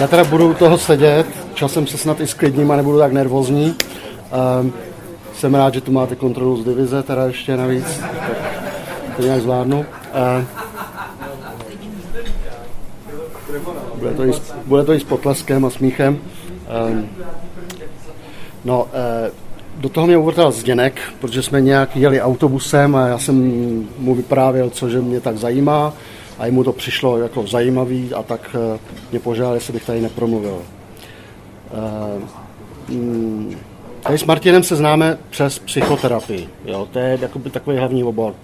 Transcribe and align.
já 0.00 0.06
teda 0.06 0.24
budu 0.24 0.50
u 0.50 0.54
toho 0.54 0.78
sedět, 0.78 1.26
časem 1.54 1.86
se 1.86 1.98
snad 1.98 2.20
i 2.20 2.26
sklidním 2.26 2.70
a 2.70 2.76
nebudu 2.76 2.98
tak 2.98 3.12
nervózní. 3.12 3.74
Um, 4.60 4.72
jsem 5.34 5.54
rád, 5.54 5.74
že 5.74 5.80
tu 5.80 5.92
máte 5.92 6.16
kontrolu 6.16 6.56
z 6.56 6.64
divize, 6.64 7.02
teda 7.02 7.24
ještě 7.24 7.56
navíc, 7.56 8.00
tak 9.06 9.16
to 9.16 9.22
nějak 9.22 9.40
zvládnu. 9.40 9.78
Uh, 9.78 10.44
bude, 13.98 14.14
to 14.14 14.24
i, 14.24 14.32
bude 14.66 14.84
to 14.84 14.92
i 14.92 15.00
s 15.00 15.04
potleskem 15.04 15.64
a 15.64 15.70
smíchem. 15.70 16.18
Um, 16.88 17.08
no, 18.64 18.82
uh, 18.82 18.88
do 19.76 19.88
toho 19.88 20.06
mě 20.06 20.16
uvrtal 20.16 20.52
Zděnek, 20.52 21.00
protože 21.20 21.42
jsme 21.42 21.60
nějak 21.60 21.96
jeli 21.96 22.20
autobusem 22.20 22.96
a 22.96 23.06
já 23.06 23.18
jsem 23.18 23.36
mu 23.98 24.14
vyprávěl, 24.14 24.70
co 24.70 24.88
že 24.88 25.00
mě 25.00 25.20
tak 25.20 25.36
zajímá 25.36 25.92
a 26.38 26.46
jemu 26.46 26.64
to 26.64 26.72
přišlo 26.72 27.18
jako 27.18 27.46
zajímavý 27.46 28.14
a 28.14 28.22
tak 28.22 28.56
eh, 28.74 28.78
mě 29.10 29.20
požádal, 29.20 29.54
jestli 29.54 29.72
bych 29.72 29.84
tady 29.84 30.00
nepromluvil. 30.00 30.62
Eh, 31.72 32.92
mm, 32.92 33.56
tady 34.02 34.18
s 34.18 34.24
Martinem 34.24 34.62
se 34.62 34.76
známe 34.76 35.18
přes 35.30 35.58
psychoterapii. 35.58 36.48
Jo? 36.64 36.88
To 36.92 36.98
je 36.98 37.18
jakoby 37.22 37.50
takový 37.50 37.76
hlavní 37.76 38.04
obor. 38.04 38.34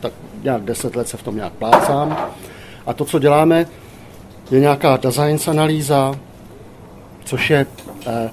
Tak 0.00 0.12
nějak 0.42 0.62
deset 0.62 0.96
let 0.96 1.08
se 1.08 1.16
v 1.16 1.22
tom 1.22 1.36
nějak 1.36 1.52
plácám. 1.52 2.30
A 2.86 2.92
to, 2.92 3.04
co 3.04 3.18
děláme, 3.18 3.66
je 4.50 4.60
nějaká 4.60 4.96
design 4.96 5.38
analýza, 5.46 6.14
což 7.24 7.50
je 7.50 7.66
eh, 8.06 8.30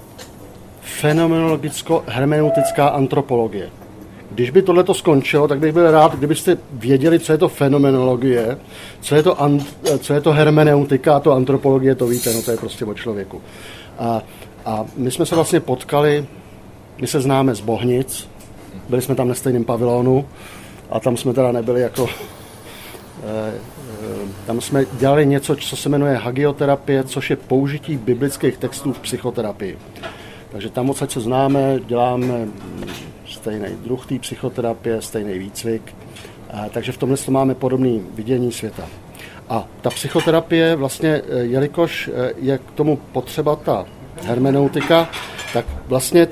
fenomenologicko-hermeneutická 1.02 2.88
antropologie. 2.88 3.70
Když 4.32 4.50
by 4.50 4.62
tohle 4.62 4.84
skončilo, 4.92 5.48
tak 5.48 5.60
bych 5.60 5.74
byl 5.74 5.92
rád, 5.92 6.16
kdybyste 6.16 6.58
věděli, 6.72 7.20
co 7.20 7.32
je 7.32 7.38
to 7.38 7.50
fenomenologie, 7.50 8.58
co 9.02 9.16
je 9.16 9.24
to, 9.24 9.38
co 10.00 10.14
je 10.14 10.22
to 10.22 10.32
hermeneutika 10.32 11.20
to 11.20 11.34
antropologie, 11.34 11.96
to 11.96 12.08
víte, 12.08 12.34
no 12.34 12.42
to 12.42 12.52
je 12.52 12.58
prostě 12.58 12.86
o 12.86 12.94
člověku. 12.94 13.42
A, 14.00 14.22
a 14.66 14.86
my 14.98 15.12
jsme 15.12 15.26
se 15.26 15.36
vlastně 15.36 15.60
potkali, 15.60 16.26
my 17.02 17.08
se 17.08 17.22
známe 17.22 17.56
z 17.56 17.62
Bohnic, 17.62 18.30
byli 18.90 19.02
jsme 19.02 19.16
tam 19.16 19.28
na 19.28 19.34
stejném 19.34 19.64
pavilonu 19.64 20.26
a 20.90 21.00
tam 21.00 21.18
jsme 21.18 21.34
teda 21.34 21.52
nebyli 21.52 21.82
jako 21.82 22.08
eh, 23.24 23.54
eh, 23.54 24.28
tam 24.46 24.62
jsme 24.62 24.86
dělali 24.94 25.26
něco, 25.26 25.56
co 25.56 25.76
se 25.76 25.90
jmenuje 25.90 26.16
hagioterapie, 26.16 27.04
což 27.04 27.30
je 27.30 27.36
použití 27.36 27.98
biblických 27.98 28.58
textů 28.58 28.94
v 28.94 29.00
psychoterapii. 29.00 29.78
Takže 30.52 30.70
tam 30.70 30.90
odsaď 30.90 31.12
se 31.12 31.22
známe, 31.22 31.80
děláme 31.86 32.48
stejný 33.40 33.68
druh 33.84 34.06
té 34.06 34.20
psychoterapie, 34.20 35.02
stejný 35.02 35.40
výcvik, 35.40 35.96
takže 36.72 36.92
v 36.92 36.98
tomhle 36.98 37.18
máme 37.30 37.56
podobné 37.56 38.00
vidění 38.14 38.52
světa. 38.52 38.84
A 39.50 39.68
ta 39.82 39.90
psychoterapie 39.90 40.76
vlastně, 40.76 41.10
e, 41.10 41.40
jelikož 41.40 42.08
e, 42.08 42.34
je 42.38 42.58
k 42.58 42.72
tomu 42.72 43.00
potřeba 43.12 43.56
ta 43.56 43.86
hermeneutika, 44.24 45.10
tak 45.54 45.66
vlastně, 45.88 46.28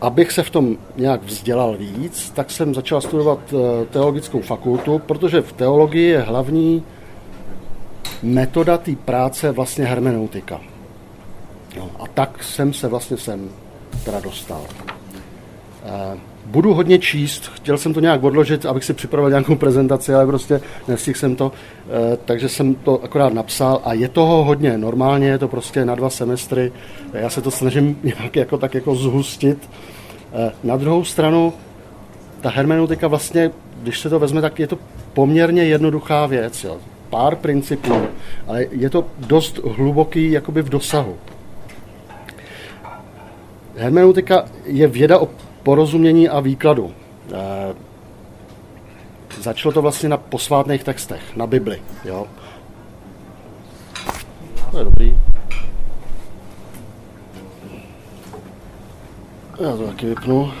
abych 0.00 0.32
se 0.32 0.42
v 0.42 0.50
tom 0.50 0.76
nějak 0.96 1.22
vzdělal 1.22 1.76
víc, 1.76 2.30
tak 2.30 2.50
jsem 2.50 2.74
začal 2.74 3.00
studovat 3.00 3.38
e, 3.52 3.84
teologickou 3.84 4.40
fakultu, 4.40 4.98
protože 4.98 5.40
v 5.40 5.52
teologii 5.52 6.08
je 6.08 6.20
hlavní 6.20 6.82
metoda 8.22 8.78
té 8.78 8.96
práce 8.96 9.52
vlastně 9.52 9.84
hermeneutika. 9.84 10.60
No, 11.76 11.90
a 11.98 12.06
tak 12.06 12.44
jsem 12.44 12.72
se 12.72 12.88
vlastně 12.88 13.16
sem 13.16 13.50
teda 14.04 14.20
dostal. 14.20 14.60
Eh, 15.84 16.18
budu 16.46 16.74
hodně 16.74 16.98
číst, 16.98 17.50
chtěl 17.54 17.78
jsem 17.78 17.94
to 17.94 18.00
nějak 18.00 18.24
odložit, 18.24 18.66
abych 18.66 18.84
si 18.84 18.94
připravil 18.94 19.30
nějakou 19.30 19.56
prezentaci, 19.56 20.14
ale 20.14 20.26
prostě 20.26 20.60
nestihl 20.88 21.18
jsem 21.18 21.36
to, 21.36 21.52
eh, 21.88 22.18
takže 22.24 22.48
jsem 22.48 22.74
to 22.74 23.04
akorát 23.04 23.32
napsal 23.32 23.80
a 23.84 23.92
je 23.92 24.08
toho 24.08 24.44
hodně. 24.44 24.78
Normálně 24.78 25.28
je 25.28 25.38
to 25.38 25.48
prostě 25.48 25.84
na 25.84 25.94
dva 25.94 26.10
semestry, 26.10 26.72
já 27.12 27.30
se 27.30 27.42
to 27.42 27.50
snažím 27.50 27.98
nějak 28.02 28.36
jako 28.36 28.58
tak 28.58 28.74
jako 28.74 28.94
zhustit. 28.94 29.70
Eh, 30.32 30.52
na 30.64 30.76
druhou 30.76 31.04
stranu, 31.04 31.52
ta 32.40 32.50
hermeneutika 32.50 33.08
vlastně, 33.08 33.50
když 33.82 34.00
se 34.00 34.10
to 34.10 34.18
vezme, 34.18 34.40
tak 34.40 34.58
je 34.58 34.66
to 34.66 34.78
poměrně 35.12 35.64
jednoduchá 35.64 36.26
věc. 36.26 36.64
Jo. 36.64 36.76
Pár 37.10 37.36
principů, 37.36 37.94
ale 38.46 38.66
je 38.70 38.90
to 38.90 39.06
dost 39.18 39.58
hluboký 39.58 40.30
jakoby 40.30 40.62
v 40.62 40.68
dosahu. 40.68 41.16
Hermeneutika 43.76 44.44
je 44.64 44.86
věda 44.86 45.18
o 45.18 45.28
porozumění 45.64 46.28
a 46.28 46.40
výkladu. 46.40 46.92
E, 47.32 47.74
začalo 49.40 49.72
to 49.72 49.82
vlastně 49.82 50.08
na 50.08 50.16
posvátných 50.16 50.84
textech, 50.84 51.36
na 51.36 51.46
Bibli. 51.46 51.82
Jo. 52.04 52.26
To 54.70 54.78
je 54.78 54.84
dobrý. 54.84 55.18
Já 59.60 59.76
to 59.76 59.86
taky 59.86 60.06
vypnu. 60.06 60.52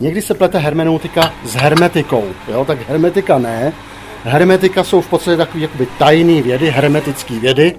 Někdy 0.00 0.22
se 0.22 0.34
plete 0.34 0.58
hermeneutika 0.58 1.32
s 1.44 1.54
hermetikou, 1.54 2.24
jo? 2.48 2.64
tak 2.64 2.88
hermetika 2.88 3.38
ne, 3.38 3.72
Hermetika 4.24 4.84
jsou 4.84 5.00
v 5.00 5.08
podstatě 5.08 5.36
takové 5.36 5.62
jakoby 5.62 5.86
tajné 5.98 6.42
vědy, 6.42 6.70
hermetické 6.70 7.38
vědy, 7.38 7.76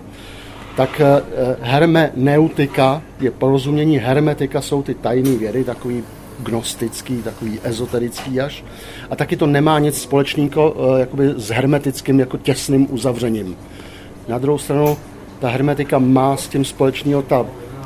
tak 0.76 1.02
eh, 1.02 1.22
hermeneutika 1.62 3.02
je 3.20 3.32
porozumění 3.32 3.98
hermetika, 3.98 4.62
jsou 4.62 4.84
ty 4.84 4.94
tajné 4.94 5.30
vědy, 5.30 5.64
takový 5.64 6.04
gnostický, 6.40 7.22
takový 7.22 7.60
ezoterický 7.64 8.42
až. 8.42 8.64
A 9.10 9.16
taky 9.16 9.38
to 9.38 9.48
nemá 9.48 9.80
nic 9.80 10.02
společného 10.02 10.76
eh, 10.76 11.00
jakoby 11.00 11.34
s 11.38 11.50
hermetickým 11.50 12.20
jako 12.20 12.38
těsným 12.38 12.88
uzavřením. 12.94 13.56
Na 14.28 14.38
druhou 14.38 14.58
stranu 14.58 14.98
ta 15.40 15.50
hermetika 15.50 16.00
má 16.00 16.38
s 16.38 16.48
tím 16.48 16.66
společného 16.66 17.22
ta 17.22 17.46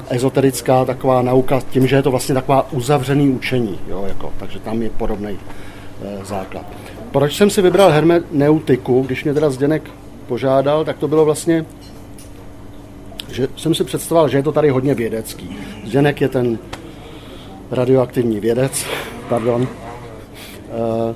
ezoterická 0.10 0.86
taková 0.86 1.22
nauka, 1.22 1.62
tím, 1.70 1.88
že 1.88 1.96
je 1.96 2.02
to 2.02 2.12
vlastně 2.12 2.36
taková 2.36 2.72
uzavřený 2.72 3.30
učení, 3.30 3.80
jo, 3.88 4.06
jako, 4.08 4.34
takže 4.38 4.60
tam 4.60 4.82
je 4.82 4.90
podobný 4.90 5.38
e, 6.02 6.26
základ. 6.26 6.66
Proč 7.12 7.36
jsem 7.38 7.50
si 7.50 7.62
vybral 7.62 7.90
hermeneutiku, 7.90 9.02
když 9.02 9.24
mě 9.24 9.34
teda 9.34 9.50
Zdenek 9.50 9.90
požádal, 10.28 10.86
tak 10.86 10.98
to 10.98 11.08
bylo 11.08 11.26
vlastně, 11.26 11.66
že 13.32 13.48
jsem 13.56 13.76
si 13.76 13.84
představoval, 13.84 14.30
že 14.30 14.38
je 14.38 14.44
to 14.44 14.52
tady 14.52 14.70
hodně 14.70 14.94
vědecký. 14.94 15.58
Zdenek 15.86 16.22
je 16.22 16.30
ten 16.30 16.60
radioaktivní 17.72 18.40
vědec, 18.40 18.86
pardon. 19.30 19.68
Eh, 19.68 21.16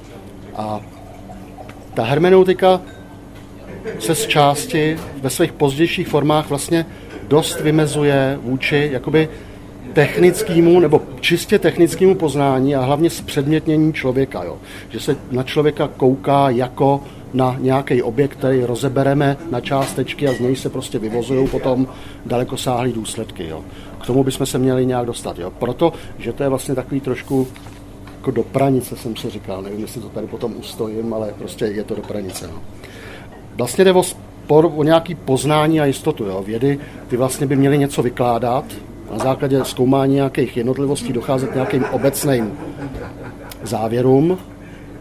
a 0.55 0.79
ta 1.93 2.03
hermeneutika 2.03 2.81
se 3.99 4.15
z 4.15 4.27
části 4.27 4.97
ve 5.21 5.29
svých 5.29 5.51
pozdějších 5.51 6.07
formách 6.07 6.49
vlastně 6.49 6.85
dost 7.27 7.61
vymezuje 7.61 8.39
vůči 8.43 8.89
jakoby 8.91 9.29
technickému 9.93 10.79
nebo 10.79 11.01
čistě 11.19 11.59
technickému 11.59 12.15
poznání 12.15 12.75
a 12.75 12.81
hlavně 12.81 13.09
zpředmětnění 13.09 13.93
člověka. 13.93 14.43
Jo. 14.43 14.57
Že 14.89 14.99
se 14.99 15.17
na 15.31 15.43
člověka 15.43 15.89
kouká 15.97 16.49
jako 16.49 17.03
na 17.33 17.55
nějaký 17.59 18.03
objekt, 18.03 18.31
který 18.31 18.63
rozebereme 18.63 19.37
na 19.51 19.61
částečky 19.61 20.27
a 20.27 20.33
z 20.33 20.39
něj 20.39 20.55
se 20.55 20.69
prostě 20.69 20.99
vyvozují 20.99 21.47
potom 21.47 21.87
dalekosáhlý 22.25 22.93
důsledky. 22.93 23.47
Jo. 23.47 23.63
K 24.01 24.05
tomu 24.05 24.23
bychom 24.23 24.45
se 24.45 24.57
měli 24.57 24.85
nějak 24.85 25.05
dostat. 25.05 25.39
Jo. 25.39 25.51
Proto, 25.59 25.93
že 26.17 26.33
to 26.33 26.43
je 26.43 26.49
vlastně 26.49 26.75
takový 26.75 27.01
trošku 27.01 27.47
jako 28.17 28.31
do 28.31 28.43
pranice, 28.43 28.95
jsem 28.95 29.15
si 29.15 29.29
říkal. 29.29 29.61
Nevím, 29.61 29.79
jestli 29.79 30.01
to 30.01 30.09
tady 30.09 30.27
potom 30.27 30.53
ustojím, 30.57 31.13
ale 31.13 31.33
prostě 31.37 31.65
je 31.65 31.83
to 31.83 31.95
do 31.95 32.01
pranice. 32.01 32.47
No. 32.47 32.61
Vlastně 33.55 33.85
jde 33.85 33.93
o 33.93 34.03
spor 34.03 34.71
o 34.75 34.83
nějaký 34.83 35.15
poznání 35.15 35.81
a 35.81 35.85
jistotu. 35.85 36.25
Jo. 36.25 36.43
Vědy 36.45 36.79
ty 37.07 37.17
vlastně 37.17 37.47
by 37.47 37.55
měly 37.55 37.77
něco 37.77 38.03
vykládat, 38.03 38.65
na 39.11 39.17
základě 39.17 39.65
zkoumání 39.65 40.15
nějakých 40.15 40.57
jednotlivostí 40.57 41.13
docházet 41.13 41.49
k 41.49 41.53
nějakým 41.53 41.83
obecným 41.83 42.57
závěrům, 43.63 44.37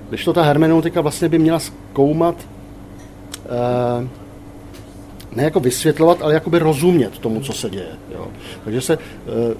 když 0.08 0.24
to 0.24 0.32
ta 0.32 0.42
hermeneutika 0.42 1.00
vlastně 1.00 1.28
by 1.28 1.38
měla 1.38 1.58
zkoumat 1.58 2.34
eh, 3.46 4.08
ne 5.38 5.44
jako 5.44 5.60
vysvětlovat, 5.60 6.22
ale 6.22 6.34
jakoby 6.34 6.58
rozumět 6.58 7.18
tomu, 7.18 7.40
co 7.40 7.52
se 7.52 7.70
děje. 7.70 7.92
Jo. 8.14 8.28
Takže 8.64 8.80
se 8.80 8.94
e, 8.94 8.98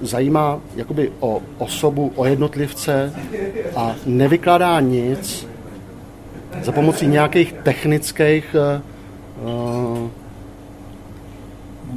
zajímá 0.01 0.61
jakoby 0.77 1.13
o 1.21 1.43
osobu, 1.59 2.13
o 2.17 2.25
jednotlivce 2.25 3.13
a 3.77 3.95
nevykládá 4.07 4.81
nic 4.81 5.47
za 6.63 6.73
pomocí 6.73 7.07
nějakých 7.07 7.53
technických 7.53 8.55
e, 8.55 8.81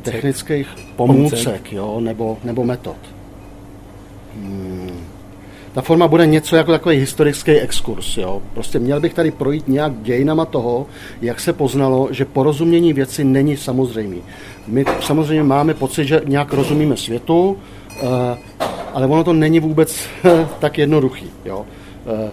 technických 0.01 0.67
pomůcek, 0.95 1.73
jo, 1.73 1.99
nebo, 1.99 2.37
nebo 2.43 2.63
metod. 2.63 2.97
Hmm. 4.35 5.10
Ta 5.73 5.81
forma 5.81 6.07
bude 6.07 6.25
něco 6.25 6.55
jako 6.55 6.71
takový 6.71 6.97
historický 6.97 7.51
exkurs. 7.51 8.17
Jo. 8.17 8.41
Prostě 8.53 8.79
měl 8.79 8.99
bych 8.99 9.13
tady 9.13 9.31
projít 9.31 9.67
nějak 9.67 9.93
dějinama 10.01 10.45
toho, 10.45 10.85
jak 11.21 11.39
se 11.39 11.53
poznalo, 11.53 12.07
že 12.11 12.25
porozumění 12.25 12.93
věci 12.93 13.23
není 13.23 13.57
samozřejmý. 13.57 14.21
My 14.67 14.85
samozřejmě 15.01 15.43
máme 15.43 15.73
pocit, 15.73 16.05
že 16.05 16.21
nějak 16.25 16.53
rozumíme 16.53 16.97
světu, 16.97 17.57
eh, 17.89 18.37
ale 18.93 19.07
ono 19.07 19.23
to 19.23 19.33
není 19.33 19.59
vůbec 19.59 20.07
tak 20.59 20.77
jednoduchý. 20.77 21.29
Jo. 21.45 21.65
Eh, 22.27 22.31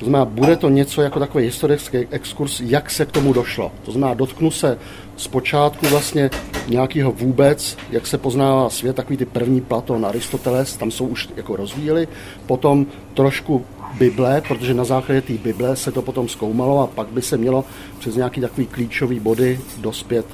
To 0.00 0.06
znamená, 0.06 0.24
bude 0.24 0.56
to 0.56 0.68
něco 0.68 1.02
jako 1.02 1.18
takový 1.18 1.44
historický 1.44 1.98
exkurs, 2.10 2.60
jak 2.60 2.90
se 2.90 3.06
k 3.06 3.12
tomu 3.12 3.32
došlo. 3.32 3.72
To 3.84 3.92
znamená, 3.92 4.14
dotknu 4.14 4.50
se 4.50 4.78
zpočátku 5.16 5.86
vlastně 5.86 6.30
nějakého 6.68 7.12
vůbec, 7.12 7.76
jak 7.90 8.06
se 8.06 8.18
poznává 8.18 8.70
svět, 8.70 8.96
takový 8.96 9.16
ty 9.16 9.24
první 9.24 9.60
Platon, 9.60 10.06
Aristoteles, 10.06 10.76
tam 10.76 10.90
jsou 10.90 11.06
už 11.06 11.28
jako 11.36 11.56
rozvíjeli, 11.56 12.08
potom 12.46 12.86
trošku 13.14 13.64
Bible, 13.98 14.42
protože 14.48 14.74
na 14.74 14.84
základě 14.84 15.22
té 15.22 15.32
Bible 15.32 15.76
se 15.76 15.92
to 15.92 16.02
potom 16.02 16.28
zkoumalo 16.28 16.80
a 16.80 16.86
pak 16.86 17.08
by 17.08 17.22
se 17.22 17.36
mělo 17.36 17.64
přes 17.98 18.16
nějaký 18.16 18.40
takový 18.40 18.66
klíčový 18.66 19.20
body 19.20 19.60
dospět 19.80 20.26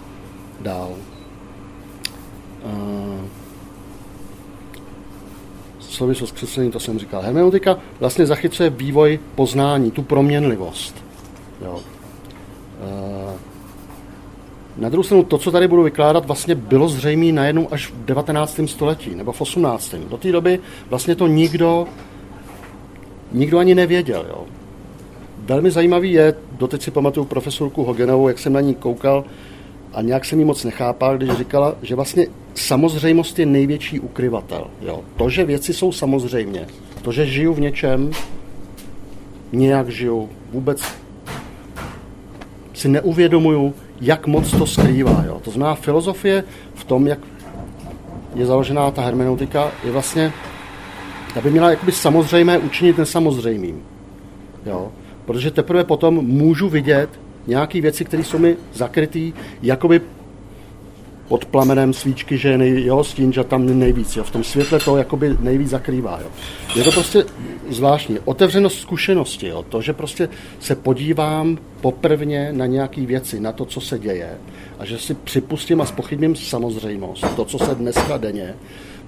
dál. 0.60 0.90
souvislost 5.96 6.38
s 6.38 6.70
to 6.70 6.80
jsem 6.80 6.98
říkal. 6.98 7.22
Hermeneutika 7.22 7.78
vlastně 8.00 8.26
zachycuje 8.26 8.70
vývoj 8.70 9.20
poznání, 9.34 9.90
tu 9.90 10.02
proměnlivost. 10.02 11.04
Jo. 11.60 11.80
Na 14.78 14.88
druhou 14.88 15.02
stranu, 15.02 15.22
to, 15.22 15.38
co 15.38 15.50
tady 15.50 15.68
budu 15.68 15.82
vykládat, 15.82 16.26
vlastně 16.26 16.54
bylo 16.54 16.88
zřejmé 16.88 17.32
najednou 17.32 17.72
až 17.72 17.86
v 17.86 18.04
19. 18.04 18.60
století 18.66 19.14
nebo 19.14 19.32
v 19.32 19.40
18. 19.40 19.94
Do 19.94 20.16
té 20.16 20.32
doby 20.32 20.58
vlastně 20.90 21.14
to 21.14 21.26
nikdo, 21.26 21.86
nikdo 23.32 23.58
ani 23.58 23.74
nevěděl. 23.74 24.26
Jo. 24.28 24.44
Velmi 25.38 25.70
zajímavý 25.70 26.12
je, 26.12 26.34
doteď 26.52 26.82
si 26.82 26.90
pamatuju 26.90 27.26
profesorku 27.26 27.84
Hogenovou, 27.84 28.28
jak 28.28 28.38
jsem 28.38 28.52
na 28.52 28.60
ní 28.60 28.74
koukal 28.74 29.24
a 29.92 30.02
nějak 30.02 30.24
jsem 30.24 30.38
ji 30.38 30.44
moc 30.44 30.64
nechápal, 30.64 31.16
když 31.16 31.30
říkala, 31.30 31.74
že 31.82 31.94
vlastně 31.94 32.26
samozřejmost 32.54 33.38
je 33.38 33.46
největší 33.46 34.00
ukryvatel. 34.00 34.66
Jo. 34.80 35.00
To, 35.16 35.30
že 35.30 35.44
věci 35.44 35.74
jsou 35.74 35.92
samozřejmě, 35.92 36.66
to, 37.02 37.12
že 37.12 37.26
žiju 37.26 37.54
v 37.54 37.60
něčem, 37.60 38.10
nějak 39.52 39.88
žiju, 39.88 40.28
vůbec 40.52 40.82
si 42.74 42.88
neuvědomuju, 42.88 43.74
jak 44.00 44.26
moc 44.26 44.50
to 44.50 44.66
skrývá. 44.66 45.24
Jo. 45.26 45.40
To 45.44 45.50
znamená, 45.50 45.74
filozofie 45.74 46.44
v 46.74 46.84
tom, 46.84 47.06
jak 47.06 47.18
je 48.34 48.46
založená 48.46 48.90
ta 48.90 49.02
hermeneutika, 49.02 49.72
je 49.84 49.92
vlastně, 49.92 50.32
aby 51.36 51.50
měla 51.50 51.70
jakoby 51.70 51.92
samozřejmé 51.92 52.58
učinit 52.58 52.98
nesamozřejmým. 52.98 53.82
Jo. 54.66 54.92
Protože 55.24 55.50
teprve 55.50 55.84
potom 55.84 56.14
můžu 56.14 56.68
vidět 56.68 57.10
nějaké 57.46 57.80
věci, 57.80 58.04
které 58.04 58.24
jsou 58.24 58.38
mi 58.38 58.56
zakrytý, 58.74 59.32
jakoby 59.62 60.00
pod 61.28 61.44
plamenem 61.44 61.92
svíčky, 61.92 62.38
že 62.38 62.48
je 62.48 62.58
nej, 62.58 62.84
jo, 62.84 63.04
stín, 63.04 63.32
že 63.32 63.44
tam 63.44 63.78
nejvíc. 63.78 64.16
Jo. 64.16 64.24
V 64.24 64.30
tom 64.30 64.44
světle 64.44 64.78
to 64.78 64.96
jakoby 64.96 65.36
nejvíc 65.40 65.70
zakrývá. 65.70 66.18
Jo. 66.22 66.28
Je 66.76 66.84
to 66.84 66.92
prostě 66.92 67.24
zvláštní. 67.70 68.18
Otevřenost 68.24 68.80
zkušenosti, 68.80 69.48
jo. 69.48 69.64
to, 69.68 69.82
že 69.82 69.92
prostě 69.92 70.28
se 70.60 70.74
podívám 70.74 71.58
poprvně 71.80 72.52
na 72.52 72.66
nějaké 72.66 73.06
věci, 73.06 73.40
na 73.40 73.52
to, 73.52 73.64
co 73.64 73.80
se 73.80 73.98
děje 73.98 74.30
a 74.78 74.84
že 74.84 74.98
si 74.98 75.14
připustím 75.14 75.80
a 75.80 75.86
spochybním 75.86 76.36
samozřejmost, 76.36 77.36
to, 77.36 77.44
co 77.44 77.58
se 77.58 77.74
dneska 77.74 78.16
denně, 78.16 78.54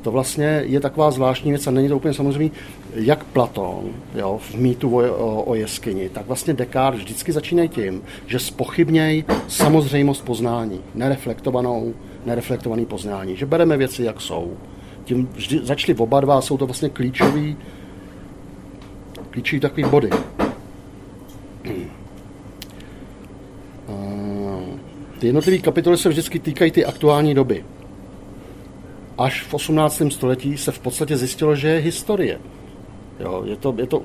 to 0.02 0.10
vlastně 0.10 0.62
je 0.66 0.80
taková 0.80 1.10
zvláštní 1.10 1.50
věc 1.50 1.66
a 1.66 1.70
není 1.70 1.88
to 1.88 1.96
úplně 1.96 2.14
samozřejmě, 2.14 2.50
jak 2.94 3.24
Platon 3.24 3.84
jo, 4.14 4.40
v 4.42 4.54
mýtu 4.54 4.96
o, 4.96 5.02
o, 5.02 5.42
o 5.42 5.54
jeskyni, 5.54 6.08
tak 6.08 6.26
vlastně 6.26 6.54
Descartes 6.54 7.00
vždycky 7.00 7.32
začínají 7.32 7.68
tím, 7.68 8.02
že 8.26 8.38
spochybnějí 8.38 9.24
samozřejmost 9.48 10.24
poznání, 10.24 10.80
nereflektovanou, 10.94 11.94
nereflektovaný 12.28 12.86
poznání, 12.86 13.36
že 13.36 13.46
bereme 13.46 13.76
věci, 13.76 14.02
jak 14.02 14.20
jsou. 14.20 14.56
Tím 15.04 15.28
vždy 15.32 15.60
začali 15.62 15.98
oba 15.98 16.20
dva 16.20 16.40
jsou 16.40 16.58
to 16.58 16.66
vlastně 16.66 16.88
klíčový, 16.88 17.56
klíčový 19.30 19.60
takový 19.60 19.84
body. 19.84 20.10
Ty 25.18 25.26
jednotlivé 25.26 25.58
kapitoly 25.58 25.96
se 25.96 26.08
vždycky 26.08 26.38
týkají 26.38 26.70
ty 26.70 26.84
aktuální 26.84 27.34
doby 27.34 27.64
až 29.18 29.42
v 29.42 29.54
18. 29.54 30.02
století 30.08 30.56
se 30.56 30.72
v 30.72 30.78
podstatě 30.78 31.16
zjistilo, 31.16 31.54
že 31.54 31.68
je 31.68 31.78
historie. 31.78 32.40
Jo, 33.20 33.42
je, 33.46 33.56
to, 33.56 33.74
je 33.78 33.86
to 33.86 34.02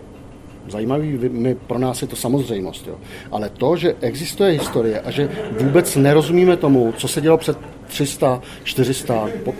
zajímavý, 0.67 1.19
my, 1.29 1.55
pro 1.55 1.79
nás 1.79 2.01
je 2.01 2.07
to 2.07 2.15
samozřejmost. 2.15 2.87
Jo. 2.87 2.95
Ale 3.31 3.49
to, 3.49 3.77
že 3.77 3.95
existuje 4.01 4.51
historie 4.51 5.01
a 5.01 5.11
že 5.11 5.29
vůbec 5.59 5.95
nerozumíme 5.95 6.57
tomu, 6.57 6.93
co 6.97 7.07
se 7.07 7.21
dělo 7.21 7.37
před 7.37 7.57
300, 7.87 8.41
400, 8.63 9.27
po, 9.43 9.53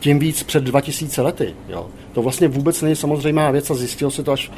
tím 0.00 0.18
víc 0.18 0.42
před 0.42 0.64
2000 0.64 1.22
lety. 1.22 1.54
Jo. 1.68 1.86
To 2.12 2.22
vlastně 2.22 2.48
vůbec 2.48 2.82
není 2.82 2.96
samozřejmá 2.96 3.50
věc 3.50 3.70
a 3.70 3.74
zjistilo 3.74 4.10
se 4.10 4.22
to 4.22 4.32
až 4.32 4.50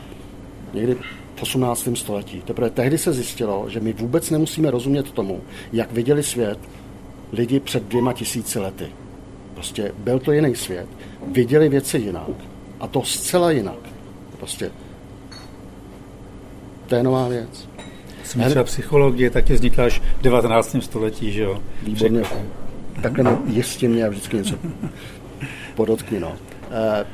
někdy 0.74 0.96
v 1.34 1.42
18. 1.42 1.88
století. 1.94 2.42
Teprve 2.44 2.70
tehdy 2.70 2.98
se 2.98 3.12
zjistilo, 3.12 3.64
že 3.68 3.80
my 3.80 3.92
vůbec 3.92 4.30
nemusíme 4.30 4.70
rozumět 4.70 5.10
tomu, 5.10 5.40
jak 5.72 5.92
viděli 5.92 6.22
svět 6.22 6.58
lidi 7.32 7.60
před 7.60 7.82
dvěma 7.82 8.12
tisíci 8.12 8.58
lety. 8.58 8.86
Prostě 9.54 9.92
byl 9.98 10.18
to 10.18 10.32
jiný 10.32 10.56
svět. 10.56 10.86
Viděli 11.26 11.68
věci 11.68 11.98
jinak. 11.98 12.30
A 12.80 12.86
to 12.86 13.02
zcela 13.02 13.50
jinak. 13.50 13.78
Prostě 14.38 14.70
to 16.90 16.96
je 16.96 17.02
nová 17.02 17.28
věc. 17.28 17.68
Jsem 18.24 18.44
třeba 18.44 18.64
psychologie 18.64 19.30
taky 19.30 19.52
vznikla 19.52 19.84
až 19.84 20.02
v 20.18 20.22
19. 20.22 20.76
století, 20.80 21.32
že 21.32 21.42
jo? 21.42 21.62
Výborně. 21.82 22.22
Takhle 23.02 23.24
no, 23.24 23.38
jistě 23.46 23.88
mě 23.88 24.08
vždycky 24.08 24.36
něco 24.36 24.54
podotkni, 25.74 26.20
no. 26.20 26.32
E, 26.70 27.06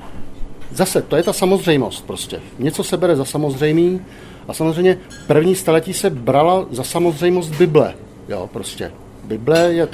zase, 0.71 1.03
to 1.03 1.17
je 1.17 1.23
ta 1.23 1.33
samozřejmost 1.33 2.07
prostě. 2.07 2.41
Něco 2.59 2.85
se 2.85 2.97
bere 2.97 3.17
za 3.17 3.25
samozřejmý 3.25 4.01
a 4.49 4.55
samozřejmě 4.55 4.99
první 5.27 5.55
staletí 5.55 5.93
se 5.93 6.11
brala 6.11 6.67
za 6.71 6.85
samozřejmost 6.85 7.55
Bible. 7.55 7.95
Jo, 8.29 8.51
prostě. 8.53 8.93
Bible 9.25 9.73
je 9.73 9.89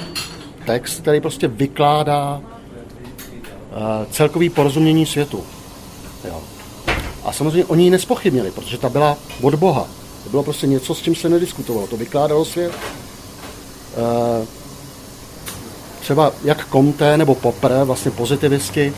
text, 0.67 1.01
který 1.01 1.21
prostě 1.21 1.49
vykládá 1.49 2.41
uh, 2.41 4.07
celkový 4.11 4.51
porozumění 4.51 5.07
světu. 5.07 5.45
Jo. 6.25 6.43
A 7.25 7.33
samozřejmě 7.33 7.65
oni 7.65 7.85
ji 7.85 7.91
nespochybnili, 7.91 8.51
protože 8.51 8.79
ta 8.79 8.89
byla 8.89 9.19
od 9.43 9.55
Boha. 9.55 9.87
To 10.25 10.31
bylo 10.31 10.43
prostě 10.43 10.67
něco, 10.67 10.95
s 10.95 11.03
čím 11.03 11.15
se 11.15 11.29
nediskutovalo. 11.29 11.87
To 11.87 11.97
vykládalo 11.97 12.45
svět. 12.45 12.73
Uh, 14.43 14.47
třeba 16.01 16.33
jak 16.45 16.69
Comte 16.69 17.17
nebo 17.17 17.35
Popper, 17.35 17.73
vlastně 17.85 18.11
pozitivisti, 18.11 18.95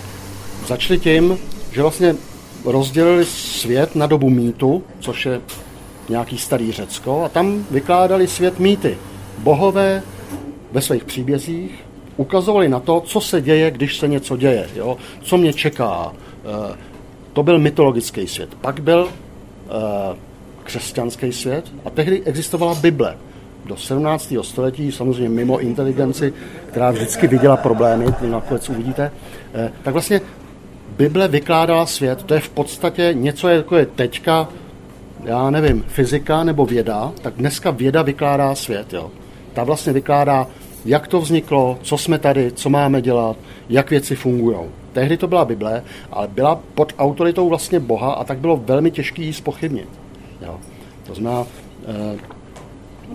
začali 0.66 0.98
tím, 0.98 1.38
že 1.72 1.82
vlastně 1.82 2.16
rozdělili 2.64 3.24
svět 3.24 3.94
na 3.94 4.06
dobu 4.06 4.30
mýtu, 4.30 4.82
což 5.00 5.26
je 5.26 5.40
nějaký 6.08 6.38
starý 6.38 6.72
Řecko, 6.72 7.24
a 7.24 7.28
tam 7.28 7.66
vykládali 7.70 8.26
svět 8.26 8.58
mýty. 8.58 8.98
Bohové 9.38 10.02
ve 10.72 10.80
svých 10.80 11.04
příbězích 11.04 11.84
ukazovali 12.16 12.68
na 12.68 12.80
to, 12.80 13.00
co 13.00 13.20
se 13.20 13.40
děje, 13.40 13.70
když 13.70 13.96
se 13.96 14.08
něco 14.08 14.36
děje, 14.36 14.68
jo? 14.76 14.96
co 15.22 15.36
mě 15.36 15.52
čeká. 15.52 16.12
Eh, 16.44 16.76
to 17.34 17.42
byl 17.42 17.58
mytologický 17.58 18.28
svět. 18.28 18.54
Pak 18.60 18.80
byl 18.80 19.08
eh, 19.08 20.16
křesťanský 20.64 21.32
svět 21.32 21.64
a 21.84 21.90
tehdy 21.90 22.22
existovala 22.24 22.74
Bible. 22.74 23.16
Do 23.64 23.76
17. 23.76 24.34
století, 24.42 24.92
samozřejmě 24.92 25.28
mimo 25.28 25.58
inteligenci, 25.58 26.32
která 26.66 26.90
vždycky 26.90 27.26
viděla 27.26 27.56
problémy, 27.56 28.06
nakonec 28.30 28.68
uvidíte, 28.68 29.12
eh, 29.54 29.72
tak 29.82 29.92
vlastně 29.92 30.20
Bible 30.96 31.28
vykládala 31.28 31.86
svět. 31.86 32.22
To 32.22 32.34
je 32.34 32.40
v 32.40 32.48
podstatě 32.48 33.10
něco, 33.12 33.48
jako 33.48 33.76
je 33.76 33.86
teďka, 33.86 34.48
já 35.24 35.50
nevím, 35.50 35.84
fyzika 35.88 36.44
nebo 36.44 36.66
věda, 36.66 37.12
tak 37.22 37.34
dneska 37.34 37.70
věda 37.70 38.02
vykládá 38.02 38.54
svět. 38.54 38.92
Jo. 38.92 39.10
Ta 39.52 39.64
vlastně 39.64 39.92
vykládá 39.92 40.46
jak 40.84 41.08
to 41.08 41.20
vzniklo, 41.20 41.78
co 41.82 41.98
jsme 41.98 42.18
tady, 42.18 42.52
co 42.52 42.70
máme 42.70 43.02
dělat, 43.02 43.36
jak 43.68 43.90
věci 43.90 44.16
fungují. 44.16 44.56
Tehdy 44.92 45.16
to 45.16 45.26
byla 45.26 45.44
Bible, 45.44 45.82
ale 46.10 46.28
byla 46.28 46.60
pod 46.74 46.92
autoritou 46.98 47.48
vlastně 47.48 47.80
Boha 47.80 48.12
a 48.12 48.24
tak 48.24 48.38
bylo 48.38 48.56
velmi 48.56 48.90
těžké 48.90 49.22
ji 49.22 49.32
spochybnit. 49.32 49.88
Jo. 50.46 50.60
To 51.06 51.14
znamená, 51.14 51.46
e, 51.86 52.18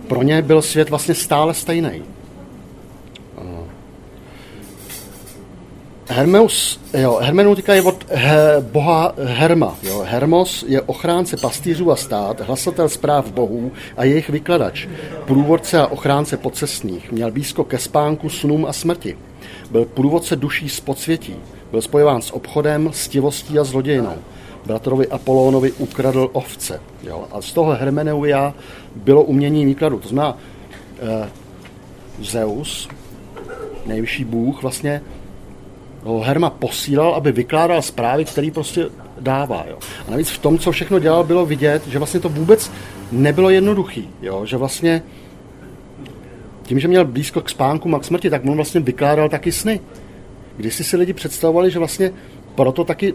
pro 0.07 0.23
ně 0.23 0.41
byl 0.41 0.61
svět 0.61 0.89
vlastně 0.89 1.15
stále 1.15 1.53
stejný. 1.53 2.03
Hermeus, 6.11 6.79
jo, 6.93 7.19
hermeneutika 7.21 7.73
je 7.73 7.81
od 7.81 8.05
he, 8.09 8.61
boha 8.61 9.13
Herma. 9.23 9.77
Jo. 9.83 10.03
Hermos 10.07 10.65
je 10.67 10.81
ochránce 10.81 11.37
pastýřů 11.37 11.91
a 11.91 11.95
stát, 11.95 12.41
hlasatel 12.41 12.89
zpráv 12.89 13.31
bohů 13.31 13.71
a 13.97 14.03
jejich 14.03 14.29
vykladač, 14.29 14.87
průvodce 15.25 15.79
a 15.79 15.87
ochránce 15.87 16.37
pocestných. 16.37 17.11
Měl 17.11 17.31
blízko 17.31 17.63
ke 17.63 17.77
spánku, 17.77 18.29
snům 18.29 18.65
a 18.65 18.73
smrti. 18.73 19.17
Byl 19.71 19.85
průvodce 19.85 20.35
duší 20.35 20.69
z 20.69 20.79
podsvětí. 20.79 21.35
Byl 21.71 21.81
spojován 21.81 22.21
s 22.21 22.31
obchodem, 22.31 22.89
stivostí 22.93 23.59
a 23.59 23.63
zlodějnou. 23.63 24.15
Bratrovi 24.65 25.07
Apolónovi 25.07 25.71
ukradl 25.71 26.29
ovce. 26.33 26.81
Jo. 27.03 27.27
A 27.31 27.41
z 27.41 27.53
toho 27.53 27.71
hermeneuia 27.71 28.53
bylo 28.95 29.23
umění 29.23 29.65
výkladu. 29.65 29.99
To 29.99 30.09
znamená, 30.09 30.37
eh, 30.99 31.29
Zeus, 32.21 32.89
nejvyšší 33.85 34.23
bůh, 34.23 34.61
vlastně 34.61 35.01
Herma 36.23 36.49
posílal, 36.49 37.15
aby 37.15 37.31
vykládal 37.31 37.81
zprávy, 37.81 38.25
které 38.25 38.51
prostě 38.53 38.85
dává. 39.19 39.65
Jo. 39.69 39.77
A 40.07 40.11
navíc 40.11 40.29
v 40.29 40.37
tom, 40.37 40.59
co 40.59 40.71
všechno 40.71 40.99
dělal, 40.99 41.23
bylo 41.23 41.45
vidět, 41.45 41.87
že 41.87 41.97
vlastně 41.97 42.19
to 42.19 42.29
vůbec 42.29 42.71
nebylo 43.11 43.49
jednoduchý. 43.49 44.09
Jo. 44.21 44.45
Že 44.45 44.57
vlastně 44.57 45.03
tím, 46.63 46.79
že 46.79 46.87
měl 46.87 47.05
blízko 47.05 47.41
k 47.41 47.49
spánku 47.49 47.95
a 47.95 47.99
k 47.99 48.03
smrti, 48.03 48.29
tak 48.29 48.45
on 48.45 48.55
vlastně 48.55 48.81
vykládal 48.81 49.29
taky 49.29 49.51
sny. 49.51 49.79
Když 50.57 50.75
si 50.75 50.83
si 50.83 50.97
lidi 50.97 51.13
představovali, 51.13 51.71
že 51.71 51.79
vlastně 51.79 52.11
proto 52.55 52.83
taky 52.83 53.13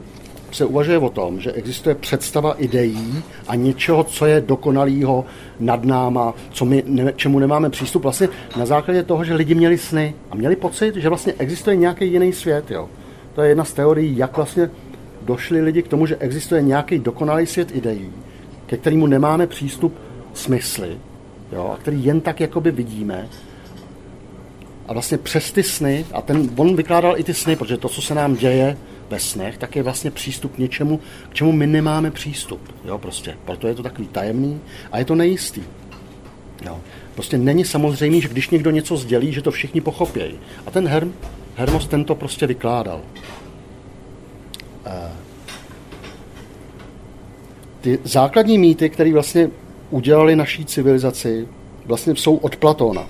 se 0.54 0.64
uvažuje 0.64 0.98
o 0.98 1.10
tom, 1.10 1.40
že 1.40 1.52
existuje 1.52 1.94
představa 1.94 2.52
ideí 2.52 3.22
a 3.48 3.54
něčeho, 3.54 4.04
co 4.04 4.26
je 4.26 4.40
dokonalého 4.40 5.24
nad 5.60 5.84
náma, 5.84 6.34
co 6.50 6.64
my, 6.64 6.82
ne, 6.86 7.12
čemu 7.16 7.38
nemáme 7.38 7.70
přístup, 7.70 8.02
vlastně 8.02 8.28
na 8.56 8.66
základě 8.66 9.02
toho, 9.02 9.24
že 9.24 9.34
lidi 9.34 9.54
měli 9.54 9.78
sny 9.78 10.14
a 10.30 10.36
měli 10.36 10.56
pocit, 10.56 10.96
že 10.96 11.08
vlastně 11.08 11.34
existuje 11.38 11.76
nějaký 11.76 12.12
jiný 12.12 12.32
svět. 12.32 12.70
Jo. 12.70 12.88
To 13.34 13.42
je 13.42 13.48
jedna 13.48 13.64
z 13.64 13.72
teorií, 13.72 14.16
jak 14.16 14.36
vlastně 14.36 14.70
došli 15.22 15.60
lidi 15.60 15.82
k 15.82 15.88
tomu, 15.88 16.06
že 16.06 16.16
existuje 16.16 16.62
nějaký 16.62 16.98
dokonalý 16.98 17.46
svět 17.46 17.76
ideí, 17.76 18.10
ke 18.66 18.76
kterému 18.76 19.06
nemáme 19.06 19.46
přístup 19.46 19.94
smysly, 20.34 20.98
jo, 21.52 21.70
a 21.74 21.76
který 21.76 22.04
jen 22.04 22.20
tak 22.20 22.40
jakoby 22.40 22.70
vidíme. 22.70 23.28
A 24.88 24.92
vlastně 24.92 25.18
přes 25.18 25.52
ty 25.52 25.62
sny, 25.62 26.06
a 26.12 26.22
ten, 26.22 26.50
on 26.56 26.76
vykládal 26.76 27.18
i 27.18 27.24
ty 27.24 27.34
sny, 27.34 27.56
protože 27.56 27.76
to, 27.76 27.88
co 27.88 28.02
se 28.02 28.14
nám 28.14 28.36
děje 28.36 28.76
ve 29.10 29.20
snech, 29.20 29.58
tak 29.58 29.76
je 29.76 29.82
vlastně 29.82 30.10
přístup 30.10 30.54
k 30.54 30.58
něčemu, 30.58 31.00
k 31.28 31.34
čemu 31.34 31.52
my 31.52 31.66
nemáme 31.66 32.10
přístup. 32.10 32.60
Jo, 32.84 32.98
prostě. 32.98 33.36
Proto 33.44 33.68
je 33.68 33.74
to 33.74 33.82
takový 33.82 34.08
tajemný 34.08 34.60
a 34.92 34.98
je 34.98 35.04
to 35.04 35.14
nejistý. 35.14 35.62
Jo. 36.64 36.80
Prostě 37.14 37.38
není 37.38 37.64
samozřejmé, 37.64 38.20
že 38.20 38.28
když 38.28 38.50
někdo 38.50 38.70
něco 38.70 38.96
sdělí, 38.96 39.32
že 39.32 39.42
to 39.42 39.50
všichni 39.50 39.80
pochopějí. 39.80 40.34
A 40.66 40.70
ten 40.70 40.88
Herm, 40.88 41.14
Hermos 41.56 41.86
tento 41.86 42.14
prostě 42.14 42.46
vykládal. 42.46 43.00
Eh, 44.86 45.12
ty 47.80 47.98
základní 48.04 48.58
mýty, 48.58 48.90
které 48.90 49.12
vlastně 49.12 49.50
udělali 49.90 50.36
naší 50.36 50.64
civilizaci, 50.64 51.48
vlastně 51.86 52.16
jsou 52.16 52.36
od 52.36 52.56
Platóna. 52.56 53.06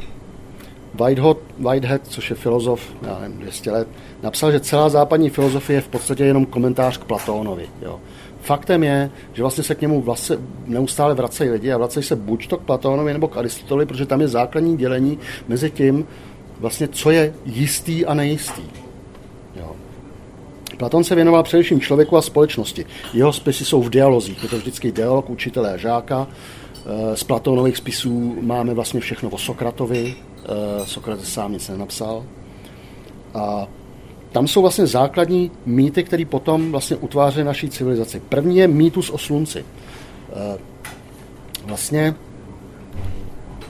Whitehead, 0.94 1.36
Whitehead, 1.58 2.00
což 2.08 2.30
je 2.30 2.36
filozof, 2.36 2.92
já 3.02 3.18
nevím, 3.18 3.38
200 3.38 3.70
let, 3.70 3.88
napsal, 4.22 4.52
že 4.52 4.60
celá 4.60 4.88
západní 4.88 5.30
filozofie 5.30 5.76
je 5.76 5.80
v 5.80 5.88
podstatě 5.88 6.24
jenom 6.24 6.46
komentář 6.46 6.98
k 6.98 7.04
Platónovi. 7.04 7.66
Jo. 7.82 8.00
Faktem 8.40 8.82
je, 8.82 9.10
že 9.32 9.42
vlastně 9.42 9.64
se 9.64 9.74
k 9.74 9.80
němu 9.80 10.02
vlastně 10.02 10.36
neustále 10.66 11.14
vracejí 11.14 11.50
lidi 11.50 11.72
a 11.72 11.78
vracejí 11.78 12.04
se 12.04 12.16
buď 12.16 12.48
to 12.48 12.56
k 12.56 12.60
Platónovi 12.60 13.12
nebo 13.12 13.28
k 13.28 13.36
Aristoteli, 13.36 13.86
protože 13.86 14.06
tam 14.06 14.20
je 14.20 14.28
základní 14.28 14.76
dělení 14.76 15.18
mezi 15.48 15.70
tím, 15.70 16.06
vlastně, 16.60 16.88
co 16.88 17.10
je 17.10 17.34
jistý 17.44 18.06
a 18.06 18.14
nejistý. 18.14 18.62
Jo. 19.56 19.76
Platon 20.76 21.04
se 21.04 21.14
věnoval 21.14 21.42
především 21.42 21.80
člověku 21.80 22.16
a 22.16 22.22
společnosti. 22.22 22.86
Jeho 23.14 23.32
spisy 23.32 23.64
jsou 23.64 23.82
v 23.82 23.90
dialozích. 23.90 24.42
Je 24.42 24.48
to 24.48 24.56
vždycky 24.56 24.92
dialog 24.92 25.30
učitele 25.30 25.74
a 25.74 25.76
žáka. 25.76 26.26
Eh, 26.86 27.16
z 27.16 27.24
Platónových 27.24 27.76
spisů 27.76 28.36
máme 28.40 28.74
vlastně 28.74 29.00
všechno 29.00 29.30
o 29.30 29.38
Sokratovi. 29.38 30.14
Eh, 30.44 30.86
Sokrates 30.86 31.32
sám 31.32 31.52
nic 31.52 31.68
nenapsal. 31.68 32.24
A 33.34 33.66
tam 34.32 34.48
jsou 34.48 34.62
vlastně 34.62 34.86
základní 34.86 35.50
mýty, 35.66 36.04
které 36.04 36.24
potom 36.24 36.70
vlastně 36.70 36.96
utváří 36.96 37.44
naší 37.44 37.70
civilizaci. 37.70 38.22
První 38.28 38.56
je 38.56 38.68
mýtus 38.68 39.10
o 39.10 39.18
slunci. 39.18 39.64
Eh, 40.32 40.58
vlastně 41.64 42.14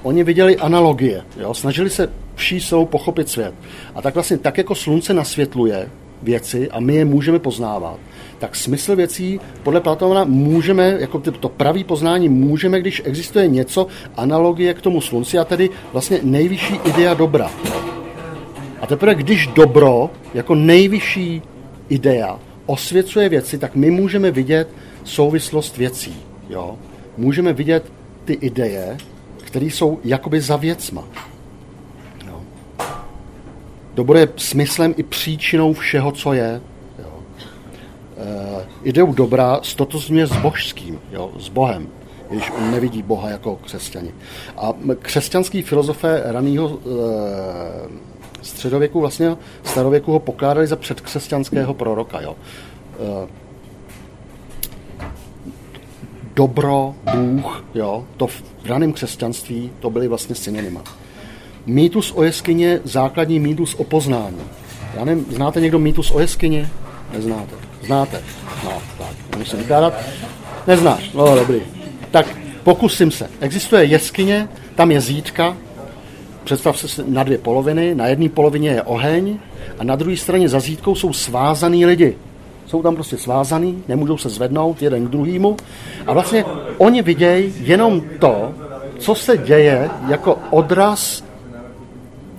oni 0.03 0.25
viděli 0.25 0.57
analogie, 0.57 1.25
jo? 1.37 1.55
snažili 1.55 1.91
se 1.91 2.11
vší 2.35 2.61
silou 2.61 2.87
pochopit 2.87 3.29
svět. 3.29 3.55
A 3.95 4.03
tak 4.03 4.15
vlastně 4.15 4.39
tak, 4.39 4.59
jako 4.59 4.75
slunce 4.75 5.15
nasvětluje 5.15 5.91
věci 6.23 6.71
a 6.71 6.81
my 6.81 6.95
je 6.95 7.05
můžeme 7.05 7.39
poznávat, 7.39 7.99
tak 8.45 8.57
smysl 8.57 8.97
věcí 8.97 9.41
podle 9.63 9.81
Platona 9.81 10.25
můžeme, 10.25 10.97
jako 11.01 11.19
to 11.19 11.49
pravý 11.49 11.85
poznání 11.85 12.29
můžeme, 12.29 12.81
když 12.81 13.03
existuje 13.05 13.49
něco, 13.49 13.87
analogie 14.17 14.75
k 14.75 14.81
tomu 14.81 15.01
slunci 15.01 15.39
a 15.39 15.45
tedy 15.45 15.71
vlastně 15.93 16.21
nejvyšší 16.23 16.75
idea 16.85 17.15
dobra. 17.15 17.51
A 18.81 18.87
teprve 18.87 19.15
když 19.15 19.47
dobro, 19.47 20.11
jako 20.35 20.55
nejvyšší 20.55 21.43
idea, 21.89 22.39
osvěcuje 22.67 23.29
věci, 23.29 23.59
tak 23.59 23.75
my 23.75 23.91
můžeme 23.91 24.31
vidět 24.31 24.69
souvislost 25.05 25.77
věcí. 25.77 26.17
Jo? 26.49 26.79
Můžeme 27.17 27.53
vidět 27.53 27.93
ty 28.25 28.33
ideje, 28.33 28.97
které 29.45 29.67
jsou 29.67 30.01
jakoby 30.05 30.41
za 30.41 30.57
věcma. 30.57 31.05
Jo? 32.27 32.41
Dobro 33.95 34.19
je 34.19 34.29
smyslem 34.37 34.95
i 34.97 35.03
příčinou 35.03 35.73
všeho, 35.73 36.13
co 36.13 36.33
je. 36.33 36.61
E, 38.25 38.65
ideu 38.83 39.13
dobra 39.13 39.61
stotozňuje 39.63 40.27
s 40.27 40.37
božským, 40.37 41.01
jo? 41.13 41.31
s 41.39 41.49
Bohem, 41.49 41.89
když 42.31 42.51
on 42.51 42.71
nevidí 42.71 43.03
Boha 43.03 43.31
jako 43.31 43.57
křesťani. 43.57 44.15
A 44.57 44.73
křesťanský 45.03 45.63
filozofé 45.63 46.23
raného 46.25 46.79
e, 46.79 48.15
středověku, 48.45 49.01
vlastně 49.01 49.37
starověku 49.63 50.13
ho 50.13 50.19
pokládali 50.19 50.67
za 50.67 50.77
předkřesťanského 50.77 51.75
proroka. 51.75 52.21
Jo. 52.21 52.37
Eh, 52.95 53.29
dobro, 56.35 56.95
Bůh, 57.15 57.65
jo, 57.75 58.05
to 58.17 58.27
v 58.27 58.43
raném 58.65 58.93
křesťanství 58.93 59.71
to 59.81 59.91
byly 59.91 60.09
vlastně 60.09 60.35
synonyma. 60.35 60.83
Mýtus 61.67 62.13
o 62.13 62.23
jeskyně, 62.23 62.81
základní 62.85 63.41
mýtus 63.41 63.75
o 63.75 63.85
poznání. 63.85 64.41
Já 64.95 65.05
nevím, 65.05 65.27
znáte 65.31 65.61
někdo 65.61 65.79
mýtus 65.79 66.11
o 66.11 66.21
jeskyni? 66.21 66.69
Neznáte. 67.13 67.74
Znáte? 67.87 68.23
No, 68.65 68.83
tak, 68.99 69.39
musím 69.39 69.59
vykládat. 69.59 69.95
Neznáš? 70.67 71.11
No, 71.15 71.35
dobrý. 71.35 71.61
Tak 72.11 72.27
pokusím 72.63 73.11
se. 73.11 73.31
Existuje 73.41 73.85
jeskyně, 73.85 74.49
tam 74.75 74.91
je 74.91 75.01
zítka, 75.01 75.57
Představ 76.45 76.79
se 76.79 77.05
na 77.09 77.23
dvě 77.23 77.39
poloviny. 77.39 77.95
Na 77.95 78.07
jedné 78.07 78.29
polovině 78.29 78.71
je 78.71 78.83
oheň 78.83 79.39
a 79.79 79.85
na 79.85 79.97
druhé 79.97 80.17
straně 80.17 80.49
za 80.49 80.61
zítkou 80.61 80.95
jsou 80.95 81.13
svázaný 81.13 81.87
lidi. 81.87 82.17
Jsou 82.67 82.83
tam 82.83 82.95
prostě 82.95 83.17
svázaný, 83.17 83.83
nemůžou 83.89 84.19
se 84.19 84.29
zvednout 84.29 84.83
jeden 84.83 85.07
k 85.07 85.11
druhému. 85.11 85.57
A 86.07 86.13
vlastně 86.13 86.45
oni 86.79 87.03
vidějí 87.03 87.55
jenom 87.61 88.03
to, 88.19 88.55
co 88.99 89.15
se 89.15 89.39
děje 89.39 89.91
jako 90.09 90.39
odraz, 90.51 91.25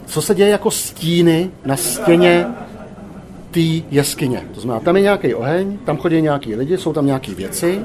co 0.05 0.21
se 0.21 0.35
děje 0.35 0.49
jako 0.49 0.71
stíny 0.71 1.49
na 1.65 1.77
stěně 1.77 2.45
té 3.55 3.87
jeskyně. 3.91 4.43
To 4.55 4.61
znamená, 4.61 4.79
tam 4.79 4.95
je 4.95 5.01
nějaký 5.01 5.33
oheň, 5.33 5.77
tam 5.85 5.97
chodí 5.97 6.21
nějaký 6.21 6.55
lidi, 6.55 6.77
jsou 6.77 6.93
tam 6.93 7.05
nějaké 7.05 7.33
věci 7.35 7.79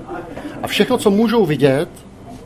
a 0.62 0.66
všechno, 0.66 0.98
co 0.98 1.10
můžou 1.10 1.46
vidět, 1.46 1.88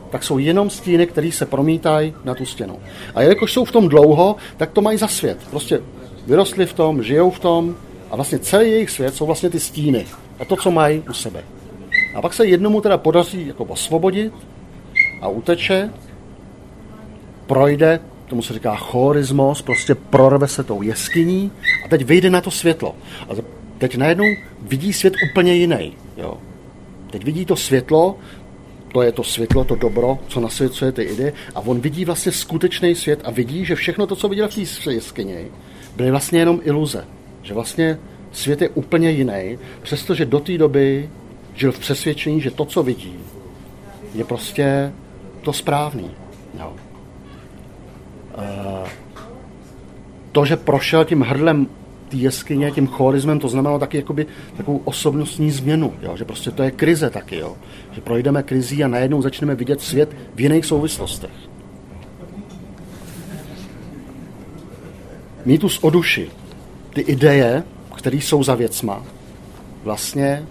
tak 0.09 0.23
jsou 0.23 0.37
jenom 0.37 0.69
stíny, 0.69 1.07
které 1.07 1.31
se 1.31 1.45
promítají 1.45 2.13
na 2.23 2.35
tu 2.35 2.45
stěnu. 2.45 2.79
A 3.15 3.21
jelikož 3.21 3.53
jsou 3.53 3.65
v 3.65 3.71
tom 3.71 3.89
dlouho, 3.89 4.35
tak 4.57 4.71
to 4.71 4.81
mají 4.81 4.97
za 4.97 5.07
svět. 5.07 5.37
Prostě 5.49 5.81
vyrostli 6.27 6.65
v 6.65 6.73
tom, 6.73 7.03
žijou 7.03 7.29
v 7.29 7.39
tom 7.39 7.75
a 8.11 8.15
vlastně 8.15 8.39
celý 8.39 8.71
jejich 8.71 8.89
svět 8.89 9.15
jsou 9.15 9.25
vlastně 9.25 9.49
ty 9.49 9.59
stíny 9.59 10.05
a 10.39 10.45
to, 10.45 10.55
co 10.55 10.71
mají 10.71 11.03
u 11.09 11.13
sebe. 11.13 11.43
A 12.15 12.21
pak 12.21 12.33
se 12.33 12.45
jednomu 12.45 12.81
teda 12.81 12.97
podaří 12.97 13.47
jako 13.47 13.63
osvobodit 13.63 14.33
a 15.21 15.27
uteče, 15.27 15.89
projde, 17.47 17.99
tomu 18.27 18.41
se 18.41 18.53
říká 18.53 18.75
chorismos, 18.75 19.61
prostě 19.61 19.95
prorve 19.95 20.47
se 20.47 20.63
tou 20.63 20.81
jeskyní 20.81 21.51
a 21.85 21.87
teď 21.87 22.05
vyjde 22.05 22.29
na 22.29 22.41
to 22.41 22.51
světlo. 22.51 22.95
A 23.29 23.33
teď 23.77 23.97
najednou 23.97 24.25
vidí 24.61 24.93
svět 24.93 25.13
úplně 25.31 25.53
jiný. 25.53 25.93
Jo. 26.17 26.37
Teď 27.11 27.23
vidí 27.23 27.45
to 27.45 27.55
světlo, 27.55 28.17
to 28.91 29.01
je 29.01 29.11
to 29.11 29.23
světlo, 29.23 29.63
to 29.63 29.75
dobro, 29.75 30.19
co 30.27 30.39
nasvěcuje 30.39 30.91
ty 30.91 31.03
ideje. 31.03 31.33
A 31.55 31.59
on 31.59 31.79
vidí 31.79 32.05
vlastně 32.05 32.31
skutečný 32.31 32.95
svět 32.95 33.19
a 33.23 33.31
vidí, 33.31 33.65
že 33.65 33.75
všechno 33.75 34.07
to, 34.07 34.15
co 34.15 34.27
viděl 34.27 34.47
v 34.47 34.55
té 34.83 34.93
jeskyni, 34.93 35.47
byly 35.95 36.11
vlastně 36.11 36.39
jenom 36.39 36.61
iluze. 36.63 37.05
Že 37.43 37.53
vlastně 37.53 37.99
svět 38.31 38.61
je 38.61 38.69
úplně 38.69 39.11
jiný, 39.11 39.59
přestože 39.81 40.25
do 40.25 40.39
té 40.39 40.57
doby 40.57 41.09
žil 41.55 41.71
v 41.71 41.79
přesvědčení, 41.79 42.41
že 42.41 42.51
to, 42.51 42.65
co 42.65 42.83
vidí, 42.83 43.13
je 44.13 44.23
prostě 44.23 44.91
to 45.41 45.53
správný. 45.53 46.11
Jo. 46.59 46.73
Uh, 48.37 48.87
to, 50.31 50.45
že 50.45 50.55
prošel 50.55 51.05
tím 51.05 51.21
hrdlem 51.21 51.67
té 52.09 52.17
jeskyně, 52.17 52.71
tím 52.71 52.87
chorismem, 52.87 53.39
to 53.39 53.49
znamenalo 53.49 53.79
taky 53.79 53.97
jakoby 53.97 54.25
takovou 54.57 54.81
osobnostní 54.85 55.51
změnu, 55.51 55.93
jo? 56.01 56.17
že 56.17 56.25
prostě 56.25 56.51
to 56.51 56.63
je 56.63 56.71
krize 56.71 57.09
taky, 57.09 57.37
jo? 57.37 57.55
že 57.91 58.01
projdeme 58.01 58.43
krizí 58.43 58.83
a 58.83 58.87
najednou 58.87 59.21
začneme 59.21 59.55
vidět 59.55 59.81
svět 59.81 60.15
v 60.35 60.41
jiných 60.41 60.65
souvislostech. 60.65 61.31
Mýtus 65.45 65.79
o 65.81 65.89
duši, 65.89 66.29
ty 66.93 67.01
ideje, 67.01 67.63
které 67.95 68.17
jsou 68.17 68.43
za 68.43 68.55
věcma, 68.55 69.03
vlastně 69.83 70.45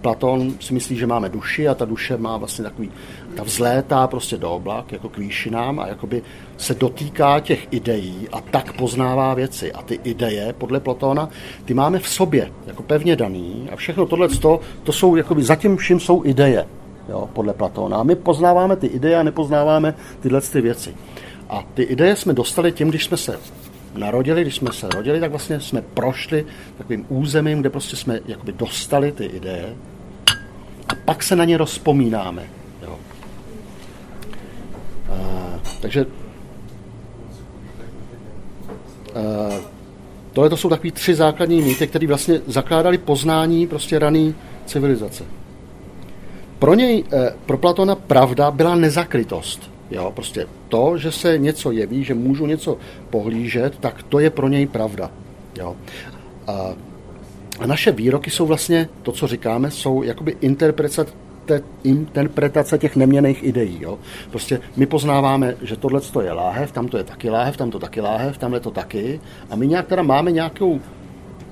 Platon 0.00 0.54
si 0.60 0.74
myslí, 0.74 0.96
že 0.96 1.06
máme 1.06 1.28
duši 1.28 1.68
a 1.68 1.74
ta 1.74 1.84
duše 1.84 2.16
má 2.16 2.36
vlastně 2.36 2.64
takový, 2.64 2.90
ta 3.36 3.42
vzlétá 3.42 4.06
prostě 4.06 4.36
do 4.36 4.50
oblak, 4.50 4.92
jako 4.92 5.08
k 5.08 5.18
výšinám 5.18 5.80
a 5.80 5.86
jakoby 5.86 6.22
se 6.56 6.74
dotýká 6.74 7.40
těch 7.40 7.68
ideí 7.70 8.28
a 8.32 8.40
tak 8.40 8.72
poznává 8.72 9.34
věci. 9.34 9.72
A 9.72 9.82
ty 9.82 10.00
ideje, 10.04 10.54
podle 10.58 10.80
Platona, 10.80 11.28
ty 11.64 11.74
máme 11.74 11.98
v 11.98 12.08
sobě, 12.08 12.50
jako 12.66 12.82
pevně 12.82 13.16
daný 13.16 13.68
a 13.72 13.76
všechno 13.76 14.06
tohle, 14.06 14.28
to, 14.28 14.60
to 14.82 14.92
jsou, 14.92 15.16
jakoby, 15.16 15.42
zatím 15.42 15.76
vším 15.76 16.00
jsou 16.00 16.24
ideje, 16.24 16.66
jo, 17.08 17.28
podle 17.32 17.54
Platona. 17.54 17.96
A 17.96 18.02
my 18.02 18.14
poznáváme 18.16 18.76
ty 18.76 18.86
ideje 18.86 19.16
a 19.16 19.22
nepoznáváme 19.22 19.94
tyhle 20.20 20.40
ty 20.40 20.60
věci. 20.60 20.94
A 21.48 21.64
ty 21.74 21.82
ideje 21.82 22.16
jsme 22.16 22.32
dostali 22.32 22.72
tím, 22.72 22.88
když 22.88 23.04
jsme 23.04 23.16
se 23.16 23.38
narodili, 23.96 24.42
když 24.42 24.54
jsme 24.54 24.72
se 24.72 24.88
rodili, 24.94 25.20
tak 25.20 25.30
vlastně 25.30 25.60
jsme 25.60 25.82
prošli 25.82 26.46
takovým 26.78 27.06
územím, 27.08 27.60
kde 27.60 27.70
prostě 27.70 27.96
jsme 27.96 28.20
jakoby 28.26 28.52
dostali 28.52 29.12
ty 29.12 29.24
ideje 29.24 29.74
a 30.88 30.94
pak 31.04 31.22
se 31.22 31.36
na 31.36 31.44
ně 31.44 31.56
rozpomínáme. 31.56 32.42
Jo. 32.82 32.98
A, 35.10 35.60
takže 35.80 36.06
tohle 40.32 40.50
to 40.50 40.56
jsou 40.56 40.68
takový 40.68 40.90
tři 40.90 41.14
základní 41.14 41.62
mýty, 41.62 41.86
které 41.86 42.06
vlastně 42.06 42.40
zakládali 42.46 42.98
poznání 42.98 43.66
prostě 43.66 43.98
raný 43.98 44.34
civilizace. 44.66 45.24
Pro 46.58 46.74
něj, 46.74 47.04
eh, 47.12 47.34
pro 47.46 47.58
Platona 47.58 47.94
pravda 47.94 48.50
byla 48.50 48.74
nezakrytost. 48.74 49.70
Jo, 49.90 50.12
prostě 50.14 50.46
to, 50.68 50.98
že 50.98 51.12
se 51.12 51.38
něco 51.38 51.70
jeví, 51.70 52.04
že 52.04 52.14
můžu 52.14 52.46
něco 52.46 52.78
pohlížet, 53.10 53.78
tak 53.80 54.02
to 54.02 54.18
je 54.18 54.30
pro 54.30 54.48
něj 54.48 54.66
pravda. 54.66 55.10
Jo. 55.58 55.76
A, 56.46 56.74
a 57.60 57.66
naše 57.66 57.92
výroky 57.92 58.30
jsou 58.30 58.46
vlastně, 58.46 58.88
to, 59.02 59.12
co 59.12 59.26
říkáme, 59.26 59.70
jsou 59.70 60.02
jakoby 60.02 60.36
interpretace, 60.40 61.06
interpretace 61.82 62.78
těch 62.78 62.96
neměných 62.96 63.44
ideí. 63.44 63.78
Jo. 63.80 63.98
Prostě 64.30 64.60
my 64.76 64.86
poznáváme, 64.86 65.54
že 65.62 65.76
tohle 65.76 66.00
je 66.22 66.32
láhev, 66.32 66.72
tam 66.72 66.88
to 66.88 66.96
je 66.98 67.04
taky 67.04 67.30
láhev, 67.30 67.56
tam 67.56 67.70
to 67.70 67.78
taky 67.78 68.00
láhev, 68.00 68.38
tamhle 68.38 68.60
to 68.60 68.70
taky. 68.70 69.20
A 69.50 69.56
my 69.56 69.66
nějak 69.66 69.86
teda 69.86 70.02
máme 70.02 70.32
nějakou 70.32 70.80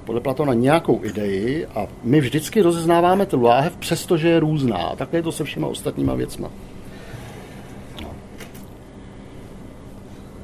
podle 0.04 0.20
Platona 0.20 0.54
nějakou 0.54 1.04
idei 1.04 1.66
a 1.74 1.86
my 2.02 2.20
vždycky 2.20 2.62
rozeznáváme 2.62 3.26
tu 3.26 3.42
láhev, 3.42 3.76
přestože 3.76 4.28
je 4.28 4.40
různá. 4.40 4.92
Takhle 4.96 5.18
je 5.18 5.22
to 5.22 5.32
se 5.32 5.44
všema 5.44 5.66
ostatníma 5.66 6.14
věcma. 6.14 6.50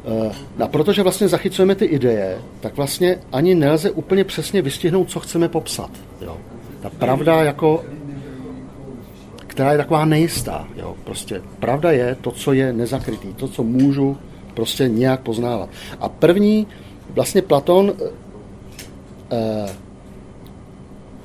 Eh, 0.09 0.63
a 0.65 0.69
protože 0.69 1.03
vlastně 1.03 1.29
zachycujeme 1.29 1.75
ty 1.75 1.85
ideje, 1.85 2.39
tak 2.61 2.77
vlastně 2.77 3.19
ani 3.33 3.55
nelze 3.55 3.91
úplně 3.91 4.25
přesně 4.25 4.63
vystihnout, 4.63 5.11
co 5.11 5.21
chceme 5.21 5.49
popsat. 5.49 5.91
Jo. 6.21 6.37
Ta 6.81 6.91
pravda 6.91 7.43
jako 7.43 7.85
která 9.59 9.73
je 9.73 9.79
taková 9.79 10.05
nejistá. 10.05 10.69
Jo. 10.77 10.97
Prostě 11.05 11.43
pravda 11.61 11.91
je 11.91 12.17
to, 12.21 12.31
co 12.31 12.53
je 12.53 12.73
nezakrytý, 12.73 13.35
to, 13.35 13.49
co 13.49 13.63
můžu 13.63 14.17
prostě 14.55 14.89
nějak 14.89 15.21
poznávat. 15.21 15.69
A 16.01 16.09
první, 16.09 16.67
vlastně 17.11 17.43
Platon 17.43 17.93
eh, 19.31 19.67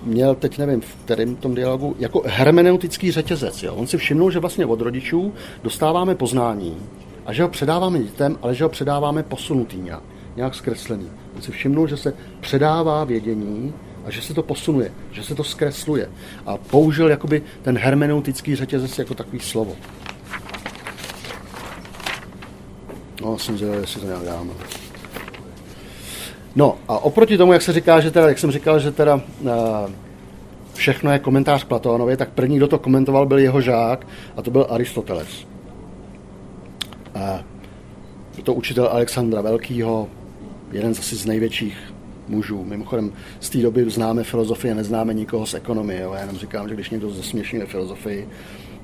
měl, 0.03 0.35
teď 0.35 0.57
nevím, 0.57 0.81
v 0.81 0.95
kterém 1.05 1.35
tom 1.35 1.55
dialogu, 1.55 1.95
jako 1.99 2.23
hermeneutický 2.25 3.11
řetězec. 3.11 3.63
Jo. 3.63 3.75
On 3.75 3.87
si 3.87 3.97
všimnul, 3.97 4.31
že 4.31 4.39
vlastně 4.39 4.65
od 4.65 4.81
rodičů 4.81 5.33
dostáváme 5.63 6.15
poznání, 6.15 6.77
a 7.25 7.33
že 7.33 7.43
ho 7.43 7.49
předáváme 7.49 7.99
dětem, 7.99 8.37
ale 8.41 8.55
že 8.55 8.63
ho 8.63 8.69
předáváme 8.69 9.23
posunutý 9.23 9.77
nějak, 9.77 10.03
nějak 10.35 10.55
zkreslený. 10.55 11.07
On 11.35 11.41
si 11.41 11.51
všimnul, 11.51 11.87
že 11.87 11.97
se 11.97 12.13
předává 12.39 13.03
vědění 13.03 13.73
a 14.05 14.11
že 14.11 14.21
se 14.21 14.33
to 14.33 14.43
posunuje, 14.43 14.91
že 15.11 15.23
se 15.23 15.35
to 15.35 15.43
zkresluje. 15.43 16.09
A 16.45 16.57
použil 16.57 17.09
jakoby 17.09 17.41
ten 17.61 17.77
hermeneutický 17.77 18.55
řetězec 18.55 18.99
jako 18.99 19.13
takový 19.13 19.39
slovo. 19.39 19.75
No, 23.21 23.39
jsem 23.39 23.57
zvědavý, 23.57 23.81
jestli 23.81 24.01
to 24.01 24.07
nějak 24.07 24.23
dáme. 24.23 24.53
No 26.55 26.77
a 26.87 26.97
oproti 26.97 27.37
tomu, 27.37 27.53
jak 27.53 27.61
se 27.61 27.73
říká, 27.73 27.99
že 27.99 28.11
teda, 28.11 28.27
jak 28.27 28.39
jsem 28.39 28.51
říkal, 28.51 28.79
že 28.79 28.91
teda 28.91 29.15
uh, 29.15 29.51
všechno 30.73 31.11
je 31.11 31.19
komentář 31.19 31.63
Platónovi, 31.63 32.17
tak 32.17 32.29
první, 32.29 32.57
kdo 32.57 32.67
to 32.67 32.79
komentoval, 32.79 33.25
byl 33.25 33.39
jeho 33.39 33.61
žák 33.61 34.07
a 34.37 34.41
to 34.41 34.51
byl 34.51 34.67
Aristoteles. 34.69 35.47
Je 38.37 38.43
to 38.43 38.53
učitel 38.53 38.87
Alexandra 38.87 39.41
Velkýho, 39.41 40.07
jeden 40.71 40.95
z 40.95 40.99
asi 40.99 41.15
z 41.15 41.25
největších 41.25 41.92
mužů. 42.27 42.63
Mimochodem, 42.63 43.13
z 43.39 43.49
té 43.49 43.57
doby 43.57 43.89
známe 43.89 44.23
filozofii 44.23 44.71
a 44.71 44.75
neznáme 44.75 45.13
nikoho 45.13 45.45
z 45.45 45.53
ekonomie. 45.53 46.01
Jo. 46.01 46.13
Já 46.13 46.19
jenom 46.19 46.35
říkám, 46.35 46.69
že 46.69 46.73
když 46.73 46.89
někdo 46.89 47.09
zesměšňuje 47.09 47.65
filozofii, 47.65 48.27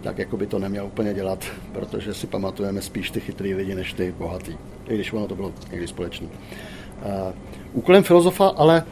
tak 0.02 0.17
jako 0.17 0.38
by 0.38 0.47
to 0.47 0.60
neměl 0.60 0.86
úplně 0.86 1.13
dělat, 1.13 1.45
protože 1.71 2.13
si 2.13 2.28
pamatujeme 2.28 2.82
spíš 2.82 3.12
ty 3.12 3.19
chytrý 3.19 3.54
lidi, 3.54 3.75
než 3.75 3.93
ty 3.93 4.13
bohatý. 4.17 4.58
I 4.88 4.95
když 4.95 5.13
ono 5.13 5.28
to 5.28 5.36
bylo 5.36 5.54
někdy 5.71 5.88
společné. 5.88 6.28
Uh, 6.28 7.34
úkolem 7.73 8.04
filozofa 8.04 8.47
ale 8.47 8.84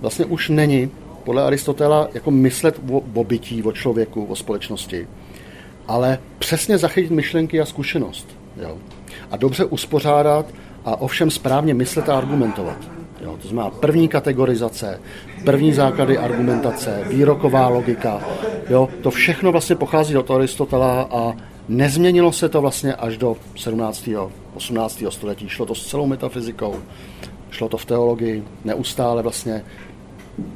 vlastně 0.00 0.24
už 0.24 0.48
není 0.48 0.90
podle 1.24 1.42
Aristotela 1.42 2.08
jako 2.14 2.30
myslet 2.30 2.80
o, 2.90 3.02
o 3.14 3.24
bytí, 3.24 3.62
o 3.62 3.72
člověku, 3.72 4.24
o 4.24 4.36
společnosti, 4.36 5.08
ale 5.88 6.18
přesně 6.38 6.78
zachytit 6.78 7.10
myšlenky 7.10 7.60
a 7.60 7.64
zkušenost. 7.64 8.36
Jo. 8.56 8.78
A 9.30 9.36
dobře 9.36 9.64
uspořádat 9.64 10.46
a 10.84 11.00
ovšem 11.00 11.30
správně 11.30 11.74
myslet 11.74 12.08
a 12.08 12.18
argumentovat. 12.18 13.01
Jo, 13.22 13.38
to 13.42 13.48
znamená 13.48 13.70
první 13.70 14.08
kategorizace, 14.08 15.00
první 15.44 15.72
základy 15.72 16.18
argumentace, 16.18 17.04
výroková 17.10 17.68
logika. 17.68 18.20
Jo, 18.70 18.88
to 19.02 19.10
všechno 19.10 19.52
vlastně 19.52 19.76
pochází 19.76 20.16
od 20.16 20.30
Aristotela 20.30 21.08
a 21.10 21.32
nezměnilo 21.68 22.32
se 22.32 22.48
to 22.48 22.60
vlastně 22.60 22.94
až 22.94 23.16
do 23.16 23.36
17. 23.56 24.08
18. 24.54 25.02
století. 25.08 25.48
Šlo 25.48 25.66
to 25.66 25.74
s 25.74 25.86
celou 25.86 26.06
metafyzikou, 26.06 26.76
šlo 27.50 27.68
to 27.68 27.76
v 27.76 27.84
teologii, 27.84 28.44
neustále 28.64 29.22
vlastně. 29.22 29.64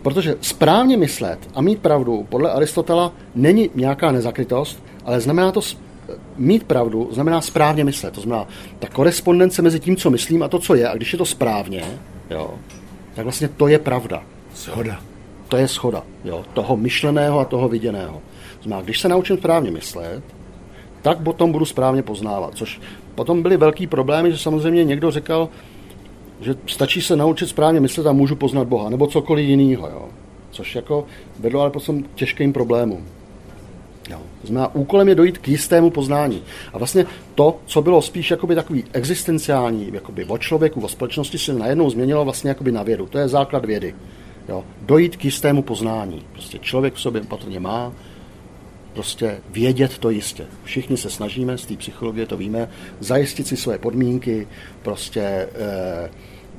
Protože 0.03 0.37
správně 0.41 0.97
myslet 0.97 1.39
a 1.55 1.61
mít 1.61 1.79
pravdu 1.79 2.27
podle 2.29 2.51
Aristotela 2.51 3.13
není 3.35 3.71
nějaká 3.75 4.13
nezakrytost, 4.13 4.83
ale 5.05 5.21
znamená 5.21 5.53
to 5.53 5.61
mít 6.37 6.65
pravdu 6.65 7.09
znamená 7.13 7.41
správně 7.41 7.85
myslet. 7.85 8.15
To 8.15 8.21
znamená, 8.21 8.49
ta 8.79 8.89
korespondence 8.89 9.63
mezi 9.63 9.81
tím, 9.81 9.97
co 9.97 10.11
myslím 10.11 10.43
a 10.43 10.49
to, 10.49 10.59
co 10.59 10.75
je, 10.75 10.89
a 10.89 10.95
když 10.95 11.13
je 11.13 11.19
to 11.19 11.25
správně, 11.25 11.85
jo, 12.31 12.55
tak 13.15 13.25
vlastně 13.25 13.49
to 13.49 13.69
je 13.69 13.79
pravda. 13.79 14.23
Shoda. 14.55 15.01
To 15.49 15.57
je 15.57 15.69
schoda, 15.69 16.03
jo, 16.25 16.45
toho 16.55 16.77
myšleného 16.77 17.39
a 17.41 17.45
toho 17.45 17.69
viděného. 17.69 18.23
Znamená, 18.63 18.83
když 18.83 19.01
se 19.01 19.09
naučím 19.09 19.37
správně 19.37 19.71
myslet, 19.71 20.23
tak 21.03 21.19
potom 21.19 21.53
budu 21.53 21.65
správně 21.65 22.03
poznávat. 22.03 22.55
Což 22.55 22.81
potom 23.15 23.43
byly 23.43 23.57
velký 23.57 23.87
problémy, 23.87 24.33
že 24.33 24.39
samozřejmě 24.39 24.85
někdo 24.85 25.11
říkal, 25.11 25.49
že 26.41 26.55
stačí 26.67 27.03
se 27.03 27.17
naučit 27.17 27.49
správně 27.49 27.81
myslet 27.81 28.07
a 28.07 28.13
můžu 28.13 28.37
poznat 28.37 28.69
Boha, 28.69 28.91
nebo 28.91 29.07
cokoliv 29.07 29.49
jiného. 29.49 29.89
Jo. 29.89 30.09
Což 30.51 30.75
jako 30.75 31.07
vedlo 31.41 31.61
ale 31.61 31.71
potom 31.71 32.03
těžkým 32.15 32.53
problémům. 32.53 33.07
To 34.47 34.53
znamená, 34.53 34.75
úkolem 34.75 35.09
je 35.09 35.15
dojít 35.15 35.39
k 35.39 35.49
jistému 35.49 35.91
poznání. 35.91 36.43
A 36.73 36.79
vlastně 36.79 37.07
to, 37.35 37.59
co 37.67 37.83
bylo 37.83 38.03
spíš 38.03 38.31
jakoby 38.31 38.55
takový 38.55 38.85
existenciální, 38.93 39.91
jakoby 39.93 40.25
o 40.25 40.39
člověku, 40.39 40.81
o 40.81 40.89
společnosti, 40.89 41.39
se 41.39 41.53
najednou 41.53 41.91
změnilo 41.91 42.25
vlastně 42.25 42.49
jakoby 42.49 42.73
na 42.73 42.83
vědu. 42.83 43.07
To 43.07 43.19
je 43.19 43.29
základ 43.29 43.65
vědy. 43.65 43.95
Jo. 44.49 44.65
Dojít 44.83 45.17
k 45.17 45.25
jistému 45.25 45.63
poznání. 45.63 46.23
Prostě 46.33 46.59
člověk 46.59 46.95
v 46.95 47.01
sobě 47.01 47.21
patrně 47.23 47.61
má 47.61 47.93
prostě 48.93 49.41
vědět 49.51 49.99
to 49.99 50.11
jistě. 50.11 50.47
Všichni 50.65 50.97
se 50.97 51.11
snažíme, 51.11 51.59
z 51.59 51.67
té 51.67 51.77
psychologie 51.77 52.27
to 52.27 52.37
víme, 52.37 52.69
zajistit 53.01 53.47
si 53.47 53.57
své 53.57 53.79
podmínky, 53.79 54.49
prostě 54.83 55.21
eh, 55.21 56.11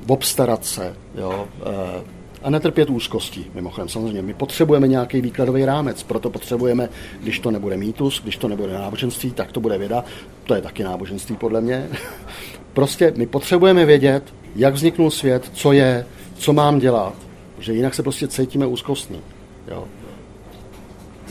obstarat 0.07 0.65
se, 0.65 0.95
jo, 1.15 1.47
eh, 1.65 2.03
a 2.47 2.49
netrpět 2.49 2.89
úzkostí. 2.89 3.45
Mimochodem, 3.53 3.89
samozřejmě, 3.89 4.21
my 4.21 4.33
potřebujeme 4.33 4.87
nějaký 4.87 5.21
výkladový 5.21 5.65
rámec, 5.65 6.03
proto 6.03 6.29
potřebujeme, 6.29 6.89
když 7.23 7.39
to 7.39 7.51
nebude 7.51 7.77
mýtus, 7.77 8.21
když 8.23 8.37
to 8.37 8.47
nebude 8.47 8.73
náboženství, 8.73 9.31
tak 9.31 9.51
to 9.51 9.59
bude 9.59 9.77
věda. 9.77 10.03
To 10.43 10.55
je 10.55 10.61
taky 10.61 10.83
náboženství, 10.83 11.35
podle 11.35 11.61
mě. 11.61 11.87
prostě 12.73 13.13
my 13.15 13.25
potřebujeme 13.25 13.85
vědět, 13.85 14.23
jak 14.55 14.73
vzniknul 14.73 15.11
svět, 15.11 15.51
co 15.53 15.71
je, 15.71 16.05
co 16.37 16.53
mám 16.53 16.79
dělat, 16.79 17.13
že 17.59 17.73
jinak 17.73 17.93
se 17.93 18.03
prostě 18.03 18.27
cítíme 18.27 18.65
úzkostní. 18.65 19.21
Jo. 19.67 19.83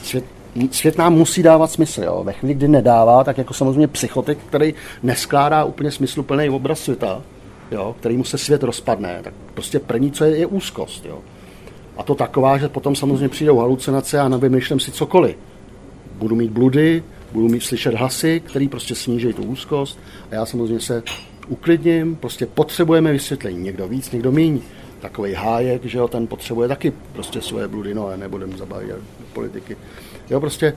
Svět, 0.02 0.24
svět 0.70 0.98
nám 0.98 1.14
musí 1.14 1.42
dávat 1.42 1.70
smysl. 1.70 2.02
Jo. 2.02 2.24
Ve 2.24 2.32
chvíli, 2.32 2.54
kdy 2.54 2.68
nedává, 2.68 3.24
tak 3.24 3.38
jako 3.38 3.54
samozřejmě 3.54 3.88
psychotik, 3.88 4.38
který 4.48 4.74
neskládá 5.02 5.64
úplně 5.64 5.90
smysluplný 5.90 6.50
obraz 6.50 6.80
světa, 6.80 7.22
jo, 7.70 7.96
kterýmu 8.00 8.24
se 8.24 8.38
svět 8.38 8.62
rozpadne, 8.62 9.20
tak 9.22 9.34
prostě 9.54 9.78
první, 9.78 10.12
co 10.12 10.24
je, 10.24 10.36
je 10.36 10.46
úzkost. 10.46 11.06
Jo. 11.06 11.18
A 11.96 12.02
to 12.02 12.14
taková, 12.14 12.58
že 12.58 12.68
potom 12.68 12.96
samozřejmě 12.96 13.28
přijdou 13.28 13.58
halucinace 13.58 14.20
a 14.20 14.28
nevymýšlím 14.28 14.80
si 14.80 14.92
cokoliv. 14.92 15.36
Budu 16.14 16.36
mít 16.36 16.50
bludy, 16.50 17.02
budu 17.32 17.48
mít 17.48 17.62
slyšet 17.62 17.94
hlasy, 17.94 18.40
který 18.40 18.68
prostě 18.68 18.94
sníží 18.94 19.32
tu 19.32 19.42
úzkost 19.42 19.98
a 20.30 20.34
já 20.34 20.46
samozřejmě 20.46 20.80
se 20.80 21.02
uklidním, 21.48 22.16
prostě 22.16 22.46
potřebujeme 22.46 23.12
vysvětlení. 23.12 23.62
Někdo 23.62 23.88
víc, 23.88 24.10
někdo 24.10 24.32
míň. 24.32 24.60
takový 25.00 25.34
hájek, 25.34 25.84
že 25.84 25.98
jo, 25.98 26.08
ten 26.08 26.26
potřebuje 26.26 26.68
taky 26.68 26.92
prostě 27.12 27.40
svoje 27.40 27.68
bludy, 27.68 27.94
no 27.94 28.06
ale 28.06 28.16
nebudem 28.16 28.56
zabavit 28.56 28.94
politiky. 29.32 29.76
Jo, 30.30 30.40
prostě 30.40 30.76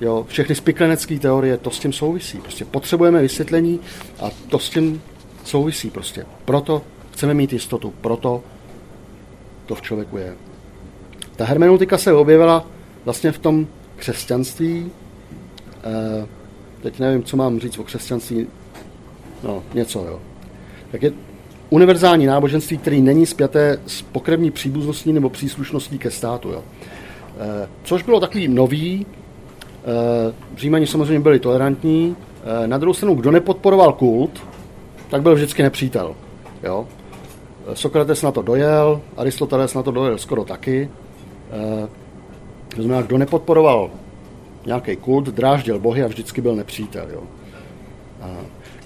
Jo, 0.00 0.26
všechny 0.28 0.54
spiklenecké 0.54 1.18
teorie, 1.18 1.56
to 1.56 1.70
s 1.70 1.78
tím 1.78 1.92
souvisí. 1.92 2.38
Prostě 2.38 2.64
potřebujeme 2.64 3.22
vysvětlení 3.22 3.80
a 4.20 4.30
to 4.48 4.58
s 4.58 4.70
tím 4.70 5.02
souvisí 5.48 5.90
prostě. 5.90 6.26
Proto 6.44 6.82
chceme 7.12 7.34
mít 7.34 7.52
jistotu, 7.52 7.94
proto 8.00 8.42
to 9.66 9.74
v 9.74 9.82
člověku 9.82 10.16
je. 10.16 10.34
Ta 11.36 11.44
hermeneutika 11.44 11.98
se 11.98 12.12
objevila 12.12 12.66
vlastně 13.04 13.32
v 13.32 13.38
tom 13.38 13.66
křesťanství. 13.96 14.90
E, 15.84 16.26
teď 16.82 16.98
nevím, 16.98 17.22
co 17.22 17.36
mám 17.36 17.60
říct 17.60 17.78
o 17.78 17.84
křesťanství. 17.84 18.46
No, 19.42 19.62
něco, 19.74 20.04
jo. 20.04 20.20
Tak 20.92 21.02
je 21.02 21.12
univerzální 21.70 22.26
náboženství, 22.26 22.78
který 22.78 23.00
není 23.00 23.26
spjaté 23.26 23.80
s 23.86 24.02
pokrevní 24.02 24.50
příbuzností 24.50 25.12
nebo 25.12 25.30
příslušností 25.30 25.98
ke 25.98 26.10
státu, 26.10 26.48
jo. 26.48 26.64
E, 27.38 27.68
což 27.84 28.02
bylo 28.02 28.20
takový 28.20 28.48
nový, 28.48 29.06
e, 29.06 30.56
Římani 30.56 30.86
samozřejmě 30.86 31.20
byli 31.20 31.38
tolerantní, 31.38 32.16
na 32.66 32.78
druhou 32.78 32.94
stranu, 32.94 33.14
kdo 33.14 33.30
nepodporoval 33.30 33.92
kult, 33.92 34.42
tak 35.10 35.22
byl 35.22 35.34
vždycky 35.34 35.62
nepřítel. 35.62 36.14
Jo? 36.62 36.88
Sokrates 37.74 38.22
na 38.22 38.32
to 38.32 38.42
dojel, 38.42 39.00
Aristoteles 39.16 39.74
na 39.74 39.82
to 39.82 39.90
dojel 39.90 40.18
skoro 40.18 40.44
taky. 40.44 40.90
Eh, 41.50 41.88
to 42.76 42.82
znamená, 42.82 43.02
kdo 43.02 43.18
nepodporoval 43.18 43.90
nějaký 44.66 44.96
kult, 44.96 45.26
dráždil 45.26 45.78
bohy 45.78 46.02
a 46.02 46.06
vždycky 46.06 46.40
byl 46.40 46.56
nepřítel. 46.56 47.06
Jo. 47.12 47.22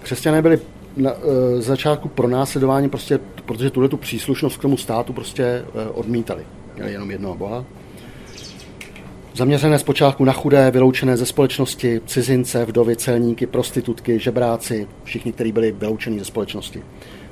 Křesťané 0.03 0.43
byli 0.43 0.61
na 0.97 1.11
e, 1.11 1.63
začátku 1.63 2.09
pro 2.09 2.29
následování, 2.29 2.89
prostě, 2.89 3.19
protože 3.47 3.71
tuhle 3.71 3.89
tu 3.89 3.97
příslušnost 3.97 4.57
k 4.57 4.63
tomu 4.63 4.77
státu 4.77 5.13
prostě 5.13 5.45
e, 5.45 5.65
odmítali. 5.89 6.45
Měli 6.75 6.93
jenom 6.93 7.11
jednoho 7.11 7.35
boha. 7.35 7.65
Zaměřené 9.35 9.79
zpočátku 9.79 10.25
na 10.25 10.33
chudé, 10.33 10.71
vyloučené 10.71 11.17
ze 11.17 11.27
společnosti, 11.27 12.01
cizince, 12.07 12.65
vdovy, 12.65 12.97
celníky, 12.97 13.47
prostitutky, 13.47 14.19
žebráci, 14.19 14.89
všichni, 15.05 15.33
kteří 15.33 15.53
byli 15.53 15.73
vyloučeni 15.73 16.19
ze 16.19 16.25
společnosti. 16.25 16.83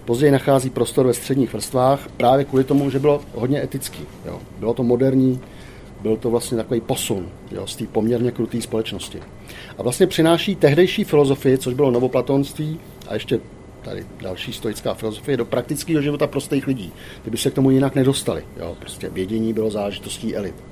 Později 0.05 0.33
nachází 0.33 0.71
prostor 0.71 1.07
ve 1.07 1.15
středních 1.15 1.53
vrstvách 1.53 2.09
právě 2.17 2.45
kvůli 2.45 2.65
tomu, 2.65 2.91
že 2.91 2.99
bylo 2.99 3.21
hodně 3.35 3.63
etický. 3.63 4.03
Jo. 4.27 4.41
Bylo 4.59 4.75
to 4.75 4.83
moderní, 4.83 5.41
byl 6.03 6.17
to 6.17 6.31
vlastně 6.31 6.57
takový 6.57 6.81
posun 6.81 7.29
jo, 7.51 7.67
z 7.67 7.77
té 7.77 7.87
poměrně 7.87 8.31
kruté 8.31 8.61
společnosti. 8.61 9.19
A 9.79 9.83
vlastně 9.83 10.07
přináší 10.07 10.57
tehdejší 10.57 11.05
filozofii, 11.05 11.59
což 11.59 11.75
bylo 11.75 11.91
novoplatonství 11.91 12.81
a 13.09 13.15
ještě 13.15 13.41
tady 13.83 14.07
další 14.21 14.53
stoická 14.53 14.95
filozofie, 14.95 15.37
do 15.37 15.45
praktického 15.45 16.03
života 16.03 16.27
prostých 16.27 16.67
lidí. 16.67 16.93
Ty 17.23 17.31
by 17.31 17.37
se 17.37 17.51
k 17.51 17.55
tomu 17.55 17.71
jinak 17.71 17.95
nedostali. 17.95 18.45
Jo. 18.57 18.77
Prostě 18.81 19.09
vědění 19.09 19.53
bylo 19.53 19.71
záležitostí 19.71 20.37
elit. 20.37 20.70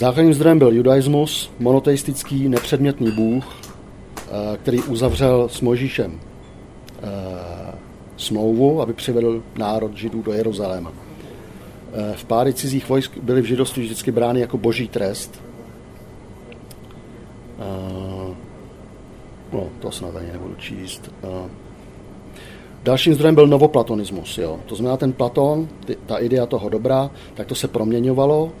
Základním 0.00 0.34
zdrojem 0.34 0.58
byl 0.58 0.72
judaismus, 0.72 1.50
monoteistický, 1.58 2.48
nepředmětný 2.48 3.10
bůh, 3.10 3.44
eh, 4.16 4.56
který 4.56 4.82
uzavřel 4.82 5.48
s 5.48 5.60
Mojžíšem 5.60 6.20
Eh, 7.02 7.74
smlouvu, 8.16 8.82
aby 8.82 8.92
přivedl 8.92 9.42
národ 9.58 9.96
židů 9.96 10.22
do 10.22 10.32
Jeruzaléma. 10.32 10.92
Eh, 10.92 12.12
v 12.16 12.24
páry 12.24 12.52
cizích 12.52 12.88
vojsk 12.88 13.18
byly 13.18 13.42
v 13.42 13.44
židovství 13.44 13.82
vždycky 13.82 14.12
brány 14.12 14.40
jako 14.40 14.58
boží 14.58 14.88
trest. 14.88 15.42
No, 19.52 19.68
to 19.80 19.90
snad 19.90 20.16
ani 20.16 20.32
nebudu 20.32 20.54
číst. 20.54 21.10
Dalším 22.82 23.14
zdrojem 23.14 23.34
byl 23.34 23.46
novoplatonismus. 23.46 24.38
Jo. 24.38 24.60
To 24.66 24.74
znamená, 24.74 24.96
ten 24.96 25.12
Platon, 25.12 25.68
ta 26.06 26.16
idea 26.16 26.46
toho 26.46 26.68
dobra, 26.68 27.10
tak 27.34 27.46
to 27.46 27.54
se 27.54 27.68
proměňovalo 27.68 28.52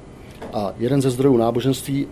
a 0.52 0.72
jeden 0.78 1.02
ze 1.02 1.10
zdrojů 1.10 1.36
náboženství 1.36 2.06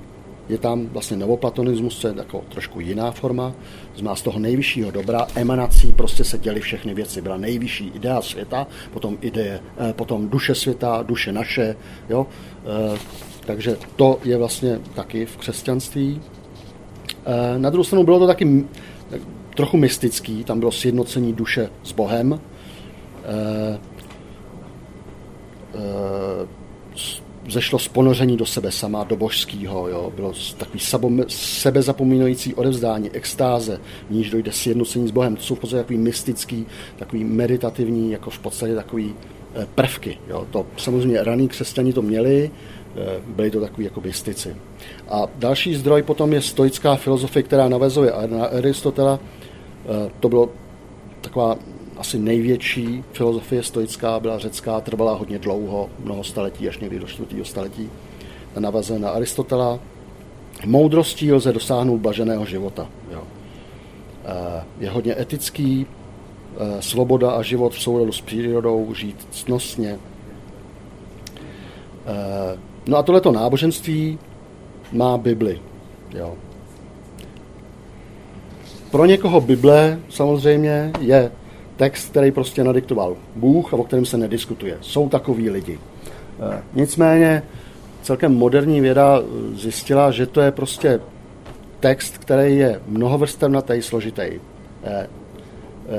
je 0.49 0.59
tam 0.59 0.87
vlastně 0.87 1.17
novoplatonismus, 1.17 1.99
co 1.99 2.09
je 2.09 2.15
jako 2.17 2.45
trošku 2.49 2.81
jiná 2.81 3.11
forma, 3.11 3.55
znamená 3.95 4.17
z 4.17 4.23
toho 4.23 4.39
nejvyššího 4.39 4.91
dobra, 4.91 5.27
emanací 5.35 5.93
prostě 5.93 6.25
se 6.25 6.39
děly 6.39 6.61
všechny 6.61 6.95
věci. 6.95 7.23
Byla 7.23 7.37
nejvyšší 7.37 7.87
idea 7.95 8.23
světa, 8.23 8.67
potom 8.93 9.19
ideje, 9.21 9.61
eh, 9.79 9.93
potom 9.93 10.29
duše 10.29 10.55
světa, 10.55 11.03
duše 11.03 11.33
naše, 11.33 11.77
jo. 12.09 12.27
Eh, 12.65 12.99
takže 13.47 13.77
to 13.97 14.19
je 14.25 14.37
vlastně 14.37 14.81
taky 14.95 15.27
v 15.27 15.37
křesťanství. 15.37 16.21
Eh, 17.27 17.59
na 17.59 17.71
druhou 17.71 17.85
stranu 17.85 18.05
bylo 18.05 18.19
to 18.19 18.27
taky 18.27 18.65
trochu 19.57 19.77
mystický, 19.77 20.45
tam 20.45 20.59
bylo 20.59 20.73
sjednocení 20.73 21.33
duše 21.33 21.71
s 21.83 21.93
Bohem 21.93 22.41
zešlo 27.49 27.79
z 27.79 27.89
ponoření 27.89 28.37
do 28.37 28.47
sebe 28.47 28.71
sama, 28.71 29.05
do 29.05 29.17
božského. 29.17 29.89
Jo. 29.89 30.13
Bylo 30.17 30.33
takový 30.57 30.81
sebezapomínající 31.29 32.55
odevzdání, 32.55 33.11
extáze, 33.11 33.81
v 34.09 34.11
níž 34.11 34.31
dojde 34.31 34.53
sjednocení 34.53 35.09
s 35.09 35.11
Bohem. 35.11 35.37
To 35.37 35.43
jsou 35.43 35.55
v 35.55 35.61
podstatě 35.61 35.83
takový 35.83 35.99
mystický, 35.99 36.67
takový 36.97 37.25
meditativní, 37.25 38.13
jako 38.13 38.31
v 38.31 38.39
podstatě 38.39 38.75
takový 38.75 39.15
eh, 39.55 39.67
prvky. 39.75 40.19
Jo. 40.29 40.47
To 40.51 40.67
samozřejmě 40.77 41.25
raní 41.25 41.49
křesťani 41.49 41.93
to 41.93 42.03
měli, 42.03 42.51
eh, 42.97 43.21
byli 43.27 43.51
to 43.51 43.61
takový 43.61 43.85
jako 43.85 44.01
mystici. 44.01 44.57
A 45.09 45.27
další 45.37 45.75
zdroj 45.75 46.03
potom 46.03 46.33
je 46.33 46.43
stoická 46.43 46.97
filozofie, 46.97 47.43
která 47.43 47.69
navezuje 47.69 48.13
na 48.27 48.47
Aristotela. 48.47 49.21
Eh, 49.85 50.11
to 50.21 50.29
bylo 50.29 50.51
taková 51.21 51.57
asi 51.99 52.19
největší 52.19 53.05
filozofie 53.13 53.63
stoická 53.63 54.21
byla 54.21 54.39
řecká, 54.39 54.81
trvala 54.81 55.15
hodně 55.15 55.39
dlouho, 55.39 55.91
mnoho 56.05 56.25
staletí, 56.25 56.69
až 56.69 56.79
někdy 56.79 56.99
do 56.99 57.07
čtvrtého 57.07 57.45
staletí. 57.45 57.91
Navazuje 58.59 58.99
na 58.99 59.11
Aristotela. 59.11 59.79
Moudrostí 60.67 61.33
lze 61.33 61.53
dosáhnout 61.53 61.99
blaženého 61.99 62.45
života. 62.45 62.89
Jo. 63.11 63.23
Eh, 64.25 64.65
je 64.81 64.91
hodně 64.91 65.21
etický, 65.21 65.87
eh, 65.87 66.83
svoboda 66.83 67.31
a 67.31 67.43
život 67.43 67.75
v 67.75 67.83
souladu 67.83 68.13
s 68.13 68.21
přírodou, 68.21 68.95
žít 68.95 69.29
cnostně. 69.31 69.99
Eh, 72.07 72.59
no 72.87 72.97
a 72.97 73.03
tohleto 73.03 73.33
náboženství 73.33 74.19
má 74.93 75.19
Bibli. 75.19 75.61
Jo. 76.15 76.35
Pro 78.91 79.05
někoho 79.05 79.41
Bible 79.41 80.01
samozřejmě 80.09 80.93
je 81.01 81.31
text, 81.79 82.11
který 82.11 82.31
prostě 82.31 82.65
nadiktoval 82.65 83.17
Bůh 83.37 83.75
a 83.75 83.77
o 83.77 83.85
kterém 83.85 84.07
se 84.07 84.19
nediskutuje. 84.19 84.79
Jsou 84.81 85.09
takový 85.09 85.51
lidi. 85.51 85.79
E, 85.79 85.81
nicméně 86.75 87.43
celkem 88.03 88.35
moderní 88.35 88.81
věda 88.81 89.23
zjistila, 89.55 90.11
že 90.11 90.27
to 90.27 90.41
je 90.41 90.53
prostě 90.53 91.01
text, 91.81 92.19
který 92.19 92.57
je 92.57 92.81
mnohovrstevnatý, 92.87 93.83
složitý. 93.83 94.23
E, 94.23 94.41
e, 94.85 95.09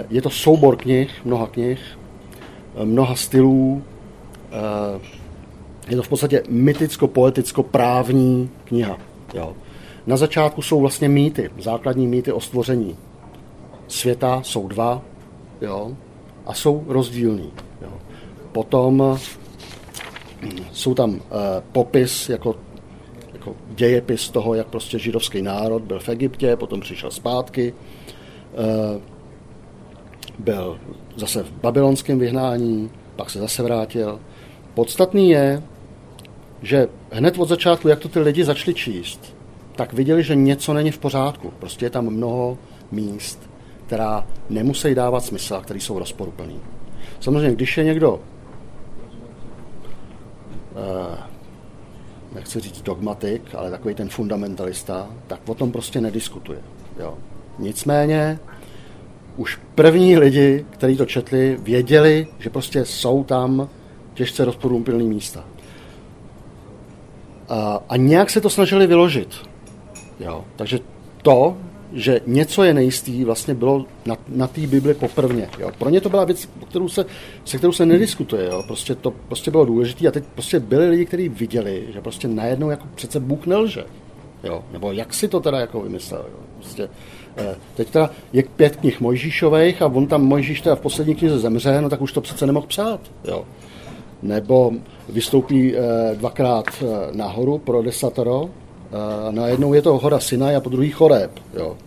je 0.10 0.22
to 0.22 0.30
soubor 0.30 0.76
knih, 0.76 1.26
mnoha 1.26 1.48
knih, 1.48 1.80
mnoha 2.84 3.16
stylů. 3.16 3.84
Je 5.90 5.96
to 5.96 6.04
v 6.04 6.10
podstatě 6.10 6.44
myticko-poeticko-právní 6.50 8.50
kniha. 8.64 8.98
Jo. 9.34 9.54
Na 10.08 10.18
začátku 10.18 10.62
jsou 10.62 10.82
vlastně 10.82 11.10
mýty, 11.10 11.50
základní 11.60 12.08
mýty 12.08 12.32
o 12.32 12.40
stvoření 12.40 12.98
světa 13.88 14.42
jsou 14.44 14.68
dva, 14.68 15.02
jo, 15.62 15.98
a 16.46 16.54
jsou 16.54 16.84
rozdílní. 16.88 17.52
Jo. 17.82 17.94
Potom 18.52 19.18
jsou 20.72 20.94
tam 20.94 21.12
uh, 21.12 21.20
popis 21.72 22.30
jako, 22.30 22.56
jako 23.34 23.56
dějepis 23.70 24.30
toho, 24.30 24.54
jak 24.54 24.68
prostě 24.68 25.00
židovský 25.00 25.42
národ 25.42 25.82
byl 25.82 26.00
v 26.00 26.10
Egyptě, 26.10 26.56
potom 26.56 26.80
přišel 26.80 27.12
zpátky, 27.12 27.74
uh, 27.74 29.02
byl 30.40 30.80
zase 31.16 31.44
v 31.44 31.52
babylonském 31.52 32.20
vyhnání, 32.20 32.90
pak 33.16 33.30
se 33.30 33.40
zase 33.40 33.64
vrátil. 33.64 34.20
Podstatný 34.74 35.30
je, 35.30 35.64
že 36.62 36.88
hned 37.12 37.40
od 37.40 37.50
začátku, 37.50 37.88
jak 37.88 38.00
to 38.00 38.10
ty 38.10 38.20
lidi 38.20 38.44
začali 38.44 38.74
číst, 38.74 39.36
tak 39.76 39.94
viděli, 39.94 40.24
že 40.24 40.36
něco 40.36 40.74
není 40.74 40.92
v 40.92 40.98
pořádku. 40.98 41.54
Prostě 41.60 41.86
je 41.86 41.90
tam 41.90 42.06
mnoho 42.06 42.58
míst, 42.92 43.49
která 43.90 44.28
nemusí 44.50 44.96
dávat 44.96 45.26
smysl 45.26 45.56
a 45.56 45.62
které 45.62 45.80
jsou 45.80 46.00
rozporuplný. 46.00 46.60
Samozřejmě, 47.20 47.56
když 47.56 47.78
je 47.78 47.84
někdo, 47.84 48.20
eh, 50.76 51.18
nechci 52.36 52.60
říct 52.60 52.82
dogmatik, 52.82 53.56
ale 53.56 53.72
takový 53.72 53.96
ten 53.96 54.10
fundamentalista, 54.10 55.10
tak 55.28 55.40
o 55.48 55.56
tom 55.56 55.72
prostě 55.72 56.02
nediskutuje. 56.02 56.60
Jo. 57.00 57.18
Nicméně, 57.60 58.40
už 59.38 59.60
první 59.76 60.18
lidi, 60.18 60.66
kteří 60.70 60.98
to 60.98 61.06
četli, 61.06 61.58
věděli, 61.62 62.28
že 62.40 62.50
prostě 62.50 62.86
jsou 62.86 63.24
tam 63.24 63.70
těžce 64.14 64.46
rozporuplný 64.46 65.08
místa. 65.08 65.44
A, 67.50 67.80
a 67.90 67.98
nějak 67.98 68.30
se 68.30 68.42
to 68.42 68.50
snažili 68.50 68.88
vyložit. 68.88 69.36
Jo. 70.20 70.46
Takže 70.56 70.80
to 71.22 71.58
že 71.94 72.22
něco 72.28 72.64
je 72.64 72.74
nejistý, 72.74 73.24
vlastně 73.24 73.54
bylo 73.54 73.86
na, 74.06 74.16
na 74.28 74.48
té 74.48 74.62
Bibli 74.62 74.94
poprvně. 74.94 75.50
Jo. 75.60 75.72
Pro 75.78 75.90
ně 75.90 76.02
to 76.02 76.10
byla 76.10 76.26
věc, 76.26 76.50
kterou 76.70 76.90
se, 76.90 77.06
se 77.46 77.58
kterou 77.58 77.72
se 77.72 77.86
nediskutuje. 77.86 78.46
Jo. 78.46 78.64
Prostě 78.68 78.96
to 78.96 79.12
prostě 79.12 79.52
bylo 79.52 79.66
důležité 79.66 80.08
a 80.08 80.12
teď 80.12 80.24
prostě 80.34 80.60
byli 80.60 80.90
lidi, 80.90 81.06
kteří 81.06 81.30
viděli, 81.30 81.88
že 81.94 82.02
prostě 82.02 82.28
najednou 82.28 82.70
jako 82.70 82.88
přece 82.96 83.20
Bůh 83.20 83.46
nelže. 83.46 83.84
Jo. 84.44 84.64
Nebo 84.72 84.92
jak 84.92 85.14
si 85.14 85.28
to 85.28 85.40
teda 85.40 85.60
jako 85.60 85.82
vymyslel. 85.82 86.26
Jo. 86.32 86.40
Prostě, 86.56 86.90
eh, 87.38 87.56
teď 87.76 87.90
teda 87.90 88.10
je 88.34 88.44
pět 88.44 88.76
knih 88.76 89.02
Mojžíšových 89.02 89.82
a 89.82 89.86
on 89.86 90.08
tam 90.08 90.26
Mojžíš 90.26 90.62
teda 90.62 90.76
v 90.76 90.80
poslední 90.82 91.16
knize 91.16 91.40
zemře, 91.40 91.82
no 91.82 91.90
tak 91.90 92.02
už 92.02 92.14
to 92.14 92.22
přece 92.22 92.46
nemohl 92.46 92.68
psát. 92.68 93.00
Jo. 93.26 93.46
Nebo 94.22 94.72
vystoupí 95.10 95.76
eh, 95.76 95.82
dvakrát 96.16 96.66
eh, 96.82 96.86
nahoru 97.12 97.58
pro 97.58 97.82
desatoro, 97.82 98.50
a 98.92 99.32
najednou 99.32 99.74
je 99.74 99.82
to 99.82 99.98
hora 99.98 100.20
Sinaj 100.20 100.56
a 100.56 100.62
po 100.62 100.70
druhý 100.70 100.90
Choreb. 100.90 101.32
Jo. 101.54 101.78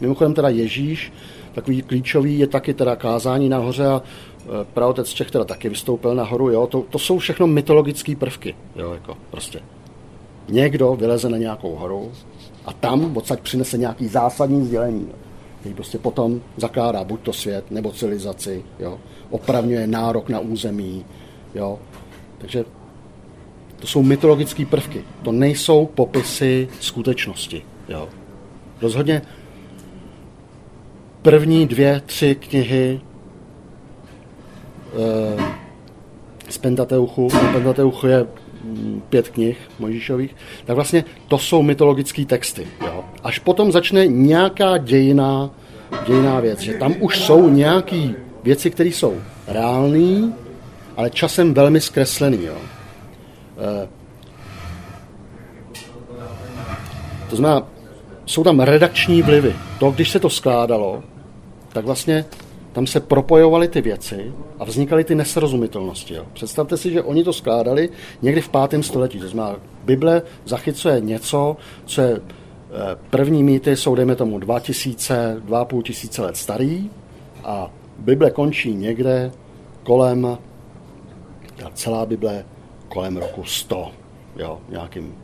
Mimochodem 0.00 0.34
teda 0.34 0.48
Ježíš, 0.48 1.12
takový 1.54 1.82
klíčový, 1.82 2.38
je 2.38 2.46
taky 2.46 2.74
teda 2.74 2.96
kázání 2.96 3.48
nahoře 3.48 3.86
a 3.86 4.02
e, 4.02 4.64
pravotec 4.64 5.08
Čech 5.08 5.30
teda 5.30 5.44
taky 5.44 5.68
vystoupil 5.68 6.14
nahoru. 6.14 6.50
Jo. 6.50 6.66
To, 6.66 6.84
to 6.90 6.98
jsou 6.98 7.18
všechno 7.18 7.46
mytologické 7.46 8.16
prvky. 8.16 8.54
Jo, 8.76 8.92
jako 8.92 9.16
prostě. 9.30 9.60
Někdo 10.48 10.94
vyleze 10.94 11.28
na 11.28 11.38
nějakou 11.38 11.74
horu 11.74 12.12
a 12.66 12.72
tam 12.72 13.16
odsaď 13.16 13.40
přinese 13.40 13.78
nějaký 13.78 14.08
zásadní 14.08 14.66
sdělení, 14.66 15.06
jo, 15.08 15.16
který 15.60 15.74
prostě 15.74 15.98
potom 15.98 16.40
zakládá 16.56 17.04
buď 17.04 17.20
to 17.20 17.32
svět, 17.32 17.70
nebo 17.70 17.92
civilizaci, 17.92 18.64
jo, 18.78 18.98
opravňuje 19.30 19.86
nárok 19.86 20.28
na 20.28 20.40
území, 20.40 21.04
jo. 21.54 21.78
Takže 22.38 22.64
to 23.82 23.88
jsou 23.88 24.02
mytologické 24.02 24.66
prvky. 24.66 25.04
To 25.22 25.32
nejsou 25.32 25.86
popisy 25.86 26.68
skutečnosti. 26.80 27.62
Jo. 27.88 28.08
Rozhodně 28.82 29.22
první 31.22 31.66
dvě, 31.66 32.02
tři 32.06 32.34
knihy 32.34 33.00
e, 34.94 35.42
z 36.48 36.58
Pentateuchu, 36.58 37.28
na 37.34 37.52
Pentateuchu 37.52 38.06
je 38.06 38.26
mm, 38.64 39.02
pět 39.08 39.28
knih 39.28 39.58
Mojžíšových, 39.78 40.36
tak 40.64 40.74
vlastně 40.74 41.04
to 41.28 41.38
jsou 41.38 41.62
mytologické 41.62 42.24
texty. 42.24 42.66
Jo. 42.86 43.04
Až 43.22 43.38
potom 43.38 43.72
začne 43.72 44.06
nějaká 44.06 44.78
dějiná, 44.78 45.50
dějiná 46.06 46.40
věc, 46.40 46.60
že 46.60 46.74
tam 46.74 46.94
už 47.00 47.18
jsou 47.18 47.48
nějaké 47.48 48.10
věci, 48.42 48.70
které 48.70 48.88
jsou 48.88 49.16
reální, 49.48 50.34
ale 50.96 51.10
časem 51.10 51.54
velmi 51.54 51.80
zkreslený. 51.80 52.44
Jo. 52.44 52.56
Eh, 53.62 53.88
to 57.30 57.36
znamená, 57.36 57.66
jsou 58.26 58.44
tam 58.44 58.60
redakční 58.60 59.22
vlivy. 59.22 59.54
To, 59.78 59.90
když 59.90 60.10
se 60.10 60.20
to 60.20 60.30
skládalo, 60.30 61.02
tak 61.72 61.84
vlastně 61.84 62.24
tam 62.72 62.86
se 62.86 63.00
propojovaly 63.00 63.68
ty 63.68 63.80
věci 63.80 64.32
a 64.58 64.64
vznikaly 64.64 65.04
ty 65.04 65.14
nesrozumitelnosti. 65.14 66.14
Jo. 66.14 66.26
Představte 66.32 66.76
si, 66.76 66.92
že 66.92 67.02
oni 67.02 67.24
to 67.24 67.32
skládali 67.32 67.88
někdy 68.22 68.40
v 68.40 68.48
pátém 68.48 68.82
století. 68.82 69.18
To 69.20 69.28
znamená, 69.28 69.58
Bible 69.84 70.22
zachycuje 70.44 71.00
něco, 71.00 71.56
co 71.84 72.00
je 72.00 72.16
eh, 72.16 72.20
první 73.10 73.42
mýty 73.42 73.76
jsou, 73.76 73.94
dejme 73.94 74.16
tomu, 74.16 74.38
2000, 74.38 75.42
2,5 75.48 75.82
tisíce 75.82 76.22
let 76.22 76.36
starý 76.36 76.90
a 77.44 77.70
Bible 77.98 78.30
končí 78.30 78.74
někde 78.74 79.32
kolem, 79.82 80.38
celá 81.74 82.06
Bible 82.06 82.44
kolem 82.92 83.16
roku 83.16 83.44
100, 83.44 83.90
jo, 84.36 84.60
nějakým 84.68 85.14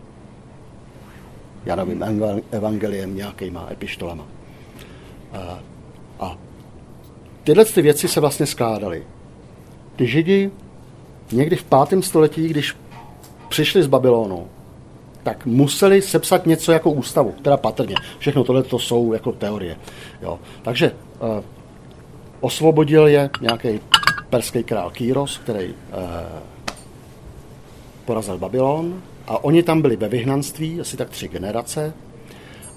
Janovým 1.64 2.04
evangeliem, 2.50 3.16
nějakýma 3.16 3.68
epištolama. 3.70 4.26
A, 5.32 5.58
a 6.20 6.38
tyhle 7.44 7.64
ty 7.64 7.82
věci 7.82 8.08
se 8.08 8.20
vlastně 8.20 8.46
skládaly. 8.46 9.06
Ty 9.96 10.06
židi 10.06 10.50
někdy 11.32 11.56
v 11.56 11.64
pátém 11.64 12.02
století, 12.02 12.48
když 12.48 12.76
přišli 13.48 13.82
z 13.82 13.86
Babylonu, 13.86 14.48
tak 15.22 15.46
museli 15.46 16.02
sepsat 16.02 16.46
něco 16.46 16.72
jako 16.72 16.90
ústavu, 16.90 17.34
teda 17.42 17.56
patrně. 17.56 17.94
Všechno 18.18 18.44
tohle 18.44 18.62
to 18.62 18.78
jsou 18.78 19.12
jako 19.12 19.32
teorie. 19.32 19.76
Jo. 20.22 20.38
Takže 20.62 20.92
uh, 21.20 21.44
osvobodil 22.40 23.06
je 23.06 23.30
nějaký 23.40 23.80
perský 24.30 24.64
král 24.64 24.90
Kýros, 24.90 25.38
který 25.38 25.68
uh, 25.68 25.74
porazil 28.08 28.38
Babylon 28.38 29.02
a 29.26 29.44
oni 29.44 29.62
tam 29.62 29.82
byli 29.82 29.96
ve 29.96 30.08
vyhnanství, 30.08 30.80
asi 30.80 30.96
tak 30.96 31.10
tři 31.10 31.28
generace. 31.28 31.92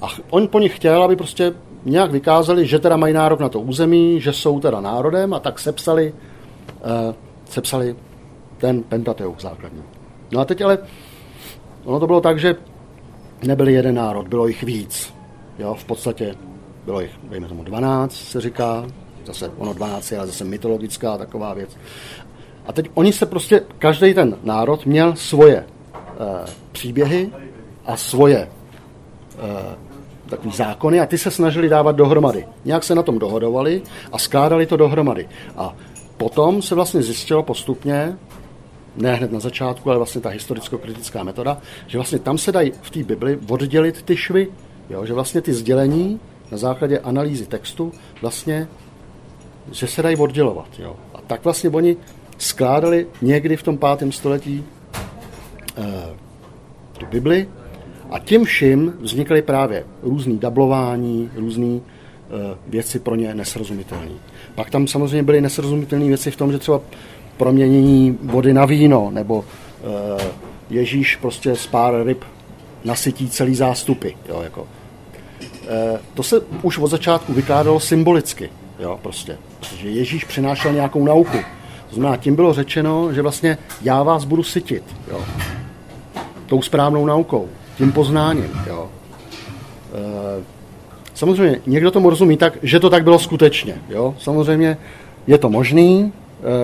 A 0.02 0.08
on 0.30 0.48
po 0.48 0.60
nich 0.60 0.76
chtěl, 0.76 1.04
aby 1.04 1.15
prostě 1.15 1.54
nějak 1.86 2.12
vykázali, 2.12 2.67
že 2.67 2.80
teda 2.80 2.98
mají 2.98 3.13
nárok 3.13 3.39
na 3.39 3.50
to 3.50 3.60
území, 3.60 4.22
že 4.22 4.34
jsou 4.34 4.60
teda 4.60 4.82
národem 4.82 5.34
a 5.34 5.39
tak 5.39 5.60
sepsali, 5.60 6.13
uh, 6.13 7.15
sepsali 7.50 7.96
ten 8.58 8.84
Pentateuch 8.84 9.39
základní. 9.39 9.84
No 10.32 10.39
a 10.39 10.46
teď 10.46 10.62
ale, 10.62 10.78
ono 11.84 12.00
to 12.00 12.08
bylo 12.08 12.22
tak, 12.22 12.39
že 12.39 12.56
nebyli 13.44 13.74
jeden 13.74 13.96
národ, 13.96 14.28
bylo 14.28 14.48
jich 14.48 14.63
víc. 14.63 15.13
Jo, 15.60 15.74
v 15.74 15.86
podstatě 15.86 16.36
bylo 16.86 17.02
jich, 17.02 17.12
dejme 17.24 17.48
tomu, 17.48 17.63
12, 17.63 18.13
se 18.13 18.41
říká, 18.41 18.86
zase 19.26 19.52
ono 19.58 19.74
12 19.74 20.12
je 20.12 20.17
ale 20.17 20.28
zase 20.28 20.44
mytologická 20.44 21.17
taková 21.17 21.54
věc. 21.54 21.78
A 22.65 22.74
teď 22.74 22.89
oni 22.93 23.13
se 23.13 23.26
prostě, 23.26 23.62
každý 23.80 24.13
ten 24.13 24.38
národ 24.43 24.86
měl 24.86 25.15
svoje 25.15 25.58
e, 25.58 25.65
příběhy 26.71 27.30
a 27.86 27.97
svoje 27.97 28.38
e, 28.38 28.47
takový 30.30 30.52
zákony 30.52 31.00
a 31.00 31.06
ty 31.06 31.17
se 31.17 31.32
snažili 31.32 31.69
dávat 31.69 31.95
dohromady. 31.95 32.47
Nějak 32.65 32.84
se 32.84 32.95
na 32.95 33.04
tom 33.04 33.19
dohodovali 33.19 33.82
a 34.12 34.17
skládali 34.17 34.65
to 34.65 34.78
dohromady. 34.78 35.30
A 35.58 35.76
potom 36.17 36.62
se 36.62 36.76
vlastně 36.76 37.02
zjistilo 37.02 37.43
postupně, 37.43 38.17
ne 38.95 39.15
hned 39.15 39.32
na 39.32 39.39
začátku, 39.39 39.89
ale 39.89 39.97
vlastně 39.97 40.21
ta 40.21 40.30
historicko-kritická 40.30 41.24
metoda, 41.24 41.58
že 41.88 41.97
vlastně 41.97 42.19
tam 42.19 42.38
se 42.38 42.52
dají 42.52 42.71
v 42.82 42.89
té 42.89 43.04
Bibli 43.04 43.39
oddělit 43.50 44.02
ty 44.02 44.17
švy, 44.17 44.47
jo? 44.89 45.06
že 45.06 45.13
vlastně 45.13 45.41
ty 45.41 45.54
sdělení 45.54 46.19
na 46.52 46.58
základě 46.58 47.00
analýzy 47.00 47.45
textu 47.45 47.91
vlastně, 48.21 48.67
že 49.71 49.88
se 49.88 50.02
dají 50.02 50.17
oddělovat. 50.17 50.67
Jo? 50.80 50.95
A 51.13 51.21
tak 51.28 51.43
vlastně 51.43 51.69
oni 51.69 51.97
skládali 52.41 53.08
někdy 53.21 53.58
v 53.58 53.63
tom 53.63 53.77
pátém 53.77 54.12
století 54.12 54.63
uh, 55.77 55.86
tu 56.97 57.06
Bibli 57.06 57.47
a 58.10 58.19
tím 58.19 58.45
vším 58.45 58.93
vznikaly 58.99 59.41
právě 59.41 59.84
různý 60.04 60.38
dublování, 60.38 61.30
různé 61.36 61.65
uh, 61.65 61.82
věci 62.67 62.99
pro 62.99 63.15
ně 63.15 63.36
nesrozumitelné. 63.36 64.12
Pak 64.56 64.69
tam 64.69 64.88
samozřejmě 64.88 65.23
byly 65.23 65.41
nesrozumitelné 65.41 66.06
věci 66.06 66.32
v 66.32 66.36
tom, 66.36 66.51
že 66.51 66.58
třeba 66.58 66.82
proměnění 67.38 68.17
vody 68.21 68.54
na 68.54 68.65
víno, 68.65 69.12
nebo 69.12 69.38
uh, 69.38 69.45
Ježíš 70.69 71.15
prostě 71.15 71.56
z 71.56 71.67
pár 71.67 72.04
ryb 72.04 72.23
nasytí 72.84 73.30
celý 73.30 73.56
zástupy. 73.56 74.10
Jo, 74.30 74.41
jako. 74.41 74.62
Uh, 74.62 74.67
to 76.13 76.23
se 76.23 76.41
už 76.62 76.77
od 76.77 76.88
začátku 76.88 77.34
vykládalo 77.34 77.80
symbolicky, 77.80 78.49
jo, 78.80 78.99
prostě. 79.01 79.38
Že 79.77 79.89
Ježíš 79.89 80.23
přinášel 80.23 80.73
nějakou 80.73 81.06
nauku 81.06 81.38
to 81.91 81.95
znamená, 81.95 82.17
tím 82.17 82.36
bylo 82.36 82.54
řečeno, 82.54 83.13
že 83.13 83.21
vlastně 83.21 83.58
já 83.82 84.04
vás 84.04 84.25
budu 84.25 84.43
sytit. 84.43 84.84
Jo. 85.12 85.25
Tou 86.45 86.62
správnou 86.62 87.06
naukou, 87.06 87.49
tím 87.77 87.91
poznáním. 87.91 88.51
Jo. 88.67 88.89
E, 90.39 90.43
samozřejmě, 91.13 91.62
někdo 91.67 91.91
tomu 91.91 92.10
rozumí 92.10 92.38
tak, 92.38 92.58
že 92.63 92.80
to 92.80 92.89
tak 92.89 93.04
bylo 93.04 93.19
skutečně. 93.19 93.75
Jo. 93.89 94.15
Samozřejmě 94.19 94.77
je 95.27 95.38
to 95.38 95.49
možný, 95.49 96.13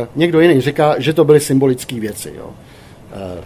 e, 0.03 0.07
někdo 0.15 0.41
jiný 0.41 0.61
říká, 0.61 0.95
že 0.97 1.13
to 1.13 1.25
byly 1.25 1.39
symbolické 1.39 1.99
věci. 1.99 2.33
Jo. 2.37 2.49
E, 3.11 3.43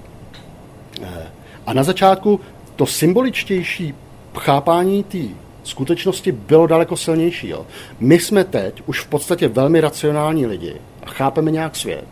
e, 1.06 1.28
a 1.65 1.74
na 1.74 1.84
začátku 1.84 2.39
to 2.76 2.86
symboličtější 2.86 3.94
chápání 4.38 5.04
té 5.04 5.17
skutečnosti 5.63 6.32
bylo 6.32 6.67
daleko 6.67 6.98
silnější. 6.98 7.50
Jo. 7.50 7.65
My 8.00 8.20
jsme 8.20 8.44
teď 8.44 8.82
už 8.86 9.02
v 9.02 9.08
podstatě 9.08 9.48
velmi 9.48 9.82
racionální 9.82 10.46
lidi 10.46 10.76
chápeme 11.06 11.52
nějak 11.52 11.76
svět. 11.76 12.06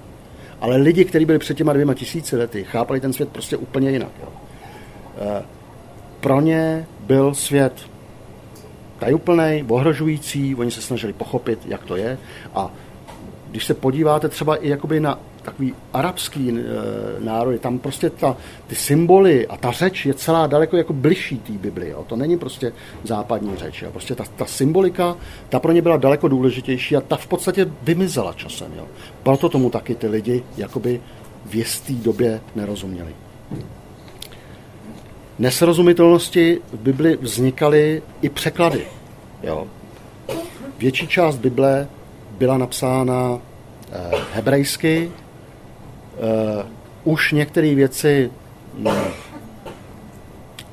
Ale 0.62 0.78
lidi, 0.78 1.06
kteří 1.06 1.25
byli 1.25 1.39
před 1.39 1.58
těma 1.58 1.73
dvěma 1.73 1.93
tisíci 1.93 2.36
lety, 2.36 2.63
chápali 2.63 2.99
ten 2.99 3.13
svět 3.13 3.30
prostě 3.30 3.58
úplně 3.58 3.91
jinak. 3.91 4.12
Jo. 4.21 4.30
E, 5.17 5.43
pro 6.19 6.41
ně 6.41 6.86
byl 6.99 7.34
svět 7.34 7.73
tajuplný, 8.99 9.65
ohrožující, 9.67 10.56
oni 10.56 10.71
se 10.71 10.82
snažili 10.82 11.13
pochopit, 11.13 11.60
jak 11.65 11.84
to 11.84 11.95
je. 11.95 12.17
A 12.56 12.71
když 13.52 13.65
se 13.65 13.73
podíváte 13.73 14.30
třeba 14.30 14.56
i 14.56 14.69
jakoby 14.69 14.99
na 14.99 15.19
takový 15.41 15.73
arabský 15.93 16.49
e, 16.49 16.63
národy, 17.19 17.60
tam 17.60 17.80
prostě 17.80 18.10
ta, 18.10 18.38
ty 18.67 18.75
symboly 18.75 19.47
a 19.47 19.58
ta 19.58 19.71
řeč 19.71 20.06
je 20.06 20.13
celá 20.13 20.47
daleko 20.47 20.78
jako 20.78 20.93
bližší 20.93 21.38
té 21.38 21.54
Bibli. 21.54 21.89
Jo. 21.89 22.04
To 22.08 22.15
není 22.15 22.38
prostě 22.38 22.73
západní 23.04 23.56
řeč. 23.56 23.82
Jo. 23.82 23.91
Prostě 23.91 24.15
ta, 24.15 24.23
ta 24.36 24.45
symbolika, 24.45 25.17
ta 25.49 25.60
pro 25.60 25.71
ně 25.71 25.82
byla 25.82 25.97
daleko 25.97 26.28
důležitější 26.28 26.95
a 26.95 27.02
ta 27.02 27.17
v 27.17 27.28
podstatě 27.28 27.71
vymizela 27.84 28.34
časem. 28.34 28.71
Jo. 28.78 28.88
Proto 29.23 29.49
tomu 29.49 29.69
taky 29.69 29.95
ty 29.95 30.08
lidi 30.08 30.43
jakoby 30.58 31.02
v 31.45 31.56
jisté 31.56 31.93
době 31.93 32.41
nerozuměli. 32.56 33.15
Nesrozumitelnosti 35.39 36.62
v 36.73 36.78
Bibli 36.80 37.17
vznikaly 37.21 38.02
i 38.21 38.30
překlady. 38.30 38.88
Jo. 39.43 39.67
Větší 40.78 41.08
část 41.08 41.38
Bible 41.38 41.88
byla 42.38 42.58
napsána 42.58 43.39
eh, 43.91 44.12
hebrejsky. 44.34 45.12
Eh, 46.19 46.65
už 47.03 47.32
některé 47.32 47.75
věci 47.75 48.32
no, 48.77 48.91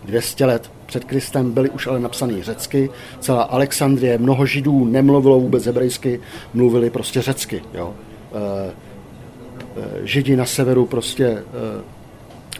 200 0.04 0.44
let 0.44 0.70
před 0.86 1.04
Kristem 1.04 1.52
byly 1.52 1.70
už 1.70 1.86
ale 1.86 2.00
napsané 2.00 2.42
řecky. 2.42 2.90
Celá 3.20 3.42
Alexandrie, 3.42 4.18
mnoho 4.18 4.46
židů 4.46 4.84
nemluvilo 4.84 5.40
vůbec 5.40 5.66
hebrejsky, 5.66 6.20
mluvili 6.54 6.90
prostě 6.90 7.22
řecky. 7.22 7.62
Jo. 7.74 7.94
Eh, 8.32 8.70
eh, 9.76 10.06
Židi 10.06 10.36
na 10.36 10.44
severu 10.44 10.86
prostě 10.86 11.42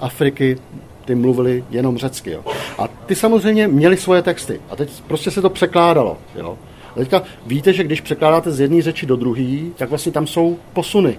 Afriky, 0.01 0.59
ty 1.05 1.15
mluvili 1.15 1.65
jenom 1.71 1.99
řecky. 1.99 2.31
Jo. 2.31 2.45
A 2.79 2.89
ty 2.89 3.15
samozřejmě 3.15 3.69
měli 3.69 3.97
svoje 3.97 4.23
texty. 4.23 4.61
A 4.71 4.77
teď 4.77 5.03
prostě 5.07 5.31
se 5.31 5.43
to 5.43 5.51
překládalo. 5.51 6.19
Jo. 6.35 6.59
A 6.97 6.99
teďka 6.99 7.23
víte, 7.47 7.73
že 7.73 7.85
když 7.85 8.01
překládáte 8.01 8.51
z 8.53 8.61
jedné 8.61 8.83
řeči 8.83 9.07
do 9.07 9.17
druhé, 9.17 9.57
tak 9.77 9.91
vlastně 9.91 10.13
tam 10.13 10.27
jsou 10.27 10.59
posuny. 10.73 11.19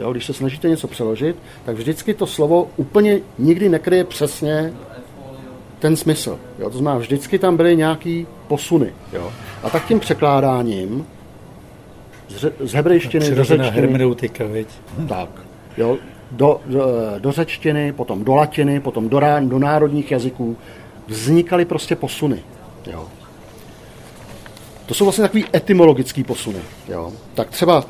Jo, 0.00 0.12
když 0.12 0.26
se 0.26 0.32
snažíte 0.32 0.68
něco 0.68 0.88
přeložit, 0.88 1.36
tak 1.64 1.76
vždycky 1.76 2.14
to 2.14 2.26
slovo 2.26 2.68
úplně 2.76 3.20
nikdy 3.38 3.68
nekryje 3.68 4.04
přesně 4.04 4.72
ten 5.78 5.96
smysl. 5.96 6.38
Jo? 6.58 6.70
To 6.70 6.78
znamená, 6.78 6.98
vždycky 6.98 7.38
tam 7.38 7.56
byly 7.56 7.76
nějaký 7.76 8.26
posuny. 8.48 8.92
Jo? 9.12 9.32
A 9.62 9.70
tak 9.70 9.86
tím 9.86 10.00
překládáním 10.00 11.06
z, 12.28 12.52
z 12.60 12.72
hebrejštiny 12.72 13.30
do 13.30 13.44
řečtiny... 13.44 13.70
hermeneutika, 13.70 14.44
viď? 14.44 14.68
Tak. 15.08 15.28
Jo? 15.76 15.98
Do, 16.30 16.60
do, 16.66 16.86
do 17.18 17.32
řečtiny, 17.32 17.92
potom 17.92 18.24
do 18.24 18.34
latiny, 18.34 18.80
potom 18.80 19.08
do, 19.08 19.20
do 19.40 19.58
národních 19.58 20.10
jazyků 20.10 20.56
vznikaly 21.06 21.64
prostě 21.64 21.96
posuny. 21.96 22.42
Jo? 22.86 23.08
To 24.86 24.94
jsou 24.94 25.04
vlastně 25.04 25.22
takový 25.22 25.44
etymologický 25.54 26.24
posuny. 26.24 26.58
Jo? 26.88 27.12
Tak 27.34 27.50
třeba 27.50 27.78
uh, 27.78 27.84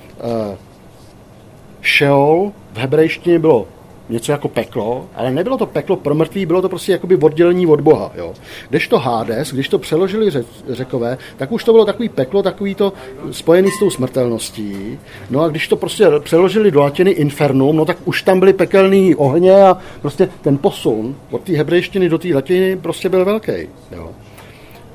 Sheol 2.00 2.52
v 2.72 2.78
hebrejštině 2.78 3.38
bylo 3.38 3.66
něco 4.08 4.32
jako 4.32 4.48
peklo, 4.48 5.06
ale 5.14 5.30
nebylo 5.30 5.58
to 5.58 5.66
peklo 5.66 5.96
pro 5.96 6.14
mrtvý, 6.14 6.46
bylo 6.46 6.62
to 6.62 6.68
prostě 6.68 6.92
jakoby 6.92 7.16
oddělení 7.16 7.66
od 7.66 7.80
Boha. 7.80 8.12
Jo. 8.14 8.34
Když 8.68 8.88
to 8.88 8.98
Hades, 8.98 9.52
když 9.52 9.68
to 9.68 9.78
přeložili 9.78 10.30
řekové, 10.68 11.18
tak 11.36 11.52
už 11.52 11.64
to 11.64 11.72
bylo 11.72 11.84
takový 11.84 12.08
peklo, 12.08 12.42
takový 12.42 12.74
to 12.74 12.92
spojený 13.30 13.70
s 13.70 13.78
tou 13.78 13.90
smrtelností. 13.90 14.98
No 15.30 15.40
a 15.40 15.48
když 15.48 15.68
to 15.68 15.76
prostě 15.76 16.06
přeložili 16.18 16.70
do 16.70 16.80
latiny 16.80 17.10
infernum, 17.10 17.76
no 17.76 17.84
tak 17.84 17.96
už 18.04 18.22
tam 18.22 18.40
byly 18.40 18.52
pekelný 18.52 19.14
ohně 19.14 19.62
a 19.62 19.78
prostě 20.00 20.28
ten 20.40 20.58
posun 20.58 21.16
od 21.30 21.42
té 21.42 21.52
hebrejštiny 21.52 22.08
do 22.08 22.18
té 22.18 22.28
latiny 22.34 22.76
prostě 22.76 23.08
byl 23.08 23.24
velký. 23.24 23.52
Jo 23.92 24.10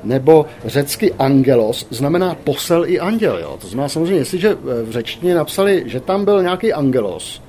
nebo 0.06 0.46
řecky 0.66 1.14
angelos 1.14 1.88
znamená 1.90 2.36
posel 2.36 2.86
i 2.86 3.00
anděl. 3.00 3.38
Jo? 3.38 3.58
To 3.62 3.68
znamená 3.68 3.90
samozřejmě, 3.90 4.20
jestliže 4.20 4.58
v 4.84 4.92
řečtině 4.92 5.36
napsali, 5.36 5.84
že 5.86 6.00
tam 6.00 6.26
byl 6.26 6.44
nějaký 6.44 6.74
angelos, 6.74 7.42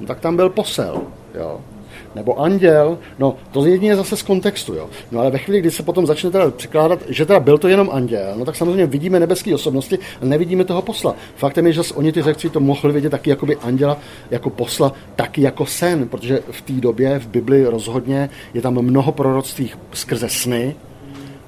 no, 0.00 0.06
tak 0.06 0.20
tam 0.20 0.36
byl 0.36 0.50
posel. 0.50 1.02
Jo. 1.34 1.60
Nebo 2.14 2.40
anděl, 2.40 2.98
no 3.18 3.36
to 3.50 3.66
jedině 3.66 3.96
zase 3.96 4.16
z 4.16 4.22
kontextu, 4.22 4.74
jo. 4.74 4.88
No 5.12 5.20
ale 5.20 5.30
ve 5.30 5.38
chvíli, 5.38 5.60
kdy 5.60 5.70
se 5.70 5.82
potom 5.82 6.06
začne 6.06 6.30
teda 6.30 6.50
překládat, 6.50 6.98
že 7.08 7.26
teda 7.26 7.40
byl 7.40 7.58
to 7.58 7.68
jenom 7.68 7.90
anděl, 7.92 8.32
no 8.36 8.44
tak 8.44 8.56
samozřejmě 8.56 8.86
vidíme 8.86 9.20
nebeské 9.20 9.54
osobnosti 9.54 9.98
a 10.22 10.24
nevidíme 10.24 10.64
toho 10.64 10.82
posla. 10.82 11.14
Faktem 11.36 11.66
je, 11.66 11.72
že 11.72 11.80
oni 11.94 12.12
ty 12.12 12.22
řekci 12.22 12.50
to 12.50 12.60
mohli 12.60 12.92
vidět 12.92 13.10
taky 13.10 13.30
jako 13.30 13.46
by 13.46 13.56
anděla, 13.56 13.98
jako 14.30 14.50
posla, 14.50 14.92
taky 15.16 15.42
jako 15.42 15.66
sen, 15.66 16.08
protože 16.08 16.42
v 16.50 16.60
té 16.60 16.72
době 16.72 17.18
v 17.18 17.26
Bibli 17.26 17.64
rozhodně 17.64 18.30
je 18.54 18.62
tam 18.62 18.82
mnoho 18.82 19.12
proroctví 19.12 19.70
skrze 19.92 20.28
sny 20.28 20.76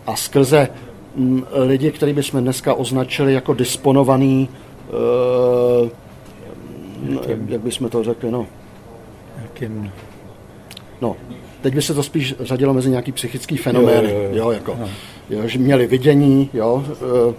a 0.07 0.17
skrze 0.17 0.69
m, 1.17 1.47
lidi, 1.53 1.93
který 1.93 2.12
bychom 2.12 2.43
dneska 2.43 2.75
označili 2.75 3.35
jako 3.35 3.55
disponovaný 3.55 4.49
uh, 4.88 5.88
no, 7.03 7.21
jak, 7.29 7.38
jak 7.49 7.61
bychom 7.61 7.88
to 7.88 8.05
řekli, 8.05 8.31
no. 8.31 8.47
Jakým... 9.43 9.93
No, 11.01 11.17
teď 11.61 11.75
by 11.75 11.83
se 11.83 11.95
to 11.95 12.03
spíš 12.03 12.35
řadilo 12.41 12.75
mezi 12.75 12.91
nějaký 12.91 13.12
psychický 13.12 13.57
fenomény, 13.57 14.11
jo, 14.11 14.19
jo, 14.19 14.23
jo. 14.23 14.31
jo 14.33 14.51
jako, 14.51 14.77
no. 14.81 14.88
jo, 15.31 15.49
že 15.49 15.59
měli 15.59 15.87
vidění, 15.87 16.51
jo, 16.53 16.85
eh, 16.91 17.35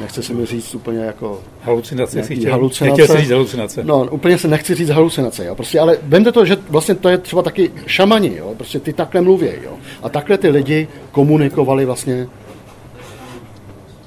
nechce 0.00 0.22
se 0.22 0.34
mi 0.34 0.46
říct 0.46 0.74
úplně 0.74 0.98
jako... 0.98 1.40
Halucinace, 1.62 2.22
chtěl, 2.22 2.52
halucinace. 2.52 3.00
Nechtěl 3.02 3.20
říct 3.20 3.30
halucinace. 3.30 3.84
No, 3.84 4.08
úplně 4.10 4.38
se 4.38 4.48
nechci 4.48 4.74
říct 4.74 4.90
halucinace, 4.90 5.44
jo, 5.44 5.54
prostě, 5.54 5.80
ale 5.80 5.98
vemte 6.02 6.32
to, 6.32 6.44
že 6.44 6.56
vlastně 6.68 6.94
to 6.94 7.08
je 7.08 7.18
třeba 7.18 7.42
taky 7.42 7.70
šamani, 7.86 8.36
jo, 8.36 8.54
prostě 8.56 8.80
ty 8.80 8.92
takhle 8.92 9.20
mluví, 9.20 9.48
jo, 9.64 9.72
a 10.02 10.08
takhle 10.08 10.38
ty 10.38 10.48
lidi 10.48 10.88
komunikovali 11.12 11.84
vlastně 11.84 12.28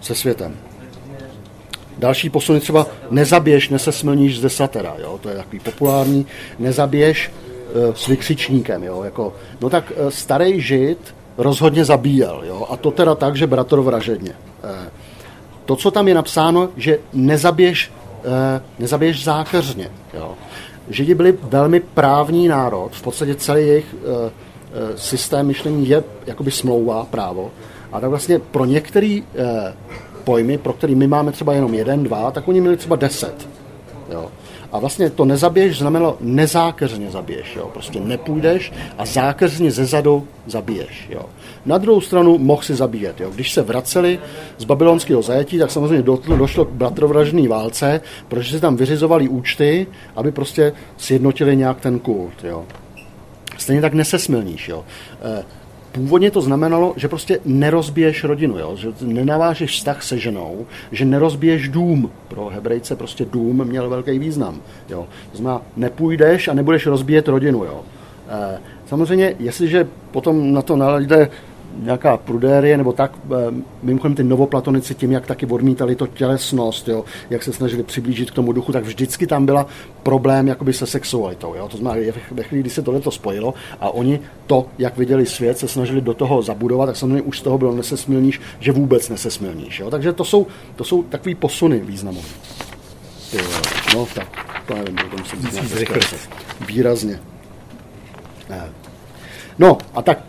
se 0.01 0.15
světem. 0.15 0.55
Další 1.97 2.29
posuny 2.29 2.59
třeba 2.59 2.87
nezabiješ, 3.11 3.69
nesesmlníš 3.69 4.39
ze 4.39 4.49
satera, 4.49 4.95
jo? 5.01 5.19
to 5.21 5.29
je 5.29 5.35
takový 5.35 5.59
populární, 5.59 6.25
nezabiješ 6.59 7.31
e, 7.31 7.95
s 7.95 8.07
vykřičníkem, 8.07 8.83
jo? 8.83 9.03
Jako, 9.03 9.33
no 9.61 9.69
tak 9.69 9.91
e, 9.95 10.11
starý 10.11 10.61
žid 10.61 11.15
rozhodně 11.37 11.85
zabíjel, 11.85 12.43
jo? 12.47 12.67
a 12.69 12.77
to 12.77 12.91
teda 12.91 13.15
tak, 13.15 13.35
že 13.35 13.47
bratr 13.47 13.79
vražedně. 13.79 14.31
E, 14.31 14.89
to, 15.69 15.75
co 15.75 15.91
tam 15.91 16.07
je 16.07 16.13
napsáno, 16.13 16.69
že 16.77 16.97
nezabiješ, 17.13 17.91
e, 18.25 18.61
nezabiješ 18.79 19.23
zákeřně. 19.23 19.89
Jo? 20.13 20.33
Židi 20.89 21.15
byli 21.15 21.37
velmi 21.43 21.79
právní 21.79 22.47
národ, 22.47 22.89
v 22.93 23.01
podstatě 23.01 23.35
celý 23.35 23.67
jejich 23.67 23.85
e, 23.93 24.27
e, 24.27 24.97
systém 24.97 25.47
myšlení 25.47 25.89
je 25.89 26.03
jakoby 26.25 26.51
smlouva, 26.51 27.05
právo, 27.05 27.51
a 27.91 27.99
tak 27.99 28.09
vlastně 28.09 28.39
pro 28.39 28.65
některý 28.65 29.23
e, 29.23 29.73
pojmy, 30.23 30.57
pro 30.57 30.73
který 30.73 30.95
my 30.95 31.07
máme 31.07 31.31
třeba 31.31 31.53
jenom 31.53 31.73
jeden, 31.73 32.03
dva, 32.03 32.31
tak 32.31 32.47
oni 32.47 32.61
měli 32.61 32.77
třeba 32.77 32.95
deset. 32.95 33.49
Jo. 34.11 34.31
A 34.71 34.79
vlastně 34.79 35.09
to 35.09 35.25
nezabiješ 35.25 35.77
znamenalo 35.77 36.17
nezákeřně 36.19 37.11
zabiješ. 37.11 37.55
Jo. 37.55 37.69
Prostě 37.73 37.99
nepůjdeš 37.99 38.73
a 38.97 39.05
zákeřně 39.05 39.71
ze 39.71 39.85
zadu 39.85 40.27
zabiješ. 40.47 41.07
Jo. 41.09 41.25
Na 41.65 41.77
druhou 41.77 42.01
stranu 42.01 42.37
mohl 42.37 42.61
si 42.61 42.75
zabíjet. 42.75 43.21
Jo. 43.21 43.31
Když 43.35 43.53
se 43.53 43.61
vraceli 43.61 44.19
z 44.57 44.63
babylonského 44.63 45.21
zajetí, 45.21 45.59
tak 45.59 45.71
samozřejmě 45.71 46.03
došlo 46.37 46.65
k 46.65 46.69
bratrovražné 46.69 47.47
válce, 47.47 48.01
protože 48.27 48.51
se 48.51 48.59
tam 48.59 48.75
vyřizovali 48.75 49.27
účty, 49.27 49.87
aby 50.15 50.31
prostě 50.31 50.73
sjednotili 50.97 51.57
nějak 51.57 51.81
ten 51.81 51.99
kult. 51.99 52.43
Jo. 52.43 52.65
Stejně 53.57 53.81
tak 53.81 53.93
nesesmilníš. 53.93 54.69
Jo. 54.69 54.85
E, 55.21 55.43
Původně 55.91 56.31
to 56.31 56.41
znamenalo, 56.41 56.93
že 56.95 57.07
prostě 57.07 57.39
nerozbiješ 57.45 58.23
rodinu, 58.23 58.59
jo? 58.59 58.75
že 58.75 58.87
nenavážeš 59.01 59.71
vztah 59.71 60.03
se 60.03 60.19
ženou, 60.19 60.65
že 60.91 61.05
nerozbiješ 61.05 61.69
dům. 61.69 62.11
Pro 62.27 62.49
hebrejce 62.49 62.95
prostě 62.95 63.25
dům 63.25 63.65
měl 63.65 63.89
velký 63.89 64.19
význam. 64.19 64.61
Jo? 64.89 65.07
To 65.31 65.37
znamená, 65.37 65.61
nepůjdeš 65.77 66.47
a 66.47 66.53
nebudeš 66.53 66.85
rozbíjet 66.85 67.27
rodinu. 67.27 67.63
Jo? 67.63 67.83
E, 68.29 68.59
samozřejmě, 68.85 69.35
jestliže 69.39 69.87
potom 70.11 70.53
na 70.53 70.61
to 70.61 70.75
nalejde 70.75 71.29
nějaká 71.77 72.17
prudérie 72.17 72.77
nebo 72.77 72.93
tak, 72.93 73.11
eh, 73.25 73.53
mimochodem 73.83 74.15
ty 74.15 74.23
novoplatonici 74.23 74.95
tím, 74.95 75.11
jak 75.11 75.25
taky 75.25 75.45
odmítali 75.45 75.95
to 75.95 76.07
tělesnost, 76.07 76.87
jo, 76.87 77.05
jak 77.29 77.43
se 77.43 77.53
snažili 77.53 77.83
přiblížit 77.83 78.31
k 78.31 78.33
tomu 78.33 78.51
duchu, 78.51 78.71
tak 78.71 78.83
vždycky 78.83 79.27
tam 79.27 79.45
byla 79.45 79.67
problém 80.03 80.47
jakoby 80.47 80.73
se 80.73 80.85
sexualitou. 80.85 81.55
Jo. 81.55 81.67
To 81.67 81.77
znamená, 81.77 82.11
ve 82.31 82.43
chvíli, 82.43 82.61
kdy 82.61 82.69
se 82.69 82.81
tohle 82.81 83.01
to 83.01 83.11
spojilo 83.11 83.53
a 83.79 83.89
oni 83.89 84.19
to, 84.47 84.65
jak 84.77 84.97
viděli 84.97 85.25
svět, 85.25 85.57
se 85.57 85.67
snažili 85.67 86.01
do 86.01 86.13
toho 86.13 86.41
zabudovat, 86.41 86.85
tak 86.85 86.95
samozřejmě 86.95 87.21
už 87.21 87.39
z 87.39 87.41
toho 87.41 87.57
bylo 87.57 87.75
nesesmilníš, 87.75 88.41
že 88.59 88.71
vůbec 88.71 89.09
nesesmilníš. 89.09 89.79
Jo. 89.79 89.89
Takže 89.89 90.13
to 90.13 90.23
jsou, 90.23 90.47
to 90.75 90.83
jsou 90.83 91.03
takový 91.03 91.35
posuny 91.35 91.79
významové. 91.79 92.27
No 93.95 94.07
tak, 94.15 94.27
to 94.67 94.75
nevím, 94.75 94.95
to 94.95 95.17
musím 95.17 95.69
výrazně. 96.67 97.19
No 99.59 99.77
a 99.93 100.01
tak 100.01 100.28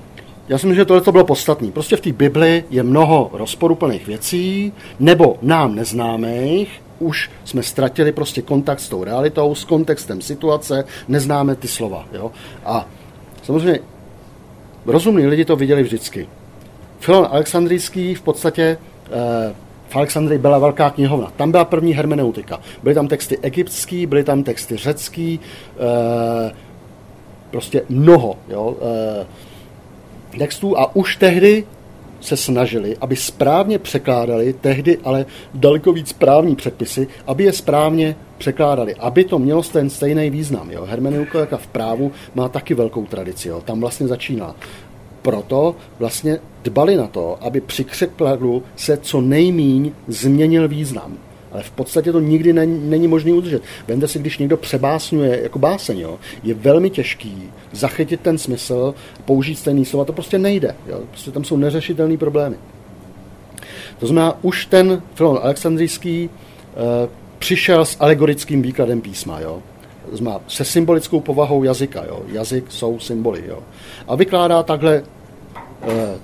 já 0.50 0.58
si 0.58 0.66
myslím, 0.66 0.76
že 0.76 0.84
tohle 0.84 1.00
to 1.00 1.12
bylo 1.12 1.24
podstatné. 1.24 1.70
Prostě 1.70 1.96
v 1.96 2.00
té 2.00 2.12
Bibli 2.12 2.64
je 2.70 2.82
mnoho 2.82 3.30
rozporuplných 3.32 4.06
věcí, 4.06 4.72
nebo 5.00 5.38
nám 5.42 5.74
neznámých, 5.74 6.82
už 6.98 7.30
jsme 7.44 7.62
ztratili 7.62 8.12
prostě 8.12 8.42
kontakt 8.42 8.80
s 8.80 8.88
tou 8.88 9.04
realitou, 9.04 9.54
s 9.54 9.64
kontextem 9.64 10.20
situace, 10.20 10.84
neznáme 11.08 11.54
ty 11.54 11.68
slova. 11.68 12.06
Jo? 12.12 12.32
A 12.64 12.86
samozřejmě 13.42 13.80
rozumní 14.86 15.26
lidi 15.26 15.44
to 15.44 15.56
viděli 15.56 15.82
vždycky. 15.82 16.28
Filon 17.00 17.28
Alexandrijský 17.30 18.14
v 18.14 18.22
podstatě 18.22 18.78
eh, 19.10 19.54
v 19.88 19.96
Alexandrii 19.96 20.38
byla 20.38 20.58
velká 20.58 20.90
knihovna. 20.90 21.32
Tam 21.36 21.50
byla 21.50 21.64
první 21.64 21.92
hermeneutika. 21.92 22.60
Byly 22.82 22.94
tam 22.94 23.08
texty 23.08 23.38
egyptský, 23.42 24.06
byly 24.06 24.24
tam 24.24 24.42
texty 24.42 24.76
řecký, 24.76 25.40
eh, 25.76 26.52
prostě 27.50 27.82
mnoho. 27.88 28.36
Jo? 28.48 28.76
Eh, 29.20 29.26
textů 30.38 30.78
a 30.78 30.96
už 30.96 31.16
tehdy 31.16 31.64
se 32.20 32.36
snažili, 32.36 32.96
aby 33.00 33.16
správně 33.16 33.78
překládali, 33.78 34.52
tehdy 34.52 34.98
ale 35.04 35.26
daleko 35.54 35.92
víc 35.92 36.08
správní 36.08 36.56
předpisy, 36.56 37.08
aby 37.26 37.44
je 37.44 37.52
správně 37.52 38.16
překládali, 38.38 38.94
aby 38.94 39.24
to 39.24 39.38
mělo 39.38 39.62
ten 39.62 39.90
stejný 39.90 40.30
význam. 40.30 40.70
Jo. 40.70 40.84
Hermeneutika 40.84 41.56
v 41.56 41.66
právu 41.66 42.12
má 42.34 42.48
taky 42.48 42.74
velkou 42.74 43.06
tradici, 43.06 43.48
jo. 43.48 43.62
tam 43.64 43.80
vlastně 43.80 44.08
začíná. 44.08 44.54
proto 45.22 45.76
vlastně 45.98 46.38
dbali 46.64 46.96
na 46.96 47.06
to, 47.06 47.38
aby 47.40 47.60
při 47.60 47.84
překladu 47.84 48.62
se 48.76 48.96
co 48.96 49.20
nejmíň 49.20 49.92
změnil 50.08 50.68
význam. 50.68 51.29
Ale 51.52 51.62
v 51.62 51.70
podstatě 51.70 52.12
to 52.12 52.20
nikdy 52.20 52.52
není, 52.52 52.90
není 52.90 53.08
možné 53.08 53.32
udržet. 53.32 53.62
Vemte 53.88 54.08
si, 54.08 54.18
když 54.18 54.38
někdo 54.38 54.56
přebásňuje 54.56 55.42
jako 55.42 55.58
báseň, 55.58 55.98
jo, 55.98 56.18
je 56.42 56.54
velmi 56.54 56.90
těžký 56.90 57.50
zachytit 57.72 58.20
ten 58.20 58.38
smysl, 58.38 58.94
použít 59.24 59.58
stejný 59.58 59.84
slova, 59.84 60.04
to 60.04 60.12
prostě 60.12 60.38
nejde. 60.38 60.76
Jo. 60.86 61.00
Prostě 61.10 61.30
tam 61.30 61.44
jsou 61.44 61.56
neřešitelné 61.56 62.16
problémy. 62.16 62.56
To 63.98 64.06
znamená, 64.06 64.38
už 64.42 64.66
ten 64.66 65.02
Filon 65.14 65.38
Alexandrijský 65.42 66.24
e, 66.24 67.08
přišel 67.38 67.84
s 67.84 67.96
alegorickým 68.00 68.62
výkladem 68.62 69.00
písma. 69.00 69.40
Jo. 69.40 69.62
Znamená, 70.12 70.40
se 70.48 70.64
symbolickou 70.64 71.20
povahou 71.20 71.64
jazyka. 71.64 72.04
Jo. 72.04 72.22
Jazyk 72.26 72.64
jsou 72.68 72.98
symboly. 72.98 73.44
Jo. 73.46 73.58
A 74.08 74.14
vykládá 74.14 74.62
takhle 74.62 75.02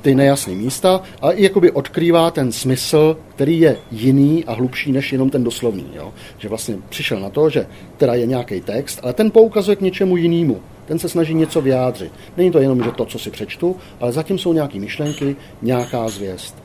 ty 0.03 0.15
nejasné 0.15 0.55
místa 0.55 1.01
a 1.23 1.31
i 1.31 1.43
jakoby 1.43 1.71
odkrývá 1.71 2.31
ten 2.31 2.53
smysl, 2.53 3.17
který 3.35 3.61
je 3.61 3.77
jiný 3.91 4.45
a 4.45 4.53
hlubší 4.53 4.93
než 4.93 5.13
jenom 5.13 5.31
ten 5.31 5.45
doslovný. 5.45 5.87
Jo? 5.95 6.13
Že 6.39 6.49
vlastně 6.49 6.77
přišel 6.89 7.21
na 7.21 7.31
to, 7.31 7.51
že 7.51 7.67
teda 7.97 8.15
je 8.15 8.27
nějaký 8.27 8.61
text, 8.61 9.01
ale 9.03 9.13
ten 9.13 9.31
poukazuje 9.31 9.77
k 9.77 9.81
něčemu 9.81 10.17
jinému. 10.17 10.61
Ten 10.87 10.99
se 10.99 11.09
snaží 11.09 11.35
něco 11.35 11.61
vyjádřit. 11.61 12.13
Není 12.37 12.51
to 12.51 12.59
jenom, 12.59 12.83
že 12.83 12.91
to, 12.91 13.05
co 13.05 13.19
si 13.19 13.31
přečtu, 13.31 13.77
ale 14.01 14.13
zatím 14.13 14.39
jsou 14.39 14.53
nějaké 14.53 14.79
myšlenky, 14.79 15.37
nějaká 15.63 16.09
zvěst. 16.09 16.63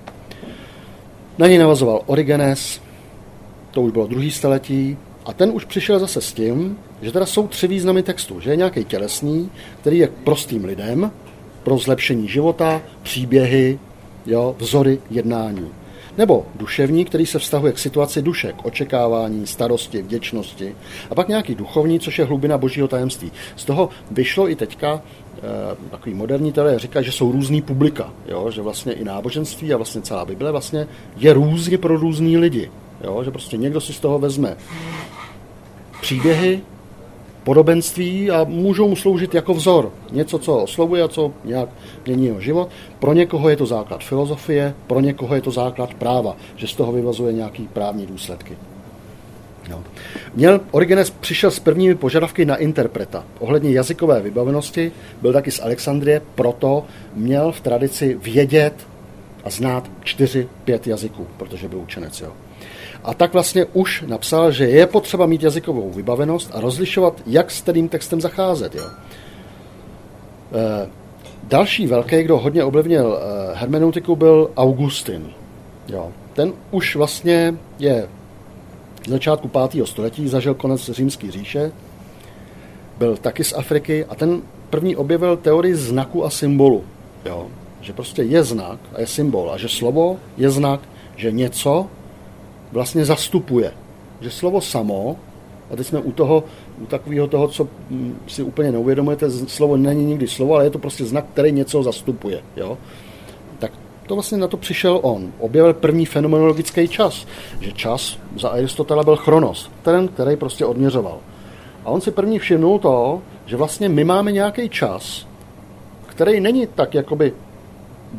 Na 1.37 1.47
něj 1.47 1.57
navazoval 1.57 2.01
Origenes, 2.05 2.81
to 3.71 3.81
už 3.81 3.91
bylo 3.91 4.07
druhý 4.07 4.31
století, 4.31 4.97
a 5.25 5.33
ten 5.33 5.51
už 5.53 5.65
přišel 5.65 5.99
zase 5.99 6.21
s 6.21 6.33
tím, 6.33 6.77
že 7.01 7.11
teda 7.11 7.25
jsou 7.25 7.47
tři 7.47 7.67
významy 7.67 8.03
textu. 8.03 8.39
Že 8.39 8.49
je 8.49 8.55
nějaký 8.55 8.83
tělesný, 8.83 9.49
který 9.81 9.97
je 9.97 10.09
prostým 10.23 10.65
lidem, 10.65 11.11
pro 11.63 11.77
zlepšení 11.77 12.27
života, 12.27 12.81
příběhy, 13.03 13.79
jo, 14.25 14.55
vzory 14.59 14.99
jednání. 15.09 15.71
Nebo 16.17 16.45
duševní, 16.55 17.05
který 17.05 17.25
se 17.25 17.39
vztahuje 17.39 17.73
k 17.73 17.79
situaci 17.79 18.21
duše, 18.21 18.53
k 18.53 18.65
očekávání, 18.65 19.47
starosti, 19.47 20.01
vděčnosti. 20.01 20.75
A 21.09 21.15
pak 21.15 21.27
nějaký 21.27 21.55
duchovní, 21.55 21.99
což 21.99 22.19
je 22.19 22.25
hlubina 22.25 22.57
božího 22.57 22.87
tajemství. 22.87 23.31
Z 23.55 23.65
toho 23.65 23.89
vyšlo 24.11 24.49
i 24.49 24.55
teďka 24.55 25.01
eh, 25.37 25.41
takový 25.91 26.15
moderní 26.15 26.51
teorie 26.51 26.79
říká, 26.79 27.01
že 27.01 27.11
jsou 27.11 27.31
různý 27.31 27.61
publika, 27.61 28.13
jo? 28.27 28.51
že 28.51 28.61
vlastně 28.61 28.93
i 28.93 29.03
náboženství 29.03 29.73
a 29.73 29.77
vlastně 29.77 30.01
celá 30.01 30.25
Bible 30.25 30.51
vlastně 30.51 30.87
je 31.17 31.33
různě 31.33 31.77
pro 31.77 31.97
různý 31.97 32.37
lidi. 32.37 32.71
Jo? 33.03 33.23
Že 33.23 33.31
prostě 33.31 33.57
někdo 33.57 33.81
si 33.81 33.93
z 33.93 33.99
toho 33.99 34.19
vezme 34.19 34.57
příběhy, 36.01 36.61
podobenství 37.43 38.31
a 38.31 38.43
můžou 38.43 38.87
mu 38.87 38.95
sloužit 38.95 39.33
jako 39.33 39.53
vzor. 39.53 39.91
Něco, 40.11 40.39
co 40.39 40.57
oslovuje 40.57 41.03
a 41.03 41.07
co 41.07 41.33
nějak 41.45 41.69
mění 42.05 42.25
jeho 42.25 42.41
život. 42.41 42.69
Pro 42.99 43.13
někoho 43.13 43.49
je 43.49 43.55
to 43.55 43.65
základ 43.65 44.03
filozofie, 44.03 44.73
pro 44.87 44.99
někoho 44.99 45.35
je 45.35 45.41
to 45.41 45.51
základ 45.51 45.93
práva, 45.93 46.35
že 46.55 46.67
z 46.67 46.75
toho 46.75 46.91
vyvazuje 46.91 47.33
nějaký 47.33 47.67
právní 47.73 48.05
důsledky. 48.05 48.57
No. 49.69 49.83
Měl, 50.35 50.61
Origenes 50.71 51.09
přišel 51.09 51.51
s 51.51 51.59
prvními 51.59 51.95
požadavky 51.95 52.45
na 52.45 52.55
interpreta. 52.55 53.23
Ohledně 53.39 53.71
jazykové 53.71 54.21
vybavenosti 54.21 54.91
byl 55.21 55.33
taky 55.33 55.51
z 55.51 55.59
Alexandrie, 55.59 56.21
proto 56.35 56.85
měl 57.13 57.51
v 57.51 57.61
tradici 57.61 58.17
vědět 58.21 58.73
a 59.43 59.49
znát 59.49 59.91
čtyři, 60.03 60.49
pět 60.63 60.87
jazyků, 60.87 61.27
protože 61.37 61.67
byl 61.67 61.79
učenec. 61.79 62.21
Jo. 62.21 62.31
A 63.03 63.13
tak 63.13 63.33
vlastně 63.33 63.65
už 63.65 64.03
napsal, 64.07 64.51
že 64.51 64.65
je 64.65 64.87
potřeba 64.87 65.25
mít 65.25 65.43
jazykovou 65.43 65.89
vybavenost 65.89 66.49
a 66.53 66.61
rozlišovat, 66.61 67.21
jak 67.25 67.51
s 67.51 67.61
kterým 67.61 67.89
textem 67.89 68.21
zacházet. 68.21 68.75
Jo. 68.75 68.83
E, 70.53 70.89
další 71.43 71.87
velký, 71.87 72.23
kdo 72.23 72.37
hodně 72.37 72.63
ovlivnil 72.63 73.19
e, 73.19 73.55
hermeneutiku, 73.57 74.15
byl 74.15 74.51
Augustin. 74.57 75.29
Jo. 75.87 76.11
Ten 76.33 76.53
už 76.71 76.95
vlastně 76.95 77.55
je 77.79 78.07
z 79.07 79.09
začátku 79.09 79.47
5. 79.69 79.87
století, 79.87 80.27
zažil 80.27 80.53
konec 80.53 80.89
římské 80.89 81.31
říše, 81.31 81.71
byl 82.97 83.17
taky 83.17 83.43
z 83.43 83.53
Afriky 83.53 84.05
a 84.05 84.15
ten 84.15 84.41
první 84.69 84.95
objevil 84.95 85.37
teorii 85.37 85.75
znaku 85.75 86.25
a 86.25 86.29
symbolu. 86.29 86.83
Jo. 87.25 87.47
Že 87.81 87.93
prostě 87.93 88.23
je 88.23 88.43
znak 88.43 88.79
a 88.93 88.99
je 88.99 89.07
symbol 89.07 89.51
a 89.51 89.57
že 89.57 89.69
slovo 89.69 90.17
je 90.37 90.49
znak, 90.49 90.79
že 91.15 91.31
něco 91.31 91.87
vlastně 92.71 93.05
zastupuje. 93.05 93.73
Že 94.21 94.31
slovo 94.31 94.61
samo, 94.61 95.17
a 95.71 95.75
teď 95.75 95.87
jsme 95.87 95.99
u 95.99 96.11
toho, 96.11 96.43
u 96.81 96.85
takového 96.85 97.27
toho, 97.27 97.47
co 97.47 97.67
mm, 97.89 98.19
si 98.27 98.43
úplně 98.43 98.71
neuvědomujete, 98.71 99.31
slovo 99.31 99.77
není 99.77 100.05
nikdy 100.05 100.27
slovo, 100.27 100.55
ale 100.55 100.63
je 100.63 100.69
to 100.69 100.79
prostě 100.79 101.05
znak, 101.05 101.25
který 101.33 101.51
něco 101.51 101.83
zastupuje. 101.83 102.41
Jo? 102.57 102.77
Tak 103.59 103.71
to 104.07 104.15
vlastně 104.15 104.37
na 104.37 104.47
to 104.47 104.57
přišel 104.57 104.99
on. 105.01 105.31
Objevil 105.39 105.73
první 105.73 106.05
fenomenologický 106.05 106.87
čas, 106.87 107.27
že 107.59 107.71
čas 107.71 108.17
za 108.39 108.49
Aristotela 108.49 109.03
byl 109.03 109.15
chronos, 109.15 109.69
ten, 109.81 110.07
který 110.07 110.35
prostě 110.35 110.65
odměřoval. 110.65 111.17
A 111.85 111.89
on 111.89 112.01
si 112.01 112.11
první 112.11 112.39
všimnul 112.39 112.79
to, 112.79 113.21
že 113.45 113.57
vlastně 113.57 113.89
my 113.89 114.03
máme 114.03 114.31
nějaký 114.31 114.69
čas, 114.69 115.27
který 116.07 116.39
není 116.39 116.67
tak 116.67 116.93
jakoby 116.93 117.33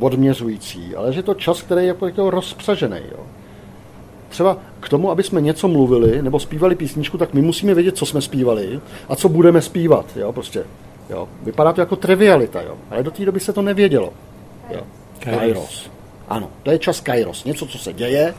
odměřující, 0.00 0.96
ale 0.96 1.12
že 1.12 1.22
to 1.22 1.34
čas, 1.34 1.62
který 1.62 1.80
je 1.80 1.86
jako, 1.86 2.06
jako 2.06 2.30
rozpřažený. 2.30 2.98
Jo 3.12 3.26
třeba 4.32 4.56
k 4.80 4.88
tomu, 4.88 5.10
aby 5.10 5.22
jsme 5.22 5.40
něco 5.40 5.68
mluvili 5.68 6.22
nebo 6.22 6.40
zpívali 6.40 6.74
písničku, 6.74 7.18
tak 7.18 7.34
my 7.34 7.42
musíme 7.42 7.74
vědět, 7.74 7.96
co 7.96 8.06
jsme 8.06 8.20
zpívali 8.20 8.80
a 9.08 9.16
co 9.16 9.28
budeme 9.28 9.62
zpívat. 9.62 10.06
Jo, 10.16 10.32
prostě. 10.32 10.64
Jo. 11.10 11.28
Vypadá 11.42 11.72
to 11.72 11.80
jako 11.80 11.96
trivialita, 11.96 12.62
jo. 12.62 12.76
ale 12.90 13.02
do 13.02 13.10
té 13.10 13.24
doby 13.24 13.40
se 13.40 13.52
to 13.52 13.62
nevědělo. 13.62 14.12
Jo. 14.70 14.80
Kairos. 15.18 15.90
Ano, 16.28 16.48
to 16.62 16.70
je 16.70 16.78
čas 16.78 17.00
Kairos. 17.00 17.44
Něco, 17.44 17.66
co 17.66 17.78
se 17.78 17.92
děje, 17.92 18.34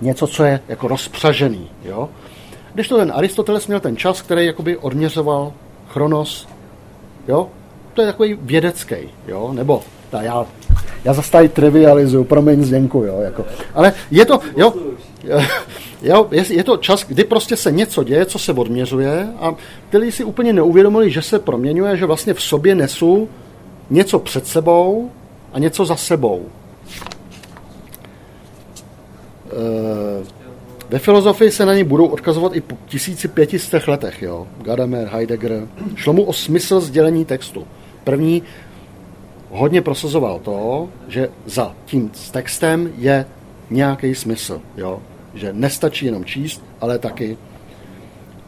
něco, 0.00 0.26
co 0.26 0.44
je 0.44 0.60
jako 0.68 0.88
rozpřažený. 0.88 1.68
Jo. 1.84 2.08
Když 2.74 2.88
to 2.88 2.96
ten 2.96 3.12
Aristoteles 3.14 3.66
měl 3.66 3.80
ten 3.80 3.96
čas, 3.96 4.22
který 4.22 4.46
jakoby 4.46 4.76
odměřoval 4.76 5.52
chronos, 5.88 6.48
jo, 7.28 7.48
to 7.94 8.02
je 8.02 8.06
takový 8.06 8.38
vědecký, 8.42 8.96
jo, 9.28 9.52
nebo 9.52 9.82
ta, 10.10 10.22
já, 10.22 10.46
já 11.04 11.14
zase 11.14 11.30
tady 11.30 11.48
trivializuju, 11.48 12.24
promiň 12.24 12.64
Zdenku, 12.64 13.02
jo, 13.02 13.20
jako. 13.20 13.44
Ale 13.74 13.92
je 14.10 14.24
to, 14.26 14.40
jo, 14.56 14.74
jo, 16.02 16.28
je, 16.30 16.44
je 16.48 16.64
to 16.64 16.76
čas, 16.76 17.04
kdy 17.08 17.24
prostě 17.24 17.56
se 17.56 17.72
něco 17.72 18.04
děje, 18.04 18.26
co 18.26 18.38
se 18.38 18.52
odměřuje 18.52 19.28
a 19.40 19.54
ty 19.90 19.98
lidi 19.98 20.12
si 20.12 20.24
úplně 20.24 20.52
neuvědomili, 20.52 21.10
že 21.10 21.22
se 21.22 21.38
proměňuje, 21.38 21.96
že 21.96 22.06
vlastně 22.06 22.34
v 22.34 22.42
sobě 22.42 22.74
nesu 22.74 23.28
něco 23.90 24.18
před 24.18 24.46
sebou 24.46 25.10
a 25.52 25.58
něco 25.58 25.84
za 25.84 25.96
sebou. 25.96 26.46
E, 29.46 30.38
ve 30.90 30.98
filozofii 30.98 31.50
se 31.50 31.66
na 31.66 31.74
ní 31.74 31.84
budou 31.84 32.06
odkazovat 32.06 32.56
i 32.56 32.60
po 32.60 32.76
1500 32.86 33.88
letech. 33.88 34.22
Jo? 34.22 34.46
Gadamer, 34.62 35.08
Heidegger. 35.12 35.68
Šlo 35.94 36.12
mu 36.12 36.22
o 36.22 36.32
smysl 36.32 36.80
sdělení 36.80 37.24
textu. 37.24 37.66
První 38.04 38.42
hodně 39.50 39.82
prosazoval 39.82 40.38
to, 40.38 40.88
že 41.08 41.28
za 41.46 41.74
tím 41.84 42.10
textem 42.30 42.92
je 42.98 43.26
nějaký 43.70 44.14
smysl. 44.14 44.60
Jo? 44.76 45.00
Že 45.38 45.52
nestačí 45.52 46.06
jenom 46.06 46.24
číst, 46.24 46.64
ale 46.80 46.98
taky 46.98 47.36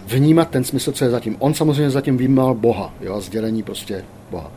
vnímat 0.07 0.51
ten 0.51 0.65
smysl, 0.65 0.93
co 0.93 1.05
je 1.05 1.11
zatím. 1.11 1.37
On 1.39 1.55
samozřejmě 1.55 1.91
zatím 1.91 2.19
vnímal 2.19 2.55
Boha, 2.55 2.95
jo? 3.01 3.21
sdělení 3.21 3.63
prostě 3.63 4.05
Boha. 4.31 4.53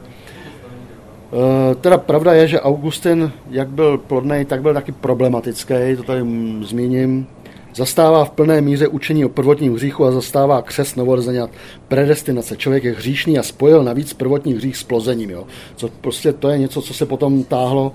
E, 1.34 1.76
teda 1.76 1.98
pravda 1.98 2.34
je, 2.34 2.48
že 2.48 2.62
Augustin, 2.62 3.32
jak 3.50 3.68
byl 3.68 3.98
plodný, 3.98 4.46
tak 4.46 4.62
byl 4.62 4.74
taky 4.74 4.92
problematický, 4.92 5.74
to 5.98 6.04
tady 6.04 6.22
zmíním. 6.62 7.28
Zastává 7.76 8.26
v 8.26 8.32
plné 8.32 8.62
míře 8.62 8.88
učení 8.88 9.26
o 9.26 9.30
prvotním 9.30 9.74
hříchu 9.74 10.06
a 10.06 10.12
zastává 10.12 10.62
křes 10.62 10.96
novorozeně 10.96 11.42
predestinace. 11.88 12.58
Člověk 12.58 12.84
je 12.84 12.94
hříšný 12.94 13.40
a 13.40 13.44
spojil 13.44 13.84
navíc 13.84 14.14
prvotní 14.14 14.54
hřích 14.54 14.78
s 14.78 14.84
plozením. 14.84 15.30
Jo. 15.30 15.44
Co 15.76 15.90
prostě 16.02 16.34
to 16.34 16.50
je 16.50 16.58
něco, 16.58 16.82
co 16.82 16.94
se 16.94 17.06
potom 17.06 17.44
táhlo, 17.44 17.92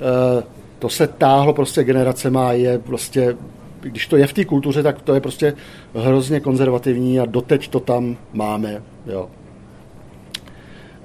e, 0.00 0.42
to 0.78 0.88
se 0.88 1.06
táhlo 1.06 1.52
prostě 1.52 1.84
generace 1.84 2.30
má, 2.30 2.52
je 2.52 2.78
prostě, 2.78 3.36
když 3.80 4.06
to 4.06 4.16
je 4.16 4.26
v 4.26 4.32
té 4.32 4.44
kultuře, 4.44 4.82
tak 4.82 5.02
to 5.02 5.14
je 5.14 5.20
prostě 5.20 5.54
hrozně 5.94 6.40
konzervativní 6.40 7.20
a 7.20 7.26
doteď 7.26 7.68
to 7.68 7.80
tam 7.80 8.16
máme. 8.32 8.82
Jo. 9.06 9.28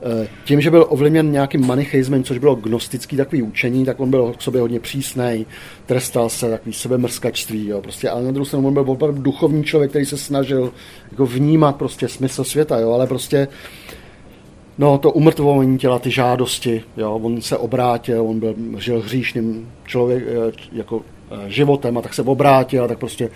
Eh, 0.06 0.28
tím, 0.46 0.62
že 0.62 0.72
byl 0.72 0.86
ovlivněn 0.90 1.32
nějakým 1.32 1.68
manicheismem, 1.68 2.24
což 2.24 2.38
bylo 2.38 2.56
gnostický 2.56 3.18
takový 3.18 3.42
učení, 3.42 3.86
tak 3.86 4.00
on 4.00 4.10
byl 4.10 4.34
k 4.38 4.42
sobě 4.42 4.62
hodně 4.62 4.80
přísný, 4.80 5.46
trestal 5.86 6.30
se, 6.30 6.50
takový 6.50 6.74
sebemrskačství, 6.74 7.68
jo, 7.68 7.82
prostě, 7.82 8.10
ale 8.10 8.24
na 8.24 8.32
druhou 8.32 8.46
stranu 8.46 8.68
on 8.68 8.74
byl 8.74 8.84
opravdu 8.88 9.22
duchovní 9.22 9.64
člověk, 9.64 9.90
který 9.90 10.06
se 10.06 10.18
snažil 10.18 10.74
jako 11.12 11.26
vnímat 11.26 11.76
prostě 11.76 12.08
smysl 12.08 12.44
světa, 12.44 12.80
jo, 12.80 12.92
ale 12.92 13.08
prostě 13.08 13.48
No, 14.78 14.98
to 14.98 15.12
umrtvování 15.12 15.78
těla, 15.78 16.00
ty 16.00 16.12
žádosti, 16.12 16.84
jo, 16.98 17.20
on 17.24 17.42
se 17.42 17.58
obrátil, 17.58 18.28
on 18.28 18.40
byl, 18.40 18.56
žil 18.78 19.02
hříšným 19.02 19.72
člověk, 19.86 20.24
eh, 20.28 20.52
jako 20.72 21.02
životem 21.48 21.98
a 21.98 22.02
tak 22.02 22.14
se 22.14 22.22
obrátil 22.22 22.84
a 22.84 22.88
tak 22.88 23.00
prostě 23.00 23.30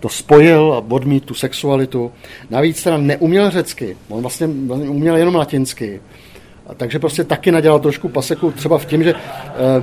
to 0.00 0.08
spojil 0.08 0.72
a 0.72 0.94
odmít 0.94 1.24
tu 1.24 1.34
sexualitu. 1.34 2.12
Navíc 2.50 2.82
teda 2.82 2.96
neuměl 2.96 3.50
řecky, 3.50 3.96
on 4.08 4.22
vlastně, 4.22 4.46
vlastně 4.66 4.88
uměl 4.88 5.16
jenom 5.16 5.34
latinsky. 5.34 6.00
A 6.66 6.74
takže 6.74 6.98
prostě 6.98 7.24
taky 7.24 7.52
nadělal 7.52 7.80
trošku 7.80 8.08
paseku 8.08 8.50
třeba 8.50 8.78
v 8.78 8.86
tím, 8.86 9.02
že 9.02 9.14
e, 9.14 9.82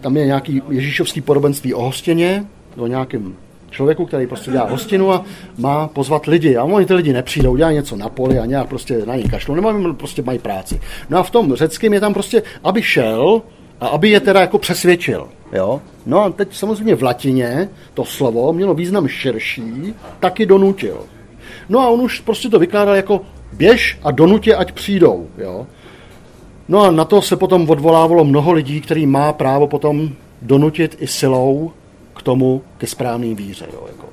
tam 0.00 0.16
je 0.16 0.26
nějaký 0.26 0.62
ježíšovský 0.68 1.20
podobenství 1.20 1.74
o 1.74 1.82
hostěně, 1.82 2.44
o 2.76 2.86
nějakém 2.86 3.36
člověku, 3.70 4.06
který 4.06 4.26
prostě 4.26 4.50
dělá 4.50 4.68
hostinu 4.68 5.12
a 5.12 5.24
má 5.58 5.88
pozvat 5.88 6.26
lidi. 6.26 6.56
A 6.56 6.64
oni 6.64 6.86
ty 6.86 6.94
lidi 6.94 7.12
nepřijdou, 7.12 7.56
dělají 7.56 7.76
něco 7.76 7.96
na 7.96 8.08
poli 8.08 8.38
a 8.38 8.46
nějak 8.46 8.68
prostě 8.68 9.06
na 9.06 9.16
ně 9.16 9.22
kašlou, 9.22 9.54
nebo 9.54 9.94
prostě 9.94 10.22
mají 10.22 10.38
práci. 10.38 10.80
No 11.10 11.18
a 11.18 11.22
v 11.22 11.30
tom 11.30 11.54
řeckém 11.54 11.92
je 11.92 12.00
tam 12.00 12.14
prostě, 12.14 12.42
aby 12.64 12.82
šel 12.82 13.42
a 13.80 13.88
aby 13.88 14.08
je 14.08 14.20
teda 14.20 14.40
jako 14.40 14.58
přesvědčil. 14.58 15.28
Jo? 15.52 15.80
No 16.06 16.20
a 16.20 16.30
teď 16.30 16.54
samozřejmě 16.54 16.94
v 16.94 17.02
latině 17.02 17.68
to 17.94 18.04
slovo 18.04 18.52
mělo 18.52 18.74
význam 18.74 19.08
širší, 19.08 19.94
taky 20.20 20.46
donutil. 20.46 21.00
No 21.68 21.80
a 21.80 21.88
on 21.88 22.00
už 22.00 22.20
prostě 22.20 22.48
to 22.48 22.58
vykládal 22.58 22.96
jako 22.96 23.20
běž 23.52 23.98
a 24.02 24.10
donutě, 24.10 24.54
ať 24.54 24.72
přijdou. 24.72 25.28
Jo? 25.38 25.66
No 26.68 26.82
a 26.82 26.90
na 26.90 27.04
to 27.04 27.22
se 27.22 27.36
potom 27.36 27.70
odvolávalo 27.70 28.24
mnoho 28.24 28.52
lidí, 28.52 28.80
který 28.80 29.06
má 29.06 29.32
právo 29.32 29.66
potom 29.66 30.08
donutit 30.42 30.96
i 31.00 31.06
silou 31.06 31.72
k 32.16 32.22
tomu, 32.22 32.62
ke 32.78 32.86
správné 32.86 33.34
víře. 33.34 33.66
Jo, 33.72 33.86
jako. 33.88 34.06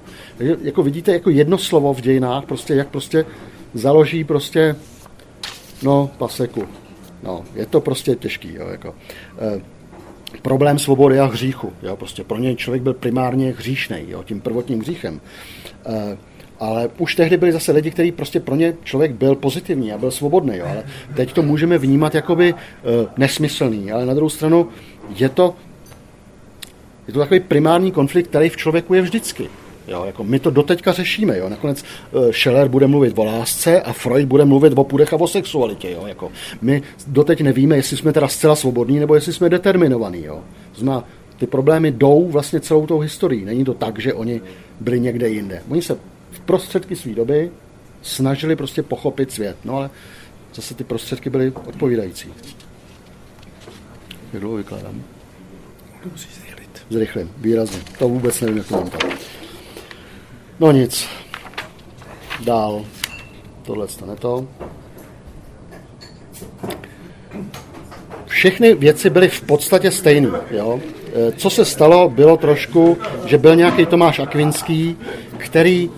jako 0.62 0.84
vidíte, 0.84 1.14
jako 1.14 1.30
jedno 1.30 1.58
slovo 1.58 1.94
v 1.94 2.02
dějinách, 2.02 2.46
prostě 2.46 2.74
jak 2.74 2.88
prostě 2.88 3.26
založí 3.74 4.24
prostě, 4.24 4.76
no, 5.84 6.10
paseku. 6.18 6.64
No, 7.24 7.44
je 7.56 7.66
to 7.66 7.82
prostě 7.82 8.16
těžký, 8.16 8.54
jo, 8.54 8.68
jako. 8.68 8.96
E, 9.40 9.62
problém 10.42 10.80
svobody 10.80 11.20
a 11.20 11.26
hříchu, 11.26 11.74
jo, 11.84 11.96
prostě 11.96 12.24
pro 12.24 12.38
něj 12.38 12.56
člověk 12.56 12.84
byl 12.84 12.94
primárně 12.94 13.54
hříšný, 13.58 13.98
jo, 14.08 14.24
tím 14.24 14.42
prvotním 14.42 14.80
hříchem. 14.80 15.22
E, 15.86 16.18
ale 16.60 16.90
už 16.98 17.16
tehdy 17.16 17.38
byli 17.38 17.52
zase 17.52 17.72
lidi, 17.72 17.92
kteří 17.92 18.12
prostě 18.12 18.40
pro 18.40 18.56
ně 18.56 18.74
člověk 18.84 19.12
byl 19.12 19.36
pozitivní 19.36 19.94
a 19.94 19.98
byl 19.98 20.12
svobodný. 20.12 20.58
Jo. 20.58 20.66
Ale 20.70 20.84
teď 21.16 21.34
to 21.34 21.42
můžeme 21.42 21.78
vnímat 21.78 22.16
jakoby 22.16 22.54
e, 22.54 22.56
nesmyslný. 23.18 23.92
Ale 23.92 24.06
na 24.06 24.14
druhou 24.14 24.30
stranu 24.30 24.70
je 25.16 25.30
to 25.30 25.56
je 27.08 27.14
to 27.14 27.20
takový 27.20 27.40
primární 27.40 27.92
konflikt, 27.92 28.28
který 28.28 28.50
v 28.50 28.58
člověku 28.58 28.94
je 28.94 29.02
vždycky. 29.02 29.50
Jo, 29.88 30.04
jako 30.06 30.24
my 30.24 30.40
to 30.40 30.52
doteďka 30.52 30.92
řešíme. 30.92 31.38
Jo. 31.38 31.50
Nakonec 31.50 31.84
uh, 32.12 32.32
Scheller 32.32 32.68
bude 32.68 32.88
mluvit 32.88 33.14
o 33.18 33.24
lásce 33.24 33.82
a 33.82 33.94
Freud 33.94 34.28
bude 34.28 34.46
mluvit 34.46 34.74
o 34.76 34.84
půdech 34.84 35.14
a 35.14 35.16
o 35.16 35.28
sexualitě. 35.28 35.92
Jo. 35.92 36.04
Jako 36.08 36.32
my 36.62 36.82
doteď 37.08 37.42
nevíme, 37.42 37.76
jestli 37.76 37.98
jsme 37.98 38.14
teda 38.14 38.28
zcela 38.28 38.56
svobodní 38.56 39.00
nebo 39.00 39.16
jestli 39.16 39.34
jsme 39.34 39.50
determinovaní. 39.50 40.24
Jo. 40.24 40.44
Znamená, 40.76 41.08
ty 41.38 41.48
problémy 41.48 41.92
jdou 41.92 42.28
vlastně 42.28 42.60
celou 42.60 42.88
tou 42.88 43.00
historií. 43.00 43.46
Není 43.46 43.66
to 43.66 43.74
tak, 43.74 44.00
že 44.00 44.14
oni 44.14 44.42
byli 44.80 45.00
někde 45.00 45.30
jinde. 45.30 45.62
Oni 45.70 45.82
se 45.82 45.98
v 46.32 46.40
prostředky 46.40 46.96
své 46.96 47.14
doby 47.14 47.52
snažili 48.02 48.56
prostě 48.56 48.84
pochopit 48.84 49.32
svět. 49.32 49.58
No 49.66 49.76
ale 49.76 49.90
zase 50.54 50.74
ty 50.74 50.84
prostředky 50.84 51.30
byly 51.30 51.54
odpovídající. 51.66 52.34
Jak 54.34 54.42
dlouho 54.42 54.58
vykládám? 54.58 55.04
zrychlím, 56.90 57.32
výrazně. 57.38 57.80
To 58.00 58.10
vůbec 58.10 58.42
nevím, 58.42 58.58
jak 58.58 58.68
to 58.68 58.76
mám 58.76 58.90
tam. 58.90 59.17
No 60.60 60.72
nic. 60.72 61.08
Dál. 62.44 62.86
Tohle 63.64 63.88
stane 63.88 64.16
to. 64.16 64.48
Všechny 68.26 68.74
věci 68.74 69.10
byly 69.10 69.30
v 69.30 69.42
podstatě 69.42 69.92
stejné. 69.92 70.30
Jo? 70.52 70.80
E, 71.14 71.32
co 71.32 71.50
se 71.50 71.66
stalo, 71.66 72.10
bylo 72.10 72.38
trošku, 72.38 72.98
že 73.26 73.38
byl 73.38 73.56
nějaký 73.56 73.86
Tomáš 73.86 74.20
Akvinský, 74.20 74.98
který 75.38 75.90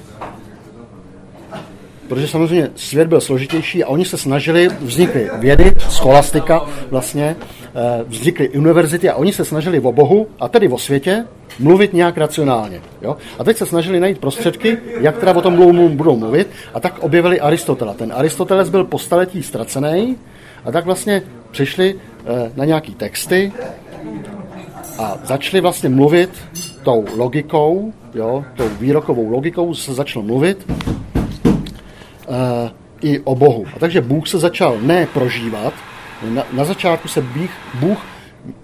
protože 2.09 2.27
samozřejmě 2.27 2.69
svět 2.75 3.07
byl 3.07 3.21
složitější 3.21 3.83
a 3.83 3.87
oni 3.87 4.05
se 4.05 4.17
snažili, 4.17 4.67
vznikly 4.81 5.29
vědy, 5.39 5.71
scholastika 5.89 6.65
vlastně, 6.89 7.35
eh, 7.75 8.03
vznikly 8.07 8.49
univerzity 8.49 9.09
a 9.09 9.15
oni 9.15 9.33
se 9.33 9.45
snažili 9.45 9.79
o 9.79 9.91
Bohu 9.91 10.27
a 10.39 10.47
tedy 10.47 10.67
o 10.67 10.77
světě 10.77 11.25
mluvit 11.59 11.93
nějak 11.93 12.17
racionálně. 12.17 12.81
Jo? 13.01 13.17
A 13.39 13.43
teď 13.43 13.57
se 13.57 13.65
snažili 13.65 13.99
najít 13.99 14.17
prostředky, 14.17 14.77
jak 14.99 15.17
teda 15.17 15.35
o 15.35 15.41
tom 15.41 15.55
budou 15.89 16.15
mluvit 16.15 16.47
a 16.73 16.79
tak 16.79 16.99
objevili 16.99 17.39
Aristotela. 17.39 17.93
Ten 17.93 18.13
Aristoteles 18.15 18.69
byl 18.69 18.83
po 18.83 18.99
staletí 18.99 19.43
ztracený 19.43 20.17
a 20.65 20.71
tak 20.71 20.85
vlastně 20.85 21.21
přišli 21.51 21.95
eh, 21.95 22.51
na 22.55 22.65
nějaký 22.65 22.95
texty 22.95 23.51
a 24.97 25.17
začali 25.23 25.61
vlastně 25.61 25.89
mluvit 25.89 26.29
tou 26.83 27.05
logikou, 27.15 27.93
jo, 28.13 28.45
tou 28.55 28.69
výrokovou 28.79 29.29
logikou 29.29 29.73
se 29.73 29.93
začal 29.93 30.23
mluvit 30.23 30.65
i 33.01 33.19
o 33.19 33.35
Bohu. 33.35 33.65
A 33.75 33.79
takže 33.79 34.01
Bůh 34.01 34.27
se 34.27 34.37
začal 34.37 34.77
ne 34.81 35.07
prožívat, 35.13 35.73
na, 36.29 36.43
na 36.53 36.63
začátku 36.63 37.07
se 37.07 37.21
Bůh, 37.21 37.49
Bůh 37.73 38.05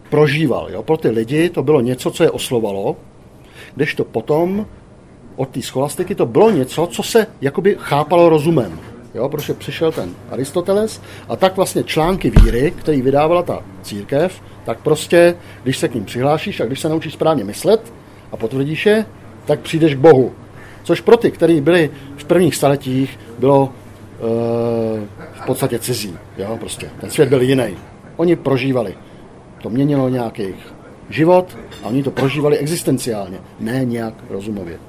prožíval. 0.09 0.67
Jo? 0.71 0.83
Pro 0.83 0.97
ty 0.97 1.09
lidi 1.09 1.49
to 1.49 1.63
bylo 1.63 1.81
něco, 1.81 2.11
co 2.11 2.23
je 2.23 2.31
oslovalo, 2.31 2.95
kdežto 3.75 4.03
potom 4.03 4.65
od 5.35 5.49
té 5.49 5.61
scholastiky 5.61 6.15
to 6.15 6.25
bylo 6.25 6.51
něco, 6.51 6.87
co 6.87 7.03
se 7.03 7.27
jakoby 7.41 7.75
chápalo 7.79 8.29
rozumem. 8.29 8.79
Jo, 9.13 9.29
protože 9.29 9.53
přišel 9.53 9.91
ten 9.91 10.15
Aristoteles 10.31 11.01
a 11.29 11.35
tak 11.35 11.55
vlastně 11.55 11.83
články 11.83 12.29
víry, 12.29 12.71
který 12.71 13.01
vydávala 13.01 13.43
ta 13.43 13.63
církev, 13.81 14.41
tak 14.65 14.79
prostě, 14.79 15.35
když 15.63 15.77
se 15.77 15.87
k 15.87 15.93
ním 15.93 16.05
přihlášíš 16.05 16.59
a 16.59 16.65
když 16.65 16.79
se 16.79 16.89
naučíš 16.89 17.13
správně 17.13 17.43
myslet 17.43 17.93
a 18.31 18.37
potvrdíš 18.37 18.85
je, 18.85 19.05
tak 19.45 19.59
přijdeš 19.59 19.95
k 19.95 19.99
Bohu. 19.99 20.31
Což 20.85 21.01
pro 21.01 21.17
ty, 21.17 21.31
kteří 21.31 21.61
byli 21.61 21.89
v 22.17 22.25
prvních 22.25 22.55
staletích, 22.55 23.19
bylo 23.39 23.69
e, 23.69 24.21
v 25.33 25.45
podstatě 25.45 25.79
cizí. 25.79 26.17
Jo? 26.37 26.57
Prostě. 26.59 26.89
Ten 27.01 27.09
svět 27.09 27.29
byl 27.29 27.41
jiný. 27.41 27.77
Oni 28.15 28.35
prožívali. 28.35 28.95
To 29.61 29.69
měnilo 29.69 30.09
nějaký 30.09 30.55
život 31.09 31.57
a 31.83 31.87
oni 31.87 32.03
to 32.03 32.11
prožívali 32.11 32.57
existenciálně, 32.57 33.37
ne 33.59 33.85
nějak 33.85 34.13
rozumově. 34.29 34.79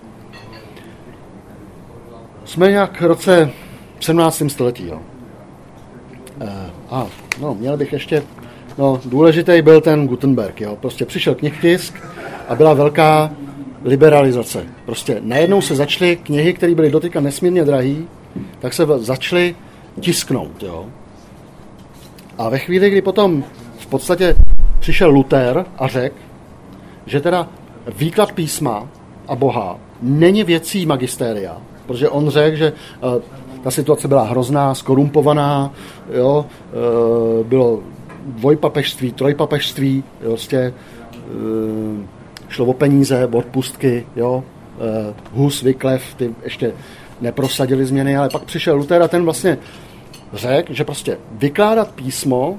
Jsme 2.44 2.70
nějak 2.70 3.01
v 3.01 3.05
roce 3.05 3.51
17. 4.01 4.42
století. 4.49 4.88
Jo. 4.88 5.01
E, 6.40 6.70
a 6.90 7.07
no, 7.40 7.55
měl 7.55 7.76
bych 7.76 7.92
ještě, 7.92 8.22
no, 8.78 9.01
důležitý 9.05 9.62
byl 9.62 9.80
ten 9.80 10.09
Gutenberg, 10.09 10.61
jo. 10.61 10.76
Prostě 10.80 11.05
přišel 11.05 11.34
knihtisk 11.34 11.94
a 12.49 12.55
byla 12.55 12.74
velká 12.74 13.30
liberalizace. 13.87 14.66
Prostě 14.84 15.18
najednou 15.20 15.61
se 15.61 15.76
začaly 15.76 16.16
knihy, 16.16 16.53
které 16.53 16.74
byly 16.74 16.91
dotyka 16.91 17.20
nesmírně 17.20 17.64
drahé, 17.64 17.95
tak 18.59 18.74
se 18.74 18.87
začaly 18.97 19.55
tisknout. 20.01 20.62
Jo. 20.62 20.87
A 22.39 22.49
ve 22.49 22.59
chvíli, 22.59 22.91
kdy 22.91 23.03
potom 23.03 23.45
v 23.78 23.87
podstatě 23.87 24.37
přišel 24.78 25.11
Luther 25.11 25.64
a 25.78 25.89
řekl, 25.89 26.16
že 27.07 27.20
teda 27.20 27.49
výklad 27.97 28.32
písma 28.32 28.89
a 29.28 29.37
Boha 29.37 29.78
není 30.03 30.45
věcí 30.45 30.87
magistéria, 30.87 31.57
protože 31.87 32.09
on 32.09 32.28
řekl, 32.28 32.57
že 32.57 32.72
uh, 32.72 33.22
ta 33.62 33.70
situace 33.70 34.09
byla 34.09 34.24
hrozná, 34.24 34.74
skorumpovaná, 34.74 35.72
jo, 36.12 36.47
uh, 36.47 37.47
bylo 37.47 37.80
dvojpapežství, 38.26 39.12
trojpapežství, 39.12 40.05
prostě 40.20 40.74
uh, 41.34 42.01
šlo 42.49 42.66
o 42.66 42.72
peníze, 42.72 43.26
o 43.26 43.38
odpustky, 43.38 44.07
jo. 44.16 44.44
Uh, 45.32 45.38
Hus, 45.42 45.62
Wyclef, 45.62 46.14
ty 46.14 46.34
ještě 46.44 46.72
neprosadili 47.20 47.86
změny, 47.86 48.16
ale 48.16 48.28
pak 48.28 48.44
přišel 48.44 48.76
Luther 48.76 49.03
a 49.03 49.09
ten 49.09 49.24
vlastně 49.24 49.59
řekl, 50.32 50.74
že 50.74 50.84
prostě 50.84 51.18
vykládat 51.32 51.90
písmo 51.94 52.59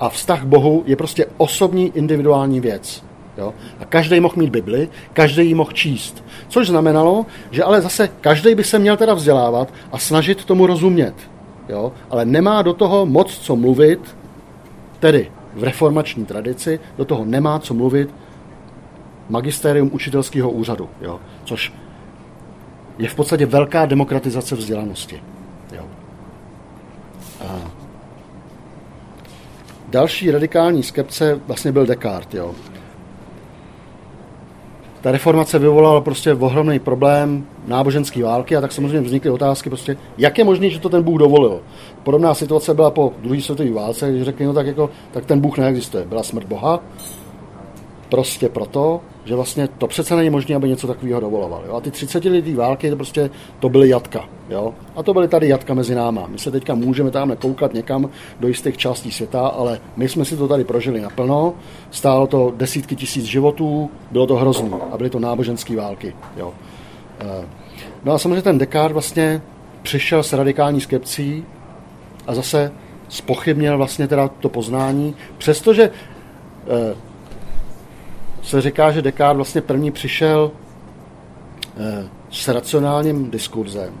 a 0.00 0.08
vztah 0.08 0.42
k 0.42 0.46
Bohu 0.46 0.82
je 0.86 0.96
prostě 0.96 1.26
osobní 1.36 1.92
individuální 1.94 2.60
věc. 2.60 3.04
Jo? 3.38 3.54
A 3.80 3.84
každý 3.84 4.20
mohl 4.20 4.34
mít 4.36 4.50
Bibli, 4.50 4.88
každý 5.12 5.46
ji 5.46 5.54
mohl 5.54 5.72
číst. 5.72 6.24
Což 6.48 6.68
znamenalo, 6.68 7.26
že 7.50 7.62
ale 7.62 7.80
zase 7.80 8.08
každý 8.20 8.54
by 8.54 8.64
se 8.64 8.78
měl 8.78 8.96
teda 8.96 9.14
vzdělávat 9.14 9.72
a 9.92 9.98
snažit 9.98 10.44
tomu 10.44 10.66
rozumět. 10.66 11.14
Jo? 11.68 11.92
Ale 12.10 12.24
nemá 12.24 12.62
do 12.62 12.72
toho 12.72 13.06
moc 13.06 13.38
co 13.38 13.56
mluvit, 13.56 14.16
tedy 15.00 15.30
v 15.54 15.64
reformační 15.64 16.24
tradici, 16.24 16.80
do 16.98 17.04
toho 17.04 17.24
nemá 17.24 17.58
co 17.58 17.74
mluvit 17.74 18.14
magistérium 19.28 19.90
učitelského 19.92 20.50
úřadu, 20.50 20.88
jo? 21.00 21.20
což 21.44 21.72
je 22.98 23.08
v 23.08 23.14
podstatě 23.14 23.46
velká 23.46 23.86
demokratizace 23.86 24.56
vzdělanosti. 24.56 25.22
Jo? 25.72 25.84
A 27.40 27.70
další 29.88 30.30
radikální 30.30 30.82
skepce 30.82 31.40
vlastně 31.46 31.72
byl 31.72 31.86
Descartes. 31.86 32.34
Jo? 32.34 32.54
Ta 35.00 35.12
reformace 35.12 35.58
vyvolala 35.58 36.00
prostě 36.00 36.34
ohromný 36.34 36.78
problém 36.78 37.46
náboženské 37.66 38.24
války 38.24 38.56
a 38.56 38.60
tak 38.60 38.72
samozřejmě 38.72 39.00
vznikly 39.00 39.30
otázky 39.30 39.70
prostě, 39.70 39.96
jak 40.18 40.38
je 40.38 40.44
možné, 40.44 40.70
že 40.70 40.80
to 40.80 40.88
ten 40.88 41.02
Bůh 41.02 41.18
dovolil. 41.18 41.60
Podobná 42.02 42.34
situace 42.34 42.74
byla 42.74 42.90
po 42.90 43.12
druhé 43.22 43.40
světové 43.40 43.70
válce, 43.70 44.10
když 44.10 44.22
řekli, 44.22 44.46
no 44.46 44.52
tak, 44.52 44.66
jako, 44.66 44.90
tak 45.12 45.26
ten 45.26 45.40
Bůh 45.40 45.58
neexistuje. 45.58 46.04
Byla 46.04 46.22
smrt 46.22 46.46
Boha, 46.46 46.80
prostě 48.08 48.48
proto, 48.48 49.00
že 49.24 49.34
vlastně 49.34 49.68
to 49.68 49.86
přece 49.86 50.16
není 50.16 50.30
možné, 50.30 50.56
aby 50.56 50.68
něco 50.68 50.86
takového 50.86 51.20
dovoloval. 51.20 51.62
Jo? 51.66 51.74
A 51.74 51.80
ty 51.80 51.90
30 51.90 52.24
lidí 52.24 52.54
války, 52.54 52.90
to 52.90 52.96
prostě 52.96 53.30
to 53.60 53.68
byly 53.68 53.88
jatka. 53.88 54.28
Jo? 54.48 54.74
A 54.96 55.02
to 55.02 55.12
byly 55.12 55.28
tady 55.28 55.48
jatka 55.48 55.74
mezi 55.74 55.94
náma. 55.94 56.26
My 56.28 56.38
se 56.38 56.50
teďka 56.50 56.74
můžeme 56.74 57.10
tam 57.10 57.36
koukat 57.36 57.74
někam 57.74 58.10
do 58.40 58.48
jistých 58.48 58.76
částí 58.76 59.10
světa, 59.10 59.46
ale 59.46 59.80
my 59.96 60.08
jsme 60.08 60.24
si 60.24 60.36
to 60.36 60.48
tady 60.48 60.64
prožili 60.64 61.00
naplno. 61.00 61.54
Stálo 61.90 62.26
to 62.26 62.52
desítky 62.56 62.96
tisíc 62.96 63.24
životů, 63.24 63.90
bylo 64.10 64.26
to 64.26 64.36
hrozný 64.36 64.70
a 64.92 64.96
byly 64.96 65.10
to 65.10 65.18
náboženské 65.18 65.76
války. 65.76 66.16
Jo? 66.36 66.54
Eh, 67.20 67.46
no 68.04 68.12
a 68.12 68.18
samozřejmě 68.18 68.42
ten 68.42 68.58
Descartes 68.58 68.92
vlastně 68.92 69.42
přišel 69.82 70.22
s 70.22 70.32
radikální 70.32 70.80
skepcí 70.80 71.44
a 72.26 72.34
zase 72.34 72.72
spochybnil 73.08 73.76
vlastně 73.76 74.08
teda 74.08 74.28
to 74.28 74.48
poznání, 74.48 75.14
přestože 75.38 75.90
eh, 76.66 76.94
se 78.44 78.60
říká, 78.60 78.90
že 78.90 79.02
Descartes 79.02 79.36
vlastně 79.36 79.60
první 79.60 79.90
přišel 79.90 80.50
eh, 81.76 82.08
s 82.30 82.48
racionálním 82.48 83.30
diskurzem, 83.30 83.94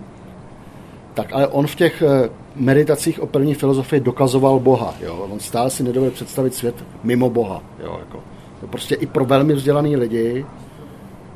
tak 1.14 1.32
ale 1.32 1.46
on 1.46 1.66
v 1.66 1.74
těch 1.74 2.02
eh, 2.02 2.28
meditacích 2.56 3.20
o 3.20 3.26
první 3.26 3.54
filozofii 3.54 4.00
dokazoval 4.00 4.58
Boha. 4.58 4.94
Jo? 5.00 5.28
On 5.30 5.40
stále 5.40 5.70
si 5.70 5.82
nedovede 5.82 6.10
představit 6.10 6.54
svět 6.54 6.84
mimo 7.02 7.30
Boha. 7.30 7.62
Jo? 7.82 7.96
Jako, 7.98 8.22
to 8.60 8.66
prostě 8.66 8.94
i 8.94 9.06
pro 9.06 9.24
velmi 9.24 9.54
vzdělaný 9.54 9.96
lidi 9.96 10.46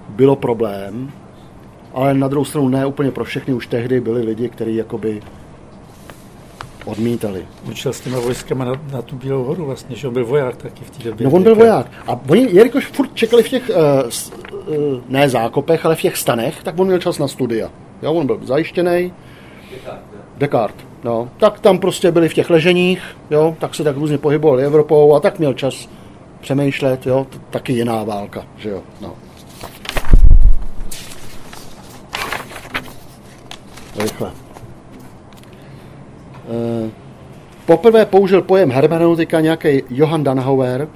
bylo 0.09 0.37
problém, 0.37 1.13
ale 1.95 2.15
na 2.15 2.29
druhou 2.29 2.45
stranu 2.45 2.69
ne 2.69 2.87
úplně 2.87 3.11
pro 3.11 3.25
všechny. 3.25 3.55
Už 3.55 3.67
tehdy 3.67 4.01
byli 4.01 4.23
lidi, 4.23 4.49
kteří 4.49 4.77
jakoby 4.77 5.21
odmítali. 6.85 7.47
Učil 7.71 7.93
s 7.93 8.01
těma 8.01 8.21
vojskama 8.21 8.65
na, 8.65 8.73
na 8.93 9.03
tu 9.03 9.17
Bílou 9.17 9.45
horu 9.45 9.65
vlastně, 9.65 9.97
že 9.97 10.09
on 10.09 10.15
byl 10.15 10.27
voják 10.27 10.57
taky 10.57 10.85
v 10.85 10.91
té 10.91 11.05
době. 11.05 11.27
No 11.27 11.33
on 11.33 11.43
byl 11.43 11.55
voják. 11.55 11.87
A 12.07 12.21
oni, 12.29 12.49
jelikož 12.51 12.87
furt 12.87 13.15
čekali 13.15 13.43
v 13.43 13.49
těch, 13.49 13.71
uh, 13.71 14.77
uh, 14.77 15.01
ne 15.09 15.29
zákopech, 15.29 15.87
ale 15.87 15.97
v 15.97 16.01
těch 16.01 16.17
stanech, 16.17 16.63
tak 16.63 16.79
on 16.79 16.87
měl 16.87 16.99
čas 16.99 17.19
na 17.19 17.29
studia. 17.29 17.71
Jo, 18.03 18.13
on 18.13 18.27
byl 18.27 18.41
zajištěný. 18.43 19.13
Descartes. 20.39 20.89
No, 21.05 21.29
tak 21.37 21.61
tam 21.61 21.79
prostě 21.79 22.11
byli 22.13 22.29
v 22.29 22.35
těch 22.35 22.51
leženích, 22.51 23.03
jo, 23.31 23.57
tak 23.59 23.75
se 23.75 23.85
tak 23.85 23.97
různě 23.97 24.19
pohybovali 24.19 24.65
Evropou 24.65 25.15
a 25.15 25.21
tak 25.21 25.39
měl 25.39 25.55
čas 25.55 25.89
přemýšlet, 26.41 27.07
jo, 27.07 27.27
taky 27.51 27.73
jiná 27.73 28.05
válka, 28.05 28.45
že 28.57 28.71
jo, 28.71 28.83
no. 29.01 29.15
Rychle. 33.99 34.48
Eh, 36.49 36.91
poprvé 37.67 38.07
použil 38.07 38.43
pojem 38.43 38.71
hermeneutika 38.71 39.41
nějaký 39.41 39.83
Johann 39.91 40.25
Danhauer, 40.25 40.89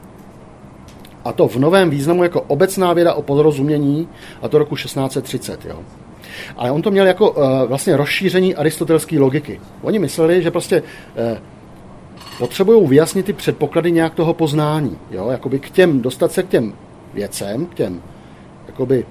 a 1.25 1.33
to 1.33 1.49
v 1.49 1.57
novém 1.57 1.91
významu 1.91 2.23
jako 2.23 2.41
obecná 2.41 2.93
věda 2.93 3.15
o 3.15 3.23
porozumění, 3.23 4.09
a 4.43 4.49
to 4.49 4.59
roku 4.59 4.77
1630. 4.77 5.65
Jo. 5.65 5.79
Ale 6.57 6.71
on 6.71 6.83
to 6.83 6.91
měl 6.91 7.07
jako 7.07 7.31
uh, 7.31 7.45
vlastně 7.67 7.97
rozšíření 7.97 8.55
aristotelské 8.55 9.19
logiky. 9.19 9.61
Oni 9.83 9.99
mysleli, 9.99 10.43
že 10.43 10.51
prostě 10.51 10.83
uh, 10.83 11.39
potřebují 12.39 12.89
vyjasnit 12.89 13.27
ty 13.27 13.33
předpoklady 13.33 13.93
nějak 13.93 14.15
toho 14.15 14.35
poznání. 14.35 14.99
Jo? 15.11 15.31
Jakoby 15.31 15.59
k 15.59 15.71
těm, 15.71 16.03
dostat 16.03 16.33
se 16.33 16.43
k 16.43 16.49
těm 16.49 16.73
věcem, 17.15 17.67
k 17.67 17.75
těm 17.75 18.03
jakoby 18.67 19.07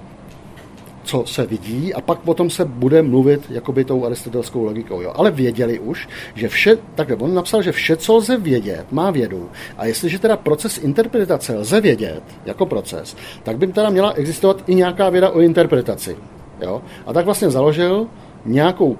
co 1.04 1.24
se 1.26 1.46
vidí 1.46 1.94
a 1.94 2.00
pak 2.00 2.18
potom 2.18 2.50
se 2.50 2.64
bude 2.64 3.02
mluvit 3.02 3.46
jakoby 3.50 3.84
tou 3.84 4.04
aristotelskou 4.04 4.64
logikou. 4.64 5.00
Jo. 5.00 5.12
Ale 5.16 5.30
věděli 5.30 5.78
už, 5.78 6.08
že 6.34 6.48
vše, 6.48 6.78
takhle 6.94 7.16
on 7.16 7.34
napsal, 7.34 7.62
že 7.62 7.72
vše, 7.72 7.96
co 7.96 8.16
lze 8.16 8.36
vědět, 8.36 8.86
má 8.90 9.10
vědu. 9.10 9.48
A 9.78 9.86
jestliže 9.86 10.18
teda 10.18 10.36
proces 10.36 10.78
interpretace 10.78 11.56
lze 11.56 11.80
vědět 11.80 12.22
jako 12.44 12.66
proces, 12.66 13.16
tak 13.42 13.58
by 13.58 13.66
teda 13.66 13.90
měla 13.90 14.12
existovat 14.12 14.62
i 14.66 14.74
nějaká 14.74 15.08
věda 15.08 15.30
o 15.30 15.40
interpretaci. 15.40 16.16
Jo. 16.60 16.82
A 17.06 17.12
tak 17.12 17.24
vlastně 17.24 17.50
založil 17.50 18.06
nějakou 18.44 18.96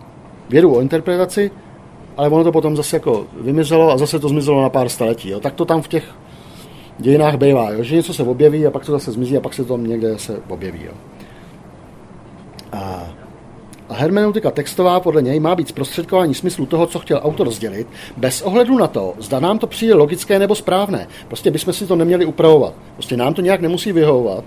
vědu 0.49 0.75
o 0.75 0.81
interpretaci, 0.81 1.51
ale 2.17 2.29
ono 2.29 2.45
to 2.45 2.53
potom 2.53 2.77
zase 2.77 2.97
jako 2.97 3.27
vymizelo 3.41 3.91
a 3.91 3.99
zase 3.99 4.19
to 4.19 4.29
zmizelo 4.29 4.63
na 4.63 4.69
pár 4.69 4.89
staletí. 4.89 5.31
Jo. 5.31 5.41
Tak 5.41 5.55
to 5.55 5.65
tam 5.65 5.83
v 5.83 5.89
těch 5.89 6.05
dějinách 6.99 7.37
bývá, 7.37 7.71
jo. 7.71 7.83
že 7.83 7.97
něco 7.97 8.15
se 8.15 8.23
objeví 8.23 8.67
a 8.67 8.71
pak 8.71 8.87
to 8.87 8.93
zase 8.93 9.13
zmizí 9.13 9.37
a 9.37 9.41
pak 9.41 9.55
se 9.55 9.65
to 9.65 9.77
někde 9.77 10.19
se 10.19 10.43
objeví. 10.49 10.81
Jo. 10.85 10.93
A, 12.73 13.11
a 13.89 13.95
hermeneutika 13.95 14.51
textová 14.51 15.01
podle 15.01 15.23
něj 15.23 15.41
má 15.41 15.55
být 15.55 15.69
zprostředkování 15.69 16.35
smyslu 16.35 16.67
toho, 16.67 16.87
co 16.87 16.99
chtěl 16.99 17.21
autor 17.23 17.51
sdělit, 17.51 17.87
bez 18.17 18.43
ohledu 18.43 18.79
na 18.79 18.87
to, 18.87 19.15
zda 19.19 19.41
nám 19.41 19.59
to 19.59 19.67
přijde 19.67 19.95
logické 19.95 20.39
nebo 20.39 20.55
správné. 20.55 21.07
Prostě 21.29 21.51
bychom 21.51 21.73
si 21.73 21.87
to 21.87 21.97
neměli 21.97 22.25
upravovat. 22.25 22.75
Prostě 22.95 23.17
nám 23.17 23.35
to 23.35 23.43
nějak 23.43 23.61
nemusí 23.61 23.93
vyhovovat, 23.93 24.45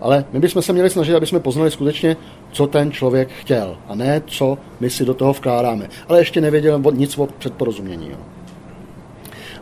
ale 0.00 0.24
my 0.32 0.40
bychom 0.40 0.62
se 0.62 0.72
měli 0.72 0.90
snažit, 0.90 1.14
aby 1.14 1.26
jsme 1.26 1.40
poznali 1.40 1.70
skutečně, 1.70 2.16
co 2.52 2.66
ten 2.66 2.92
člověk 2.92 3.28
chtěl, 3.28 3.76
a 3.88 3.94
ne 3.94 4.22
co 4.26 4.58
my 4.80 4.90
si 4.90 5.04
do 5.04 5.14
toho 5.14 5.32
vkládáme. 5.32 5.88
Ale 6.08 6.20
ještě 6.20 6.40
nevěděl 6.40 6.82
nic 6.92 7.18
o 7.18 7.26
předporozumění. 7.26 8.10
Jo. 8.10 8.35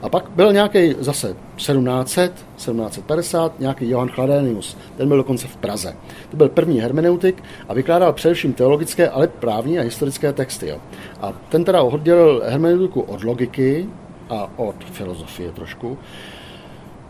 A 0.05 0.09
pak 0.09 0.30
byl 0.36 0.52
nějaký 0.52 0.94
zase 0.98 1.36
1700, 1.57 2.32
1750, 2.34 3.61
nějaký 3.61 3.90
Johann 3.90 4.09
Chladenius, 4.09 4.76
ten 4.96 5.09
byl 5.09 5.16
dokonce 5.16 5.48
v 5.48 5.57
Praze. 5.57 5.96
To 6.30 6.36
byl 6.36 6.48
první 6.48 6.80
hermeneutik 6.80 7.42
a 7.68 7.74
vykládal 7.74 8.12
především 8.12 8.52
teologické, 8.52 9.09
ale 9.09 9.28
právní 9.28 9.78
a 9.78 9.82
historické 9.82 10.32
texty. 10.32 10.68
Jo. 10.68 10.78
A 11.20 11.32
ten 11.48 11.64
teda 11.64 11.82
oddělil 11.82 12.42
hermeneutiku 12.46 13.00
od 13.00 13.24
logiky 13.24 13.86
a 14.30 14.50
od 14.57 14.84
filozofie 14.84 15.52
trošku. 15.52 15.98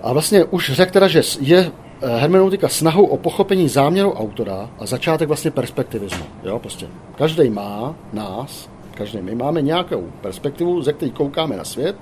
A 0.02 0.12
vlastně 0.12 0.44
už 0.44 0.72
řekl 0.72 0.92
teda, 0.92 1.08
že 1.08 1.22
je 1.40 1.58
eh, 2.02 2.08
hermeneutika 2.16 2.68
snahou 2.68 3.06
o 3.06 3.16
pochopení 3.16 3.68
záměru 3.68 4.12
autora 4.12 4.70
a 4.78 4.86
začátek 4.86 5.28
vlastně 5.28 5.50
perspektivismu. 5.50 6.24
Jo, 6.44 6.58
prostě. 6.58 6.86
Každý 7.18 7.50
má 7.50 7.94
nás, 8.12 8.70
každý 8.94 9.18
my 9.22 9.34
máme 9.34 9.62
nějakou 9.62 10.08
perspektivu, 10.20 10.82
ze 10.82 10.92
které 10.92 11.10
koukáme 11.10 11.56
na 11.56 11.64
svět 11.64 11.96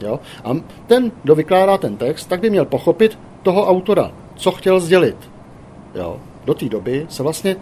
Jo? 0.00 0.20
A 0.44 0.56
ten, 0.86 1.12
kdo 1.22 1.34
vykládá 1.34 1.78
ten 1.78 1.96
text, 1.96 2.26
tak 2.26 2.40
by 2.40 2.50
měl 2.50 2.64
pochopit 2.64 3.18
toho 3.42 3.66
autora, 3.66 4.12
co 4.36 4.52
chtěl 4.52 4.80
sdělit. 4.80 5.16
Jo? 5.94 6.20
Do 6.44 6.54
té 6.54 6.68
doby 6.68 7.06
se 7.08 7.22
vlastně 7.22 7.56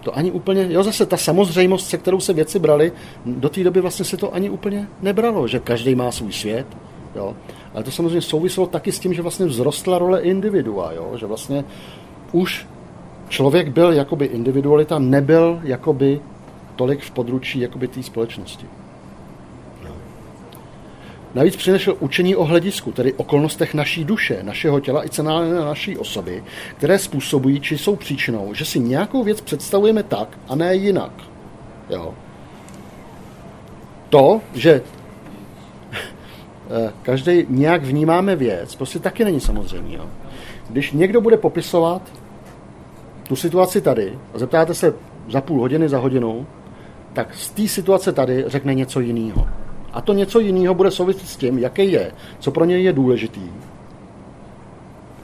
to 0.00 0.16
ani 0.16 0.30
úplně, 0.30 0.66
jo, 0.70 0.82
zase 0.82 1.06
ta 1.06 1.16
samozřejmost, 1.16 1.88
se 1.88 1.98
kterou 1.98 2.20
se 2.20 2.32
věci 2.32 2.58
brali, 2.58 2.92
do 3.26 3.48
té 3.48 3.64
doby 3.64 3.80
vlastně 3.80 4.04
se 4.04 4.16
to 4.16 4.34
ani 4.34 4.50
úplně 4.50 4.88
nebralo, 5.02 5.48
že 5.48 5.58
každý 5.58 5.94
má 5.94 6.12
svůj 6.12 6.32
svět, 6.32 6.66
jo. 7.14 7.36
Ale 7.74 7.84
to 7.84 7.90
samozřejmě 7.90 8.20
souviselo 8.20 8.66
taky 8.66 8.92
s 8.92 8.98
tím, 8.98 9.14
že 9.14 9.22
vlastně 9.22 9.46
vzrostla 9.46 9.98
role 9.98 10.20
individua, 10.20 10.92
jo, 10.92 11.12
že 11.16 11.26
vlastně 11.26 11.64
už 12.32 12.66
člověk 13.28 13.68
byl 13.68 13.92
jakoby 13.92 14.26
individualita, 14.26 14.98
nebyl 14.98 15.60
jakoby 15.62 16.20
tolik 16.76 17.00
v 17.00 17.10
područí 17.10 17.60
jakoby 17.60 17.88
té 17.88 18.02
společnosti. 18.02 18.66
Navíc 21.34 21.56
přinesl 21.56 21.96
učení 22.00 22.36
o 22.36 22.44
hledisku, 22.44 22.92
tedy 22.92 23.12
okolnostech 23.12 23.74
naší 23.74 24.04
duše, 24.04 24.42
našeho 24.42 24.80
těla 24.80 25.04
i 25.04 25.08
cenále 25.08 25.54
naší 25.54 25.98
osoby, 25.98 26.44
které 26.76 26.98
způsobují, 26.98 27.60
či 27.60 27.78
jsou 27.78 27.96
příčinou, 27.96 28.54
že 28.54 28.64
si 28.64 28.78
nějakou 28.80 29.24
věc 29.24 29.40
představujeme 29.40 30.02
tak 30.02 30.38
a 30.48 30.54
ne 30.54 30.74
jinak. 30.74 31.12
Jo. 31.90 32.14
To, 34.08 34.40
že 34.54 34.70
eh, 36.70 36.92
každý 37.02 37.46
nějak 37.48 37.84
vnímáme 37.84 38.36
věc, 38.36 38.74
prostě 38.74 38.98
taky 38.98 39.24
není 39.24 39.40
samozřejmě. 39.40 39.96
Jo. 39.96 40.06
Když 40.68 40.92
někdo 40.92 41.20
bude 41.20 41.36
popisovat 41.36 42.02
tu 43.28 43.36
situaci 43.36 43.80
tady 43.80 44.18
a 44.34 44.38
zeptáte 44.38 44.74
se 44.74 44.94
za 45.28 45.40
půl 45.40 45.60
hodiny, 45.60 45.88
za 45.88 45.98
hodinu, 45.98 46.46
tak 47.12 47.34
z 47.34 47.50
té 47.50 47.68
situace 47.68 48.12
tady 48.12 48.44
řekne 48.46 48.74
něco 48.74 49.00
jiného. 49.00 49.59
A 49.92 50.00
to 50.00 50.12
něco 50.12 50.40
jiného 50.40 50.74
bude 50.74 50.90
souviset 50.90 51.28
s 51.28 51.36
tím, 51.36 51.58
jaký 51.58 51.92
je, 51.92 52.12
co 52.38 52.50
pro 52.50 52.64
něj 52.64 52.82
je 52.82 52.92
důležitý. 52.92 53.42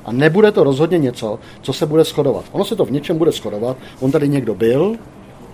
A 0.04 0.12
nebude 0.12 0.52
to 0.52 0.64
rozhodně 0.64 0.98
něco, 0.98 1.38
co 1.62 1.72
se 1.72 1.86
bude 1.86 2.04
shodovat. 2.04 2.44
Ono 2.52 2.64
se 2.64 2.76
to 2.76 2.84
v 2.84 2.90
něčem 2.90 3.18
bude 3.18 3.30
shodovat. 3.30 3.76
On 4.00 4.12
tady 4.12 4.28
někdo 4.28 4.54
byl, 4.54 4.96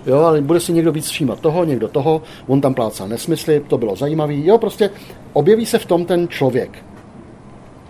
jo, 0.06 0.18
ale 0.18 0.40
bude 0.40 0.60
si 0.60 0.72
někdo 0.72 0.92
víc 0.92 1.08
všímat 1.08 1.40
toho, 1.40 1.64
někdo 1.64 1.88
toho, 1.88 2.22
on 2.46 2.60
tam 2.60 2.74
plácal 2.74 3.08
nesmysly, 3.08 3.60
to 3.68 3.78
bylo 3.78 3.96
zajímavé. 3.96 4.34
Jo, 4.34 4.58
prostě 4.58 4.90
objeví 5.32 5.66
se 5.66 5.78
v 5.78 5.86
tom 5.86 6.04
ten 6.04 6.28
člověk. 6.28 6.84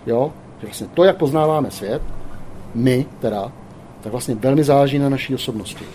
Jo, 0.05 0.31
že 0.61 0.67
vlastně 0.67 0.87
to, 0.93 1.03
jak 1.03 1.17
poznáváme 1.17 1.71
svět, 1.71 2.01
my 2.75 3.05
teda, 3.19 3.51
tak 4.01 4.11
vlastně 4.11 4.35
velmi 4.35 4.63
záleží 4.63 4.99
na 4.99 5.09
naší 5.09 5.35
osobnosti. 5.35 5.85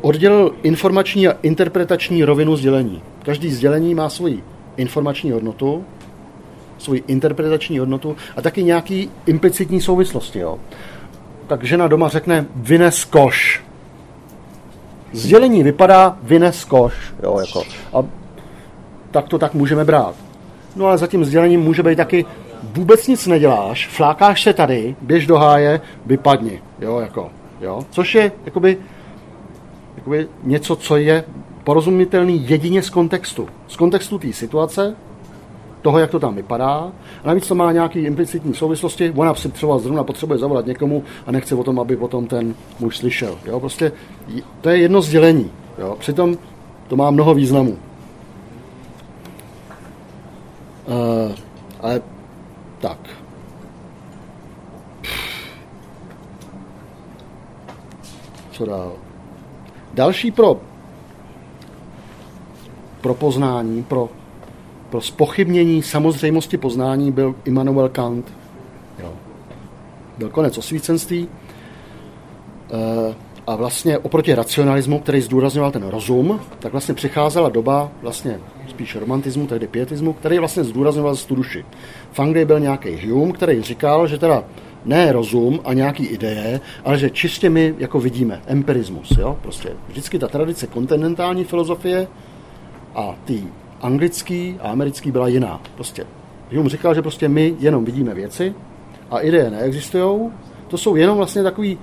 Oddělil 0.00 0.54
informační 0.62 1.28
a 1.28 1.36
interpretační 1.42 2.24
rovinu 2.24 2.56
sdělení. 2.56 3.02
Každý 3.30 3.50
sdělení 3.50 3.94
má 3.94 4.08
svoji 4.08 4.42
informační 4.76 5.30
hodnotu, 5.30 5.84
svoji 6.78 7.04
interpretační 7.06 7.78
hodnotu 7.78 8.16
a 8.36 8.42
taky 8.42 8.62
nějaký 8.62 9.10
implicitní 9.26 9.80
souvislosti. 9.80 10.38
Jo. 10.38 10.58
Tak 11.46 11.64
žena 11.64 11.88
doma 11.88 12.08
řekne 12.08 12.46
vynes 12.56 13.04
koš. 13.04 13.62
Sdělení 15.12 15.62
vypadá 15.62 16.18
vynes 16.22 16.64
koš. 16.64 16.94
Jo, 17.22 17.38
jako. 17.38 17.62
A 17.92 18.04
tak 19.10 19.28
to 19.28 19.38
tak 19.38 19.54
můžeme 19.54 19.84
brát. 19.84 20.14
No 20.76 20.86
ale 20.86 20.98
za 20.98 21.06
tím 21.06 21.24
sdělením 21.24 21.60
může 21.60 21.82
být 21.82 21.96
taky 21.96 22.24
vůbec 22.62 23.06
nic 23.06 23.26
neděláš, 23.26 23.88
flákáš 23.88 24.42
se 24.42 24.52
tady, 24.52 24.96
běž 25.00 25.26
do 25.26 25.36
háje, 25.38 25.80
vypadni. 26.06 26.62
Jo, 26.80 26.98
jako, 26.98 27.30
jo. 27.60 27.82
Což 27.90 28.14
je 28.14 28.32
jakoby, 28.44 28.78
jakoby 29.96 30.28
něco, 30.42 30.76
co 30.76 30.96
je 30.96 31.24
porozumitelný 31.64 32.48
jedině 32.48 32.82
z 32.82 32.90
kontextu. 32.90 33.48
Z 33.68 33.76
kontextu 33.76 34.18
té 34.18 34.32
situace, 34.32 34.96
toho, 35.82 35.98
jak 35.98 36.10
to 36.10 36.20
tam 36.20 36.34
vypadá. 36.34 36.92
A 37.24 37.28
navíc 37.28 37.48
to 37.48 37.54
má 37.54 37.72
nějaký 37.72 37.98
implicitní 37.98 38.54
souvislosti. 38.54 39.12
Ona 39.16 39.34
si 39.34 39.48
třeba 39.48 39.78
zrovna 39.78 40.04
potřebuje 40.04 40.38
zavolat 40.38 40.66
někomu 40.66 41.04
a 41.26 41.32
nechce 41.32 41.54
o 41.54 41.64
tom, 41.64 41.80
aby 41.80 41.96
potom 41.96 42.26
ten 42.26 42.54
muž 42.80 42.98
slyšel. 42.98 43.38
Jo? 43.46 43.60
Prostě 43.60 43.92
to 44.60 44.68
je 44.68 44.78
jedno 44.78 45.02
sdělení. 45.02 45.50
Jo? 45.78 45.96
Přitom 45.98 46.38
to 46.88 46.96
má 46.96 47.10
mnoho 47.10 47.34
významů. 47.34 47.78
Uh, 50.86 51.32
ale 51.80 52.02
tak. 52.80 52.98
Co 58.52 58.66
dál? 58.66 58.92
Další 59.94 60.30
pro 60.30 60.60
pro 63.00 63.14
poznání, 63.14 63.82
pro, 63.82 64.08
pro 64.90 65.00
spochybnění 65.00 65.82
samozřejmosti 65.82 66.56
poznání 66.56 67.12
byl 67.12 67.34
Immanuel 67.44 67.88
Kant. 67.88 68.32
Jo. 68.98 69.12
Byl 70.18 70.28
konec 70.28 70.58
osvícenství 70.58 71.28
e, 72.72 73.14
a 73.46 73.56
vlastně 73.56 73.98
oproti 73.98 74.34
racionalismu, 74.34 74.98
který 74.98 75.20
zdůrazňoval 75.20 75.70
ten 75.70 75.82
rozum, 75.82 76.40
tak 76.58 76.72
vlastně 76.72 76.94
přicházela 76.94 77.48
doba 77.48 77.90
vlastně 78.02 78.40
spíš 78.68 78.96
romantismu, 78.96 79.46
tehdy 79.46 79.66
pietismu, 79.66 80.12
který 80.12 80.38
vlastně 80.38 80.64
zdůrazňoval 80.64 81.16
tu 81.16 81.34
duši. 81.34 81.64
V 82.12 82.20
Anglii 82.20 82.44
byl 82.44 82.60
nějaký 82.60 83.10
Hume, 83.10 83.32
který 83.32 83.62
říkal, 83.62 84.06
že 84.06 84.18
teda 84.18 84.44
ne 84.84 85.12
rozum 85.12 85.60
a 85.64 85.72
nějaký 85.72 86.06
ideje, 86.06 86.60
ale 86.84 86.98
že 86.98 87.10
čistě 87.10 87.50
my 87.50 87.74
jako 87.78 88.00
vidíme, 88.00 88.42
empirismus. 88.46 89.10
Jo? 89.18 89.38
Prostě 89.42 89.68
vždycky 89.88 90.18
ta 90.18 90.28
tradice 90.28 90.66
kontinentální 90.66 91.44
filozofie 91.44 92.06
a 92.94 93.14
ty 93.24 93.44
anglický 93.80 94.56
a 94.62 94.68
americký 94.68 95.10
byla 95.10 95.28
jiná. 95.28 95.60
Prostě 95.74 96.06
Hume 96.56 96.68
říkal, 96.68 96.94
že 96.94 97.02
prostě 97.02 97.28
my 97.28 97.54
jenom 97.58 97.84
vidíme 97.84 98.14
věci 98.14 98.54
a 99.10 99.20
ideje 99.20 99.50
neexistují. 99.50 100.30
To 100.68 100.78
jsou 100.78 100.96
jenom 100.96 101.16
vlastně 101.16 101.42
takový 101.42 101.78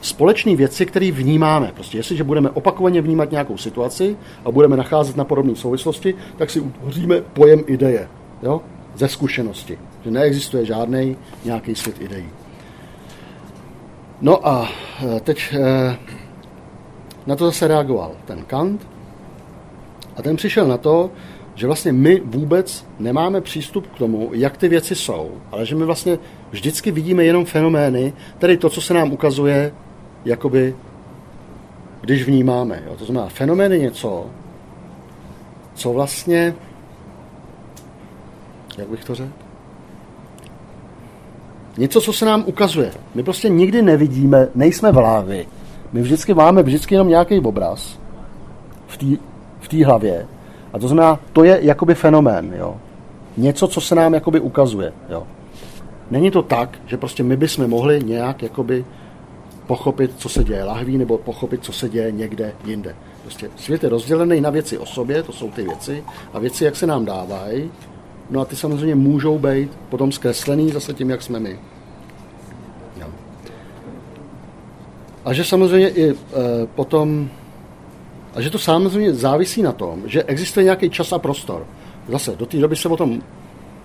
společné 0.00 0.56
věci, 0.56 0.86
které 0.86 1.12
vnímáme. 1.12 1.72
Prostě 1.74 1.98
jestliže 1.98 2.24
budeme 2.24 2.50
opakovaně 2.50 3.02
vnímat 3.02 3.30
nějakou 3.30 3.56
situaci 3.56 4.16
a 4.44 4.50
budeme 4.50 4.76
nacházet 4.76 5.16
na 5.16 5.24
podobné 5.24 5.56
souvislosti, 5.56 6.14
tak 6.36 6.50
si 6.50 6.60
utvoříme 6.60 7.20
pojem 7.20 7.64
ideje. 7.66 8.08
Jo? 8.42 8.60
Ze 8.94 9.08
zkušenosti. 9.08 9.78
Že 10.04 10.10
neexistuje 10.10 10.64
žádný 10.64 11.16
nějaký 11.44 11.74
svět 11.74 12.00
ideí. 12.00 12.28
No 14.20 14.48
a 14.48 14.68
e, 15.16 15.20
teď 15.20 15.54
e, 15.54 15.96
na 17.26 17.36
to 17.36 17.44
zase 17.44 17.68
reagoval 17.68 18.12
ten 18.24 18.44
Kant, 18.44 18.86
a 20.16 20.22
ten 20.22 20.36
přišel 20.36 20.68
na 20.68 20.76
to, 20.76 21.10
že 21.54 21.66
vlastně 21.66 21.92
my 21.92 22.20
vůbec 22.24 22.86
nemáme 22.98 23.40
přístup 23.40 23.86
k 23.86 23.98
tomu, 23.98 24.30
jak 24.32 24.56
ty 24.56 24.68
věci 24.68 24.94
jsou, 24.94 25.30
ale 25.52 25.66
že 25.66 25.74
my 25.74 25.84
vlastně 25.84 26.18
vždycky 26.50 26.90
vidíme 26.90 27.24
jenom 27.24 27.44
fenomény, 27.44 28.12
tedy 28.38 28.56
to, 28.56 28.70
co 28.70 28.80
se 28.80 28.94
nám 28.94 29.12
ukazuje, 29.12 29.72
jakoby, 30.24 30.76
když 32.00 32.24
vnímáme. 32.24 32.82
Jo? 32.86 32.96
To 32.98 33.04
znamená, 33.04 33.28
fenomény 33.28 33.78
něco, 33.78 34.26
co 35.74 35.92
vlastně, 35.92 36.54
jak 38.78 38.88
bych 38.88 39.04
to 39.04 39.14
řekl, 39.14 39.32
něco, 41.78 42.00
co 42.00 42.12
se 42.12 42.24
nám 42.24 42.44
ukazuje. 42.46 42.92
My 43.14 43.22
prostě 43.22 43.48
nikdy 43.48 43.82
nevidíme, 43.82 44.48
nejsme 44.54 44.92
v 44.92 44.96
lávy. 44.96 45.46
My 45.92 46.02
vždycky 46.02 46.34
máme 46.34 46.62
vždycky 46.62 46.94
jenom 46.94 47.08
nějaký 47.08 47.40
obraz 47.40 47.98
v 48.86 48.96
té 48.96 49.06
v 49.66 49.68
té 49.68 49.84
hlavě. 49.84 50.26
A 50.72 50.78
to 50.78 50.88
znamená, 50.88 51.20
to 51.32 51.44
je 51.44 51.58
jakoby 51.62 51.94
fenomén, 51.94 52.54
jo. 52.58 52.76
Něco, 53.36 53.68
co 53.68 53.80
se 53.80 53.94
nám 53.94 54.14
jakoby 54.14 54.40
ukazuje, 54.40 54.92
jo. 55.08 55.26
Není 56.10 56.30
to 56.30 56.42
tak, 56.42 56.78
že 56.86 56.96
prostě 56.96 57.22
my 57.22 57.36
bychom 57.36 57.68
mohli 57.68 58.04
nějak 58.04 58.42
jakoby 58.42 58.84
pochopit, 59.66 60.10
co 60.16 60.28
se 60.28 60.44
děje 60.44 60.64
lahví, 60.64 60.98
nebo 60.98 61.18
pochopit, 61.18 61.64
co 61.64 61.72
se 61.72 61.88
děje 61.88 62.12
někde 62.12 62.52
jinde. 62.64 62.94
Prostě 63.22 63.50
svět 63.56 63.82
je 63.82 63.88
rozdělený 63.88 64.40
na 64.40 64.50
věci 64.50 64.78
o 64.78 64.86
sobě, 64.86 65.22
to 65.22 65.32
jsou 65.32 65.50
ty 65.50 65.62
věci, 65.62 66.04
a 66.32 66.38
věci, 66.38 66.64
jak 66.64 66.76
se 66.76 66.86
nám 66.86 67.04
dávají, 67.04 67.70
no 68.30 68.40
a 68.40 68.44
ty 68.44 68.56
samozřejmě 68.56 68.94
můžou 68.94 69.38
být 69.38 69.70
potom 69.88 70.12
zkreslený 70.12 70.70
zase 70.70 70.94
tím, 70.94 71.10
jak 71.10 71.22
jsme 71.22 71.40
my. 71.40 71.58
A 75.26 75.32
že 75.32 75.44
samozřejmě 75.44 75.88
i 75.88 76.10
e, 76.10 76.14
potom 76.74 77.28
a 78.36 78.40
že 78.40 78.50
to 78.50 78.58
samozřejmě 78.58 79.14
závisí 79.14 79.62
na 79.62 79.72
tom, 79.72 80.02
že 80.06 80.22
existuje 80.22 80.64
nějaký 80.64 80.90
čas 80.90 81.12
a 81.12 81.18
prostor. 81.18 81.66
Zase, 82.08 82.36
do 82.36 82.46
té 82.46 82.56
doby 82.56 82.76
se 82.76 82.88
o 82.88 82.96
tom 82.96 83.22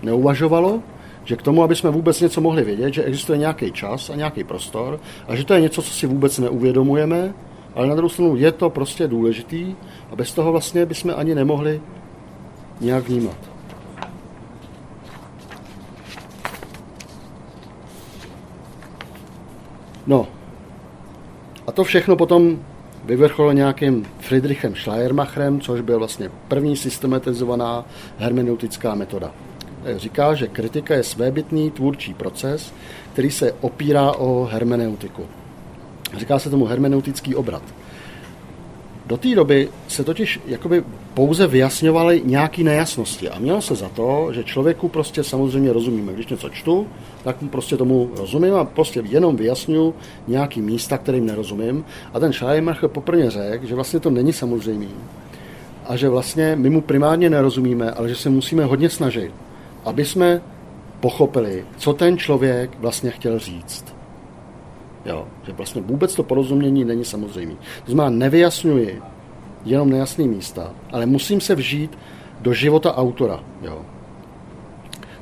neuvažovalo, 0.04 0.84
že 1.24 1.36
k 1.36 1.42
tomu, 1.42 1.64
aby 1.64 1.76
jsme 1.76 1.90
vůbec 1.90 2.22
něco 2.22 2.42
mohli 2.42 2.64
vědět, 2.64 2.94
že 2.94 3.04
existuje 3.04 3.38
nějaký 3.38 3.72
čas 3.72 4.10
a 4.10 4.16
nějaký 4.16 4.44
prostor 4.44 5.00
a 5.28 5.36
že 5.36 5.46
to 5.46 5.54
je 5.54 5.62
něco, 5.62 5.82
co 5.82 5.92
si 5.94 6.08
vůbec 6.08 6.40
neuvědomujeme, 6.40 7.34
ale 7.76 7.88
na 7.88 7.96
druhou 7.96 8.10
stranu 8.10 8.36
je 8.36 8.52
to 8.52 8.70
prostě 8.70 9.08
důležitý 9.08 9.76
a 10.12 10.16
bez 10.16 10.34
toho 10.34 10.52
vlastně 10.52 10.86
bychom 10.86 11.14
ani 11.18 11.36
nemohli 11.36 11.82
nějak 12.82 13.08
vnímat. 13.10 13.38
No, 20.08 20.28
a 21.68 21.72
to 21.72 21.84
všechno 21.84 22.16
potom 22.16 22.60
vyvrcholilo 23.06 23.52
nějakým 23.52 24.06
Friedrichem 24.20 24.76
Schleiermacherem, 24.76 25.62
což 25.62 25.82
byl 25.82 26.00
vlastně 26.00 26.30
první 26.48 26.78
systematizovaná 26.78 27.86
hermeneutická 28.18 28.96
metoda. 28.96 29.32
Říká, 29.96 30.34
že 30.34 30.48
kritika 30.48 30.94
je 30.94 31.04
svébytný 31.04 31.72
tvůrčí 31.72 32.14
proces, 32.14 32.74
který 33.14 33.32
se 33.32 33.54
opírá 33.62 34.12
o 34.12 34.50
hermeneutiku. 34.52 35.26
Říká 36.18 36.40
se 36.40 36.50
tomu 36.50 36.66
hermeneutický 36.66 37.36
obrat. 37.36 37.64
Do 39.06 39.18
té 39.18 39.36
doby 39.36 39.70
se 39.88 40.04
totiž 40.04 40.40
jakoby 40.46 40.84
pouze 41.14 41.48
vyjasňovaly 41.48 42.22
nějaké 42.26 42.64
nejasnosti 42.64 43.30
a 43.30 43.40
mělo 43.40 43.62
se 43.62 43.76
za 43.76 43.90
to, 43.90 44.28
že 44.32 44.44
člověku 44.44 44.90
prostě 44.90 45.24
samozřejmě 45.24 45.74
rozumíme. 45.74 46.14
Když 46.14 46.28
něco 46.28 46.50
čtu, 46.50 46.88
tak 47.24 47.36
prostě 47.50 47.78
tomu 47.78 48.10
rozumím 48.18 48.56
a 48.56 48.66
prostě 48.66 49.04
jenom 49.10 49.36
vyjasňuju 49.36 49.94
nějaký 50.28 50.62
místa, 50.62 50.98
kterým 50.98 51.26
nerozumím. 51.26 51.86
A 52.14 52.20
ten 52.20 52.34
Schleiermacher 52.34 52.90
poprvé 52.90 53.30
řekl, 53.30 53.66
že 53.66 53.76
vlastně 53.76 54.00
to 54.00 54.10
není 54.10 54.34
samozřejmý 54.34 54.90
a 55.86 55.96
že 55.96 56.10
vlastně 56.10 56.56
my 56.56 56.70
mu 56.70 56.82
primárně 56.82 57.30
nerozumíme, 57.30 57.92
ale 57.92 58.10
že 58.10 58.16
se 58.16 58.30
musíme 58.30 58.66
hodně 58.66 58.90
snažit, 58.90 59.32
aby 59.86 60.06
jsme 60.06 60.42
pochopili, 61.00 61.66
co 61.78 61.94
ten 61.94 62.18
člověk 62.18 62.72
vlastně 62.80 63.12
chtěl 63.12 63.40
říct. 63.40 63.96
Jo, 65.06 65.28
že 65.44 65.54
vlastně 65.54 65.82
vůbec 65.82 66.16
to 66.16 66.24
porozumění 66.24 66.86
není 66.86 67.06
samozřejmé. 67.06 67.54
To 67.86 67.92
znamená, 67.92 68.18
nevyjasňuji 68.18 69.02
jenom 69.66 69.90
nejasné 69.90 70.28
místa, 70.28 70.72
ale 70.92 71.06
musím 71.06 71.42
se 71.42 71.56
vžít 71.56 71.98
do 72.42 72.54
života 72.54 72.98
autora. 72.98 73.44
Jo. 73.62 73.82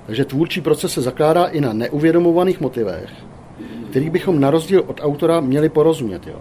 Takže 0.06 0.26
tvůrčí 0.26 0.62
proces 0.62 0.94
se 0.94 1.02
zakládá 1.02 1.46
i 1.46 1.62
na 1.62 1.74
neuvědomovaných 1.74 2.62
motivech, 2.62 3.10
kterých 3.90 4.12
bychom 4.12 4.40
na 4.40 4.52
rozdíl 4.52 4.84
od 4.88 5.00
autora 5.04 5.40
měli 5.40 5.70
porozumět. 5.70 6.28
Jo. 6.28 6.40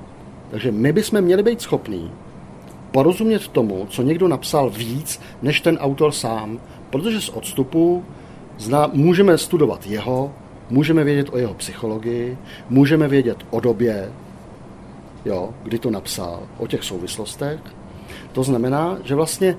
Takže 0.50 0.72
my 0.72 0.92
bychom 0.92 1.20
měli 1.20 1.42
být 1.42 1.62
schopní 1.62 2.10
porozumět 2.90 3.48
tomu, 3.48 3.86
co 3.90 4.02
někdo 4.02 4.28
napsal 4.28 4.70
víc, 4.70 5.20
než 5.42 5.60
ten 5.60 5.78
autor 5.78 6.12
sám, 6.12 6.60
protože 6.90 7.20
z 7.20 7.28
odstupu 7.28 8.04
zná, 8.58 8.90
můžeme 8.92 9.38
studovat 9.38 9.86
jeho, 9.86 10.32
můžeme 10.70 11.04
vědět 11.04 11.28
o 11.32 11.38
jeho 11.38 11.54
psychologii, 11.54 12.38
můžeme 12.70 13.08
vědět 13.08 13.36
o 13.50 13.60
době, 13.60 14.12
jo, 15.24 15.50
kdy 15.62 15.78
to 15.78 15.90
napsal, 15.90 16.42
o 16.58 16.66
těch 16.66 16.84
souvislostech. 16.84 17.60
To 18.38 18.44
znamená, 18.44 18.98
že 19.04 19.14
vlastně 19.14 19.56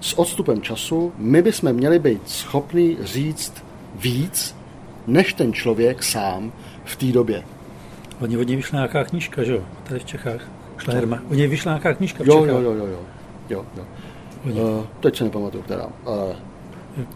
s 0.00 0.18
odstupem 0.18 0.62
času 0.62 1.12
my 1.16 1.42
bychom 1.42 1.72
měli 1.72 1.98
být 1.98 2.30
schopni 2.30 2.96
říct 3.02 3.64
víc, 3.94 4.56
než 5.06 5.32
ten 5.32 5.52
člověk 5.52 6.02
sám 6.02 6.52
v 6.84 6.96
té 6.96 7.06
době. 7.06 7.42
Oni 8.20 8.36
od 8.36 8.42
něj 8.42 8.56
vyšla 8.56 8.76
nějaká 8.76 9.04
knížka, 9.04 9.42
že 9.42 9.52
jo? 9.52 9.62
Tady 9.84 10.00
v 10.00 10.04
Čechách. 10.04 10.40
Šlerma. 10.76 11.18
Od 11.30 11.34
něj 11.34 11.46
vyšla 11.46 11.72
nějaká 11.72 11.94
knížka 11.94 12.24
v 12.24 12.26
jo, 12.26 12.34
Čechách. 12.34 12.48
Jo, 12.48 12.60
jo, 12.60 12.74
jo, 12.74 12.86
jo. 12.86 12.98
jo, 13.48 13.64
jo. 14.44 14.78
Uh, 14.78 14.84
teď 15.00 15.16
se 15.16 15.24
nepamatuju, 15.24 15.62
která. 15.62 15.86
Uh, 15.86 16.36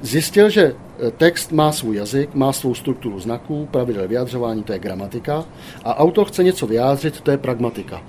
Zjistil, 0.00 0.50
že 0.50 0.74
eh, 0.98 1.10
text 1.10 1.52
má 1.52 1.72
svůj 1.72 1.96
jazyk, 1.96 2.34
má 2.34 2.52
svou 2.52 2.74
strukturu 2.74 3.20
znaků, 3.20 3.68
pravidel 3.70 4.08
vyjadřování, 4.08 4.62
to 4.62 4.72
je 4.72 4.78
gramatika, 4.78 5.44
a 5.84 5.98
autor 5.98 6.26
chce 6.26 6.44
něco 6.44 6.66
vyjádřit, 6.66 7.20
to 7.20 7.30
je 7.30 7.38
pragmatika. 7.38 8.02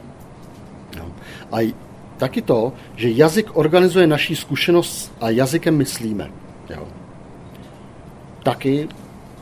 A 1.53 1.73
taky 2.17 2.41
to, 2.41 2.73
že 2.95 3.09
jazyk 3.09 3.49
organizuje 3.53 4.07
naší 4.07 4.35
zkušenost 4.35 5.13
a 5.21 5.29
jazykem 5.29 5.77
myslíme. 5.77 6.31
Jo. 6.69 6.87
Taky 8.43 8.89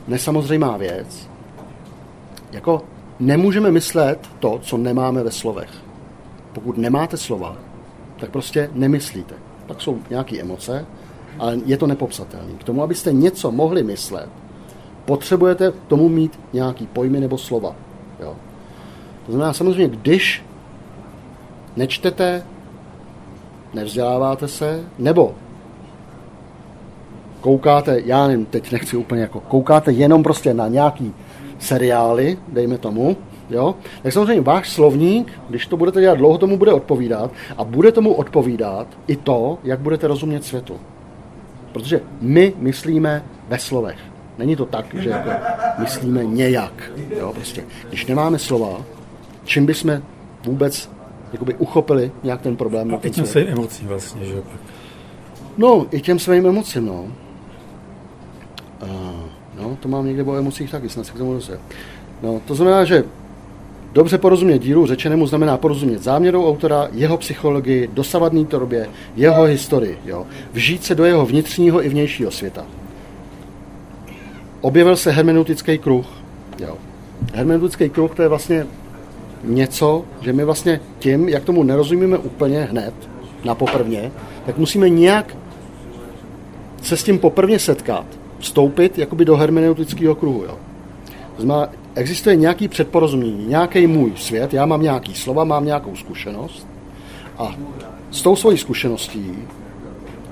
nesamozřejmá 0.08 0.76
věc. 0.76 1.28
Jako 2.52 2.82
nemůžeme 3.20 3.70
myslet 3.70 4.30
to, 4.38 4.58
co 4.62 4.76
nemáme 4.76 5.22
ve 5.22 5.30
slovech. 5.30 5.70
Pokud 6.52 6.78
nemáte 6.78 7.16
slova, 7.16 7.56
tak 8.16 8.30
prostě 8.30 8.70
nemyslíte. 8.72 9.34
Pak 9.66 9.80
jsou 9.80 9.98
nějaké 10.10 10.40
emoce, 10.40 10.86
ale 11.38 11.58
je 11.66 11.76
to 11.76 11.86
nepopsatelné. 11.86 12.52
K 12.58 12.64
tomu, 12.64 12.82
abyste 12.82 13.12
něco 13.12 13.50
mohli 13.50 13.82
myslet, 13.82 14.28
potřebujete 15.04 15.72
tomu 15.88 16.08
mít 16.08 16.40
nějaký 16.52 16.86
pojmy 16.86 17.20
nebo 17.20 17.38
slova. 17.38 17.76
Jo. 18.20 18.36
To 19.26 19.32
znamená 19.32 19.52
samozřejmě, 19.52 19.96
když 19.96 20.42
nečtete, 21.76 22.42
nevzděláváte 23.74 24.48
se, 24.48 24.80
nebo 24.98 25.34
koukáte, 27.40 28.00
já 28.04 28.26
nevím, 28.26 28.46
teď 28.46 28.72
nechci 28.72 28.96
úplně 28.96 29.20
jako, 29.20 29.40
koukáte 29.40 29.92
jenom 29.92 30.22
prostě 30.22 30.54
na 30.54 30.68
nějaký 30.68 31.14
seriály, 31.58 32.38
dejme 32.48 32.78
tomu, 32.78 33.16
jo, 33.50 33.74
tak 34.02 34.12
samozřejmě 34.12 34.42
váš 34.42 34.70
slovník, 34.70 35.32
když 35.48 35.66
to 35.66 35.76
budete 35.76 36.00
dělat 36.00 36.18
dlouho, 36.18 36.38
tomu 36.38 36.58
bude 36.58 36.72
odpovídat 36.72 37.30
a 37.56 37.64
bude 37.64 37.92
tomu 37.92 38.12
odpovídat 38.12 38.86
i 39.06 39.16
to, 39.16 39.58
jak 39.64 39.80
budete 39.80 40.06
rozumět 40.06 40.44
světu. 40.44 40.80
Protože 41.72 42.00
my 42.20 42.54
myslíme 42.58 43.24
ve 43.48 43.58
slovech. 43.58 43.98
Není 44.38 44.56
to 44.56 44.66
tak, 44.66 44.94
že 44.94 45.10
jako 45.10 45.30
myslíme 45.78 46.24
nějak. 46.24 46.92
Jo, 47.18 47.32
prostě. 47.32 47.64
Když 47.88 48.06
nemáme 48.06 48.38
slova, 48.38 48.82
čím 49.44 49.66
bychom 49.66 50.02
vůbec 50.44 50.90
jakoby 51.32 51.54
uchopili 51.54 52.12
nějak 52.22 52.40
ten 52.40 52.56
problém. 52.56 52.94
A 52.94 52.98
i 53.02 53.10
těm 53.10 53.26
svým 53.26 53.48
emocím 53.48 53.88
vlastně, 53.88 54.24
že 54.24 54.34
No, 55.58 55.86
i 55.90 56.00
těm 56.00 56.18
svým 56.18 56.46
emocím, 56.46 56.86
no. 56.86 57.06
Uh, 58.82 58.88
no, 59.60 59.76
to 59.80 59.88
mám 59.88 60.06
někde 60.06 60.22
o 60.22 60.36
emocích 60.36 60.70
taky, 60.70 60.88
snad 60.88 61.06
se 61.06 61.12
k 61.12 61.18
tomu 61.18 61.34
dostat. 61.34 61.58
No, 62.22 62.40
to 62.46 62.54
znamená, 62.54 62.84
že 62.84 63.04
dobře 63.92 64.18
porozumět 64.18 64.58
dílu 64.58 64.86
řečenému 64.86 65.26
znamená 65.26 65.56
porozumět 65.58 66.02
záměru 66.02 66.48
autora, 66.48 66.88
jeho 66.92 67.16
psychologii, 67.16 67.90
dosavadný 67.92 68.46
tvorbě, 68.46 68.88
jeho 69.16 69.42
historii. 69.44 69.98
Jo. 70.04 70.26
Vžít 70.52 70.84
se 70.84 70.94
do 70.94 71.04
jeho 71.04 71.26
vnitřního 71.26 71.84
i 71.84 71.88
vnějšího 71.88 72.30
světa. 72.30 72.64
Objevil 74.60 74.96
se 74.96 75.10
hermeneutický 75.10 75.78
kruh. 75.78 76.06
Jo. 76.58 76.78
Hermeneutický 77.34 77.88
kruh 77.88 78.14
to 78.14 78.22
je 78.22 78.28
vlastně 78.28 78.66
něco, 79.44 80.04
že 80.20 80.32
my 80.32 80.44
vlastně 80.44 80.80
tím, 80.98 81.28
jak 81.28 81.44
tomu 81.44 81.62
nerozumíme 81.62 82.18
úplně 82.18 82.62
hned, 82.62 82.94
na 83.44 83.54
poprvně, 83.54 84.12
tak 84.46 84.58
musíme 84.58 84.88
nějak 84.88 85.36
se 86.82 86.96
s 86.96 87.02
tím 87.02 87.18
poprvně 87.18 87.58
setkat, 87.58 88.06
vstoupit 88.38 88.98
jakoby 88.98 89.24
do 89.24 89.36
hermeneutického 89.36 90.14
kruhu. 90.14 90.42
Jo. 90.44 90.58
To 91.36 91.42
znamená, 91.42 91.72
existuje 91.94 92.36
nějaký 92.36 92.68
předporozumění, 92.68 93.46
nějaký 93.46 93.86
můj 93.86 94.12
svět, 94.16 94.54
já 94.54 94.66
mám 94.66 94.82
nějaký 94.82 95.14
slova, 95.14 95.44
mám 95.44 95.64
nějakou 95.64 95.96
zkušenost 95.96 96.66
a 97.38 97.54
s 98.10 98.22
tou 98.22 98.36
svojí 98.36 98.58
zkušeností 98.58 99.34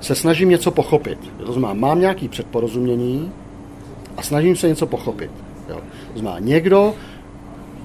se 0.01 0.15
snažím 0.15 0.49
něco 0.49 0.71
pochopit. 0.71 1.17
To 1.45 1.53
znamená, 1.53 1.73
mám 1.73 1.99
nějaký 1.99 2.27
předporozumění 2.27 3.31
a 4.17 4.21
snažím 4.21 4.55
se 4.55 4.67
něco 4.67 4.87
pochopit. 4.87 5.31
Jo. 5.69 5.79
To 6.13 6.19
znamená, 6.19 6.39
někdo 6.39 6.93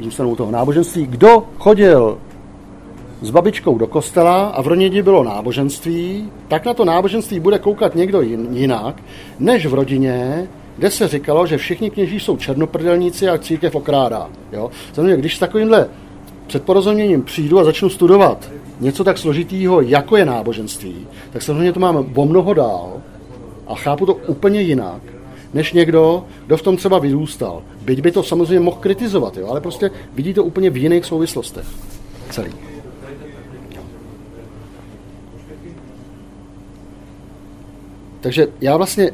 zůstanu 0.01 0.31
u 0.31 0.37
toho 0.37 0.51
náboženství, 0.51 1.07
kdo 1.07 1.45
chodil 1.59 2.19
s 3.23 3.31
babičkou 3.31 3.79
do 3.79 3.87
kostela 3.87 4.47
a 4.47 4.63
v 4.63 4.67
rodině 4.67 5.03
bylo 5.03 5.25
náboženství, 5.25 6.31
tak 6.49 6.65
na 6.65 6.75
to 6.75 6.85
náboženství 6.85 7.41
bude 7.41 7.59
koukat 7.59 7.95
někdo 7.95 8.21
jinak, 8.51 9.03
než 9.39 9.67
v 9.67 9.75
rodině, 9.75 10.49
kde 10.77 10.91
se 10.91 11.09
říkalo, 11.09 11.47
že 11.47 11.59
všichni 11.59 11.91
kněží 11.91 12.21
jsou 12.21 12.37
černoprdelníci 12.37 13.29
a 13.29 13.39
církev 13.39 13.75
okrádá. 13.75 14.29
Jo? 14.53 14.71
Samozřejmě, 14.93 15.17
když 15.17 15.37
s 15.37 15.39
takovýmhle 15.39 15.89
předporozuměním 16.47 17.23
přijdu 17.23 17.59
a 17.59 17.65
začnu 17.65 17.89
studovat 17.89 18.51
něco 18.81 19.05
tak 19.05 19.19
složitýho, 19.19 19.81
jako 19.81 20.17
je 20.17 20.25
náboženství, 20.25 21.07
tak 21.33 21.43
samozřejmě 21.43 21.73
to 21.73 21.81
mám 21.81 22.07
o 22.15 22.25
mnoho 22.25 22.55
dál 22.55 22.93
a 23.67 23.75
chápu 23.75 24.07
to 24.07 24.15
úplně 24.15 24.61
jinak, 24.61 25.03
než 25.57 25.73
někdo, 25.73 26.25
kdo 26.47 26.57
v 26.57 26.63
tom 26.63 26.77
třeba 26.77 26.99
vyrůstal. 26.99 27.63
Byť 27.83 28.01
by 28.01 28.11
to 28.13 28.23
samozřejmě 28.23 28.61
mohl 28.61 28.77
kritizovat, 28.77 29.37
jo, 29.37 29.49
ale 29.49 29.61
prostě 29.61 29.91
vidí 30.15 30.35
to 30.35 30.45
úplně 30.45 30.71
v 30.71 30.77
jiných 30.77 31.05
souvislostech. 31.05 31.67
Celý. 32.31 32.53
Takže 38.21 38.49
já 38.61 38.77
vlastně 38.77 39.11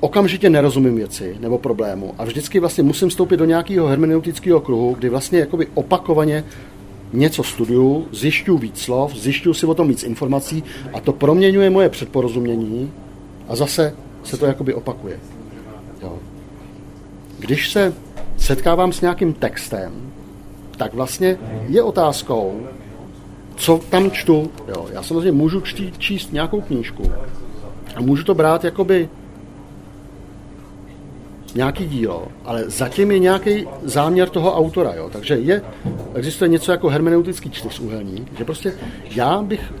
okamžitě 0.00 0.50
nerozumím 0.50 0.96
věci 0.96 1.36
nebo 1.40 1.58
problému 1.58 2.14
a 2.18 2.24
vždycky 2.24 2.60
vlastně 2.60 2.84
musím 2.84 3.08
vstoupit 3.08 3.36
do 3.36 3.44
nějakého 3.44 3.86
hermeneutického 3.86 4.60
kruhu, 4.60 4.94
kdy 4.94 5.08
vlastně 5.08 5.38
jakoby 5.38 5.66
opakovaně 5.74 6.44
něco 7.12 7.42
studuju, 7.42 8.08
zjišťuju 8.12 8.58
víc 8.58 8.78
slov, 8.78 9.14
zjišťuju 9.14 9.54
si 9.54 9.66
o 9.66 9.74
tom 9.74 9.88
víc 9.88 10.02
informací 10.02 10.64
a 10.92 11.00
to 11.00 11.12
proměňuje 11.12 11.70
moje 11.70 11.88
předporozumění 11.88 12.92
a 13.48 13.56
zase 13.56 13.94
se 14.24 14.36
to 14.36 14.46
jakoby 14.46 14.74
opakuje. 14.74 15.20
Když 17.40 17.70
se 17.70 17.94
setkávám 18.36 18.92
s 18.92 19.00
nějakým 19.00 19.32
textem, 19.32 20.12
tak 20.76 20.94
vlastně 20.94 21.38
je 21.68 21.82
otázkou, 21.82 22.66
co 23.56 23.80
tam 23.90 24.10
čtu. 24.10 24.50
Jo. 24.68 24.86
Já 24.92 25.02
samozřejmě 25.02 25.32
můžu 25.32 25.60
čtít, 25.60 25.98
číst 25.98 26.32
nějakou 26.32 26.60
knížku 26.60 27.02
a 27.96 28.00
můžu 28.00 28.24
to 28.24 28.34
brát 28.34 28.64
jakoby 28.64 29.08
nějaký 31.54 31.86
dílo, 31.86 32.28
ale 32.44 32.64
zatím 32.70 33.10
je 33.10 33.18
nějaký 33.18 33.66
záměr 33.82 34.28
toho 34.28 34.56
autora. 34.56 34.94
Jo. 34.94 35.10
Takže 35.12 35.34
je, 35.34 35.62
existuje 36.14 36.48
něco 36.48 36.72
jako 36.72 36.88
hermeneutický 36.88 37.50
čtyřúhelník, 37.50 38.38
že 38.38 38.44
prostě 38.44 38.72
já 39.10 39.42
bych 39.42 39.72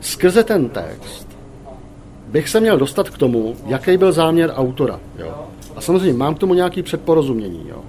skrze 0.00 0.44
ten 0.44 0.68
text 0.68 1.30
bych 2.30 2.48
se 2.48 2.60
měl 2.60 2.78
dostat 2.78 3.10
k 3.10 3.18
tomu, 3.18 3.56
jaký 3.66 3.96
byl 3.96 4.12
záměr 4.12 4.52
autora. 4.56 5.00
Jo. 5.18 5.49
A 5.76 5.80
samozřejmě 5.80 6.18
mám 6.18 6.34
k 6.34 6.38
tomu 6.38 6.54
nějaký 6.54 6.82
předporozumění. 6.82 7.64
Jo. 7.68 7.82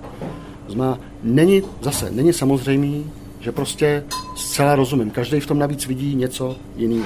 Znamená, 0.68 1.00
není, 1.24 1.64
zase, 1.82 2.12
není 2.12 2.34
samozřejmý, 2.34 3.12
že 3.40 3.52
prostě 3.52 4.04
zcela 4.36 4.76
rozumím. 4.76 5.12
Každý 5.12 5.40
v 5.40 5.48
tom 5.48 5.60
navíc 5.60 5.88
vidí 5.88 6.16
něco 6.16 6.56
jiného. 6.76 7.06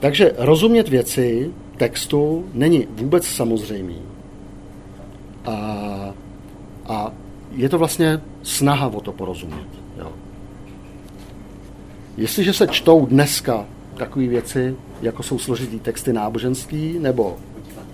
Takže 0.00 0.32
rozumět 0.38 0.88
věci, 0.88 1.50
textu, 1.76 2.44
není 2.54 2.86
vůbec 2.90 3.26
samozřejmý. 3.26 3.98
A, 5.44 5.54
a 6.86 7.12
je 7.52 7.68
to 7.68 7.78
vlastně 7.78 8.20
snaha 8.42 8.86
o 8.86 9.00
to 9.00 9.12
porozumět. 9.12 9.68
Jo. 9.98 10.12
Jestliže 12.16 12.52
se 12.52 12.66
čtou 12.66 13.06
dneska 13.06 13.66
takové 14.00 14.26
věci, 14.26 14.76
jako 15.02 15.22
jsou 15.22 15.38
složitý 15.38 15.80
texty 15.80 16.12
náboženský, 16.12 16.98
nebo 16.98 17.36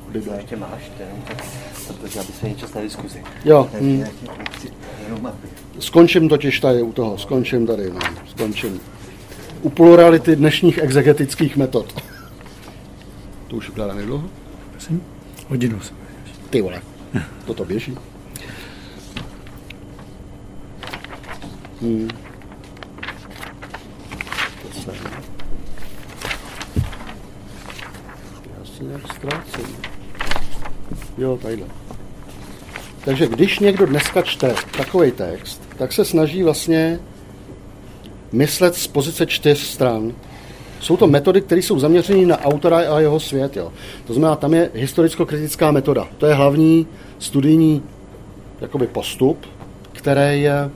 Bible. 0.09 0.37
Ještě 0.37 0.57
máš, 0.57 0.91
tak, 0.99 1.47
protože 1.87 2.21
aby 2.21 2.33
se 2.33 2.49
něco 2.49 2.67
na 2.75 2.81
diskuzi. 2.81 3.25
Jo. 3.45 3.71
Hmm. 3.81 4.05
Skončím 5.79 6.29
totiž 6.29 6.61
tady 6.61 6.83
u 6.83 6.93
toho, 6.93 7.19
skončím 7.19 7.67
tady, 7.67 7.91
no, 7.91 7.99
skončím. 8.27 8.81
U 9.63 9.71
plurality 9.71 10.37
dnešních 10.37 10.79
exegetických 10.79 11.57
metod. 11.57 12.03
To 13.49 13.57
už 13.57 13.69
ukládá 13.69 13.95
nedlouho? 13.95 14.29
Prosím? 14.71 15.03
Hodinu 15.49 15.81
jsem. 15.81 15.97
Ty 16.51 16.63
vole, 16.63 16.83
toto 17.47 17.65
běží. 17.65 17.99
Hmm. 21.81 22.26
Nějak 28.85 29.12
ztrácím. 29.14 29.77
Jo, 31.18 31.39
tadyhle. 31.43 31.66
Takže 33.05 33.27
když 33.27 33.59
někdo 33.59 33.87
dneska 33.87 34.22
čte 34.22 34.55
takový 34.77 35.12
text, 35.12 35.62
tak 35.79 35.93
se 35.93 36.05
snaží 36.05 36.43
vlastně 36.43 37.01
myslet 38.33 38.74
z 38.74 38.87
pozice 38.87 39.27
čtyř 39.27 39.59
stran. 39.59 40.12
Jsou 40.81 40.97
to 40.97 41.07
metody, 41.07 41.41
které 41.41 41.62
jsou 41.62 41.79
zaměřené 41.79 42.27
na 42.27 42.41
autora 42.41 42.79
a 42.79 43.01
jeho 43.01 43.20
svět. 43.20 43.57
Jo. 43.57 43.72
To 44.07 44.14
znamená, 44.14 44.37
tam 44.37 44.55
je 44.55 44.70
historicko-kritická 44.74 45.70
metoda. 45.70 46.09
To 46.18 46.27
je 46.27 46.35
hlavní 46.35 46.87
studijní 47.18 47.83
jakoby 48.61 48.87
postup, 48.87 49.47
který 49.93 50.43
je, 50.43 50.70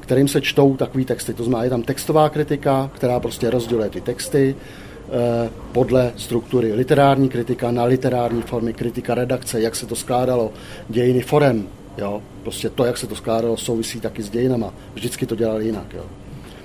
kterým 0.00 0.28
se 0.28 0.40
čtou 0.40 0.76
takový 0.76 1.04
texty. 1.04 1.34
To 1.34 1.44
znamená, 1.44 1.64
je 1.64 1.70
tam 1.70 1.82
textová 1.82 2.28
kritika, 2.28 2.90
která 2.94 3.20
prostě 3.20 3.50
rozděluje 3.50 3.90
ty 3.90 4.00
texty, 4.00 4.56
podle 5.72 6.12
struktury 6.16 6.72
literární 6.72 7.28
kritika 7.28 7.70
na 7.70 7.84
literární 7.84 8.42
formy, 8.42 8.72
kritika 8.72 9.14
redakce, 9.14 9.60
jak 9.60 9.76
se 9.76 9.86
to 9.86 9.96
skládalo, 9.96 10.52
dějiny 10.88 11.20
forem, 11.20 11.68
Jo? 11.98 12.22
Prostě 12.42 12.70
to, 12.70 12.84
jak 12.84 12.98
se 12.98 13.06
to 13.06 13.16
skládalo, 13.16 13.56
souvisí 13.56 14.00
taky 14.00 14.22
s 14.22 14.30
dějinama. 14.30 14.74
Vždycky 14.94 15.26
to 15.26 15.36
dělali 15.36 15.64
jinak. 15.64 15.94
Jo? 15.94 16.04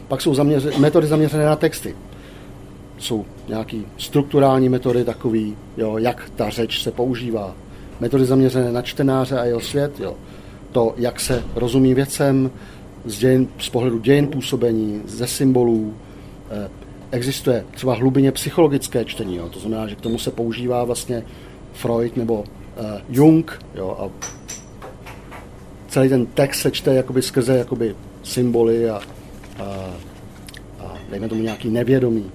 Pak 0.07 0.21
jsou 0.21 0.33
zaměře, 0.33 0.71
metody 0.77 1.07
zaměřené 1.07 1.45
na 1.45 1.55
texty. 1.55 1.95
Jsou 2.97 3.25
nějaký 3.47 3.85
strukturální 3.97 4.69
metody 4.69 5.03
takový, 5.03 5.57
jo, 5.77 5.97
jak 5.97 6.31
ta 6.35 6.49
řeč 6.49 6.83
se 6.83 6.91
používá. 6.91 7.55
Metody 7.99 8.25
zaměřené 8.25 8.71
na 8.71 8.81
čtenáře 8.81 9.39
a 9.39 9.45
jeho 9.45 9.61
svět. 9.61 9.99
Jo? 9.99 10.15
To, 10.71 10.93
jak 10.97 11.19
se 11.19 11.43
rozumí 11.55 11.93
věcem 11.93 12.51
z, 13.05 13.17
dějin, 13.17 13.47
z 13.59 13.69
pohledu 13.69 13.99
dějin 13.99 14.27
působení, 14.27 15.01
ze 15.05 15.27
symbolů, 15.27 15.93
eh, 16.51 16.69
existuje 17.11 17.65
třeba 17.71 17.95
hlubině 17.95 18.31
psychologické 18.31 19.05
čtení. 19.05 19.35
Jo? 19.35 19.49
To 19.49 19.59
znamená, 19.59 19.87
že 19.87 19.95
k 19.95 20.01
tomu 20.01 20.19
se 20.19 20.31
používá 20.31 20.83
vlastně 20.83 21.23
Freud 21.73 22.17
nebo 22.17 22.39
uh, 22.39 22.45
Jung. 23.09 23.61
Jo? 23.75 23.97
A 23.99 24.27
celý 25.87 26.09
ten 26.09 26.25
text 26.25 26.59
se 26.59 26.71
čte 26.71 26.93
jakoby 26.93 27.21
skrze 27.21 27.57
jakoby 27.57 27.95
symboly 28.23 28.89
a, 28.89 29.01
a, 29.59 29.63
a 30.79 30.93
dejme 31.09 31.29
tomu 31.29 31.41
nějaký 31.41 31.69
nevědomí. 31.69 32.31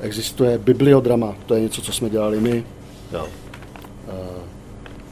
Existuje 0.00 0.58
bibliodrama, 0.58 1.36
to 1.46 1.54
je 1.54 1.60
něco, 1.60 1.82
co 1.82 1.92
jsme 1.92 2.10
dělali 2.10 2.40
my. 2.40 2.64
Jo. 3.12 3.26
Uh, 4.08 4.42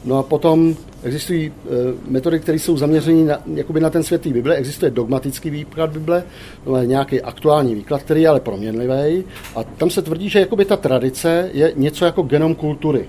no 0.05 0.17
a 0.17 0.23
potom 0.23 0.75
Existují 1.05 1.49
uh, 1.49 1.75
metody, 2.07 2.39
které 2.39 2.59
jsou 2.59 2.77
zaměřené 2.77 3.23
na, 3.23 3.39
jakoby 3.53 3.79
na 3.79 3.89
ten 3.89 4.03
svět 4.03 4.21
té 4.21 4.29
Bible. 4.29 4.55
Existuje 4.55 4.91
dogmatický 4.91 5.49
výklad 5.49 5.89
Bible, 5.89 6.23
no, 6.65 6.83
nějaký 6.83 7.21
aktuální 7.21 7.75
výklad, 7.75 8.01
který 8.01 8.21
je 8.21 8.27
ale 8.27 8.39
proměnlivý. 8.39 9.23
A 9.55 9.63
tam 9.63 9.89
se 9.89 10.01
tvrdí, 10.01 10.29
že 10.29 10.39
jakoby 10.39 10.65
ta 10.65 10.77
tradice 10.77 11.49
je 11.53 11.73
něco 11.75 12.05
jako 12.05 12.21
genom 12.21 12.55
kultury. 12.55 13.05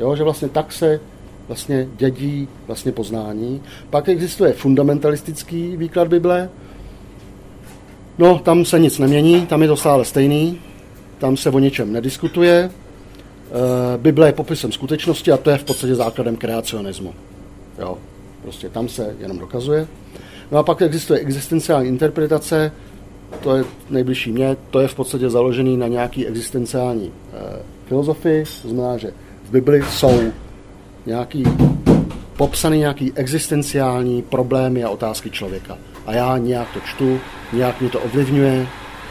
Jo, 0.00 0.16
že 0.16 0.22
vlastně 0.22 0.48
tak 0.48 0.72
se 0.72 1.00
vlastně 1.48 1.88
dědí 1.96 2.48
vlastně 2.66 2.92
poznání. 2.92 3.62
Pak 3.90 4.08
existuje 4.08 4.52
fundamentalistický 4.52 5.76
výklad 5.76 6.08
Bible. 6.08 6.48
No, 8.18 8.38
tam 8.38 8.64
se 8.64 8.78
nic 8.78 8.98
nemění, 8.98 9.46
tam 9.46 9.62
je 9.62 9.68
to 9.68 9.76
stále 9.76 10.04
stejný. 10.04 10.58
Tam 11.18 11.36
se 11.36 11.50
o 11.50 11.58
ničem 11.58 11.92
nediskutuje. 11.92 12.70
Eh, 12.70 13.98
Bible 13.98 14.28
je 14.28 14.32
popisem 14.32 14.72
skutečnosti 14.72 15.32
a 15.32 15.36
to 15.36 15.50
je 15.50 15.58
v 15.58 15.64
podstatě 15.64 15.94
základem 15.94 16.36
kreacionismu. 16.36 17.14
Jo, 17.78 17.98
prostě 18.42 18.68
tam 18.68 18.88
se 18.88 19.16
jenom 19.18 19.38
dokazuje. 19.38 19.86
No 20.50 20.58
a 20.58 20.62
pak 20.62 20.82
existuje 20.82 21.20
existenciální 21.20 21.88
interpretace, 21.88 22.72
to 23.40 23.56
je 23.56 23.64
nejbližší 23.90 24.32
mě, 24.32 24.56
to 24.70 24.80
je 24.80 24.88
v 24.88 24.94
podstatě 24.94 25.30
založený 25.30 25.76
na 25.76 25.88
nějaký 25.88 26.26
existenciální 26.26 27.12
e, 27.32 27.62
filozofii, 27.86 28.44
to 28.62 28.68
znamená, 28.68 28.96
že 28.96 29.12
v 29.44 29.50
Bibli 29.50 29.82
jsou 29.82 30.20
nějaký 31.06 31.44
popsaný 32.36 32.78
nějaký 32.78 33.12
existenciální 33.14 34.22
problémy 34.22 34.84
a 34.84 34.90
otázky 34.90 35.30
člověka. 35.30 35.78
A 36.06 36.12
já 36.12 36.38
nějak 36.38 36.68
to 36.74 36.80
čtu, 36.80 37.20
nějak 37.52 37.80
mi 37.80 37.88
to 37.88 38.00
ovlivňuje 38.00 38.66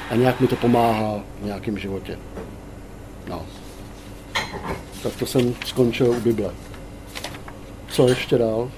a 0.09 0.15
nějak 0.15 0.39
mi 0.41 0.47
to 0.47 0.55
pomáhá 0.55 1.19
v 1.41 1.45
nějakém 1.45 1.77
životě. 1.77 2.17
No. 3.29 3.41
Tak 5.03 5.15
to 5.19 5.25
jsem 5.25 5.53
skončil 5.65 6.11
u 6.11 6.19
Bible. 6.19 6.51
Co 7.91 8.07
ještě 8.07 8.37
dál? 8.37 8.69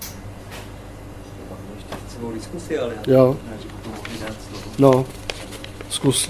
diskusi, 2.34 2.80
ale 2.80 2.94
jo. 3.08 3.38
No, 4.80 5.06
zkus. 5.90 6.30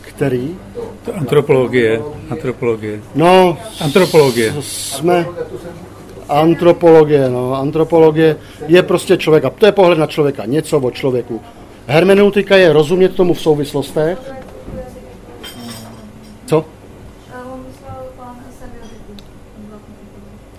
Který? 0.00 0.58
To 1.04 1.14
antropologie. 1.14 2.02
Antropologie. 2.30 3.00
No, 3.14 3.58
antropologie. 3.80 4.54
Jsme 4.60 5.26
antropologie, 6.28 7.30
no. 7.30 7.54
Antropologie 7.54 8.36
je 8.66 8.82
prostě 8.82 9.16
člověka. 9.16 9.50
To 9.50 9.66
je 9.66 9.72
pohled 9.72 9.98
na 9.98 10.06
člověka, 10.06 10.44
něco 10.44 10.80
o 10.80 10.90
člověku. 10.90 11.40
Hermeneutika 11.86 12.56
je 12.56 12.72
rozumět 12.72 13.14
tomu 13.14 13.34
v 13.34 13.40
souvislostech. 13.40 14.18
Co? 16.46 16.64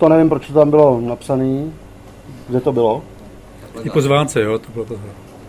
To 0.02 0.08
nevím, 0.08 0.28
proč 0.28 0.46
to 0.46 0.52
tam 0.52 0.70
bylo 0.70 1.00
napsané. 1.00 1.64
Kde 2.48 2.60
to 2.60 2.72
bylo? 2.72 3.02
I 3.82 3.90
pozvánce, 3.90 4.40
jo, 4.40 4.58
to 4.58 4.72
bylo 4.72 4.84
to. 4.84 4.94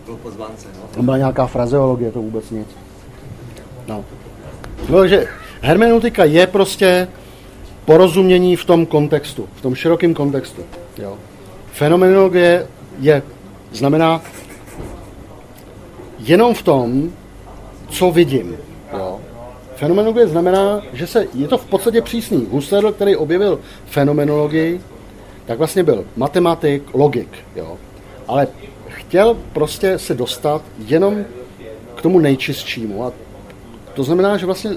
Bylo 0.04 0.16
pozvánce, 0.16 0.68
no. 0.74 0.82
Tam 0.94 1.04
byla 1.04 1.16
nějaká 1.16 1.46
frazeologie, 1.46 2.10
to 2.10 2.22
vůbec 2.22 2.50
nic. 2.50 2.68
No. 3.86 4.04
no 4.88 4.98
takže 4.98 5.26
hermeneutika 5.60 6.24
je 6.24 6.46
prostě 6.46 7.08
porozumění 7.84 8.56
v 8.56 8.64
tom 8.64 8.86
kontextu, 8.86 9.48
v 9.54 9.60
tom 9.60 9.74
širokém 9.74 10.14
kontextu. 10.14 10.62
Jo. 10.98 11.16
Fenomenologie 11.72 12.66
je, 13.00 13.22
znamená 13.72 14.22
jenom 16.18 16.54
v 16.54 16.62
tom, 16.62 17.12
co 17.88 18.10
vidím. 18.10 18.56
Fenomenologie 19.84 20.26
znamená, 20.26 20.82
že 20.92 21.06
se, 21.06 21.26
je 21.34 21.48
to 21.48 21.58
v 21.58 21.66
podstatě 21.66 22.02
přísný. 22.02 22.46
Husserl, 22.50 22.92
který 22.92 23.16
objevil 23.16 23.60
fenomenologii, 23.86 24.80
tak 25.46 25.58
vlastně 25.58 25.82
byl 25.82 26.04
matematik, 26.16 26.82
logik, 26.94 27.28
jo. 27.56 27.76
Ale 28.28 28.48
chtěl 28.88 29.36
prostě 29.52 29.98
se 29.98 30.14
dostat 30.14 30.62
jenom 30.78 31.24
k 31.94 32.02
tomu 32.02 32.18
nejčistšímu. 32.18 33.04
A 33.04 33.12
to 33.94 34.04
znamená, 34.04 34.36
že 34.36 34.46
vlastně 34.46 34.70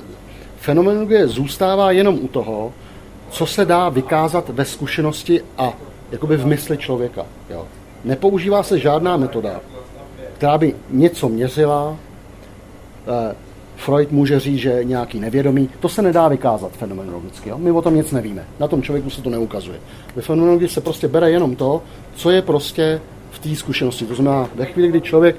fenomenologie 0.60 1.28
zůstává 1.28 1.92
jenom 1.92 2.20
u 2.22 2.28
toho, 2.28 2.74
co 3.30 3.46
se 3.46 3.66
dá 3.66 3.90
vykázat 3.90 4.50
ve 4.50 4.66
zkušenosti 4.66 5.42
a 5.58 5.74
jakoby 6.12 6.38
v 6.38 6.46
mysli 6.46 6.78
člověka. 6.78 7.26
Jo. 7.50 7.68
Nepoužívá 8.04 8.64
se 8.64 8.80
žádná 8.80 9.18
metoda, 9.18 9.62
která 10.38 10.58
by 10.58 10.76
něco 10.90 11.30
měřila, 11.30 11.98
eh, 13.08 13.47
Freud 13.78 14.12
může 14.12 14.40
říct, 14.40 14.58
že 14.58 14.80
nějaký 14.84 15.20
nevědomý, 15.20 15.70
to 15.80 15.90
se 15.90 16.02
nedá 16.02 16.28
vykázat 16.28 16.72
fenomenologicky. 16.72 17.50
Jo? 17.50 17.58
My 17.58 17.72
o 17.72 17.82
tom 17.82 17.96
nic 17.96 18.12
nevíme. 18.12 18.46
Na 18.60 18.68
tom 18.68 18.82
člověku 18.82 19.10
se 19.10 19.22
to 19.22 19.30
neukazuje. 19.30 19.80
Ve 20.16 20.22
fenomenologii 20.22 20.70
se 20.70 20.82
prostě 20.82 21.08
bere 21.08 21.32
jenom 21.32 21.56
to, 21.56 21.82
co 22.16 22.30
je 22.30 22.42
prostě 22.42 23.02
v 23.32 23.40
té 23.40 23.56
zkušenosti. 23.56 24.06
To 24.06 24.16
znamená, 24.16 24.50
ve 24.56 24.66
chvíli, 24.66 24.90
kdy 24.90 25.02
člověk 25.02 25.36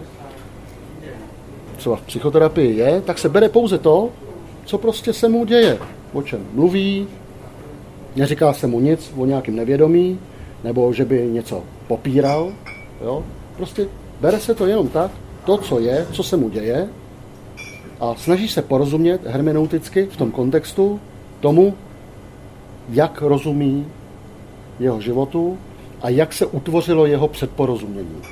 třeba 1.76 1.96
v 1.96 2.02
psychoterapii 2.02 2.76
je, 2.76 3.00
tak 3.00 3.18
se 3.18 3.28
bere 3.28 3.48
pouze 3.48 3.78
to, 3.78 4.10
co 4.64 4.78
prostě 4.78 5.12
se 5.12 5.28
mu 5.28 5.44
děje. 5.44 5.78
O 6.12 6.22
čem 6.22 6.46
mluví, 6.52 7.06
neříká 8.16 8.52
se 8.52 8.66
mu 8.66 8.80
nic 8.80 9.12
o 9.16 9.26
nějakém 9.26 9.56
nevědomí, 9.56 10.18
nebo 10.64 10.92
že 10.92 11.04
by 11.04 11.26
něco 11.26 11.62
popíral. 11.86 12.52
Jo? 13.00 13.24
Prostě 13.56 13.88
bere 14.20 14.40
se 14.40 14.54
to 14.54 14.66
jenom 14.66 14.88
tak, 14.88 15.10
to, 15.46 15.56
co 15.56 15.78
je, 15.80 16.06
co 16.12 16.22
se 16.22 16.36
mu 16.36 16.48
děje, 16.48 16.88
a 18.00 18.14
snaží 18.14 18.48
se 18.48 18.62
porozumět 18.62 19.26
hermeneuticky 19.26 20.06
v 20.06 20.16
tom 20.16 20.30
kontextu 20.30 21.00
tomu, 21.40 21.74
jak 22.88 23.22
rozumí 23.22 23.86
jeho 24.80 25.00
životu 25.00 25.58
a 26.02 26.08
jak 26.08 26.32
se 26.32 26.46
utvořilo 26.46 27.06
jeho 27.06 27.28
předporozumění. 27.28 28.22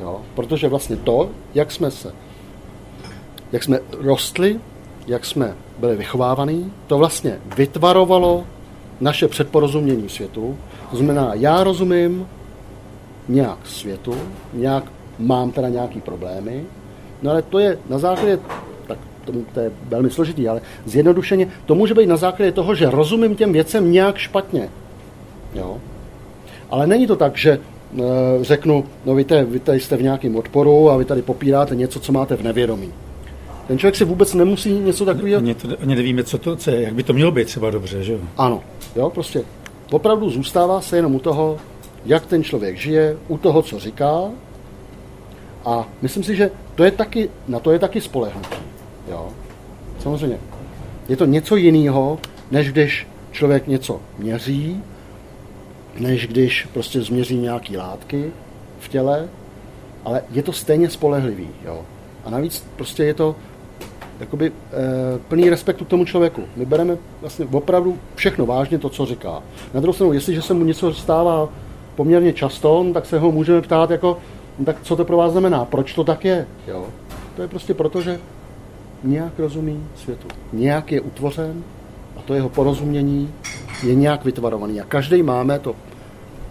Jo? 0.00 0.20
Protože 0.34 0.68
vlastně 0.68 0.96
to, 0.96 1.30
jak 1.54 1.72
jsme 1.72 1.90
se, 1.90 2.12
jak 3.52 3.62
jsme 3.62 3.80
rostli, 3.98 4.60
jak 5.06 5.24
jsme 5.24 5.54
byli 5.78 5.96
vychovávaní, 5.96 6.72
to 6.86 6.98
vlastně 6.98 7.38
vytvarovalo 7.56 8.44
naše 9.00 9.28
předporozumění 9.28 10.08
světu. 10.08 10.56
To 10.90 10.96
znamená, 10.96 11.34
já 11.34 11.64
rozumím 11.64 12.26
nějak 13.28 13.58
světu, 13.64 14.14
nějak 14.52 14.84
mám 15.18 15.52
teda 15.52 15.68
nějaký 15.68 16.00
problémy, 16.00 16.64
No 17.22 17.30
ale 17.30 17.42
to 17.42 17.58
je 17.58 17.78
na 17.90 17.98
základě, 17.98 18.38
tak 18.86 18.98
to, 19.24 19.32
to 19.54 19.60
je 19.60 19.70
velmi 19.88 20.10
složitý, 20.10 20.48
ale 20.48 20.60
zjednodušeně, 20.84 21.48
to 21.66 21.74
může 21.74 21.94
být 21.94 22.06
na 22.06 22.16
základě 22.16 22.52
toho, 22.52 22.74
že 22.74 22.90
rozumím 22.90 23.36
těm 23.36 23.52
věcem 23.52 23.92
nějak 23.92 24.18
špatně. 24.18 24.68
Jo? 25.54 25.78
Ale 26.70 26.86
není 26.86 27.06
to 27.06 27.16
tak, 27.16 27.36
že 27.36 27.50
e, 27.50 27.58
řeknu, 28.40 28.84
no 29.04 29.14
víte, 29.14 29.44
vy 29.44 29.60
tady 29.60 29.80
jste 29.80 29.96
v 29.96 30.02
nějakém 30.02 30.36
odporu 30.36 30.90
a 30.90 30.96
vy 30.96 31.04
tady 31.04 31.22
popíráte 31.22 31.76
něco, 31.76 32.00
co 32.00 32.12
máte 32.12 32.36
v 32.36 32.42
nevědomí. 32.42 32.92
Ten 33.68 33.78
člověk 33.78 33.96
si 33.96 34.04
vůbec 34.04 34.34
nemusí 34.34 34.72
něco 34.72 35.04
takového... 35.04 35.38
Ani, 35.38 35.54
to, 35.54 35.68
ani 35.82 35.94
nevíme, 35.94 36.24
co 36.24 36.38
to, 36.38 36.56
co, 36.56 36.70
jak 36.70 36.94
by 36.94 37.02
to 37.02 37.12
mělo 37.12 37.30
být 37.30 37.44
třeba 37.44 37.70
dobře, 37.70 38.02
že 38.02 38.12
jo? 38.12 38.18
Ano, 38.36 38.62
jo, 38.96 39.10
prostě 39.10 39.42
opravdu 39.90 40.30
zůstává 40.30 40.80
se 40.80 40.96
jenom 40.96 41.14
u 41.14 41.18
toho, 41.18 41.56
jak 42.06 42.26
ten 42.26 42.44
člověk 42.44 42.76
žije, 42.76 43.16
u 43.28 43.38
toho, 43.38 43.62
co 43.62 43.78
říká, 43.78 44.24
a 45.68 45.88
myslím 46.02 46.24
si, 46.24 46.36
že 46.36 46.50
to 46.74 46.84
je 46.84 46.90
taky, 46.90 47.30
na 47.48 47.60
to 47.60 47.72
je 47.72 47.78
taky 47.78 48.00
spolehnutí. 48.00 48.56
Jo? 49.10 49.28
Samozřejmě. 49.98 50.38
Je 51.08 51.16
to 51.16 51.24
něco 51.24 51.56
jiného, 51.56 52.18
než 52.50 52.72
když 52.72 53.06
člověk 53.32 53.66
něco 53.66 54.00
měří, 54.18 54.82
než 55.98 56.26
když 56.26 56.68
prostě 56.72 57.00
změří 57.00 57.36
nějaký 57.36 57.76
látky 57.76 58.32
v 58.80 58.88
těle, 58.88 59.28
ale 60.04 60.22
je 60.30 60.42
to 60.42 60.52
stejně 60.52 60.90
spolehlivý. 60.90 61.48
Jo? 61.64 61.82
A 62.24 62.30
navíc 62.30 62.66
prostě 62.76 63.04
je 63.04 63.14
to 63.14 63.36
jakoby 64.20 64.46
e, 64.46 64.52
plný 65.18 65.50
respektu 65.50 65.84
k 65.84 65.88
tomu 65.88 66.04
člověku. 66.04 66.42
My 66.56 66.66
bereme 66.66 66.96
vlastně 67.20 67.46
opravdu 67.52 67.98
všechno 68.14 68.46
vážně 68.46 68.78
to, 68.78 68.88
co 68.88 69.06
říká. 69.06 69.42
Na 69.74 69.80
druhou 69.80 69.92
stranu, 69.92 70.12
jestliže 70.12 70.42
se 70.42 70.54
mu 70.54 70.64
něco 70.64 70.94
stává 70.94 71.48
poměrně 71.96 72.32
často, 72.32 72.86
tak 72.94 73.06
se 73.06 73.18
ho 73.18 73.32
můžeme 73.32 73.62
ptát 73.62 73.90
jako, 73.90 74.18
no, 74.58 74.64
tak 74.64 74.76
co 74.82 74.96
to 74.96 75.04
pro 75.04 75.16
vás 75.16 75.32
znamená, 75.32 75.64
proč 75.64 75.94
to 75.94 76.04
tak 76.04 76.24
je. 76.24 76.46
Jo? 76.66 76.86
To 77.36 77.42
je 77.42 77.48
prostě 77.48 77.74
proto, 77.74 78.02
že 78.02 78.20
nějak 79.04 79.38
rozumí 79.38 79.86
světu. 79.96 80.28
Nějak 80.52 80.92
je 80.92 81.00
utvořen 81.00 81.64
a 82.16 82.22
to 82.22 82.34
jeho 82.34 82.48
porozumění 82.48 83.34
je 83.82 83.94
nějak 83.94 84.24
vytvarovaný. 84.24 84.80
A 84.80 84.84
každý 84.84 85.22
máme 85.22 85.58
to 85.58 85.74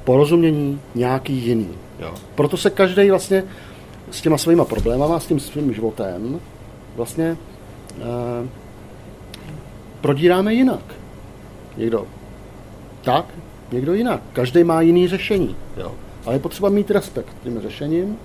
porozumění 0.03 0.80
nějaký 0.95 1.34
jiný. 1.34 1.70
Jo. 1.99 2.14
Proto 2.36 2.58
se 2.58 2.70
každý 2.70 3.10
vlastně 3.10 3.43
s 4.12 4.22
těma 4.22 4.38
svýma 4.38 4.66
problémama, 4.66 5.20
s 5.20 5.26
tím 5.26 5.39
svým 5.39 5.74
životem 5.74 6.39
vlastně 6.95 7.38
eh, 7.99 8.47
prodíráme 10.01 10.53
jinak. 10.53 10.84
Někdo 11.78 12.08
tak, 13.01 13.26
někdo 13.72 13.93
jinak. 13.93 14.22
Každý 14.34 14.64
má 14.64 14.82
jiný 14.82 15.08
řešení. 15.08 15.55
Jo. 15.78 15.91
Ale 16.28 16.36
je 16.36 16.39
potřeba 16.39 16.69
mít 16.69 16.91
respekt 16.91 17.36
tím 17.43 17.61
řešením. 17.61 18.17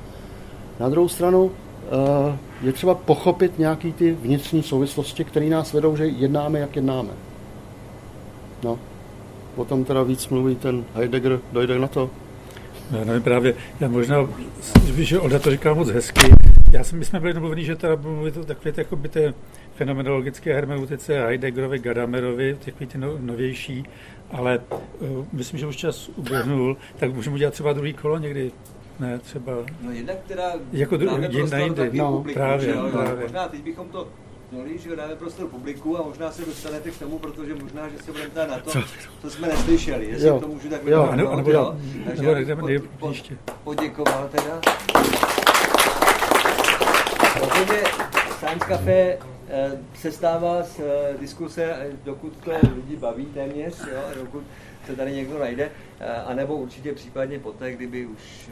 Na 0.80 0.88
druhou 0.88 1.08
stranu 1.08 1.50
eh, 1.52 2.38
je 2.62 2.72
třeba 2.72 2.94
pochopit 2.94 3.58
nějaký 3.58 3.92
ty 3.92 4.12
vnitřní 4.22 4.62
souvislosti, 4.62 5.24
které 5.24 5.46
nás 5.46 5.72
vedou, 5.72 5.96
že 5.96 6.06
jednáme, 6.06 6.58
jak 6.58 6.76
jednáme. 6.76 7.10
No. 8.64 8.78
Potom 9.54 9.84
teda 9.84 10.02
víc 10.02 10.28
mluví 10.28 10.56
ten 10.56 10.84
Heidegger, 10.94 11.40
dojde 11.52 11.78
na 11.78 11.88
to. 11.88 12.10
Já 12.98 13.04
nevím, 13.04 13.22
právě, 13.22 13.54
já 13.80 13.88
možná, 13.88 14.28
že 14.98 15.20
Olda 15.20 15.38
to 15.38 15.50
říká 15.50 15.74
moc 15.74 15.88
hezky, 15.88 16.41
já 16.72 16.84
jsem, 16.84 16.98
my 16.98 17.04
jsme 17.04 17.20
byli 17.20 17.32
domluveni, 17.32 17.64
že 17.64 17.76
teda 17.76 17.96
budu 17.96 18.14
mluvit 18.14 18.36
o 18.36 18.44
takové 18.44 18.72
jako 18.76 18.96
by 18.96 19.08
té 19.08 19.34
fenomenologické 19.74 20.54
hermeneutice 20.54 21.20
Heideggerovi, 21.26 21.78
Gadamerovi, 21.78 22.56
takový 22.64 22.86
ty 22.86 22.98
no, 22.98 23.14
novější, 23.20 23.84
ale 24.30 24.60
uh, 25.00 25.26
myslím, 25.32 25.58
že 25.60 25.66
už 25.66 25.76
čas 25.76 26.08
uběhnul, 26.16 26.76
tak 26.98 27.14
můžeme 27.14 27.34
udělat 27.34 27.50
třeba 27.54 27.72
druhý 27.72 27.92
kolo 27.92 28.18
někdy. 28.18 28.52
Ne, 29.00 29.18
třeba... 29.18 29.52
No 29.82 29.90
jednak 29.90 30.16
teda 30.28 30.52
jako 30.72 30.96
dáme 30.96 31.22
jindy, 31.22 31.38
prostor 31.38 31.60
jindy, 31.60 31.90
no, 31.98 32.12
publiku, 32.12 32.34
právě, 32.34 32.66
že 32.66 32.74
právě. 32.92 33.22
Možná 33.22 33.48
teď 33.48 33.62
bychom 33.62 33.88
to 33.88 34.08
měli, 34.52 34.78
že 34.78 34.96
dáme 34.96 35.16
prostor 35.16 35.46
publiku 35.48 35.98
a 35.98 36.02
možná 36.02 36.30
se 36.30 36.44
dostanete 36.44 36.90
k 36.90 36.98
tomu, 36.98 37.18
protože 37.18 37.54
možná, 37.54 37.88
že 37.88 37.98
se 37.98 38.12
budeme 38.12 38.30
ptát 38.30 38.50
na 38.50 38.58
to, 38.58 38.70
co 39.22 39.30
jsme 39.30 39.48
neslyšeli, 39.48 40.06
jestli 40.06 40.28
Jo. 40.28 40.40
to 40.40 40.48
můžu 40.48 40.68
tak 40.68 40.80
Jo, 40.86 41.10
nebo- 41.16 41.36
nebo- 41.36 41.74
nebo 42.16 42.34
jdeme 42.34 42.60
pod- 42.60 42.66
nejprve 42.66 42.88
pod- 42.98 43.10
příště. 43.10 43.36
poděkoval 43.64 44.28
teda. 44.32 44.60
Protože 47.52 47.82
Science 48.38 48.66
Cafe 48.68 49.18
eh, 49.48 49.78
se 49.94 50.12
stává 50.12 50.62
z 50.62 50.80
eh, 50.80 51.18
diskuse, 51.20 51.64
eh, 51.64 51.90
dokud 52.04 52.36
to 52.44 52.50
lidi 52.74 52.96
baví 52.96 53.26
téměř, 53.26 53.78
jo, 53.80 54.00
dokud 54.14 54.44
se 54.86 54.96
tady 54.96 55.12
někdo 55.12 55.38
najde, 55.38 55.70
anebo 56.26 56.56
určitě 56.56 56.92
případně 56.92 57.38
poté, 57.38 57.72
kdyby 57.72 58.06
už 58.06 58.50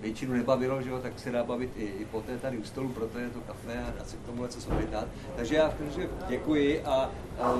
většinu 0.00 0.34
nebavilo, 0.34 0.82
že 0.82 0.90
jo, 0.90 0.98
tak 0.98 1.18
se 1.18 1.30
dá 1.30 1.44
bavit 1.44 1.70
i, 1.76 1.84
i 1.84 2.04
poté 2.04 2.38
tady 2.38 2.58
u 2.58 2.64
stolu, 2.64 2.88
proto 2.88 3.18
je 3.18 3.28
to 3.28 3.40
kafe 3.40 3.78
a 3.78 3.98
dá 3.98 4.04
se 4.04 4.16
k 4.16 4.26
tomu 4.26 4.42
něco 4.42 4.70
objednat. 4.70 5.08
Takže 5.36 5.54
já 5.54 5.70
takže 5.78 6.08
děkuji 6.28 6.82
a, 6.82 7.10
a 7.40 7.54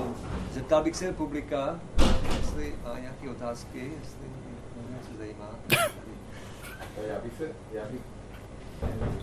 zeptal 0.51 0.83
bych 0.83 0.95
se 0.95 1.13
publika, 1.13 1.79
jestli 2.37 2.75
má 2.83 2.99
nějaké 2.99 3.29
otázky, 3.29 3.91
jestli 4.01 4.27
něco 4.89 5.17
zajímá. 5.17 5.49
Já 7.07 7.19
bych 7.23 7.33
se, 7.37 7.47
já 7.73 7.83
bych 7.91 8.01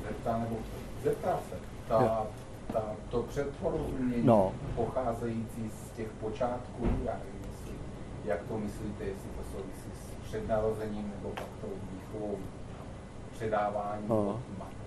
zeptal, 0.08 0.40
nebo 0.40 0.58
zeptal 1.04 1.38
se, 1.50 1.56
ta, 1.88 2.26
ta, 2.72 2.82
to 3.10 3.22
předporozumění 3.22 4.26
No. 4.26 4.52
pocházející 4.76 5.70
z 5.70 5.90
těch 5.96 6.08
počátků, 6.08 6.82
já 7.04 7.12
nevím, 7.12 7.40
jestli, 7.50 7.74
jak 8.24 8.42
to 8.48 8.58
myslíte, 8.58 9.04
jestli 9.04 9.28
to 9.28 9.42
souvisí 9.52 9.90
s 9.94 10.28
přednarozením 10.28 11.12
nebo 11.16 11.28
pak 11.34 11.46
tou 11.60 11.68
výchovou 11.92 12.38
předávání 13.32 14.02
No. 14.08 14.28
od, 14.28 14.38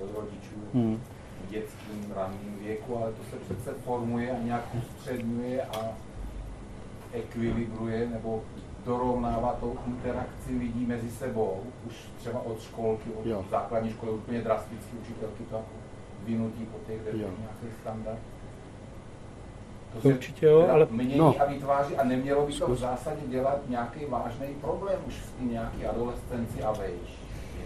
od 0.03 0.15
rodičů 0.15 0.55
Hmm. 0.73 0.99
v 1.45 1.49
dětském 1.49 2.11
raném 2.15 2.55
věku, 2.59 2.97
ale 2.97 3.11
to 3.11 3.23
se 3.23 3.35
přece 3.37 3.73
formuje 3.73 4.31
a 4.31 4.39
nějak 4.43 4.63
ustředňuje 4.77 5.63
a 5.63 5.77
ekvilibruje 7.13 8.07
nebo 8.09 8.41
dorovnává 8.85 9.53
tou 9.59 9.77
interakci 9.87 10.57
lidí 10.57 10.85
mezi 10.85 11.11
sebou, 11.11 11.63
už 11.87 11.93
třeba 12.17 12.39
od 12.41 12.61
školky, 12.61 13.09
od 13.19 13.25
Jo. 13.25 13.45
základní 13.51 13.89
školy, 13.91 14.11
úplně 14.11 14.41
drasticky 14.41 14.97
učitelky 15.01 15.43
to 15.43 15.55
jako 15.55 15.69
vynutí 16.25 16.65
po 16.65 16.77
těch, 16.87 17.13
nějaký 17.13 17.75
standard. 17.81 18.19
To 19.93 20.01
se 20.01 20.07
určitě 20.07 20.45
jo, 20.45 20.67
ale- 20.71 20.87
Mění 20.91 21.17
no. 21.17 21.35
a 21.41 21.45
vytváří 21.45 21.95
a 21.95 22.03
nemělo 22.03 22.45
by 22.47 22.53
to 22.53 22.67
v 22.67 22.77
zásadě 22.77 23.21
dělat 23.27 23.59
nějaký 23.69 23.99
vážný 24.09 24.47
problém 24.61 24.99
už 25.07 25.13
v 25.13 25.31
té 25.31 25.43
nějaké 25.43 25.87
adolescenci 25.87 26.63
a 26.63 26.71
vejš. 26.71 26.91
Je- 27.57 27.65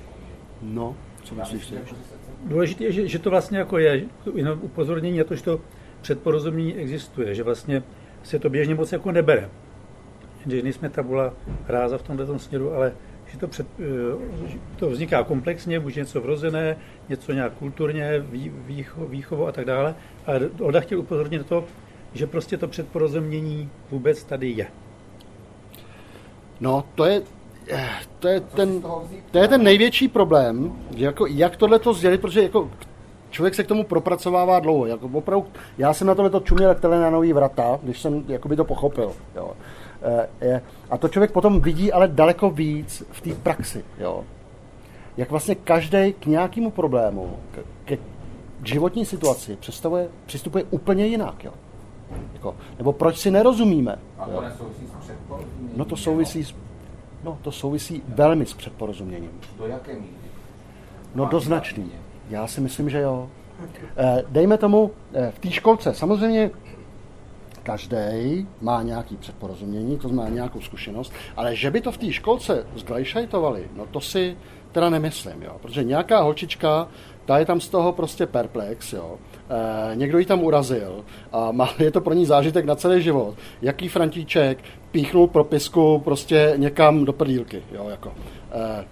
No, 0.62 0.95
co 1.24 1.36
myslíš 1.36 1.72
jako, 1.72 1.95
Důležité 2.43 2.84
je, 2.84 2.91
že, 2.91 3.08
že 3.08 3.20
to 3.20 3.30
vlastně 3.30 3.58
jako 3.58 3.78
je, 3.78 4.05
jenom 4.36 4.60
upozornění 4.62 5.18
na 5.18 5.24
to, 5.24 5.36
že 5.36 5.43
to 5.43 5.60
předporozumění 6.01 6.76
existuje, 6.76 7.36
že 7.36 7.43
vlastně 7.43 7.84
se 8.24 8.39
to 8.39 8.49
běžně 8.49 8.76
moc 8.76 8.91
jako 8.91 9.12
nebere. 9.12 9.49
Že 10.47 10.62
nejsme 10.62 10.89
tabula 10.89 11.34
ráza 11.68 11.97
v 11.97 12.01
tomto 12.03 12.39
směru, 12.39 12.74
ale 12.74 12.93
že 13.28 13.38
to, 13.38 13.47
před, 13.47 13.68
eh, 13.80 14.47
že 14.47 14.58
to 14.76 14.89
vzniká 14.89 15.24
komplexně, 15.24 15.80
buď 15.80 15.95
něco 15.95 16.22
vrozené, 16.22 16.78
něco 17.10 17.32
nějak 17.34 17.53
kulturně, 17.53 18.20
vý, 18.20 18.51
výcho, 18.55 19.05
výchovo 19.05 19.47
a 19.47 19.51
tak 19.51 19.66
dále. 19.66 19.95
Ale 20.26 20.39
Olda 20.62 20.80
chtěl 20.80 20.99
upozornit 20.99 21.38
na 21.38 21.43
to, 21.43 21.64
že 22.14 22.28
prostě 22.28 22.58
to 22.58 22.68
předporozumění 22.68 23.70
vůbec 23.91 24.24
tady 24.24 24.49
je. 24.49 24.68
No, 26.60 26.84
to 26.95 27.05
je, 27.05 27.22
eh, 27.72 27.89
to 28.20 28.28
je 28.28 28.39
ten, 28.39 28.82
to 29.32 29.38
je 29.38 29.47
ten 29.47 29.64
největší 29.64 30.08
problém, 30.08 30.74
že 30.95 31.05
jako 31.05 31.26
jak 31.26 31.55
tohle 31.58 31.80
to 31.80 31.93
sdělit, 31.93 32.22
protože 32.22 32.43
jako 32.43 32.72
člověk 33.30 33.55
se 33.55 33.64
k 33.64 33.68
tomu 33.68 33.84
propracovává 33.84 34.60
dlouho. 34.60 34.86
Jako 34.86 35.10
opravdu, 35.14 35.47
já 35.78 35.93
jsem 35.93 36.08
na 36.08 36.16
tohle 36.16 36.30
to 36.30 36.39
čuměl 36.39 36.70
jak 36.70 36.84
na 36.84 37.10
nový 37.10 37.34
vrata, 37.34 37.80
když 37.84 38.01
jsem 38.01 38.24
jakoby 38.28 38.55
to 38.55 38.66
pochopil. 38.66 39.12
Jo. 39.36 39.51
Je- 40.41 40.62
A 40.89 40.97
to 40.97 41.08
člověk 41.08 41.32
potom 41.32 41.62
vidí 41.62 41.91
ale 41.91 42.08
daleko 42.08 42.49
víc 42.49 43.03
v 43.12 43.22
té 43.22 43.34
praxi. 43.34 43.86
Jo. 43.99 44.24
Jak 45.18 45.32
vlastně 45.32 45.55
každý 45.55 46.13
k 46.20 46.26
nějakému 46.26 46.72
problému, 46.72 47.38
k, 47.51 47.63
ke 47.86 47.97
životní 48.63 49.05
situaci 49.05 49.55
představuje, 49.55 50.09
přistupuje 50.26 50.63
úplně 50.70 51.05
jinak. 51.05 51.43
Jo. 51.43 51.53
Jako, 52.34 52.55
nebo 52.78 52.93
proč 52.93 53.18
si 53.18 53.32
nerozumíme. 53.32 53.99
A 54.20 54.26
to 54.26 54.41
nesouvisí 54.41 54.88
s 54.88 54.91
předporozuměním. 54.99 55.78
No 55.78 55.86
to 55.86 55.97
souvisí 55.97 56.43
s, 56.43 56.55
no, 57.24 57.38
to 57.41 57.51
souvisí 57.51 58.03
velmi 58.07 58.45
s 58.45 58.53
předporozuměním. 58.53 59.32
Do 59.57 59.68
jaké 59.68 59.93
míry? 59.93 60.07
No 61.15 61.26
do 61.26 61.39
značný. 61.39 61.91
Já 62.30 62.47
si 62.47 62.61
myslím, 62.61 62.89
že 62.89 62.99
jo. 62.99 63.30
Eh, 63.97 64.24
Dejme 64.30 64.57
tomu, 64.57 64.91
eh, 65.13 65.32
v 65.32 65.39
té 65.39 65.51
školce 65.51 65.93
samozřejmě 65.93 66.51
každý 67.63 68.47
má 68.61 68.84
nějaký 68.84 69.18
předporozumění, 69.18 69.97
to 69.97 70.07
znamená 70.07 70.36
nějakou 70.36 70.61
zkušenost, 70.61 71.13
ale 71.36 71.55
že 71.55 71.72
by 71.72 71.82
to 71.82 71.91
v 71.91 71.97
té 71.97 72.13
školce 72.13 72.68
zglajšajtovali, 72.76 73.70
no 73.76 73.86
to 73.86 74.01
si 74.01 74.38
teda 74.78 74.89
nemyslím, 74.89 75.41
jo. 75.41 75.57
Protože 75.61 75.84
nějaká 75.84 76.21
holčička, 76.21 76.88
ta 77.25 77.39
je 77.39 77.45
tam 77.45 77.61
z 77.61 77.69
toho 77.69 77.91
prostě 77.91 78.25
perplex, 78.25 78.93
jo. 78.93 79.17
E, 79.49 79.95
někdo 79.95 80.19
ji 80.19 80.25
tam 80.25 80.43
urazil 80.43 81.05
a 81.32 81.51
má, 81.51 81.69
je 81.80 81.91
to 81.91 82.01
pro 82.01 82.13
ní 82.13 82.25
zážitek 82.25 82.65
na 82.65 82.75
celý 82.75 83.01
život. 83.01 83.36
Jaký 83.61 83.88
Frantíček 83.88 84.57
píchnul 84.91 85.28
propisku 85.28 85.99
prostě 85.99 86.53
někam 86.57 87.05
do 87.05 87.13
prdílky, 87.13 87.63
jo, 87.71 87.88
jako. 87.89 88.13
E, 88.51 88.86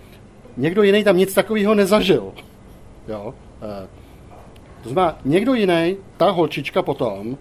někdo 0.57 0.83
jiný 0.83 1.03
tam 1.03 1.17
nic 1.17 1.33
takového 1.33 1.75
nezažil, 1.75 2.33
jo. 3.07 3.33
E, 3.61 3.88
to 4.86 4.89
znamená, 4.89 5.17
někdo 5.25 5.53
jiný, 5.53 5.97
ta 6.17 6.29
holčička 6.31 6.81
potom, 6.81 7.38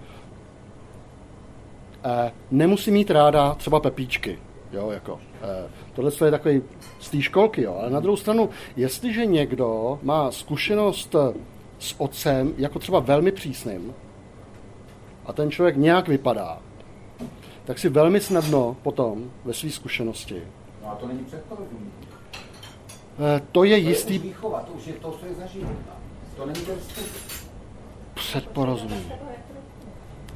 eh, 2.05 2.33
nemusí 2.51 2.91
mít 2.91 3.11
ráda 3.11 3.55
třeba 3.55 3.81
pepíčky. 3.81 4.39
Jo, 4.73 4.91
jako, 4.91 5.21
tohle 5.95 6.11
je 6.25 6.31
takový 6.31 6.63
z 7.01 7.11
té 7.11 7.23
školky, 7.23 7.63
jo. 7.63 7.77
ale 7.81 7.91
na 7.91 8.01
druhou 8.01 8.17
stranu, 8.17 8.51
jestliže 8.77 9.27
někdo 9.27 9.99
má 10.03 10.31
zkušenost 10.31 11.15
eh, 11.15 11.35
s 11.79 11.95
otcem, 11.99 12.55
jako 12.57 12.79
třeba 12.79 13.01
velmi 13.01 13.33
přísným, 13.33 13.95
a 15.27 15.33
ten 15.33 15.51
člověk 15.51 15.77
nějak 15.77 16.09
vypadá, 16.09 16.59
tak 17.65 17.79
si 17.79 17.89
velmi 17.89 18.21
snadno 18.21 18.77
potom 18.83 19.31
ve 19.45 19.55
své 19.55 19.71
zkušenosti. 19.71 20.43
No 20.83 20.93
a 20.93 20.95
to 20.95 21.07
není 21.07 21.25
předporozumění. 21.25 21.93
Eh, 23.37 23.43
to 23.53 23.65
je 23.65 23.77
To 23.77 23.83
je 23.83 23.89
jistý 23.89 24.19
už 24.19 24.25
výchova, 24.25 24.61
to 24.61 24.73
už 24.73 24.87
je 24.87 24.93
to, 24.93 25.11
co 25.11 25.27
je 25.27 25.35
za 25.35 25.47
života. 25.47 25.97
To 26.37 26.47
není 26.47 26.61
ten 26.61 26.79
předporozumění. 28.15 29.13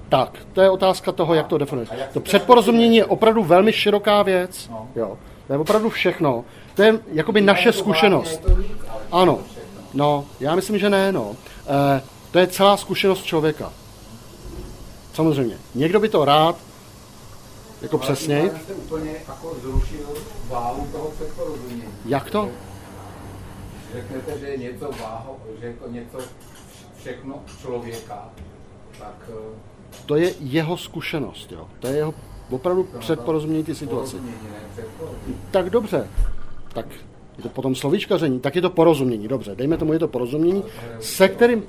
Tak, 0.09 0.39
to 0.53 0.61
je 0.61 0.71
otázka 0.71 1.13
toho, 1.13 1.35
jak 1.35 1.47
to 1.47 1.59
definuješ. 1.59 1.89
To 2.13 2.21
předporozumění 2.21 2.97
je 2.97 3.05
opravdu 3.05 3.45
velmi 3.45 3.73
široká 3.73 4.23
věc. 4.23 4.69
No. 4.71 4.89
Jo. 4.97 5.19
To 5.47 5.53
je 5.53 5.59
opravdu 5.59 5.91
všechno. 5.91 6.45
To 6.75 6.83
je 6.83 6.99
jakoby 7.13 7.41
naše 7.41 7.73
zkušenost. 7.73 8.41
Ano. 9.13 9.39
No, 9.95 10.27
já 10.41 10.55
myslím, 10.55 10.79
že 10.79 10.91
ne, 10.91 11.13
no. 11.13 11.37
E, 11.67 12.03
to 12.31 12.39
je 12.39 12.47
celá 12.47 12.77
zkušenost 12.77 13.25
člověka. 13.25 13.73
Samozřejmě. 15.13 15.59
Někdo 15.75 16.01
by 16.01 16.09
to 16.09 16.25
rád 16.25 16.57
jako 17.83 17.99
přesně. 17.99 18.51
Úplně 18.77 19.13
jako 19.29 19.55
zrušil 19.63 20.07
váhu 20.49 20.87
toho 20.93 21.11
předporozumění. 21.11 21.85
Jak 22.07 22.31
to? 22.31 22.51
Řeknete, 23.93 24.39
že 24.39 24.47
je 24.47 24.57
něco 24.57 24.91
váho, 25.03 25.37
že 25.61 25.67
je 25.67 25.73
to 25.73 25.89
něco 25.89 26.19
všechno 27.01 27.43
člověka, 27.61 28.29
tak 28.99 29.15
eh, 29.29 29.78
To 30.07 30.17
je 30.17 30.35
jeho 30.41 30.77
zkušenost, 30.77 31.53
jo. 31.53 31.67
To 31.79 31.87
je 31.87 31.97
jeho 31.97 32.15
opravdu 32.51 32.89
předporozumění 32.99 33.65
ty 33.65 33.75
situaci. 33.75 34.17
Tak 35.51 35.71
dobře. 35.71 36.09
Tak 36.73 36.87
je 37.37 37.43
to 37.43 37.49
potom 37.49 37.75
slovíčkaření, 37.75 38.41
tak 38.41 38.57
je 38.57 38.63
to 38.63 38.71
porozumění, 38.71 39.29
dobře. 39.29 39.55
Dejme 39.55 39.77
tomu, 39.77 39.93
je 39.93 39.99
to 39.99 40.09
porozumění, 40.09 40.65
se 41.01 41.29
kterým... 41.29 41.63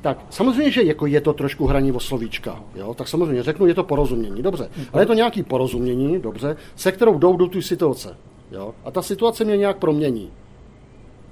Tak 0.00 0.18
samozřejmě, 0.30 0.70
že 0.70 0.82
jako 0.82 1.06
je 1.06 1.20
to 1.20 1.32
trošku 1.32 1.66
hraní 1.66 1.92
o 1.92 2.00
slovíčka, 2.00 2.60
jo? 2.74 2.94
tak 2.94 3.08
samozřejmě 3.08 3.42
řeknu, 3.42 3.66
je 3.66 3.74
to 3.74 3.84
porozumění, 3.84 4.42
dobře. 4.42 4.70
Ale 4.92 5.02
je 5.02 5.06
to 5.06 5.14
nějaký 5.14 5.42
porozumění, 5.42 6.18
dobře, 6.18 6.56
se 6.76 6.92
kterou 6.92 7.18
jdou 7.18 7.36
do 7.36 7.46
tu 7.46 7.62
situace. 7.62 8.16
Jo? 8.52 8.74
A 8.84 8.90
ta 8.90 9.02
situace 9.02 9.44
mě 9.44 9.56
nějak 9.56 9.76
promění. 9.76 10.30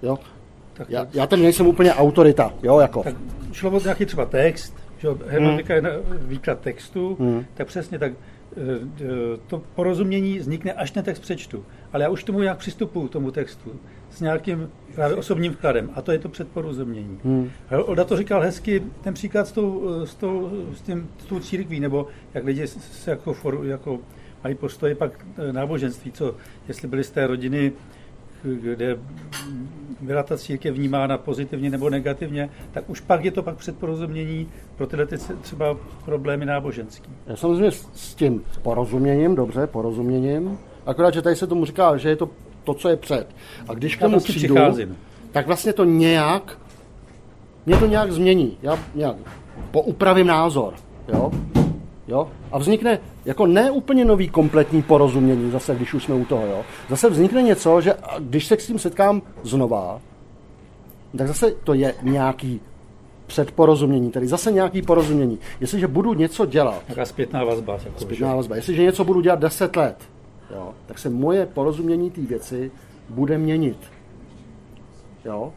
Jo? 0.03 0.19
Tak, 0.73 0.91
Já, 0.91 1.07
já 1.13 1.27
tady 1.27 1.43
nejsem 1.43 1.67
úplně 1.67 1.95
autorita, 1.95 2.55
jo, 2.63 2.79
jako. 2.79 3.03
tak 3.03 3.17
šlo 3.53 3.71
o 3.71 3.81
nějaký 3.81 4.07
třeba 4.07 4.25
text, 4.27 4.75
že 5.03 5.09
jo, 5.09 5.19
hermetika 5.27 5.75
je 5.75 5.83
výklad 6.19 6.61
textu, 6.61 7.17
Hmm. 7.21 7.45
tak 7.55 7.67
přesně 7.67 7.99
tak 7.99 8.13
eh, 8.13 8.61
eh, 9.01 9.07
to 9.47 9.63
porozumění 9.75 10.39
vznikne, 10.39 10.73
až 10.73 10.91
ten 10.91 11.05
text 11.05 11.21
přečtu. 11.21 11.65
Ale 11.93 12.05
já 12.05 12.09
už 12.09 12.23
k 12.23 12.27
tomu 12.27 12.41
nějak 12.41 12.59
přistupuju, 12.59 13.09
k 13.09 13.13
tomu 13.13 13.31
textu, 13.31 13.73
s 14.11 14.21
nějakým 14.21 14.71
právě 14.95 15.17
osobním 15.17 15.53
vkladem. 15.53 15.91
A 15.95 16.03
to 16.03 16.13
je 16.13 16.19
to 16.19 16.29
předporozumění. 16.29 17.19
Hmm. 17.25 17.51
Olda 17.71 18.05
to 18.05 18.17
říkal 18.17 18.41
hezky, 18.41 18.83
ten 19.01 19.15
příklad 19.15 19.49
s 19.49 19.53
tou, 19.53 19.91
eh, 20.03 20.07
s 20.07 20.15
tou, 20.15 20.51
s 20.75 20.81
tím, 20.81 21.09
s 21.19 21.25
tou 21.25 21.41
církví, 21.41 21.81
nebo 21.81 22.07
jak 22.35 22.45
lidi 22.45 22.67
se 22.67 23.11
jako, 23.11 23.33
for, 23.33 23.61
jako 23.65 23.99
mají 24.45 24.55
postoje 24.55 24.95
pak 24.95 25.27
náboženství, 25.53 26.13
co, 26.13 26.35
jestli 26.69 26.89
byli 26.89 27.05
z 27.05 27.11
té 27.11 27.27
rodiny, 27.27 27.73
kde 28.43 28.99
byla 30.01 30.23
ta 30.23 30.39
církev 30.39 30.75
vnímána 30.75 31.19
pozitivně 31.19 31.71
nebo 31.71 31.91
negativně, 31.91 32.51
tak 32.73 32.91
už 32.91 33.01
pak 33.01 33.25
je 33.25 33.31
to 33.31 33.43
pak 33.43 33.57
předporozumění 33.57 34.49
pro 34.77 34.87
tyhle 34.87 35.07
ty 35.07 35.17
třeba 35.41 35.77
problémy 36.05 36.47
náboženský. 36.47 37.11
Já 37.27 37.37
samozřejmě 37.37 37.71
s- 37.71 38.15
tím 38.15 38.43
porozuměním, 38.63 39.35
dobře, 39.35 39.67
porozuměním, 39.67 40.59
akorát, 40.87 41.15
že 41.15 41.23
tady 41.23 41.37
se 41.37 41.47
tomu 41.47 41.65
říká, 41.65 41.97
že 41.97 42.09
je 42.09 42.17
to 42.17 42.29
to, 42.65 42.75
co 42.75 42.89
je 42.89 42.97
před. 42.97 43.27
A 43.69 43.75
když 43.75 43.97
k 43.97 44.01
tomu 44.01 44.11
vlastně 44.13 44.35
přijdu, 44.35 44.55
přicházím. 44.55 44.97
tak 45.33 45.47
vlastně 45.47 45.73
to 45.73 45.85
nějak, 45.85 46.59
mě 47.67 47.77
to 47.77 47.87
nějak 47.87 48.13
změní. 48.13 48.57
Já 48.63 48.79
nějak 48.95 49.17
poupravím 49.71 50.27
názor, 50.27 50.75
jo? 51.15 51.31
Jo? 52.09 52.29
A 52.53 52.59
vznikne 52.59 52.99
jako 53.25 53.47
ne 53.47 53.71
úplně 53.71 54.05
nový 54.05 54.29
kompletní 54.29 54.83
porozumění, 54.83 55.51
zase 55.51 55.75
když 55.75 55.95
už 55.95 56.05
jsme 56.05 56.15
u 56.15 56.25
toho, 56.25 56.47
jo? 56.47 56.65
Zase 56.89 57.11
vznikne 57.11 57.43
něco, 57.43 57.81
že 57.81 57.95
když 58.19 58.47
se 58.47 58.57
s 58.57 58.67
tím 58.67 58.79
setkám 58.79 59.23
znova, 59.43 60.01
tak 61.19 61.29
zase 61.29 61.51
to 61.65 61.75
je 61.75 61.95
nějaký 62.03 62.61
předporozumění, 63.27 64.11
tedy 64.11 64.27
zase 64.27 64.53
nějaký 64.53 64.83
porozumění. 64.83 65.39
Jestliže 65.61 65.89
budu 65.89 66.15
něco 66.15 66.47
dělat, 66.47 66.83
Taková 66.87 67.07
zpětná 67.07 67.45
vazba. 67.45 67.73
Jako, 67.73 67.99
že? 67.99 68.05
Zpětná 68.05 68.37
vazba. 68.37 68.57
Jestliže 68.57 68.83
něco 68.83 69.05
budu 69.05 69.21
dělat 69.21 69.39
10 69.39 69.77
let, 69.77 69.97
jo, 70.55 70.75
tak 70.87 70.99
se 70.99 71.11
moje 71.11 71.47
porozumění 71.47 72.11
té 72.11 72.21
věci 72.21 72.71
bude 73.09 73.39
měnit. 73.39 73.79
Jo? 75.25 75.53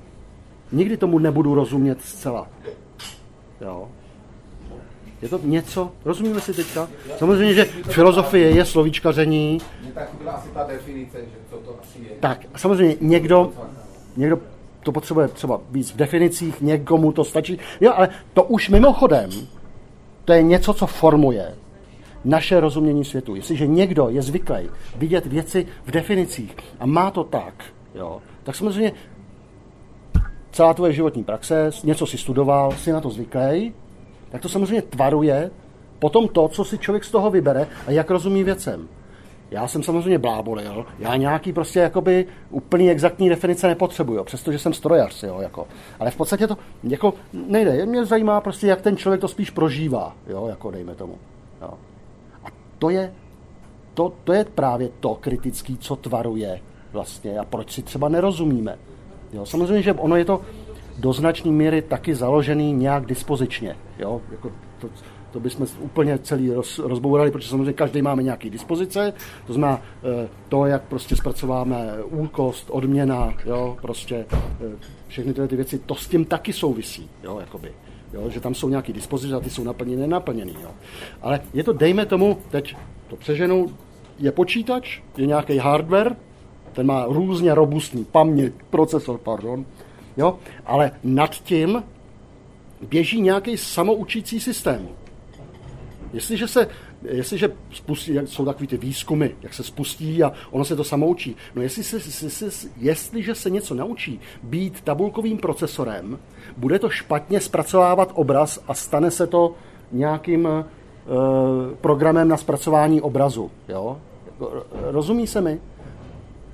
Nikdy 0.72 0.97
tomu 0.97 1.19
nebudu 1.19 1.55
rozumět 1.55 2.01
zcela. 2.01 2.47
Jo? 3.61 3.88
Je 5.21 5.29
to 5.29 5.39
něco, 5.43 5.91
rozumíme 6.05 6.41
si 6.41 6.53
teďka? 6.53 6.87
Samozřejmě, 7.17 7.53
že 7.53 7.65
filozofie 7.65 8.49
je 8.49 8.65
slovíčkaření, 8.65 9.61
Mně 9.81 9.91
taky 9.91 10.17
byla 10.17 10.31
asi 10.31 10.49
ta 10.49 10.63
definice, 10.63 11.17
že 11.17 11.37
co 11.49 11.55
to 11.55 11.75
asi 11.81 11.99
je. 11.99 12.09
tak 12.19 12.45
samozřejmě 12.55 12.95
někdo, 13.01 13.51
někdo 14.17 14.39
to 14.83 14.91
potřebuje 14.91 15.27
třeba 15.27 15.61
víc 15.71 15.91
v 15.91 15.95
definicích, 15.95 16.61
někomu 16.61 17.11
to 17.11 17.23
stačí. 17.23 17.59
Jo, 17.81 17.93
ale 17.95 18.09
to 18.33 18.43
už 18.43 18.69
mimochodem, 18.69 19.29
to 20.25 20.33
je 20.33 20.43
něco, 20.43 20.73
co 20.73 20.87
formuje 20.87 21.55
naše 22.25 22.59
rozumění 22.59 23.05
světu. 23.05 23.35
Jestliže 23.35 23.67
někdo 23.67 24.09
je 24.09 24.21
zvyklý 24.21 24.69
vidět 24.97 25.25
věci 25.25 25.67
v 25.85 25.91
definicích 25.91 26.55
a 26.79 26.85
má 26.85 27.11
to 27.11 27.23
tak, 27.23 27.63
jo, 27.95 28.21
tak 28.43 28.55
samozřejmě 28.55 28.91
celá 30.51 30.73
tvoje 30.73 30.93
životní 30.93 31.23
praxe, 31.23 31.69
něco 31.83 32.07
si 32.07 32.17
studoval, 32.17 32.71
si 32.71 32.91
na 32.91 33.01
to 33.01 33.09
zvyklý, 33.09 33.73
tak 34.35 34.41
to 34.41 34.49
samozřejmě 34.49 34.81
tvaruje 34.81 35.51
potom 35.99 36.27
to, 36.27 36.47
co 36.47 36.63
si 36.63 36.77
člověk 36.77 37.03
z 37.03 37.11
toho 37.11 37.31
vybere 37.31 37.67
a 37.87 37.91
jak 37.91 38.09
rozumí 38.09 38.43
věcem. 38.43 38.87
Já 39.51 39.67
jsem 39.67 39.83
samozřejmě 39.83 40.19
blábolil, 40.19 40.85
já 40.99 41.15
nějaký 41.15 41.53
prostě 41.53 41.79
jakoby 41.79 42.25
úplný 42.49 42.89
exaktní 42.89 43.29
definice 43.29 43.67
nepotřebuju, 43.67 44.23
přestože 44.23 44.59
jsem 44.59 44.73
strojař, 44.73 45.23
jo, 45.23 45.39
jako. 45.41 45.67
Ale 45.99 46.11
v 46.11 46.15
podstatě 46.15 46.47
to 46.47 46.57
jako 46.83 47.13
nejde. 47.33 47.85
Mě 47.85 48.05
zajímá 48.05 48.41
prostě, 48.41 48.67
jak 48.67 48.81
ten 48.81 48.97
člověk 48.97 49.21
to 49.21 49.27
spíš 49.27 49.49
prožívá, 49.49 50.15
jo, 50.27 50.47
jako 50.47 50.71
dejme 50.71 50.95
tomu. 50.95 51.17
Jo. 51.61 51.73
A 52.43 52.47
to 52.79 52.89
je, 52.89 53.13
to, 53.93 54.13
to 54.23 54.33
je 54.33 54.45
právě 54.45 54.89
to 54.99 55.15
kritický, 55.15 55.77
co 55.77 55.95
tvaruje 55.95 56.59
vlastně 56.91 57.39
a 57.39 57.45
proč 57.45 57.71
si 57.71 57.81
třeba 57.81 58.09
nerozumíme. 58.09 58.77
Jo, 59.33 59.45
samozřejmě, 59.45 59.81
že 59.81 59.93
ono 59.93 60.15
je 60.15 60.25
to 60.25 60.41
do 60.97 61.13
značné 61.13 61.51
míry 61.51 61.81
taky 61.81 62.15
založený 62.15 62.73
nějak 62.73 63.05
dispozičně. 63.05 63.76
Jo? 63.99 64.22
Jako 64.31 64.51
to, 64.80 64.89
to 65.31 65.39
bychom 65.39 65.67
úplně 65.80 66.17
celý 66.17 66.51
roz, 66.51 66.80
rozbourali, 66.80 67.31
protože 67.31 67.49
samozřejmě 67.49 67.73
každý 67.73 68.01
máme 68.01 68.23
nějaký 68.23 68.49
dispozice, 68.49 69.13
to 69.47 69.53
znamená 69.53 69.81
eh, 70.03 70.30
to, 70.49 70.65
jak 70.65 70.81
prostě 70.84 71.15
zpracováme 71.15 71.93
úkost, 72.03 72.67
odměna, 72.69 73.34
jo, 73.45 73.77
prostě 73.81 74.26
eh, 74.31 74.65
všechny 75.07 75.34
tyhle 75.34 75.47
ty 75.47 75.55
věci, 75.55 75.80
to 75.80 75.95
s 75.95 76.07
tím 76.07 76.26
taky 76.26 76.53
souvisí, 76.53 77.09
jo, 77.23 77.39
jakoby. 77.39 77.72
Jo, 78.13 78.30
že 78.30 78.39
tam 78.39 78.55
jsou 78.55 78.69
nějaké 78.69 78.93
dispozice 78.93 79.35
a 79.35 79.39
ty 79.39 79.49
jsou 79.49 79.63
naplněny, 79.63 80.01
nenaplněny. 80.01 80.53
Jo. 80.63 80.69
Ale 81.22 81.39
je 81.53 81.63
to, 81.63 81.73
dejme 81.73 82.05
tomu, 82.05 82.38
teď 82.51 82.76
to 83.07 83.15
přeženou, 83.15 83.67
je 84.19 84.31
počítač, 84.31 85.01
je 85.17 85.26
nějaký 85.26 85.57
hardware, 85.57 86.15
ten 86.73 86.88
má 86.88 87.05
různě 87.05 87.55
robustní 87.55 88.05
paměť, 88.05 88.53
procesor, 88.69 89.17
pardon, 89.17 89.65
jo, 90.17 90.39
ale 90.65 90.91
nad 91.03 91.31
tím 91.35 91.83
běží 92.81 93.21
nějaký 93.21 93.57
samoučící 93.57 94.39
systém. 94.39 94.87
Jestliže 96.13 96.47
se, 96.47 96.67
jestliže 97.03 97.51
spustí, 97.71 98.13
jsou 98.25 98.45
takový 98.45 98.67
ty 98.67 98.77
výzkumy, 98.77 99.29
jak 99.41 99.53
se 99.53 99.63
spustí 99.63 100.23
a 100.23 100.31
ono 100.51 100.65
se 100.65 100.75
to 100.75 100.83
samoučí, 100.83 101.35
no 101.55 101.61
jestli 101.61 101.83
se, 101.83 101.99
se, 101.99 102.29
se, 102.29 102.67
jestliže 102.77 103.35
se 103.35 103.49
něco 103.49 103.75
naučí 103.75 104.19
být 104.43 104.81
tabulkovým 104.81 105.37
procesorem, 105.37 106.19
bude 106.57 106.79
to 106.79 106.89
špatně 106.89 107.39
zpracovávat 107.39 108.11
obraz 108.13 108.63
a 108.67 108.73
stane 108.73 109.11
se 109.11 109.27
to 109.27 109.55
nějakým 109.91 110.47
e, 110.47 110.65
programem 111.81 112.27
na 112.27 112.37
zpracování 112.37 113.01
obrazu. 113.01 113.51
Jo? 113.69 113.97
Jako, 114.25 114.65
Rozumí 114.71 115.27
se 115.27 115.41
mi? 115.41 115.61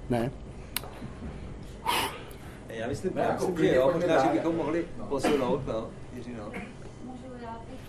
Ne? 0.09 0.31
Já 2.81 2.87
myslím, 2.87 3.11
Ne, 3.15 3.21
já 3.21 3.27
jako 3.29 3.47
myslím 3.47 3.65
že 3.65 3.75
jo, 3.75 3.91
možná, 3.93 4.15
že 4.25 4.29
bychom 4.37 4.55
mohli 4.55 4.79
No. 4.97 5.05
posunout, 5.05 5.61
no, 5.67 5.79
Jiřino. 6.15 6.45
Můžu, 7.07 7.27
já 7.47 7.53
bych, 7.69 7.83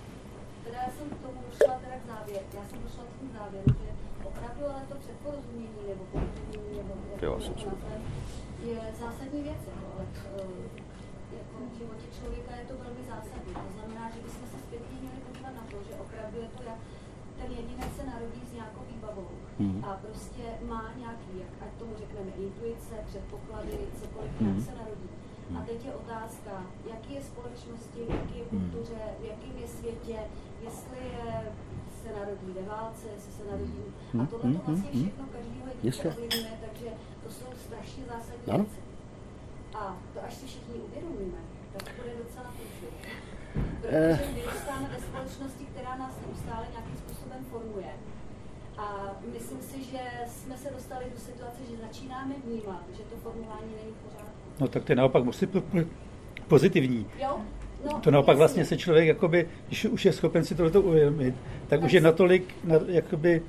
teda 0.64 0.76
já 0.84 0.90
jsem 0.96 1.06
k 1.16 1.18
tomu 1.24 1.38
došla 1.50 1.74
teda 1.84 1.96
k 2.02 2.04
závěru, 2.12 2.44
já 2.58 2.62
jsem 2.68 2.78
došla 2.86 3.02
k 3.08 3.12
tomu 3.18 3.30
závěru, 3.38 3.68
že 3.80 3.88
opravdu 4.28 4.62
ale 4.72 4.82
to 4.90 4.94
předporozumění 5.04 5.82
nebo 5.88 6.02
porozumění 6.12 6.72
nebo 6.80 6.92
je 8.70 8.78
zásadní 9.00 9.40
věc. 9.48 9.62
Jako, 9.70 9.86
ale, 9.94 10.04
eh, 10.36 10.70
jako 11.38 11.54
v 11.72 11.74
životě 11.80 12.06
člověka 12.18 12.52
je 12.60 12.64
to 12.70 12.74
velmi 12.84 13.02
zásadní. 13.12 13.52
To 13.66 13.70
znamená, 13.76 14.04
že 14.14 14.18
bychom 14.26 14.46
se 14.52 14.58
zpětně 14.66 14.96
měli 15.02 15.20
podívat 15.26 15.52
na 15.60 15.64
to, 15.70 15.76
že 15.88 15.92
opravdu 16.04 16.36
je 16.44 16.50
to, 16.56 16.62
jak 16.70 16.80
ten 17.38 17.48
jedinec 17.60 17.90
se 17.98 18.04
narodí 18.12 18.42
s 18.50 18.52
nějakou 18.58 18.82
výbavou 18.92 19.28
Mhm. 19.58 19.84
a 19.84 19.90
prostě 20.04 20.44
má 20.72 20.84
nějaký, 21.02 21.30
jak, 21.42 21.52
ať 21.64 21.70
tomu 21.80 21.92
řekneme, 22.02 22.30
intuice, 22.44 22.94
předpoklady, 23.10 23.78
cokoliv, 24.00 24.32
Mhm. 24.40 24.48
jak 24.54 24.58
se 24.68 24.74
narodí. 24.82 25.08
A 25.56 25.60
teď 25.68 25.78
je 25.84 25.92
otázka, 26.02 26.52
jaký 26.92 27.10
je 27.14 27.22
společnosti, 27.30 28.00
v 28.06 28.10
jaký 28.18 28.34
je 28.38 28.44
kultuře, 28.44 29.00
v 29.22 29.24
jakém 29.32 29.54
je 29.62 29.68
světě, 29.68 30.18
jestli 30.66 30.98
je, 31.16 31.52
se 32.02 32.08
narodí 32.18 32.51
ve 32.62 32.68
válce, 32.68 33.04
jestli 33.14 33.32
se 33.32 33.42
narodí. 33.50 33.82
A 34.22 34.26
tohle 34.26 34.52
to 34.54 34.62
vlastně 34.66 34.90
všechno 35.02 35.24
každého 35.36 35.66
dítě 35.74 35.86
Jistě. 35.88 36.08
ovlivňuje, 36.08 36.54
takže 36.66 36.88
to 37.24 37.28
jsou 37.36 37.48
strašně 37.66 38.02
zásadní 38.12 38.46
Ano. 38.52 38.64
věci. 38.64 38.80
A 39.80 39.96
to 40.14 40.18
až 40.26 40.34
si 40.34 40.46
všichni 40.46 40.74
uvědomíme, 40.74 41.40
tak 41.72 41.84
bude 41.98 42.12
docela 42.24 42.48
průšvih. 42.56 42.96
Eh. 43.84 44.16
Protože 44.16 44.32
vyrůstáme 44.34 44.86
ve 44.94 45.00
společnosti, 45.08 45.64
která 45.72 45.96
nás 45.96 46.14
neustále 46.26 46.66
nějakým 46.74 46.96
způsobem 46.96 47.40
formuje. 47.50 47.92
A 48.78 48.86
myslím 49.34 49.60
si, 49.62 49.84
že 49.84 50.00
jsme 50.26 50.56
se 50.58 50.70
dostali 50.70 51.04
do 51.14 51.18
situace, 51.20 51.60
že 51.70 51.76
začínáme 51.86 52.34
vnímat, 52.44 52.82
že 52.96 53.02
to 53.02 53.16
formování 53.16 53.72
není 53.80 53.92
v 53.94 54.02
pořádku. 54.06 54.38
No 54.60 54.68
tak 54.68 54.84
to 54.84 54.92
je 54.92 54.96
naopak 54.96 55.24
musí 55.24 55.46
po- 55.46 55.60
po- 55.60 55.88
pozitivní. 56.48 57.06
Jo? 57.18 57.40
No, 57.84 58.00
to 58.00 58.10
naopak 58.10 58.36
vlastně 58.36 58.64
se 58.64 58.76
člověk, 58.76 59.08
jakoby, 59.08 59.48
když 59.66 59.84
už 59.84 60.04
je 60.04 60.12
schopen 60.12 60.44
si 60.44 60.54
tohleto 60.54 60.82
uvědomit, 60.82 61.34
tak, 61.68 61.82
už 61.82 61.92
je 61.92 62.00
natolik, 62.00 62.54
na, 62.64 62.76
jakoby, 62.86 63.42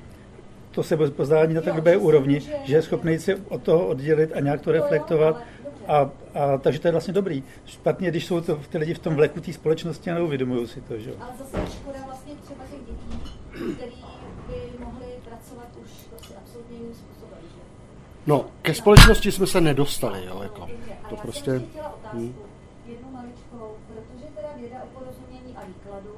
to 0.70 0.82
sebepoznání 0.82 1.54
na 1.54 1.60
tak 1.60 1.74
dobré 1.76 1.96
úrovni, 1.96 2.40
že 2.40 2.74
je 2.74 2.82
schopný 2.82 3.18
se 3.18 3.36
od 3.48 3.62
toho 3.62 3.86
oddělit 3.86 4.32
a 4.34 4.40
nějak 4.40 4.60
to 4.60 4.72
reflektovat. 4.72 5.40
A, 5.88 5.96
a, 5.98 6.10
takže 6.58 6.80
to 6.80 6.88
je 6.88 6.92
vlastně 6.92 7.14
dobrý. 7.14 7.42
Špatně, 7.64 8.10
když 8.10 8.26
jsou 8.26 8.40
to 8.40 8.56
ty 8.56 8.78
lidi 8.78 8.94
v 8.94 8.98
tom 8.98 9.14
vleku 9.14 9.40
té 9.40 9.52
společnosti 9.52 10.10
a 10.10 10.14
neuvědomují 10.14 10.68
si 10.68 10.80
to. 10.80 10.98
Že? 10.98 11.12
Ale 11.20 11.32
zase 11.38 11.72
škoda 11.72 11.98
vlastně 12.06 12.32
třeba 12.44 12.64
těch 12.70 12.80
dětí, 12.80 13.18
který 13.76 13.96
by 14.48 14.84
mohli 14.84 15.06
pracovat 15.24 15.68
už 15.84 15.90
prostě 16.10 16.34
absolutně 16.42 16.76
jiným 16.76 16.94
způsobem. 16.94 17.38
Že? 17.42 17.60
No, 18.26 18.46
ke 18.62 18.74
společnosti 18.74 19.32
jsme 19.32 19.46
se 19.46 19.60
nedostali, 19.60 20.26
jo, 20.26 20.40
jako. 20.42 20.68
To 21.08 21.16
prostě... 21.16 21.50
Hmm. 22.12 22.34
Jednu 22.86 23.08
maličkou, 23.12 23.76
protože 23.86 24.24
teda 24.36 24.48
věda 24.56 24.76
o 24.82 24.98
porozumění 24.98 25.56
a 25.56 25.64
výkladu 25.66 26.16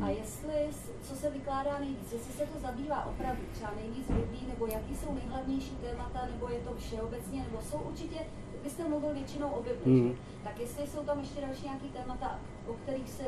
a 0.00 0.08
jestli, 0.08 0.54
co 1.02 1.12
se 1.24 1.30
vykládá 1.30 1.78
nejvíc, 1.78 2.12
jestli 2.12 2.32
se 2.32 2.46
to 2.52 2.58
zabývá 2.58 3.06
opravdu 3.06 3.42
třeba 3.52 3.70
nejvíc 3.76 4.06
Biblí, 4.10 4.46
nebo 4.48 4.66
jaký 4.66 4.96
jsou 4.96 5.14
nejhlavnější 5.14 5.76
témata, 5.76 6.20
nebo 6.32 6.48
je 6.48 6.58
to 6.58 6.70
všeobecně, 6.78 7.42
nebo 7.42 7.58
jsou 7.62 7.78
určitě, 7.78 8.18
vy 8.64 8.70
jste 8.70 8.88
mluvil 8.88 9.14
většinou 9.14 9.48
o 9.48 9.62
Bibli, 9.62 9.92
mm. 9.92 10.14
tak 10.44 10.60
jestli 10.60 10.86
jsou 10.86 11.02
tam 11.04 11.18
ještě 11.20 11.40
další 11.40 11.64
nějaký 11.64 11.88
témata, 11.88 12.38
o 12.66 12.72
kterých 12.72 13.10
se 13.10 13.22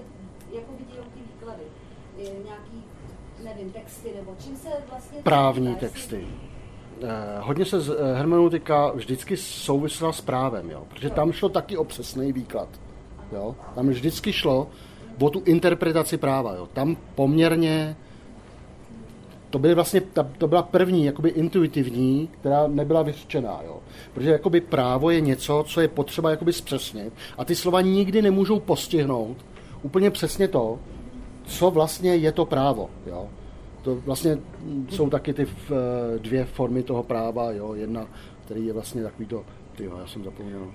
jako 0.53 0.73
dějou 0.91 1.05
ty 1.15 1.21
výklady, 1.21 1.63
nějaký, 2.45 2.85
nevím, 3.45 3.73
texty, 3.73 4.13
nebo 4.17 4.37
čím 4.45 4.57
se 4.57 4.69
vlastně... 4.91 5.23
Právní 5.23 5.69
týká, 5.69 5.81
texty. 5.81 6.17
Jestli... 6.17 6.29
Eh, 7.03 7.41
hodně 7.41 7.65
se 7.65 7.81
z, 7.81 7.91
eh, 7.91 8.15
hermeneutika 8.15 8.91
vždycky 8.91 9.37
souvisela 9.37 10.13
s 10.13 10.21
právem, 10.21 10.71
jo? 10.71 10.85
protože 10.89 11.11
tam 11.11 11.33
šlo 11.33 11.49
taky 11.49 11.77
o 11.77 11.85
přesný 11.85 12.33
výklad. 12.33 12.69
Jo? 13.33 13.57
Tam 13.75 13.89
vždycky 13.89 14.33
šlo 14.33 14.69
o 15.21 15.31
tu 15.31 15.43
interpretaci 15.45 16.17
práva. 16.17 16.55
Jo. 16.55 16.69
Tam 16.73 16.97
poměrně 17.15 17.97
to, 19.51 19.59
byly 19.59 19.75
vlastně, 19.75 20.01
ta, 20.01 20.31
to 20.39 20.49
byla 20.49 20.63
první, 20.63 21.05
jakoby 21.05 21.29
intuitivní, 21.29 22.29
která 22.41 22.67
nebyla 22.67 23.03
vyřčená, 23.03 23.61
jo. 23.67 23.79
Protože 24.15 24.31
jakoby 24.31 24.61
právo 24.61 25.11
je 25.11 25.21
něco, 25.21 25.65
co 25.67 25.81
je 25.81 25.89
potřeba 25.89 26.31
jakoby 26.31 26.53
zpřesnit 26.53 27.13
a 27.39 27.45
ty 27.45 27.55
slova 27.55 27.81
nikdy 27.81 28.23
nemůžou 28.23 28.61
postihnout 28.61 29.37
úplně 29.83 30.11
přesně 30.11 30.49
to, 30.49 30.79
co 31.45 31.71
vlastně 31.71 32.17
je 32.17 32.33
to 32.33 32.45
právo, 32.45 32.91
jo. 33.07 33.29
To 33.83 33.95
vlastně 33.95 34.39
jsou 34.89 35.11
taky 35.11 35.35
ty 35.35 35.47
dvě 36.19 36.45
formy 36.45 36.83
toho 36.83 37.03
práva, 37.03 37.51
jo. 37.51 37.75
Jedna, 37.75 38.07
který 38.45 38.67
je 38.67 38.73
vlastně 38.73 39.03
takový 39.03 39.27
to, 39.27 39.45
tyjo, 39.77 39.99
já 39.99 40.07
jsem 40.07 40.25
zapomněl, 40.25 40.67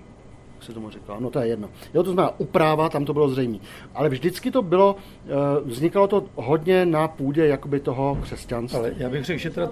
jak 0.62 0.66
se 0.66 0.74
tomu 0.74 0.90
říká, 0.90 1.18
no 1.20 1.30
to 1.30 1.40
je 1.40 1.48
jedno. 1.48 1.70
Jo, 1.94 2.04
to 2.04 2.12
znamená 2.12 2.40
upráva, 2.40 2.90
tam 2.90 3.06
to 3.06 3.14
bylo 3.14 3.30
zřejmé. 3.30 3.58
Ale 3.94 4.10
vždycky 4.10 4.52
to 4.52 4.62
bylo, 4.62 4.96
eh, 5.26 5.30
vznikalo 5.66 6.08
to 6.08 6.26
hodně 6.36 6.86
na 6.86 7.08
půdě 7.08 7.48
jakoby 7.48 7.80
toho 7.80 8.18
křesťanství. 8.22 8.80
Ale 8.80 8.94
já 8.98 9.10
bych 9.10 9.26
řekl, 9.26 9.40
že 9.40 9.50
teda... 9.50 9.72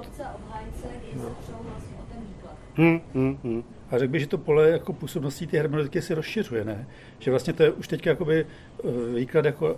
No. 1.15 1.23
Hmm, 2.75 3.01
hmm, 3.13 3.37
hmm. 3.43 3.63
A 3.91 3.97
řekl 3.97 4.11
bych, 4.11 4.21
že 4.21 4.27
to 4.27 4.37
pole 4.37 4.69
jako 4.69 4.93
působností 4.93 5.47
té 5.47 5.57
hermeneutiky 5.57 6.01
se 6.01 6.15
rozšiřuje, 6.15 6.65
ne? 6.65 6.87
Že 7.19 7.31
vlastně 7.31 7.53
to 7.53 7.63
je 7.63 7.71
už 7.71 7.87
teď 7.87 8.05
jakoby 8.05 8.45
eh, 8.45 8.87
výklad 9.15 9.45
jako 9.45 9.77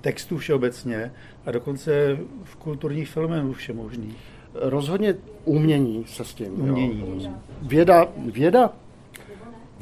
textů 0.00 0.38
všeobecně 0.38 1.12
a 1.46 1.50
dokonce 1.50 2.18
v 2.44 2.56
kulturních 2.56 3.08
filmech 3.08 3.56
všemožných. 3.56 4.16
Rozhodně 4.54 5.14
umění 5.44 6.04
se 6.06 6.24
s 6.24 6.34
tím. 6.34 6.60
Umění. 6.60 7.24
Jo. 7.24 7.30
Věda, 7.62 8.08
věda 8.16 8.72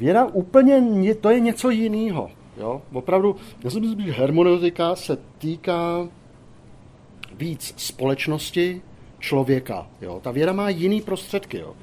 Věda 0.01 0.25
úplně, 0.25 0.83
to 1.15 1.29
je 1.29 1.39
něco 1.39 1.69
jiného. 1.69 2.31
Jo? 2.57 2.81
Opravdu, 2.93 3.35
já 3.63 3.69
si 3.69 3.79
myslím, 3.79 4.05
že 4.05 4.11
hermeneutika 4.11 4.95
se 4.95 5.17
týká 5.37 6.07
víc 7.37 7.73
společnosti, 7.77 8.81
člověka. 9.19 9.87
Jo? 10.01 10.19
Ta 10.23 10.31
věda 10.31 10.53
má 10.53 10.69
jiný 10.69 11.01
prostředky. 11.01 11.57
Jo? 11.57 11.73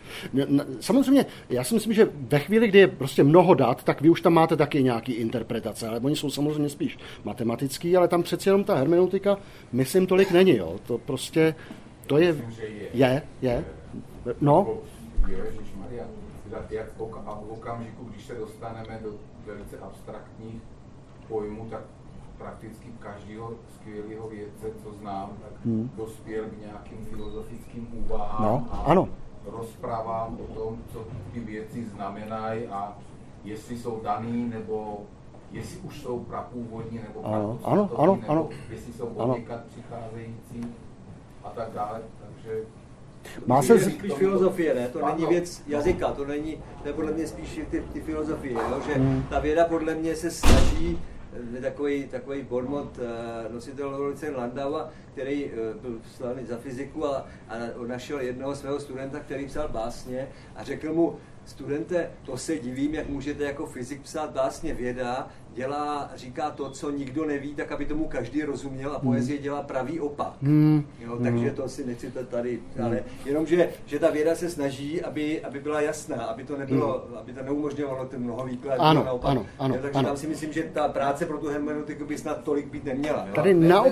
Samozřejmě, 0.80 1.26
já 1.50 1.64
si 1.64 1.74
myslím, 1.74 1.92
že 1.92 2.08
ve 2.14 2.38
chvíli, 2.38 2.68
kdy 2.68 2.78
je 2.78 2.88
prostě 2.88 3.24
mnoho 3.24 3.54
dat, 3.54 3.84
tak 3.84 4.00
vy 4.00 4.10
už 4.10 4.20
tam 4.20 4.32
máte 4.32 4.56
taky 4.56 4.82
nějaký 4.82 5.12
interpretace, 5.12 5.88
ale 5.88 6.00
oni 6.00 6.16
jsou 6.16 6.30
samozřejmě 6.30 6.68
spíš 6.68 6.98
matematický, 7.24 7.96
ale 7.96 8.08
tam 8.08 8.22
přeci 8.22 8.48
jenom 8.48 8.64
ta 8.64 8.74
hermeneutika, 8.74 9.38
myslím, 9.72 10.06
tolik 10.06 10.30
není. 10.30 10.56
Jo? 10.56 10.76
To 10.86 10.98
prostě, 10.98 11.54
to 12.06 12.18
je, 12.18 12.36
je, 12.94 13.22
je, 13.42 13.64
no. 14.40 14.78
Jak 16.70 16.92
v 16.96 17.00
okamžiku, 17.48 18.04
když 18.04 18.26
se 18.26 18.34
dostaneme 18.34 19.00
do 19.02 19.12
velice 19.46 19.78
abstraktních 19.78 20.62
pojmů, 21.28 21.66
tak 21.70 21.80
prakticky 22.38 22.88
každého 22.98 23.52
skvělého 23.74 24.28
vědce, 24.28 24.66
co 24.82 24.92
znám, 24.92 25.30
tak 25.42 25.64
hmm. 25.64 25.90
dospěl 25.96 26.44
k 26.44 26.60
nějakým 26.60 27.04
filozofickým 27.04 27.88
úvahám 27.92 28.42
no, 28.42 28.66
a 28.70 28.76
ano. 28.76 29.08
rozprávám 29.46 30.38
o 30.40 30.54
tom, 30.54 30.78
co 30.92 31.04
ty 31.32 31.40
věci 31.40 31.84
znamenají 31.84 32.66
a 32.66 32.98
jestli 33.44 33.78
jsou 33.78 34.00
daný, 34.00 34.48
nebo 34.48 35.02
jestli 35.52 35.78
už 35.78 36.02
jsou 36.02 36.20
prapůvodní, 36.20 36.98
nebo 36.98 37.26
ano, 37.26 37.58
ano, 37.64 37.90
ano, 37.96 38.16
nebo 38.16 38.32
ano. 38.32 38.48
jestli 38.70 38.92
jsou 38.92 39.06
od 39.06 39.38
přicházející 39.68 40.74
a 41.44 41.50
tak 41.50 41.72
dále. 41.72 42.02
Takže 42.20 42.64
má 43.46 43.62
se 43.62 43.78
z... 43.78 43.92
spíš 43.92 44.12
filozofie, 44.12 44.74
ne? 44.74 44.88
To 44.88 45.06
není 45.06 45.26
věc 45.26 45.62
jazyka, 45.66 46.08
to 46.08 46.24
není, 46.24 46.58
to 46.82 46.88
je 46.88 46.94
podle 46.94 47.12
mě 47.12 47.26
spíš 47.26 47.60
ty, 47.70 47.84
ty 47.92 48.00
filozofie, 48.00 48.52
jo? 48.54 48.80
že 48.86 48.94
hmm. 48.94 49.24
ta 49.30 49.38
věda 49.38 49.64
podle 49.64 49.94
mě 49.94 50.16
se 50.16 50.30
snaží 50.30 50.98
takový, 51.62 52.04
takový 52.04 52.42
Bormont, 52.42 52.98
eh, 52.98 53.52
nositel 53.52 53.90
revoluce 53.90 54.30
Landau, 54.30 54.74
který 55.12 55.46
eh, 55.46 55.74
byl 55.80 55.98
slavný 56.16 56.46
za 56.46 56.56
fyziku 56.56 57.06
a, 57.06 57.26
a 57.48 57.54
našel 57.86 58.20
jednoho 58.20 58.56
svého 58.56 58.80
studenta, 58.80 59.20
který 59.20 59.46
psal 59.46 59.68
básně 59.68 60.28
a 60.56 60.64
řekl 60.64 60.92
mu, 60.92 61.16
studente, 61.44 62.10
to 62.22 62.36
se 62.36 62.58
divím, 62.58 62.94
jak 62.94 63.08
můžete 63.08 63.44
jako 63.44 63.66
fyzik 63.66 64.02
psát 64.02 64.30
básně 64.30 64.74
věda, 64.74 65.28
dělá, 65.58 66.10
říká 66.14 66.50
to, 66.50 66.70
co 66.70 66.90
nikdo 66.90 67.24
neví, 67.24 67.54
tak 67.54 67.72
aby 67.72 67.84
tomu 67.84 68.08
každý 68.08 68.42
rozuměl 68.42 68.92
a 68.92 68.98
poezie 68.98 69.38
dělá 69.38 69.62
pravý 69.62 70.00
opak. 70.00 70.32
Hmm. 70.42 70.86
Jo, 71.00 71.18
takže 71.22 71.46
hmm. 71.46 71.56
to 71.56 71.68
si 71.68 71.86
nechci 71.86 72.10
tady, 72.10 72.60
hmm. 72.76 72.84
ale 72.84 73.04
jenom, 73.24 73.46
že, 73.46 73.68
že 73.86 73.98
ta 73.98 74.10
věda 74.10 74.34
se 74.34 74.50
snaží, 74.50 75.02
aby, 75.02 75.44
aby 75.44 75.60
byla 75.60 75.80
jasná, 75.80 76.16
aby 76.16 76.44
to 76.44 76.56
nebylo, 76.56 77.04
hmm. 77.08 77.18
aby 77.18 77.32
to 77.32 77.42
neumožňovalo 77.42 78.04
ten 78.04 78.22
mnoho 78.22 78.46
výkladů. 78.46 78.82
Ano, 78.82 79.04
naopak. 79.04 79.30
ano, 79.30 79.46
ano, 79.58 79.74
jo, 79.74 79.82
takže 79.82 79.98
ano. 79.98 80.08
tam 80.08 80.16
si 80.16 80.26
myslím, 80.26 80.52
že 80.52 80.62
ta 80.62 80.88
práce 80.88 81.26
pro 81.26 81.38
tu 81.38 81.48
hermeneutiku 81.48 82.04
by 82.04 82.18
snad 82.18 82.44
tolik 82.44 82.66
být 82.66 82.84
neměla. 82.84 83.26
Jo? 83.28 83.34
Tady 83.34 83.54
na... 83.54 83.84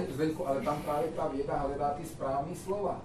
ale 0.47 0.61
tam 0.65 0.83
právě 0.85 1.09
ta 1.17 1.29
věda 1.35 1.55
hledá 1.55 1.89
ty 1.91 2.07
správné 2.07 2.57
slova 2.65 3.03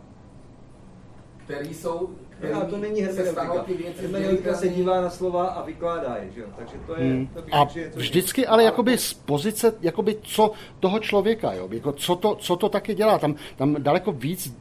který 1.52 1.74
jsou... 1.74 2.10
No, 2.54 2.66
to 2.66 2.78
není 2.78 3.02
hermeneutika. 3.02 3.66
Hermeneutika 4.02 4.54
se 4.54 4.70
dívá 4.70 5.02
na 5.02 5.10
slova 5.10 5.48
a 5.48 5.66
vykládá 5.66 6.18
je, 6.22 6.32
že 6.32 6.42
jo? 6.42 6.48
Takže 6.58 6.74
to 6.88 7.00
je... 7.00 7.00
Hmm. 7.00 7.28
To 7.28 7.44
a 7.52 7.68
je, 7.76 7.92
vždycky 7.96 8.48
ale 8.48 8.64
jakoby 8.64 8.98
z 8.98 9.14
pozice, 9.14 9.74
jakoby 9.82 10.18
co 10.22 10.52
toho 10.80 11.00
člověka, 11.00 11.54
jo? 11.54 11.70
Jako 11.72 11.92
co, 11.92 12.16
to, 12.16 12.36
co 12.36 12.56
to 12.56 12.70
taky 12.70 12.96
dělá. 12.96 13.20
Tam, 13.20 13.36
tam 13.56 13.76
daleko 13.80 14.12
víc 14.12 14.54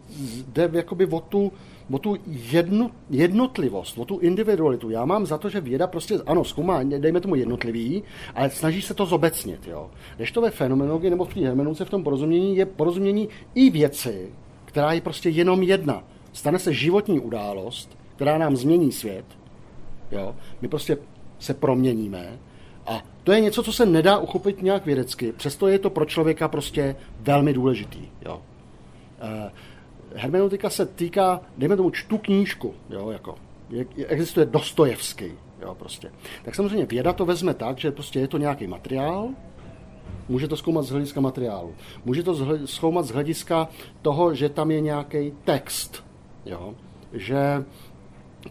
jde 0.48 0.70
jakoby 0.73 1.07
o 1.07 1.20
tu, 1.20 1.52
o 1.90 1.98
tu 1.98 2.16
jednu, 2.27 2.90
jednotlivost, 3.11 3.98
o 3.98 4.05
tu 4.05 4.19
individualitu. 4.19 4.90
Já 4.90 5.05
mám 5.05 5.27
za 5.27 5.39
to, 5.39 5.48
že 5.48 5.61
věda 5.61 5.86
prostě, 5.86 6.19
ano, 6.27 6.44
zkoumá, 6.44 6.82
dejme 6.82 7.20
tomu 7.20 7.35
jednotlivý, 7.35 8.02
ale 8.35 8.51
snaží 8.51 8.82
se 8.82 8.94
to 8.94 9.07
zobecnit. 9.07 9.66
Jo. 9.66 9.90
Když 10.16 10.32
to 10.32 10.40
ve 10.40 10.51
fenomenologii 10.51 11.11
nebo 11.11 11.24
v 11.24 11.35
té 11.35 11.40
hermeneuce 11.40 11.85
v 11.85 11.90
tom 11.90 12.05
porozumění 12.05 12.57
je 12.57 12.66
porozumění 12.66 13.28
i 13.55 13.70
věci, 13.70 14.31
která 14.65 14.93
je 14.93 15.01
prostě 15.01 15.28
jenom 15.28 15.62
jedna 15.62 16.05
stane 16.32 16.59
se 16.59 16.74
životní 16.74 17.20
událost, 17.20 17.98
která 18.16 18.39
nám 18.39 18.57
změní 18.57 18.93
svět, 18.93 19.24
jo, 20.12 20.35
my 20.62 20.69
prostě 20.69 20.98
se 21.39 21.55
proměníme 21.55 22.39
a 22.86 23.02
to 23.24 23.32
je 23.32 23.40
něco, 23.40 23.62
co 23.62 23.73
se 23.73 23.86
nedá 23.86 24.19
uchopit 24.19 24.62
nějak 24.62 24.86
vědecky, 24.86 25.32
přesto 25.32 25.69
je 25.69 25.78
to 25.78 25.90
pro 25.90 26.05
člověka 26.05 26.48
prostě 26.48 26.97
velmi 27.20 27.52
důležitý. 27.52 28.09
Jo. 28.24 28.43
Eh, 29.20 29.51
hermeneutika 30.15 30.70
se 30.70 30.86
týká, 30.86 31.40
dejme 31.59 31.77
tomu, 31.77 31.90
čtu 31.90 32.19
knížku, 32.19 32.74
jo, 32.90 33.11
jako, 33.11 33.35
existuje 34.07 34.47
Dostojevský, 34.47 35.32
jo, 35.62 35.74
prostě. 35.74 36.12
Tak 36.43 36.55
samozřejmě 36.55 36.86
věda 36.86 37.12
to 37.12 37.27
vezme 37.27 37.55
tak, 37.55 37.78
že 37.78 37.93
prostě 37.93 38.20
je 38.20 38.28
to 38.28 38.39
nějaký 38.39 38.66
materiál, 38.66 39.28
může 40.28 40.48
to 40.48 40.57
zkoumat 40.57 40.85
z 40.85 40.90
hlediska 40.90 41.20
materiálu, 41.20 41.74
může 42.05 42.23
to 42.23 42.66
zkoumat 42.66 43.05
z 43.05 43.11
hlediska 43.11 43.69
toho, 44.02 44.35
že 44.35 44.48
tam 44.48 44.70
je 44.70 44.81
nějaký 44.81 45.32
text, 45.44 46.05
jo, 46.47 46.75
že 47.12 47.65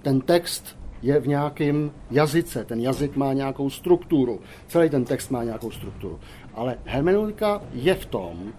ten 0.01 0.21
text 0.21 0.77
je 1.01 1.19
v 1.19 1.27
nějakém 1.27 1.91
jazyce, 2.11 2.65
ten 2.65 2.79
jazyk 2.79 3.15
má 3.15 3.33
nějakou 3.33 3.69
strukturu, 3.69 4.39
celý 4.67 4.89
ten 4.89 5.05
text 5.05 5.31
má 5.31 5.43
nějakou 5.43 5.71
strukturu. 5.71 6.19
Ale 6.53 6.77
hermeneutika 6.85 7.61
je 7.73 7.95
v 7.95 8.05
tom, 8.05 8.53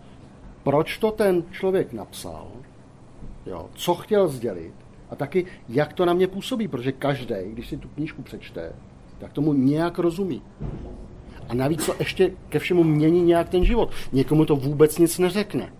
proč 0.62 0.98
to 0.98 1.10
ten 1.10 1.42
člověk 1.50 1.92
napsal, 1.92 2.46
jo, 3.46 3.66
co 3.74 3.94
chtěl 3.94 4.28
sdělit 4.28 4.74
a 5.10 5.16
taky, 5.16 5.46
jak 5.68 5.92
to 5.92 6.04
na 6.04 6.12
mě 6.12 6.26
působí, 6.26 6.68
protože 6.68 6.92
každý, 6.92 7.34
když 7.44 7.68
si 7.68 7.76
tu 7.76 7.88
knížku 7.88 8.22
přečte, 8.22 8.72
tak 9.18 9.32
tomu 9.32 9.52
nějak 9.52 9.98
rozumí. 9.98 10.42
A 11.48 11.54
navíc 11.54 11.86
to 11.86 11.94
ještě 11.98 12.32
ke 12.48 12.58
všemu 12.58 12.84
mění 12.84 13.22
nějak 13.22 13.48
ten 13.48 13.64
život. 13.64 13.90
Někomu 14.12 14.44
to 14.44 14.56
vůbec 14.56 14.98
nic 14.98 15.18
neřekne. 15.18 15.72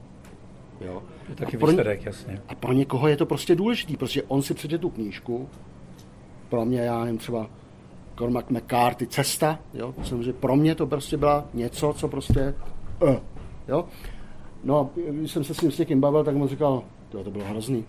Jo? 0.81 1.02
To 1.31 1.32
je 1.32 1.47
taky 1.47 1.57
a 1.57 1.59
pro, 1.59 1.69
výsledek, 1.69 2.05
jasně. 2.05 2.43
a 2.48 2.55
pro 2.55 2.73
někoho 2.73 3.09
je 3.09 3.16
to 3.16 3.27
prostě 3.27 3.55
důležitý, 3.55 3.97
protože 3.97 4.23
on 4.23 4.43
si 4.43 4.55
přečte 4.55 4.78
tu 4.78 4.90
knížku, 4.90 5.48
pro 6.48 6.65
mě, 6.65 6.81
já 6.81 7.05
nevím, 7.05 7.19
třeba 7.19 7.51
Cormac 8.19 8.44
McCarthy, 8.48 9.07
Cesta, 9.07 9.59
jo, 9.74 9.94
jsem, 10.02 10.23
že 10.23 10.32
pro 10.32 10.57
mě 10.57 10.74
to 10.74 10.86
prostě 10.86 11.16
byla 11.16 11.44
něco, 11.55 11.94
co 11.97 12.09
prostě, 12.09 12.55
uh, 13.02 13.16
jo. 13.69 13.85
No 14.65 14.81
a 14.81 15.01
když 15.11 15.31
jsem 15.31 15.44
se 15.44 15.55
s 15.55 15.61
ním 15.61 15.70
s 15.70 15.78
někým 15.78 16.01
bavil, 16.01 16.24
tak 16.24 16.35
mu 16.35 16.48
říkal, 16.48 16.82
to, 17.09 17.24
to 17.24 17.31
bylo 17.31 17.44
hrozný. 17.44 17.85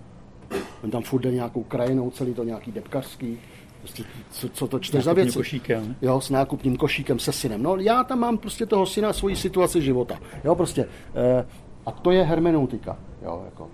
On 0.83 0.91
tam 0.91 1.03
furt 1.03 1.21
jde 1.21 1.31
nějakou 1.31 1.63
krajinou, 1.63 2.09
celý 2.09 2.33
to 2.33 2.43
nějaký 2.43 2.71
depkařský, 2.71 3.39
prostě, 3.79 4.03
co, 4.31 4.49
co 4.49 4.67
to 4.67 4.79
čteš 4.79 5.03
za 5.03 5.13
věci. 5.13 5.37
košíkem. 5.37 5.95
Jo, 6.01 6.21
s 6.21 6.29
nákupním 6.29 6.77
košíkem 6.77 7.19
se 7.19 7.31
synem. 7.31 7.63
No 7.63 7.75
já 7.75 8.03
tam 8.03 8.19
mám 8.19 8.37
prostě 8.37 8.65
toho 8.65 8.85
syna 8.85 9.13
svoji 9.13 9.35
situaci 9.35 9.81
života. 9.81 10.19
Jo, 10.43 10.55
prostě. 10.55 10.85
Eh, 11.15 11.45
a 11.91 11.99
to 12.01 12.11
je 12.11 12.23
hermeneutika. 12.23 12.97
Jo, 13.21 13.41
jako. 13.45 13.67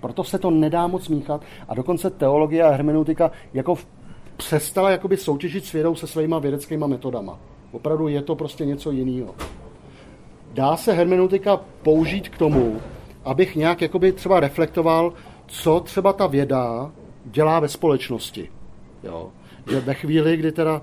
Proto 0.00 0.24
se 0.24 0.38
to 0.38 0.50
nedá 0.50 0.86
moc 0.86 1.08
míchat 1.08 1.42
a 1.68 1.74
dokonce 1.74 2.10
teologie 2.10 2.62
a 2.62 2.70
hermeneutika 2.70 3.30
jako 3.54 3.76
přestala 4.36 4.90
jakoby 4.90 5.16
soutěžit 5.16 5.64
s 5.64 5.72
vědou 5.72 5.94
se 5.94 6.06
svýma 6.06 6.38
vědeckýma 6.38 6.86
metodama. 6.86 7.38
Opravdu 7.72 8.08
je 8.08 8.22
to 8.22 8.36
prostě 8.36 8.64
něco 8.64 8.90
jiného. 8.90 9.34
Dá 10.52 10.76
se 10.76 10.92
hermeneutika 10.92 11.60
použít 11.82 12.28
k 12.28 12.38
tomu, 12.38 12.80
abych 13.24 13.56
nějak 13.56 13.82
jakoby 13.82 14.12
třeba 14.12 14.40
reflektoval, 14.40 15.12
co 15.46 15.80
třeba 15.80 16.12
ta 16.12 16.26
věda 16.26 16.92
dělá 17.24 17.60
ve 17.60 17.68
společnosti. 17.68 18.50
Jo. 19.02 19.30
Že 19.70 19.80
ve 19.80 19.94
chvíli, 19.94 20.36
kdy 20.36 20.52
teda 20.52 20.82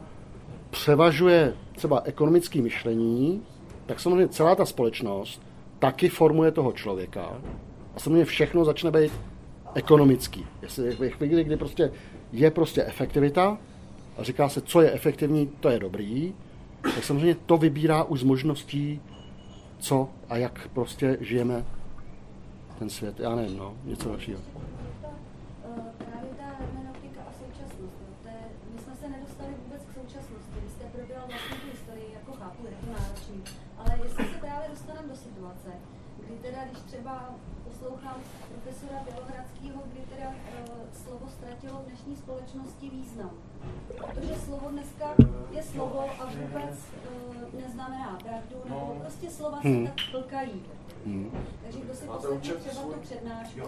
převažuje 0.70 1.54
třeba 1.76 2.02
ekonomické 2.06 2.62
myšlení, 2.62 3.41
tak 3.86 3.99
samozřejmě 3.99 4.28
celá 4.28 4.56
ta 4.56 4.66
společnost 4.66 5.47
taky 5.80 6.10
formuje 6.10 6.52
toho 6.52 6.72
člověka 6.72 7.22
a 7.95 7.99
samozřejmě 7.99 8.26
všechno 8.26 8.66
začne 8.66 8.91
být 8.91 9.12
ekonomický. 9.74 10.45
Jestli 10.62 10.95
ve 10.95 11.10
chvíli, 11.10 11.44
kdy 11.44 11.58
prostě 11.58 11.91
je 12.32 12.52
prostě 12.52 12.84
efektivita 12.84 13.58
a 14.18 14.24
říká 14.24 14.49
se, 14.49 14.62
co 14.62 14.82
je 14.82 14.91
efektivní, 14.91 15.48
to 15.60 15.70
je 15.70 15.80
dobrý, 15.80 16.34
tak 16.82 17.04
samozřejmě 17.04 17.36
to 17.45 17.58
vybírá 17.58 18.04
už 18.04 18.20
z 18.20 18.24
možností, 18.24 19.02
co 19.80 20.10
a 20.30 20.38
jak 20.38 20.68
prostě 20.74 21.18
žijeme 21.22 21.66
ten 22.80 22.90
svět. 22.90 23.20
Já 23.20 23.36
nevím, 23.36 23.58
no, 23.58 23.74
něco 23.86 24.10
dalšího. 24.10 24.40
Slova 49.48 49.61
se 49.61 49.84
tak 49.84 50.11
plkají. 50.11 50.64
Takže 51.64 51.80
kdo 51.80 51.94
si 51.95 52.06
poslechne 52.06 52.56
třeba 52.56 52.82
tu 52.82 52.99
přednášku, 52.99 53.61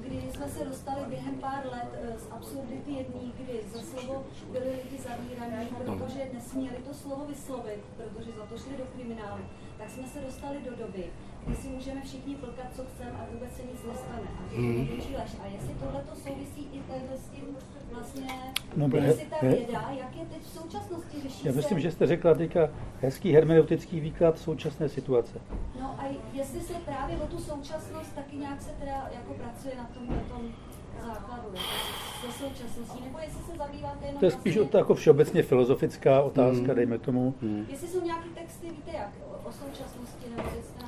kdy 0.00 0.22
jsme 0.30 0.48
se 0.48 0.64
dostali 0.64 1.00
během 1.08 1.34
pár 1.34 1.66
let 1.72 1.90
eh, 1.92 2.18
z 2.18 2.26
absurdity 2.30 2.92
jedný, 2.92 3.32
kdy 3.38 3.60
za 3.72 3.82
slovo 3.82 4.24
byli 4.52 4.70
lidi 4.84 4.98
zavíraní, 5.02 5.66
protože 5.66 6.30
nesměli 6.32 6.76
to 6.88 6.94
slovo 6.94 7.24
vyslovit, 7.26 7.80
protože 7.96 8.30
za 8.32 8.46
to 8.46 8.58
šli 8.58 8.76
do 8.76 8.84
kriminálu, 8.94 9.44
tak 9.78 9.90
jsme 9.90 10.08
se 10.08 10.20
dostali 10.20 10.58
do 10.70 10.76
doby, 10.76 11.04
kdy 11.46 11.56
si 11.56 11.68
můžeme 11.68 12.02
všichni 12.02 12.34
plkat, 12.34 12.66
co 12.76 12.82
chceme 12.84 13.12
a 13.12 13.26
vůbec 13.32 13.56
se 13.56 13.62
nic 13.62 13.84
nestane. 13.88 14.28
A 14.38 14.42
že 14.48 14.56
to 14.56 14.62
je 14.62 14.72
největší 14.72 15.16
lež. 15.16 15.36
A 15.42 15.46
jestli 15.46 15.74
tohle 15.74 16.02
to 16.02 16.16
souvisí 16.16 16.68
i 16.72 16.80
tady 16.80 17.02
s 17.16 17.28
tím 17.28 17.56
vlastně, 17.94 18.26
No, 18.76 18.88
he- 18.88 19.14
ta 19.14 19.36
věda, 19.46 19.88
jak 19.98 20.16
je 20.16 20.24
teď 20.24 20.42
v 20.42 20.48
současnosti 20.48 21.20
řeší 21.22 21.46
Já 21.46 21.52
se- 21.52 21.56
myslím, 21.56 21.80
že 21.80 21.90
jste 21.90 22.06
řekla 22.06 22.34
teďka 22.34 22.68
hezký 23.00 23.32
hermeneutický 23.32 24.00
výklad 24.00 24.38
současné 24.38 24.88
situace. 24.88 25.38
No 25.80 25.94
a 25.98 26.04
jestli 26.32 26.60
se 26.60 26.72
právě 26.74 27.16
o 27.16 27.26
tu 27.26 27.38
současnost 27.38 28.14
taky 28.14 28.36
nějak 28.36 28.62
se 28.62 28.70
teda 28.70 29.10
jako 29.14 29.34
pracuje 29.34 29.74
na 29.76 29.84
tom, 29.94 30.06
na 30.16 30.22
tom 30.36 30.42
základu, 31.06 31.48
jako 31.54 31.62
se 32.20 32.44
současností, 32.44 33.04
nebo 33.04 33.18
jestli 33.18 33.42
se 33.42 33.56
zabýváte 33.58 34.06
jenom 34.06 34.20
To 34.20 34.24
je 34.26 34.30
spíš 34.30 34.54
vlastně, 34.56 34.62
jako 34.78 34.94
filozofická 34.94 35.42
filozofická 35.42 36.22
otázka, 36.22 36.74
dejme 36.74 36.98
tomu. 36.98 37.34
jestli 37.68 37.88
jsou 37.88 38.04
nějaké 38.04 38.28
texty, 38.28 38.66
víte 38.70 38.90
jak, 38.94 39.10
o, 39.30 39.48
současnosti, 39.52 40.26
nebo 40.36 40.48
jestli. 40.56 40.79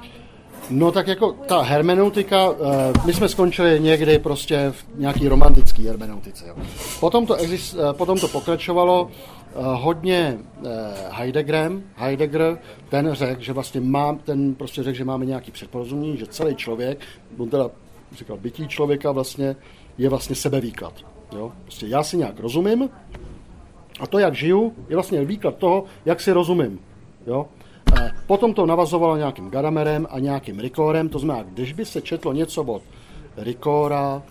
No 0.71 0.93
tak 0.93 1.09
jako 1.09 1.33
ta 1.33 1.63
hermeneutika, 1.63 2.49
eh, 2.51 2.93
my 3.07 3.13
jsme 3.13 3.29
skončili 3.29 3.81
někdy 3.81 4.19
prostě 4.19 4.71
v 4.71 4.85
nějaký 4.95 5.29
romantický 5.29 5.87
hermeneutice. 5.87 6.49
Jo. 6.49 6.55
Potom, 7.01 7.27
to 7.27 7.35
exist, 7.35 7.77
eh, 7.79 7.93
potom 7.93 8.19
to 8.19 8.29
pokračovalo 8.29 9.11
eh, 9.11 9.59
hodně 9.63 10.39
Heideggerem. 11.11 11.83
Heidegger, 11.97 12.59
ten 12.89 13.13
řekl, 13.13 13.43
že 13.43 13.53
vlastně 13.53 13.81
má, 13.81 14.19
ten 14.25 14.55
prostě 14.55 14.83
řekl, 14.83 14.97
že 14.97 15.05
máme 15.05 15.27
nějaký 15.27 15.51
předporozumění, 15.51 16.17
že 16.17 16.27
celý 16.27 16.55
člověk, 16.55 16.99
on 17.39 17.49
teda 17.49 17.71
říkal, 18.19 18.37
bytí 18.37 18.69
člověka 18.69 19.13
vlastně 19.13 19.57
je 19.99 20.09
vlastně 20.09 20.37
sebevýklad. 20.37 20.93
Jo. 21.37 21.53
Prostě 21.63 21.87
já 21.87 22.03
si 22.03 22.17
nějak 22.17 22.41
rozumím, 22.41 22.91
a 24.01 24.07
to, 24.07 24.19
jak 24.19 24.35
žiju, 24.35 24.75
je 24.89 24.97
vlastně 24.97 25.25
výklad 25.25 25.57
toho, 25.57 25.85
jak 26.05 26.21
si 26.21 26.33
rozumím. 26.33 26.81
Jo? 27.27 27.47
Eh, 27.99 28.11
Potom 28.27 28.55
to 28.55 28.67
navazovalo 28.67 29.17
nějakým 29.17 29.51
Gadamerem 29.51 30.07
a 30.11 30.19
nějakým 30.19 30.61
Rikórem, 30.61 31.09
to 31.09 31.19
znamená, 31.19 31.49
když 31.55 31.73
by 31.73 31.85
se 31.85 32.01
četlo 32.03 32.33
něco 32.33 32.63
od 32.65 32.83
Rikóra, 33.37 34.23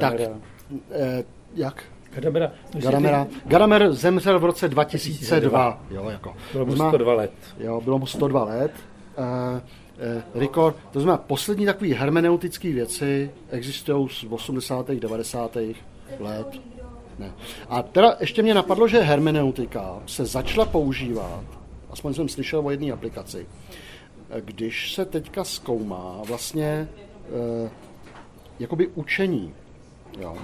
tak 0.00 0.14
eh, 0.20 1.24
jak? 1.54 1.82
Gadamera. 2.14 2.52
Gadamera. 2.72 3.26
Gadamer 3.44 3.92
zemřel 3.92 4.38
v 4.38 4.44
roce 4.44 4.68
2002. 4.68 5.80
Jo, 5.90 6.10
jako. 6.10 6.34
Bylo 6.52 6.64
mu 6.64 6.70
To 6.70 6.76
znamená- 6.76 6.90
102 6.90 7.14
let. 7.14 7.32
Jo, 7.58 7.80
bylo 7.80 7.98
mu 7.98 8.06
102 8.06 8.44
let. 8.44 8.72
Uh, 9.18 9.24
uh, 10.34 10.40
Rikor, 10.40 10.74
to 10.90 11.00
znamená, 11.00 11.18
poslední 11.26 11.66
takové 11.66 11.94
hermeneutické 11.94 12.72
věci 12.72 13.30
existují 13.50 14.08
z 14.08 14.24
80. 14.30 14.90
90. 15.00 15.56
let. 16.20 16.46
Ne. 17.18 17.32
A 17.68 17.82
teda 17.82 18.16
ještě 18.20 18.42
mě 18.42 18.54
napadlo, 18.54 18.88
že 18.88 19.00
hermeneutika 19.00 19.98
se 20.06 20.24
začala 20.24 20.66
používat, 20.66 21.44
aspoň 21.94 22.14
jsem 22.14 22.28
slyšel 22.28 22.66
o 22.66 22.70
jedné 22.70 22.92
aplikaci, 22.92 23.46
když 24.40 24.94
se 24.94 25.04
teďka 25.04 25.44
zkoumá 25.44 26.22
vlastně 26.26 26.88
uh, 27.62 27.68
jakoby 28.58 28.86
učení. 28.86 29.54
Jo. 30.20 30.36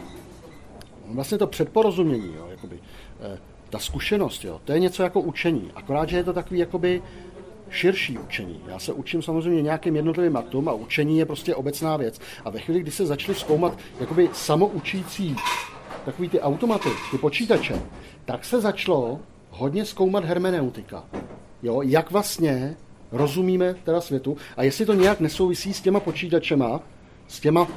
Vlastně 1.07 1.39
to 1.39 1.47
předporozumění, 1.47 2.35
jo, 2.37 2.47
jakoby, 2.51 2.79
eh, 3.21 3.39
ta 3.71 3.79
zkušenost, 3.79 4.45
jo, 4.45 4.61
to 4.65 4.73
je 4.73 4.81
něco 4.81 5.03
jako 5.03 5.21
učení, 5.21 5.71
akorát, 5.75 6.09
že 6.09 6.17
je 6.17 6.25
to 6.25 6.33
takový 6.33 6.61
jakoby 6.61 7.03
širší 7.71 8.19
učení. 8.19 8.61
Já 8.67 8.79
se 8.79 8.93
učím 8.93 9.23
samozřejmě 9.23 9.63
nějakým 9.63 9.97
jednotlivým 9.97 10.37
aktům 10.37 10.69
a 10.69 10.73
učení 10.73 11.19
je 11.19 11.27
prostě 11.27 11.55
obecná 11.55 11.97
věc. 11.97 12.21
A 12.45 12.51
ve 12.51 12.61
chvíli, 12.61 12.81
kdy 12.81 12.91
se 12.91 13.07
začaly 13.07 13.35
zkoumat 13.35 13.79
jakoby 14.01 14.31
samoučící 14.33 15.37
takový 16.05 16.29
ty 16.29 16.41
automaty, 16.41 16.89
ty 17.11 17.19
počítače, 17.19 17.83
tak 18.25 18.45
se 18.45 18.61
začalo 18.61 19.21
hodně 19.61 19.85
zkoumat 19.85 20.25
hermeneutika. 20.25 21.05
Jo, 21.63 21.83
jak 21.83 22.11
vlastně 22.11 22.77
rozumíme 23.13 23.75
teda 23.85 24.01
světu 24.01 24.37
a 24.57 24.63
jestli 24.63 24.87
to 24.87 24.95
nějak 24.95 25.21
nesouvisí 25.21 25.75
s 25.75 25.81
těma 25.81 26.01
počítačema, 26.01 26.81
s 27.29 27.41
těma 27.41 27.69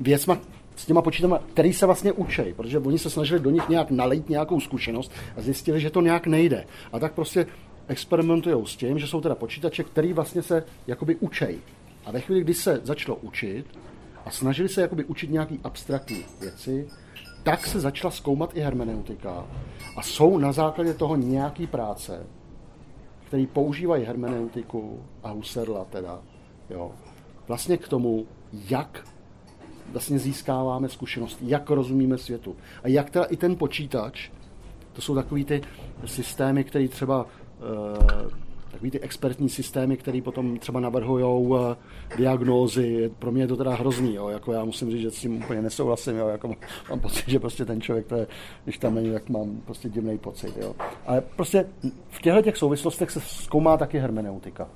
věcma, 0.00 0.38
s 0.76 0.86
těma 0.86 1.02
počítačema, 1.02 1.38
který 1.52 1.72
se 1.72 1.86
vlastně 1.86 2.12
učej, 2.12 2.54
protože 2.54 2.78
oni 2.78 2.98
se 2.98 3.10
snažili 3.10 3.40
do 3.40 3.50
nich 3.50 3.68
nějak 3.68 3.90
nalejt 3.90 4.28
nějakou 4.28 4.60
zkušenost 4.60 5.12
a 5.36 5.40
zjistili, 5.40 5.80
že 5.80 5.90
to 5.90 6.00
nějak 6.00 6.26
nejde. 6.26 6.64
A 6.92 6.98
tak 6.98 7.12
prostě 7.12 7.46
experimentují 7.88 8.66
s 8.66 8.76
tím, 8.76 8.98
že 8.98 9.06
jsou 9.06 9.20
teda 9.20 9.34
počítače, 9.34 9.84
který 9.84 10.12
vlastně 10.12 10.42
se 10.42 10.64
jakoby 10.86 11.16
učej. 11.16 11.58
A 12.04 12.10
ve 12.10 12.20
chvíli, 12.20 12.40
kdy 12.40 12.54
se 12.54 12.80
začalo 12.84 13.18
učit 13.18 13.66
a 14.24 14.30
snažili 14.30 14.68
se 14.68 14.80
jakoby 14.80 15.04
učit 15.04 15.30
nějaký 15.30 15.60
abstraktní 15.64 16.24
věci, 16.40 16.88
tak 17.46 17.66
se 17.66 17.80
začala 17.80 18.10
zkoumat 18.10 18.56
i 18.56 18.60
hermeneutika. 18.60 19.46
A 19.96 20.02
jsou 20.02 20.38
na 20.38 20.52
základě 20.52 20.94
toho 20.94 21.16
nějaký 21.16 21.66
práce, 21.66 22.26
který 23.26 23.46
používají 23.46 24.04
hermeneutiku 24.04 25.02
a 25.22 25.30
Husserla 25.30 25.84
teda, 25.84 26.18
jo, 26.70 26.92
vlastně 27.48 27.76
k 27.76 27.88
tomu, 27.88 28.26
jak 28.52 29.08
vlastně 29.92 30.18
získáváme 30.18 30.88
zkušenost, 30.88 31.38
jak 31.42 31.70
rozumíme 31.70 32.18
světu. 32.18 32.56
A 32.82 32.88
jak 32.88 33.10
teda 33.10 33.24
i 33.24 33.36
ten 33.36 33.56
počítač, 33.56 34.30
to 34.92 35.02
jsou 35.02 35.14
takový 35.14 35.44
ty 35.44 35.62
systémy, 36.04 36.64
které 36.64 36.88
třeba 36.88 37.26
eh, 37.26 38.45
takový 38.76 38.90
ty 38.90 39.00
expertní 39.00 39.48
systémy, 39.48 39.96
které 39.96 40.22
potom 40.22 40.58
třeba 40.58 40.80
navrhují 40.80 41.54
eh, 41.54 41.76
diagnózy, 42.16 43.10
pro 43.18 43.32
mě 43.32 43.42
je 43.42 43.46
to 43.46 43.56
teda 43.56 43.74
hrozný, 43.74 44.14
jo, 44.14 44.28
jako 44.28 44.52
já 44.52 44.64
musím 44.64 44.90
říct, 44.90 45.00
že 45.00 45.10
s 45.10 45.20
tím 45.20 45.36
úplně 45.36 45.62
nesouhlasím, 45.62 46.16
jo, 46.16 46.28
jako 46.28 46.48
mám 46.90 47.00
pocit, 47.00 47.28
že 47.28 47.40
prostě 47.40 47.64
ten 47.64 47.80
člověk, 47.80 48.06
to 48.06 48.16
je, 48.16 48.26
když 48.64 48.78
tam 48.78 48.94
není, 48.94 49.12
tak 49.12 49.28
mám 49.28 49.60
prostě 49.64 49.88
divný 49.88 50.18
pocit, 50.18 50.56
jo. 50.56 50.74
Ale 51.06 51.22
prostě 51.36 51.66
v 52.08 52.22
těchto 52.22 52.42
těch 52.42 52.56
souvislostech 52.56 53.10
se 53.10 53.20
zkoumá 53.20 53.76
taky 53.76 53.98
hermeneutika. 53.98 54.68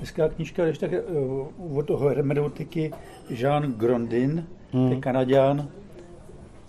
Hezká 0.00 0.28
knížka, 0.28 0.64
když 0.64 0.78
tak 0.78 0.90
uh, 0.92 1.78
od 1.78 1.86
toho 1.86 2.08
hermeneutiky 2.08 2.92
Jean 3.30 3.72
Grondin, 3.72 4.46
hmm. 4.72 4.92
je 4.92 5.00
Kanaděn, 5.00 5.68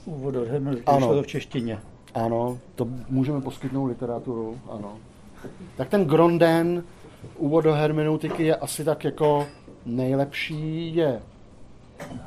úvod 0.05 0.33
do 0.33 0.45
hermeneutiky, 0.45 0.91
to 0.99 1.23
v 1.23 1.27
češtině. 1.27 1.79
Ano, 2.13 2.59
to 2.75 2.87
můžeme 3.09 3.41
poskytnout 3.41 3.85
literaturu, 3.85 4.59
ano. 4.69 4.97
Tak 5.77 5.89
ten 5.89 6.05
Gronden, 6.05 6.83
úvod 7.37 7.61
do 7.61 7.73
hermeneutiky 7.73 8.43
je 8.43 8.55
asi 8.55 8.83
tak 8.83 9.03
jako 9.03 9.47
nejlepší, 9.85 10.95
je, 10.95 11.21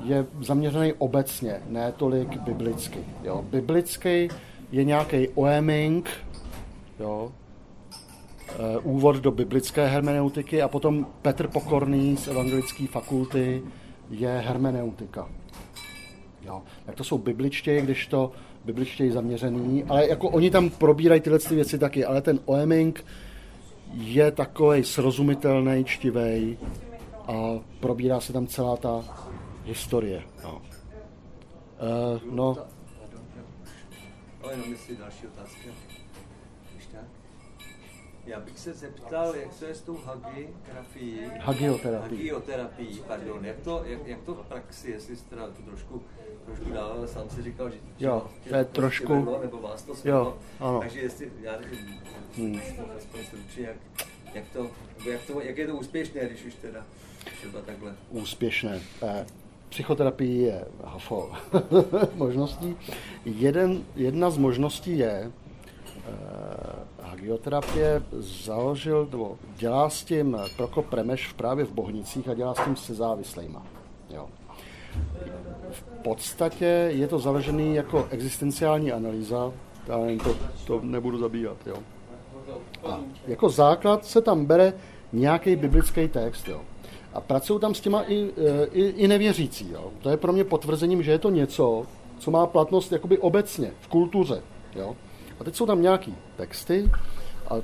je 0.05 0.27
zaměřený 0.41 0.93
obecně, 0.93 1.61
ne 1.69 1.93
tolik 1.93 2.37
biblicky. 2.37 2.99
Jo. 3.25 3.45
Biblicky 3.51 4.29
je 4.73 4.85
nějaký 4.85 5.29
oeming, 5.29 6.11
jo, 7.01 7.33
eh, 8.49 8.79
úvod 8.79 9.17
do 9.17 9.31
biblické 9.31 9.87
hermeneutiky 9.87 10.63
a 10.63 10.69
potom 10.69 11.07
Petr 11.23 11.49
Pokorný 11.49 12.17
z 12.17 12.29
Evangelické 12.29 12.87
fakulty 12.87 13.63
je 14.11 14.43
hermeneutika. 14.47 15.29
Jo. 16.43 16.63
Tak 16.87 16.95
to 16.95 17.05
jsou 17.05 17.19
bibličtě, 17.19 17.81
když 17.81 18.07
to 18.07 18.33
bibličtěji 18.65 19.13
zaměřený, 19.13 19.85
ale 19.85 20.09
jako 20.09 20.29
oni 20.29 20.51
tam 20.51 20.71
probírají 20.71 21.21
tyhle 21.21 21.39
ty 21.39 21.55
věci 21.55 21.79
taky, 21.79 22.05
ale 22.05 22.23
ten 22.23 22.41
Oeming 22.47 23.05
je 23.93 24.31
takový 24.31 24.85
srozumitelný, 24.85 25.85
čtivý 25.85 26.59
a 27.27 27.61
probírá 27.81 28.21
se 28.21 28.33
tam 28.33 28.47
celá 28.47 28.77
ta 28.77 29.05
historie. 29.65 30.23
No. 30.43 30.63
Uh, 32.25 32.35
no. 32.35 32.57
Ale 34.43 34.53
jenom 34.53 34.71
jestli 34.73 34.97
další 34.97 35.27
otázka. 35.27 35.88
Já 38.29 38.41
bych 38.41 38.59
se 38.59 38.75
zeptal, 38.75 39.37
jak 39.37 39.55
to 39.55 39.65
je 39.65 39.75
s 39.75 39.81
tou 39.81 39.97
hagioterapii. 39.97 41.31
Hagioterapii. 41.39 42.19
Hagioterapii, 42.19 43.03
pardon. 43.07 43.45
Jak 43.45 43.61
to, 43.61 43.83
jak, 43.87 44.07
jak 44.07 44.23
to 44.23 44.35
v 44.35 44.47
praxi, 44.47 44.91
jestli 44.91 45.17
jste 45.17 45.31
teda 45.31 45.47
to 45.47 45.63
trošku, 45.63 46.03
trošku 46.47 46.71
dál, 46.71 46.93
ale 46.99 47.09
sám 47.09 47.31
si 47.31 47.43
říkal, 47.43 47.71
že, 47.71 47.77
jo, 47.99 48.31
to 48.49 48.57
je 48.57 48.65
trošku, 48.65 49.15
vedlo, 49.15 49.41
nebo 49.43 49.61
vás 49.61 49.83
to 49.83 49.95
svedlo. 49.95 50.21
Jo, 50.21 50.39
ano. 50.61 50.81
Takže 50.81 51.01
jestli, 51.01 51.33
já 51.41 51.61
nevím, 51.61 52.01
hmm. 52.37 52.61
aspoň 52.99 53.25
stručně, 53.25 53.67
jak, 53.67 53.77
jak, 54.35 54.45
to, 54.53 54.71
jak, 55.05 55.23
to, 55.23 55.41
jak 55.41 55.59
je 55.59 55.67
to 55.67 55.77
úspěšné, 55.77 56.27
když 56.27 56.45
už 56.45 56.55
teda 56.55 56.87
třeba 57.39 57.61
takhle. 57.61 57.95
Úspěšné. 58.11 58.81
Eh, 59.03 59.27
psychoterapii 59.69 60.43
je 60.43 60.65
hafo 60.85 61.33
možností. 62.15 62.77
Jeden, 63.25 63.85
jedna 63.97 64.31
z 64.31 64.39
možností 64.39 64.99
je, 64.99 65.33
hagioterapie 67.03 68.03
založil, 68.19 69.09
nebo 69.11 69.39
dělá 69.57 69.91
s 69.91 70.05
tím 70.05 70.39
Prokop 70.57 70.87
Premeš 70.87 71.33
právě 71.33 71.65
v 71.65 71.73
Bohnicích 71.73 72.29
a 72.29 72.35
dělá 72.35 72.55
s 72.55 72.65
tím 72.65 72.77
se 72.77 72.95
závislejma. 72.95 73.63
Jo. 74.11 74.29
V 75.71 75.83
podstatě 75.83 76.65
je 76.89 77.09
to 77.09 77.19
založený 77.19 77.75
jako 77.75 78.07
existenciální 78.11 78.93
analýza, 78.93 79.53
ale 79.93 80.17
to, 80.17 80.37
to 80.67 80.81
nebudu 80.83 81.19
zabíjat. 81.19 81.57
Jo. 81.67 81.77
A 82.85 83.01
jako 83.27 83.49
základ 83.49 84.05
se 84.05 84.23
tam 84.23 84.47
bere 84.47 84.73
nějaký 85.13 85.57
biblický 85.57 86.09
text. 86.09 86.49
Jo. 86.49 86.61
A 87.15 87.21
pracují 87.21 87.61
tam 87.61 87.75
s 87.75 87.81
těma 87.81 88.03
i, 88.03 88.31
i, 88.73 88.83
i 88.83 89.09
nevěřící. 89.09 89.71
Jo. 89.73 89.91
To 90.01 90.11
je 90.11 90.17
pro 90.17 90.33
mě 90.33 90.45
potvrzením, 90.45 91.03
že 91.03 91.11
je 91.11 91.19
to 91.19 91.31
něco, 91.31 91.87
co 92.19 92.31
má 92.31 92.47
platnost 92.47 92.93
jakoby 92.93 93.19
obecně 93.19 93.73
v 93.81 93.89
kultuře. 93.89 94.43
Jo. 94.75 94.97
A 95.41 95.45
teď 95.45 95.57
jsou 95.57 95.67
tam 95.67 95.83
nějaký 95.83 96.15
texty 96.37 96.91
a 97.49 97.57
e, 97.57 97.61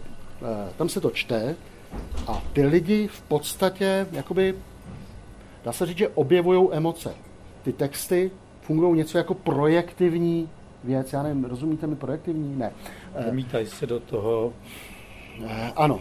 tam 0.77 0.89
se 0.89 1.01
to 1.01 1.11
čte 1.11 1.57
a 2.27 2.43
ty 2.53 2.67
lidi 2.67 3.09
v 3.09 3.23
podstatě, 3.23 4.07
jakoby, 4.13 4.55
dá 5.65 5.73
se 5.73 5.87
říct, 5.87 5.99
že 5.99 6.09
objevují 6.09 6.69
emoce. 6.73 7.15
Ty 7.63 7.73
texty 7.73 8.31
fungují 8.61 8.97
něco 8.97 9.19
jako 9.19 9.35
projektivní 9.35 10.49
věc. 10.85 11.13
Já 11.13 11.23
nevím, 11.23 11.45
rozumíte 11.45 11.87
mi 11.87 11.97
projektivní? 11.97 12.57
Ne. 12.57 12.73
Promítají 13.23 13.67
se 13.67 13.87
do 13.87 14.01
toho. 14.01 14.53
E, 15.47 15.73
ano. 15.77 16.01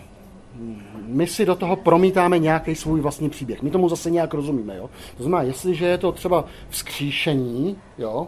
My 1.06 1.28
si 1.28 1.45
do 1.45 1.56
toho 1.56 1.76
promítáme 1.76 2.40
nějaký 2.40 2.76
svůj 2.76 3.02
vlastní 3.02 3.30
příběh. 3.30 3.62
My 3.62 3.72
tomu 3.72 3.90
zase 3.90 4.12
nějak 4.12 4.34
rozumíme. 4.34 4.78
Jo? 4.78 4.90
To 5.18 5.24
znamená, 5.24 5.44
jestliže 5.44 5.86
je 5.86 5.98
to 5.98 6.12
třeba 6.12 6.45
vzkříšení, 6.70 7.78
jo, 7.98 8.28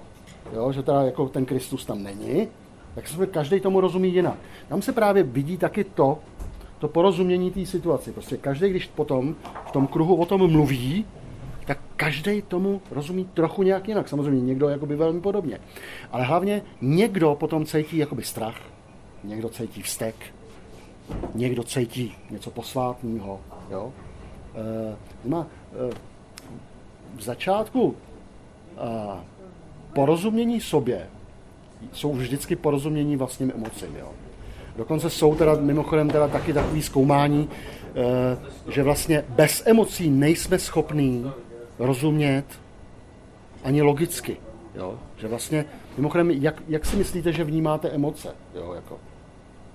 jo, 0.53 0.71
že 0.71 0.83
teda 0.83 1.03
jako 1.03 1.29
ten 1.29 1.45
Kristus 1.45 1.85
tam 1.85 2.03
není, 2.03 2.47
tak 2.95 3.07
se 3.07 3.27
každý 3.27 3.59
tomu 3.59 3.81
rozumí 3.81 4.13
jinak. 4.13 4.37
Tam 4.67 4.81
se 4.81 4.93
právě 4.93 5.23
vidí 5.23 5.57
taky 5.57 5.83
to, 5.83 6.19
to 6.79 6.87
porozumění 6.87 7.51
té 7.51 7.65
situaci. 7.65 8.11
Prostě 8.11 8.37
každý, 8.37 8.69
když 8.69 8.85
potom 8.85 9.35
v 9.67 9.71
tom 9.71 9.87
kruhu 9.87 10.15
o 10.15 10.25
tom 10.25 10.51
mluví, 10.51 11.05
tak 11.65 11.79
každý 11.95 12.41
tomu 12.41 12.81
rozumí 12.91 13.29
trochu 13.33 13.63
nějak 13.63 13.87
jinak. 13.87 14.09
Samozřejmě 14.09 14.41
někdo 14.41 14.69
jakoby 14.69 14.95
velmi 14.95 15.21
podobně. 15.21 15.59
Ale 16.11 16.23
hlavně 16.23 16.61
někdo 16.81 17.35
potom 17.35 17.65
cítí 17.65 17.97
jakoby 17.97 18.23
strach, 18.23 18.61
někdo 19.23 19.49
cítí 19.49 19.81
vztek, 19.81 20.15
někdo 21.35 21.63
cítí 21.63 22.15
něco 22.29 22.51
posvátného. 22.51 23.39
Jo? 23.69 23.93
E, 25.25 25.29
má, 25.29 25.47
e, 25.47 25.95
v 27.15 27.21
začátku 27.21 27.95
e, 28.77 29.19
porozumění 29.93 30.61
sobě 30.61 31.07
jsou 31.93 32.13
vždycky 32.13 32.55
porozumění 32.55 33.17
vlastním 33.17 33.51
emocím. 33.55 33.95
Jo. 33.99 34.09
Dokonce 34.77 35.09
jsou 35.09 35.35
teda 35.35 35.55
mimochodem 35.55 36.09
teda 36.09 36.27
taky 36.27 36.53
takový 36.53 36.81
zkoumání, 36.81 37.49
eh, 37.95 38.71
že 38.71 38.83
vlastně 38.83 39.25
bez 39.29 39.63
emocí 39.65 40.09
nejsme 40.09 40.59
schopní 40.59 41.31
rozumět 41.79 42.45
ani 43.63 43.81
logicky. 43.81 44.37
Jo? 44.75 44.99
Že 45.17 45.27
vlastně, 45.27 45.65
mimochodem, 45.97 46.31
jak, 46.31 46.63
jak 46.67 46.85
si 46.85 46.95
myslíte, 46.95 47.31
že 47.31 47.43
vnímáte 47.43 47.89
emoce? 47.89 48.35
Jo, 48.55 48.73
jako. 48.73 48.99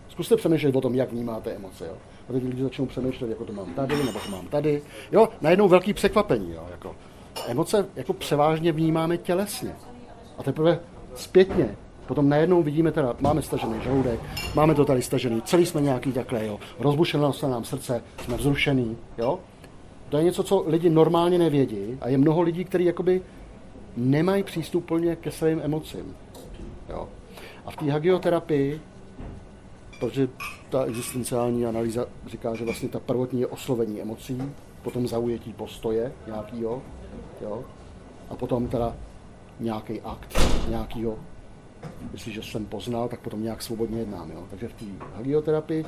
Zkuste 0.09 0.37
přemýšlet 0.37 0.77
o 0.77 0.81
tom, 0.81 0.95
jak 0.95 1.13
vnímáte 1.13 1.51
emoce. 1.51 1.87
Jo? 1.87 1.95
A 2.29 2.33
teď 2.33 2.45
lidi 2.45 2.63
začnou 2.63 2.87
přemýšlet, 2.87 3.31
jako 3.31 3.45
to 3.45 3.53
mám 3.53 3.75
tady, 3.75 4.05
nebo 4.05 4.19
to 4.19 4.31
mám 4.31 4.47
tady. 4.47 4.83
Jo, 5.13 5.29
najednou 5.41 5.69
velký 5.69 5.93
překvapení. 5.93 6.53
Jo? 6.53 6.67
Jako. 6.71 6.97
Emoce 7.47 7.87
jako 7.97 8.13
převážně 8.13 8.73
vnímáme 8.73 9.19
tělesně. 9.19 9.77
A 10.39 10.43
teprve 10.43 10.81
zpětně 11.15 11.77
Potom 12.11 12.29
najednou 12.29 12.63
vidíme 12.63 12.93
teda, 12.93 13.15
máme 13.21 13.43
stažený 13.43 13.75
žaludek, 13.85 14.21
máme 14.55 14.75
to 14.75 14.85
tady 14.85 15.03
stažený, 15.03 15.43
celý 15.43 15.67
jsme 15.67 15.81
nějaký 15.81 16.13
takhle, 16.13 16.47
jo. 16.47 16.59
Rozbušeno 16.79 17.33
se 17.33 17.49
nám 17.49 17.65
srdce, 17.65 18.03
jsme 18.25 18.37
vzrušený, 18.37 18.97
jo. 19.19 19.39
To 20.09 20.17
je 20.17 20.25
něco, 20.25 20.43
co 20.43 20.65
lidi 20.67 20.91
normálně 20.91 21.39
nevědí 21.39 21.99
a 22.01 22.09
je 22.09 22.19
mnoho 22.19 22.41
lidí, 22.43 22.65
kteří 22.65 22.85
jakoby 22.85 23.23
nemají 23.97 24.43
přístup 24.43 24.87
plně 24.87 25.17
ke 25.17 25.31
svým 25.31 25.61
emocím. 25.65 26.17
Jo. 26.89 27.09
A 27.67 27.71
v 27.71 27.77
té 27.77 27.91
hagioterapii, 27.91 28.81
protože 30.01 30.29
ta 30.71 30.85
existenciální 30.85 31.67
analýza 31.67 32.07
říká, 32.27 32.55
že 32.55 32.65
vlastně 32.65 32.89
ta 32.89 33.01
prvotní 33.01 33.41
je 33.41 33.47
oslovení 33.47 34.03
emocí, 34.03 34.43
potom 34.83 35.09
zaujetí 35.09 35.53
postoje 35.53 36.13
nějakýho, 36.27 36.83
jo, 37.41 37.65
a 38.31 38.35
potom 38.35 38.69
teda 38.69 38.97
nějaký 39.61 40.01
akt, 40.01 40.39
nějakýho 40.69 41.17
jestliže 42.13 42.43
jsem 42.43 42.67
poznal, 42.67 43.09
tak 43.09 43.21
potom 43.21 43.43
nějak 43.43 43.63
svobodně 43.63 43.99
jednám. 43.99 44.31
Jo. 44.31 44.45
Takže 44.51 44.69
v 44.69 44.73
té 44.73 44.85
hagioterapii 45.17 45.85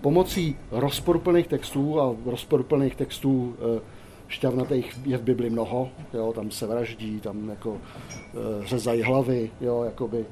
pomocí 0.00 0.56
rozporuplných 0.70 1.46
textů 1.46 2.00
a 2.00 2.16
rozporuplných 2.26 2.96
textů 2.96 3.56
eh, 3.78 4.00
šťavnatých 4.30 4.98
je 5.06 5.18
v 5.18 5.22
Bibli 5.22 5.50
mnoho, 5.50 5.90
jo, 6.14 6.32
tam 6.32 6.50
se 6.50 6.66
vraždí, 6.66 7.20
tam 7.20 7.48
jako 7.48 7.78
e, 7.78 8.66
řezají 8.66 9.02
hlavy, 9.02 9.50
jo, 9.60 9.82
jakoby 9.84 10.20
e, 10.20 10.26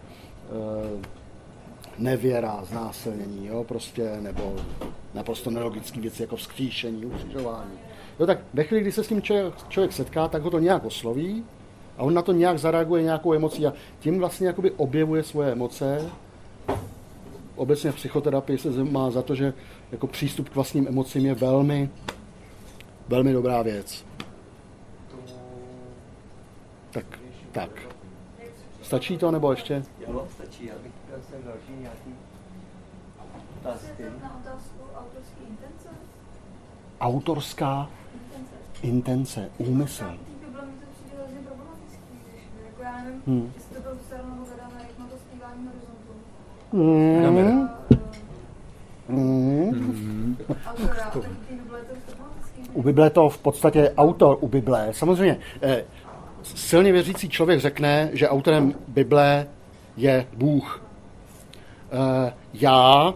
nevěra, 1.98 2.64
znásilnění, 2.64 3.46
jo, 3.46 3.64
prostě, 3.64 4.16
nebo 4.20 4.56
naprosto 5.14 5.50
nelogické 5.50 6.00
věci 6.00 6.22
jako 6.22 6.36
vzkříšení, 6.36 7.06
ukřižování. 7.06 7.78
Jo, 8.20 8.26
tak 8.26 8.38
ve 8.54 8.64
chvíli, 8.64 8.80
kdy 8.82 8.92
se 8.92 9.04
s 9.04 9.08
tím 9.08 9.22
člověk, 9.22 9.54
člověk 9.68 9.92
setká, 9.92 10.28
tak 10.28 10.42
ho 10.42 10.50
to 10.50 10.58
nějak 10.58 10.84
osloví, 10.84 11.44
a 11.98 12.02
on 12.02 12.14
na 12.14 12.22
to 12.22 12.32
nějak 12.32 12.58
zareaguje 12.58 13.02
nějakou 13.02 13.34
emocí 13.34 13.66
a 13.66 13.72
tím 14.00 14.18
vlastně 14.18 14.46
jakoby 14.46 14.70
objevuje 14.70 15.22
svoje 15.22 15.52
emoce. 15.52 16.10
Obecně 17.56 17.92
v 17.92 17.94
psychoterapii 17.94 18.58
se 18.58 18.84
má 18.84 19.10
za 19.10 19.22
to, 19.22 19.34
že 19.34 19.52
jako 19.92 20.06
přístup 20.06 20.48
k 20.48 20.54
vlastním 20.54 20.88
emocím 20.88 21.26
je 21.26 21.34
velmi, 21.34 21.90
velmi 23.08 23.32
dobrá 23.32 23.62
věc. 23.62 24.04
Tak, 26.90 27.04
tak. 27.52 27.70
Stačí 28.82 29.18
to, 29.18 29.30
nebo 29.30 29.50
ještě? 29.50 29.82
Jo, 30.08 30.26
stačí. 30.34 30.66
Já 30.66 30.74
bych 30.82 30.92
chtěl 31.26 31.38
další 31.44 31.72
nějaký 31.80 32.14
otázky. 33.60 34.04
Autorská 37.00 37.90
Intence. 38.24 38.54
intence, 38.82 39.50
úmysl. 39.58 40.04
Té 40.04 40.10
Bible 40.46 40.66
mi 40.66 40.72
to 40.72 40.86
přijde 40.94 41.16
hrozně 41.16 41.38
problematický, 41.46 42.14
nevím, 42.82 43.22
Hmm. 43.26 43.52
byl 43.82 43.98
jak 44.80 44.98
na 44.98 45.06
to 45.06 45.16
zpívání 45.18 45.68
horizontu. 45.68 46.12
Mm. 49.08 50.38
U 52.72 52.82
Bible 52.82 53.10
to 53.10 53.28
v 53.28 53.38
podstatě 53.38 53.92
autor 53.96 54.38
u 54.40 54.48
Bible. 54.48 54.88
Samozřejmě 54.92 55.38
eh, 55.62 55.84
silně 56.42 56.92
věřící 56.92 57.28
člověk 57.28 57.60
řekne, 57.60 58.10
že 58.12 58.28
autorem 58.28 58.74
Bible 58.88 59.46
je 59.96 60.26
Bůh. 60.32 60.82
Eh, 61.92 62.32
já, 62.54 63.14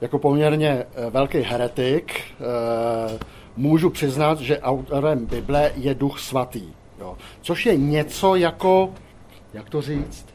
jako 0.00 0.18
poměrně 0.18 0.68
eh, 0.68 1.10
velký 1.10 1.38
heretik, 1.38 2.20
eh, 2.20 3.18
můžu 3.56 3.90
přiznat, 3.90 4.40
že 4.40 4.60
autorem 4.60 5.26
Bible 5.26 5.72
je 5.74 5.94
Duch 5.94 6.20
Svatý. 6.20 6.72
Jo. 7.02 7.16
Což 7.40 7.66
je 7.66 7.76
něco 7.76 8.34
jako, 8.36 8.90
jak 9.54 9.70
to 9.70 9.82
říct, 9.82 10.26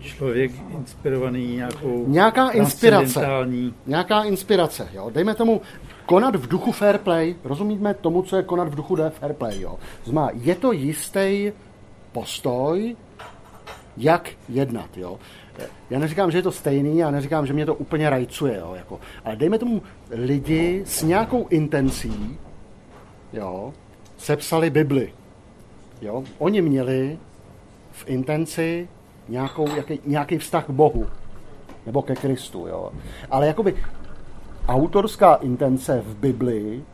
Člověk 0.00 0.52
inspirovaný 0.78 1.56
nějakou 1.56 2.04
Nějaká 2.06 2.50
inspirace. 2.50 3.26
nějaká 3.86 4.22
inspirace. 4.22 4.88
Jo? 4.92 5.10
Dejme 5.10 5.34
tomu 5.34 5.60
konat 6.06 6.36
v 6.36 6.48
duchu 6.48 6.72
fair 6.72 6.98
play. 6.98 7.34
Rozumíme 7.44 7.94
tomu, 7.94 8.22
co 8.22 8.36
je 8.36 8.42
konat 8.42 8.68
v 8.68 8.74
duchu 8.74 8.96
fair 8.96 9.32
play. 9.32 9.60
Jo? 9.60 9.78
Znamená, 10.04 10.30
je 10.34 10.54
to 10.54 10.72
jistý 10.72 11.52
postoj, 12.12 12.96
jak 13.96 14.30
jednat. 14.48 14.96
Jo? 14.96 15.18
Já 15.90 15.98
neříkám, 15.98 16.30
že 16.30 16.38
je 16.38 16.42
to 16.42 16.52
stejný, 16.52 16.98
já 16.98 17.10
neříkám, 17.10 17.46
že 17.46 17.52
mě 17.52 17.66
to 17.66 17.74
úplně 17.74 18.10
rajcuje, 18.10 18.58
jo? 18.58 18.74
Jako, 18.76 19.00
ale 19.24 19.36
dejme 19.36 19.58
tomu 19.58 19.82
lidi 20.10 20.82
s 20.86 21.02
nějakou 21.02 21.46
intencí, 21.48 22.38
jo, 23.32 23.72
sepsali 24.22 24.70
Bibli. 24.70 25.12
Jo? 26.00 26.24
Oni 26.38 26.62
měli 26.62 27.18
v 27.92 28.08
intenci 28.08 28.88
nějakou, 29.28 29.76
jaký, 29.76 30.00
nějaký 30.06 30.38
vztah 30.38 30.66
k 30.66 30.70
Bohu 30.70 31.06
nebo 31.86 32.02
ke 32.02 32.14
Kristu. 32.14 32.66
Jo. 32.66 32.90
Ale 33.30 33.46
jakoby 33.46 33.74
autorská 34.68 35.34
intence 35.34 36.02
v 36.06 36.16
Biblii 36.16 36.84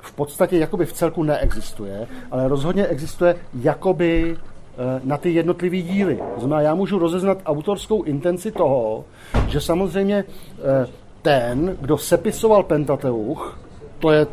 v 0.00 0.12
podstatě 0.12 0.58
jakoby 0.58 0.86
v 0.86 0.92
celku 0.92 1.22
neexistuje, 1.22 2.06
ale 2.30 2.48
rozhodně 2.48 2.86
existuje 2.86 3.36
jakoby 3.54 4.36
eh, 4.36 5.00
na 5.04 5.16
ty 5.16 5.30
jednotlivé 5.30 5.76
díly. 5.76 6.18
Znamená, 6.36 6.60
já 6.60 6.74
můžu 6.74 6.98
rozeznat 6.98 7.38
autorskou 7.46 8.02
intenci 8.02 8.52
toho, 8.52 9.04
že 9.48 9.60
samozřejmě 9.60 10.24
eh, 10.24 10.86
ten, 11.22 11.76
kdo 11.80 11.98
sepisoval 11.98 12.62
Pentateuch, 12.62 13.58
to 13.98 14.10
je 14.10 14.26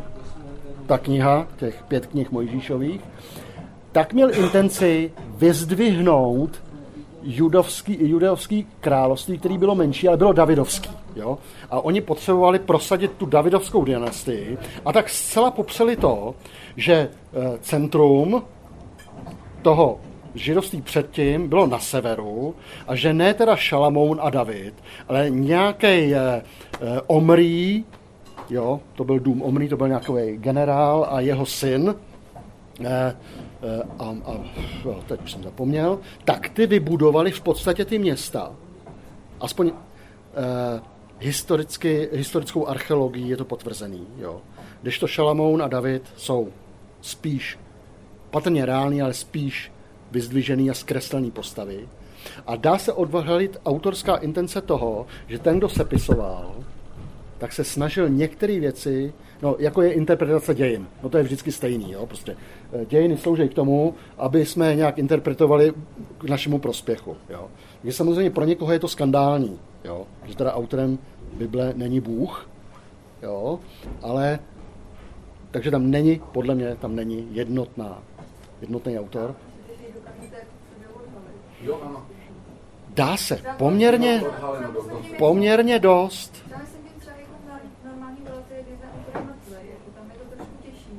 ta 0.86 0.98
kniha, 0.98 1.46
těch 1.56 1.84
pět 1.88 2.06
knih 2.06 2.32
Mojžíšových, 2.32 3.00
tak 3.92 4.12
měl 4.12 4.34
intenci 4.34 5.12
vyzdvihnout 5.38 6.62
judovský, 7.22 7.98
judovský 8.00 8.66
království, 8.80 9.38
který 9.38 9.58
bylo 9.58 9.74
menší, 9.74 10.08
ale 10.08 10.16
bylo 10.16 10.32
davidovský. 10.32 10.90
Jo? 11.16 11.38
A 11.70 11.80
oni 11.80 12.00
potřebovali 12.00 12.58
prosadit 12.58 13.12
tu 13.12 13.26
davidovskou 13.26 13.84
dynastii 13.84 14.58
a 14.84 14.92
tak 14.92 15.08
zcela 15.08 15.50
popřeli 15.50 15.96
to, 15.96 16.34
že 16.76 16.94
eh, 16.94 17.58
centrum 17.60 18.42
toho 19.62 20.00
židovství 20.34 20.82
předtím 20.82 21.48
bylo 21.48 21.66
na 21.66 21.78
severu 21.78 22.54
a 22.88 22.96
že 22.96 23.14
ne 23.14 23.34
teda 23.34 23.56
Šalamoun 23.56 24.18
a 24.22 24.30
David, 24.30 24.74
ale 25.08 25.30
nějaký 25.30 26.14
Omrí, 27.06 27.84
jo, 28.50 28.80
to 28.94 29.04
byl 29.04 29.18
dům 29.18 29.42
Omrí, 29.42 29.68
to 29.68 29.76
byl 29.76 29.88
nějaký 29.88 30.12
generál 30.36 31.06
a 31.10 31.20
jeho 31.20 31.46
syn, 31.46 31.94
eh, 32.80 33.16
eh, 33.62 33.82
a, 33.98 34.04
a 34.04 34.34
jo, 34.84 35.00
teď 35.06 35.22
už 35.22 35.32
jsem 35.32 35.42
zapomněl, 35.42 35.98
tak 36.24 36.48
ty 36.48 36.66
vybudovali 36.66 37.30
v 37.30 37.40
podstatě 37.40 37.84
ty 37.84 37.98
města. 37.98 38.52
Aspoň 39.40 39.72
eh, 39.72 40.80
historicky, 41.18 42.08
historickou 42.12 42.66
archeologií 42.66 43.28
je 43.28 43.36
to 43.36 43.44
potvrzený. 43.44 44.06
Jo. 44.18 44.40
Když 44.82 44.98
to 44.98 45.06
Šalamoun 45.06 45.62
a 45.62 45.68
David 45.68 46.02
jsou 46.16 46.48
spíš 47.00 47.58
patrně 48.30 48.66
reální, 48.66 49.02
ale 49.02 49.14
spíš 49.14 49.72
vyzdvižený 50.10 50.70
a 50.70 50.74
zkreslený 50.74 51.30
postavy. 51.30 51.88
A 52.46 52.56
dá 52.56 52.78
se 52.78 52.92
odvalit 52.92 53.56
autorská 53.66 54.16
intence 54.16 54.60
toho, 54.60 55.06
že 55.26 55.38
ten, 55.38 55.58
kdo 55.58 55.68
sepisoval, 55.68 56.54
tak 57.44 57.52
se 57.52 57.64
snažil 57.64 58.08
některé 58.08 58.60
věci, 58.60 59.12
no 59.42 59.56
jako 59.58 59.82
je 59.82 59.92
interpretace 59.92 60.54
dějin, 60.54 60.86
no 61.02 61.08
to 61.08 61.18
je 61.18 61.24
vždycky 61.24 61.52
stejný, 61.52 61.92
jo, 61.92 62.06
prostě 62.06 62.36
eh, 62.72 62.84
dějiny 62.84 63.16
slouží 63.16 63.48
k 63.48 63.54
tomu, 63.54 63.94
aby 64.18 64.46
jsme 64.46 64.68
je 64.68 64.76
nějak 64.76 64.98
interpretovali 64.98 65.72
k 66.18 66.24
našemu 66.24 66.58
prospěchu, 66.58 67.16
jo. 67.30 67.48
Takže 67.82 67.96
samozřejmě 67.96 68.30
pro 68.30 68.44
někoho 68.44 68.72
je 68.72 68.78
to 68.78 68.88
skandální, 68.88 69.58
jo, 69.84 70.06
že 70.24 70.36
teda 70.36 70.54
autorem 70.54 70.98
Bible 71.32 71.72
není 71.76 72.00
Bůh, 72.00 72.48
jo, 73.22 73.60
ale 74.02 74.38
takže 75.50 75.70
tam 75.70 75.90
není, 75.90 76.20
podle 76.32 76.54
mě, 76.54 76.76
tam 76.76 76.96
není 76.96 77.28
jednotná, 77.30 78.02
jednotný 78.60 78.98
autor. 78.98 79.34
Dá 82.94 83.16
se 83.16 83.40
poměrně, 83.58 84.22
poměrně 85.18 85.78
dost. 85.78 86.44
Já 86.50 86.58
myslím, 86.58 86.82
že 86.86 87.00
třeba 87.00 87.16
jako 87.16 87.32
na 87.48 87.60
normální 87.90 88.18
relaci, 88.24 88.54
kdy 88.66 88.76
ten 88.80 88.88
autor 88.98 89.22
mrtvý, 89.22 89.68
jako 89.70 89.90
tam 89.96 90.10
je 90.10 90.16
to 90.18 90.36
trošku 90.36 90.54
těžší, 90.62 90.90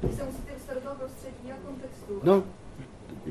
když 0.00 0.16
se 0.16 0.24
musíte 0.24 0.52
dostat 0.54 0.74
do 0.74 0.80
toho 0.80 0.94
prostředí 0.94 1.52
a 1.52 1.56
kontextu. 1.66 2.20
No, 2.22 2.42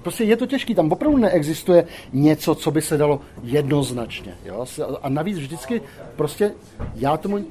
prostě 0.03 0.23
je 0.23 0.38
to 0.38 0.45
těžký, 0.45 0.76
tam 0.76 0.91
opravdu 0.91 1.18
neexistuje 1.18 1.88
něco, 2.14 2.56
co 2.56 2.72
by 2.72 2.81
se 2.81 2.98
dalo 2.98 3.22
jednoznačně. 3.44 4.38
Jo? 4.45 4.65
A 5.02 5.10
navíc 5.10 5.38
vždycky 5.38 5.81
prostě, 6.15 6.53
já 6.95 7.18
tomu, 7.18 7.45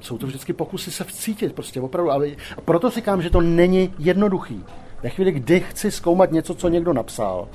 jsou 0.00 0.18
to 0.18 0.26
vždycky 0.26 0.52
pokusy 0.52 0.90
se 0.90 1.04
vcítit, 1.04 1.52
prostě 1.54 1.80
opravdu. 1.80 2.10
Ale, 2.10 2.28
a 2.28 2.60
proto 2.64 2.90
říkám, 2.90 3.22
že 3.22 3.30
to 3.30 3.40
není 3.40 3.94
jednoduchý. 3.98 4.64
Ve 5.02 5.08
chvíli, 5.08 5.32
kdy 5.32 5.60
chci 5.60 5.90
zkoumat 5.90 6.32
něco, 6.32 6.54
co 6.54 6.68
někdo 6.68 6.92
napsal, 6.92 7.48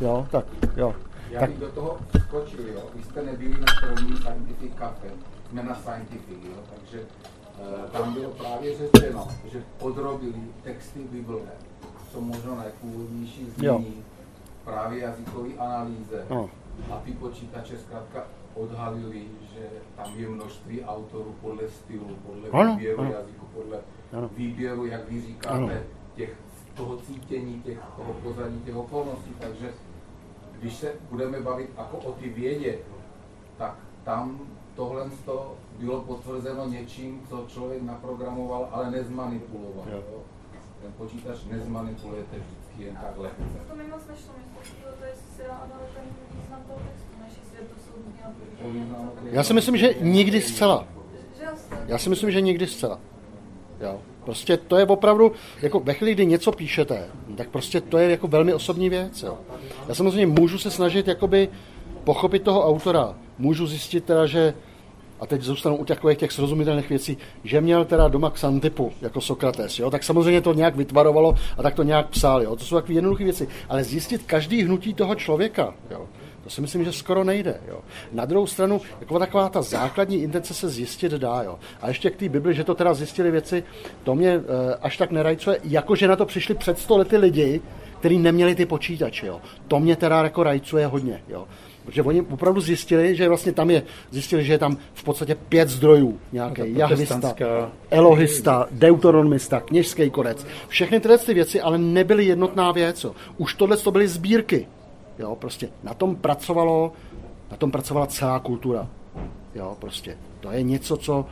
jo, 0.00 0.26
tak, 0.30 0.44
jo. 0.76 0.94
Já 1.30 1.40
Tak, 1.40 1.50
bych 1.50 1.58
do 1.58 1.68
toho 1.68 1.98
skočil, 2.26 2.68
jo. 2.68 2.82
Vy 2.94 3.02
jste 3.02 3.22
nebyli 3.22 3.50
na 3.60 3.66
první 3.80 4.16
Scientific 4.16 4.72
Cafe, 4.78 5.08
jsme 5.50 5.62
na 5.62 5.74
Scientific, 5.74 6.38
jo. 6.44 6.62
Takže 6.74 7.00
tam 7.92 8.14
bylo 8.14 8.30
právě 8.30 8.76
řečeno, 8.78 9.28
že 9.52 9.62
podrobili 9.78 10.42
texty 10.62 10.98
Bible, 10.98 11.40
co 12.12 12.20
možno 12.20 12.60
nejpůvodnější 12.60 13.46
znění, 13.50 14.04
právě 14.64 15.02
jazykové 15.02 15.48
analýze. 15.58 16.26
No. 16.30 16.50
A 16.92 16.96
ty 17.04 17.12
počítače 17.12 17.78
zkrátka 17.78 18.24
odhalili, 18.54 19.24
že 19.54 19.60
tam 19.96 20.12
je 20.16 20.28
množství 20.28 20.84
autorů 20.84 21.34
podle 21.40 21.68
stylu, 21.68 22.16
podle 22.26 22.48
Ano, 22.60 22.72
výběru 22.72 23.00
ano. 23.00 23.12
jazyku, 23.12 23.46
podle 23.54 23.78
Ano. 24.12 24.30
výběru, 24.36 24.86
jak 24.86 25.08
vy 25.10 25.20
říkáte, 25.22 25.54
Ano. 25.54 25.70
těch, 26.14 26.36
toho 26.74 26.96
cítění, 26.96 27.62
těch, 27.62 27.78
toho 27.96 28.12
pozadí, 28.12 28.60
těch 28.60 28.76
okolností. 28.76 29.30
Takže 29.40 29.72
když 30.60 30.76
se 30.76 30.92
budeme 31.10 31.40
bavit 31.40 31.70
jako 31.78 31.96
o 31.96 32.12
ty 32.12 32.28
vědě, 32.28 32.78
tak 33.58 33.76
tam 34.04 34.40
tohle 34.76 35.10
to 35.24 35.54
bylo 35.78 36.00
potvrzeno 36.00 36.68
něčím, 36.68 37.20
co 37.28 37.44
člověk 37.48 37.82
naprogramoval, 37.82 38.68
ale 38.72 38.90
nezmanipuloval. 38.90 39.84
Jo. 39.92 40.02
Jo. 40.12 40.18
Ten 40.82 40.92
počítač 40.92 41.38
nezmanipulujete 41.50 42.36
vždycky 42.36 42.82
jen 42.82 42.96
tak 43.02 43.18
lehce. 43.18 43.42
To 43.68 43.76
mi 43.76 43.84
moc 43.84 44.02
nešlo, 44.08 44.32
mě 44.36 44.44
to, 44.84 44.96
to 44.98 45.04
je, 45.04 45.10
jestli 45.10 45.36
se 45.36 45.42
dá 45.42 45.68
ten 45.94 46.04
význam 46.34 46.60
toho 46.66 46.78
textu, 46.78 47.16
než 47.24 47.32
jestli 47.42 47.66
to 47.66 47.74
jsou 47.80 47.92
já 49.30 49.42
si 49.42 49.54
myslím, 49.54 49.76
že 49.76 49.94
nikdy 50.00 50.40
zcela. 50.40 50.86
Já 51.86 51.98
si 51.98 52.10
myslím, 52.10 52.30
že 52.30 52.40
nikdy 52.40 52.66
zcela. 52.66 53.00
Jo. 53.80 54.00
Prostě 54.24 54.56
to 54.56 54.76
je 54.76 54.86
opravdu, 54.86 55.32
jako 55.62 55.80
ve 55.80 55.94
chvíli, 55.94 56.14
kdy 56.14 56.26
něco 56.26 56.52
píšete, 56.52 57.08
tak 57.36 57.48
prostě 57.48 57.80
to 57.80 57.98
je 57.98 58.10
jako 58.10 58.28
velmi 58.28 58.54
osobní 58.54 58.88
věc. 58.88 59.22
Jo. 59.22 59.38
Já 59.88 59.94
samozřejmě 59.94 60.26
můžu 60.26 60.58
se 60.58 60.70
snažit 60.70 61.08
jakoby 61.08 61.48
pochopit 62.04 62.42
toho 62.42 62.66
autora. 62.66 63.14
Můžu 63.38 63.66
zjistit 63.66 64.04
teda, 64.04 64.26
že 64.26 64.54
a 65.20 65.26
teď 65.26 65.42
zůstanu 65.42 65.76
u 65.76 65.84
takových 65.84 66.18
těch 66.18 66.32
srozumitelných 66.32 66.88
věcí, 66.88 67.18
že 67.44 67.60
měl 67.60 67.84
teda 67.84 68.08
doma 68.08 68.30
Xantipu, 68.30 68.92
jako 69.00 69.20
Sokrates, 69.20 69.78
jo, 69.78 69.90
tak 69.90 70.04
samozřejmě 70.04 70.40
to 70.40 70.54
nějak 70.54 70.76
vytvarovalo 70.76 71.34
a 71.58 71.62
tak 71.62 71.74
to 71.74 71.82
nějak 71.82 72.08
psal, 72.08 72.42
jo, 72.42 72.56
to 72.56 72.64
jsou 72.64 72.76
takové 72.76 72.94
jednoduché 72.94 73.24
věci, 73.24 73.48
ale 73.68 73.84
zjistit 73.84 74.22
každý 74.22 74.62
hnutí 74.62 74.94
toho 74.94 75.14
člověka, 75.14 75.74
jo, 75.90 76.06
to 76.44 76.50
si 76.50 76.60
myslím, 76.60 76.84
že 76.84 76.92
skoro 76.92 77.24
nejde. 77.24 77.60
Jo. 77.68 77.80
Na 78.12 78.24
druhou 78.24 78.46
stranu, 78.46 78.80
jako 79.00 79.18
taková 79.18 79.48
ta 79.48 79.62
základní 79.62 80.22
intence 80.22 80.54
se 80.54 80.68
zjistit 80.68 81.12
dá. 81.12 81.42
Jo. 81.42 81.58
A 81.80 81.88
ještě 81.88 82.10
k 82.10 82.16
té 82.16 82.28
Bibli, 82.28 82.54
že 82.54 82.64
to 82.64 82.74
teda 82.74 82.94
zjistili 82.94 83.30
věci, 83.30 83.64
to 84.02 84.14
mě 84.14 84.30
e, 84.30 84.40
až 84.80 84.96
tak 84.96 85.10
nerajcuje, 85.10 85.58
jako 85.64 85.96
že 85.96 86.08
na 86.08 86.16
to 86.16 86.26
přišli 86.26 86.54
před 86.54 86.78
sto 86.78 86.96
lety 86.96 87.16
lidi, 87.16 87.60
kteří 87.98 88.18
neměli 88.18 88.54
ty 88.54 88.66
počítače. 88.66 89.26
Jo. 89.26 89.40
To 89.68 89.80
mě 89.80 89.96
teda 89.96 90.22
jako 90.22 90.42
rajcuje 90.42 90.86
hodně. 90.86 91.22
Jo. 91.28 91.46
Protože 91.84 92.02
oni 92.02 92.22
opravdu 92.22 92.60
zjistili, 92.60 93.16
že 93.16 93.28
vlastně 93.28 93.52
tam 93.52 93.70
je, 93.70 93.82
zjistili, 94.10 94.44
že 94.44 94.52
je 94.52 94.58
tam 94.58 94.76
v 94.94 95.04
podstatě 95.04 95.34
pět 95.34 95.68
zdrojů. 95.68 96.18
Nějaké 96.32 96.68
jahvista, 96.68 97.34
elohista, 97.90 98.66
deuteronomista, 98.70 99.60
kněžský 99.60 100.10
konec. 100.10 100.46
Všechny 100.68 101.00
tyhle 101.00 101.18
ty 101.18 101.34
věci 101.34 101.60
ale 101.60 101.78
nebyly 101.78 102.24
jednotná 102.24 102.72
věc. 102.72 103.04
Jo. 103.04 103.14
Už 103.36 103.54
tohle 103.54 103.76
to 103.76 103.90
byly 103.90 104.08
sbírky. 104.08 104.66
Jo, 105.18 105.36
prostě 105.36 105.68
na 105.82 105.94
tom 105.94 106.16
pracovalo, 106.16 106.92
na 107.50 107.56
tom 107.56 107.70
pracovala 107.70 108.06
celá 108.06 108.38
kultura. 108.38 108.88
Jo, 109.54 109.76
prostě. 109.78 110.16
To 110.40 110.50
je 110.50 110.62
něco, 110.62 110.96
co 110.96 111.26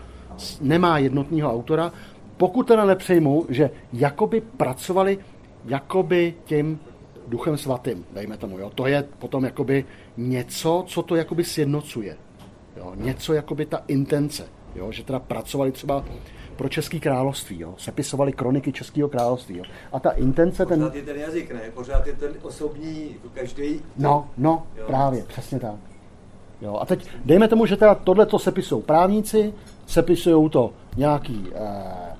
nemá 0.61 0.99
jednotného 0.99 1.53
autora, 1.53 1.93
pokud 2.37 2.63
teda 2.63 2.85
nepřejmu, 2.85 3.47
že 3.49 3.71
jakoby 3.93 4.41
pracovali 4.41 5.19
jakoby 5.65 6.35
tím 6.45 6.81
duchem 7.29 7.57
svatým, 7.57 8.05
dejme 8.13 8.37
tomu. 8.37 8.59
Jo. 8.59 8.71
To 8.75 8.87
je 8.87 9.05
potom 9.19 9.45
jakoby 9.45 9.85
něco, 10.21 10.85
co 10.87 11.03
to 11.03 11.17
jakoby 11.17 11.45
sjednocuje. 11.45 12.17
Jo. 12.77 12.93
Něco 12.95 13.33
jakoby 13.33 13.67
ta 13.67 13.83
intence. 13.89 14.49
Jo. 14.75 14.93
Že 14.93 15.05
teda 15.05 15.19
pracovali 15.19 15.73
třeba 15.73 16.05
pro 16.57 16.69
České 16.69 17.01
království, 17.01 17.61
jo. 17.61 17.75
sepisovali 17.79 18.33
kroniky 18.33 18.73
Českého 18.73 19.09
království. 19.09 19.59
Jo. 19.59 19.65
A 19.93 20.01
ta 20.01 20.11
intence... 20.11 20.67
Pořád 20.67 20.93
ten... 20.93 20.99
je 20.99 21.03
ten 21.03 21.17
jazyk, 21.17 21.53
ne? 21.53 21.61
Pořád 21.75 22.07
je 22.07 22.13
ten 22.13 22.33
osobní, 22.43 23.13
jako 23.13 23.29
každý... 23.35 23.81
No, 23.97 24.29
no, 24.37 24.67
jo. 24.77 24.85
právě, 24.87 25.23
přesně 25.23 25.61
tak. 25.61 25.75
Jo. 26.63 26.79
A 26.81 26.87
teď 26.87 27.09
dejme 27.25 27.49
tomu, 27.49 27.67
že 27.67 27.77
teda 27.77 27.95
tohle 27.95 28.27
to 28.27 28.39
sepisují 28.39 28.83
právníci, 28.83 29.55
sepisují 29.87 30.51
to 30.51 30.73
nějaký 30.97 31.47
eh, 31.55 32.11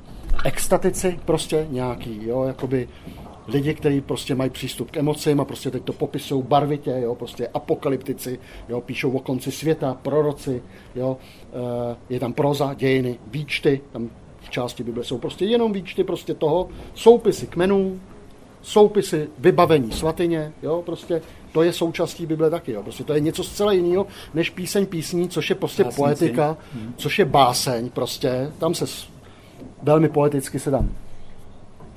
extatici, 0.45 1.21
prostě 1.25 1.67
nějaký, 1.71 2.27
jo, 2.27 2.45
jakoby 2.45 2.89
lidi, 3.53 3.75
kteří 3.75 4.01
prostě 4.01 4.35
mají 4.35 4.51
přístup 4.51 4.91
k 4.91 4.97
emocím 4.97 5.41
a 5.41 5.45
prostě 5.45 5.71
teď 5.71 5.83
to 5.83 5.93
popisují 5.93 6.43
barvitě, 6.43 6.95
jo, 7.03 7.15
prostě 7.15 7.49
apokalyptici, 7.55 8.39
jo, 8.69 8.81
píšou 8.81 9.11
o 9.11 9.19
konci 9.19 9.53
světa, 9.53 9.99
proroci, 10.03 10.63
jo, 10.95 11.17
eh, 11.53 11.97
je 12.09 12.21
tam 12.21 12.33
proza, 12.33 12.75
dějiny, 12.75 13.19
výčty, 13.27 13.81
tam 13.93 14.11
v 14.41 14.51
části 14.51 14.85
Bible 14.85 15.05
jsou 15.05 15.19
prostě 15.19 15.45
jenom 15.45 15.73
výčty 15.73 16.05
prostě 16.05 16.35
toho, 16.35 16.69
soupisy 16.95 17.47
kmenů, 17.47 18.01
soupisy 18.63 19.29
vybavení 19.39 19.93
svatyně, 19.93 20.53
jo, 20.63 20.83
prostě 20.87 21.23
to 21.53 21.63
je 21.63 21.73
součástí 21.73 22.27
Bible 22.27 22.51
taky, 22.51 22.73
jo, 22.73 22.83
prostě 22.83 23.05
to 23.05 23.15
je 23.15 23.21
něco 23.21 23.45
zcela 23.45 23.73
jiného, 23.73 24.07
než 24.35 24.51
píseň 24.51 24.87
písní, 24.87 25.29
což 25.29 25.51
je 25.51 25.57
prostě 25.57 25.85
Básnici. 25.85 26.03
poetika, 26.03 26.57
hmm. 26.75 26.95
což 26.97 27.19
je 27.19 27.25
báseň 27.25 27.91
prostě, 27.91 28.53
tam 28.59 28.75
se 28.75 28.85
velmi 29.83 30.09
poeticky 30.09 30.59
se 30.59 30.71
tam 30.71 30.91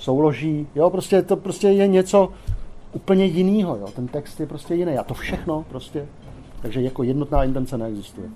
souloží, 0.03 0.67
jo, 0.75 0.89
prostě 0.89 1.21
to 1.21 1.37
prostě 1.37 1.67
je 1.67 1.87
něco 1.87 2.33
úplně 2.93 3.25
jiného, 3.25 3.77
jo, 3.77 3.87
ten 3.95 4.07
text 4.07 4.39
je 4.39 4.47
prostě 4.47 4.75
jiný 4.75 4.97
a 4.97 5.03
to 5.03 5.13
všechno 5.13 5.65
prostě, 5.69 6.07
takže 6.61 6.81
jako 6.81 7.03
jednotná 7.03 7.43
intence 7.43 7.77
neexistuje. 7.77 8.29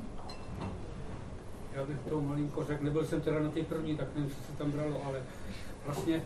Já 1.74 1.86
bych 1.86 1.98
to 2.10 2.22
malinko 2.22 2.64
řekl, 2.64 2.84
nebyl 2.84 3.06
jsem 3.06 3.22
teda 3.22 3.40
na 3.40 3.50
té 3.50 3.64
první, 3.64 3.98
tak 3.98 4.08
nevím, 4.16 4.30
co 4.30 4.36
se 4.36 4.58
tam 4.58 4.72
bralo, 4.72 4.96
ale 5.06 5.22
vlastně 5.86 6.24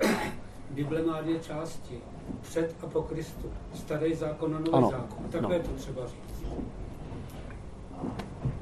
Bible 0.70 1.02
má 1.02 1.20
dvě 1.20 1.38
části. 1.38 1.98
Před 2.42 2.74
a 2.82 2.86
po 2.86 3.02
Kristu. 3.02 3.50
Starý 3.74 4.14
zákon 4.14 4.54
a 4.54 4.58
nový 4.58 4.72
ano. 4.72 4.90
zákon. 4.90 5.26
Takhle 5.30 5.58
no. 5.58 5.64
to 5.64 5.70
třeba 5.70 6.02
říct. 6.06 6.46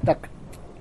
Tak. 0.05 0.29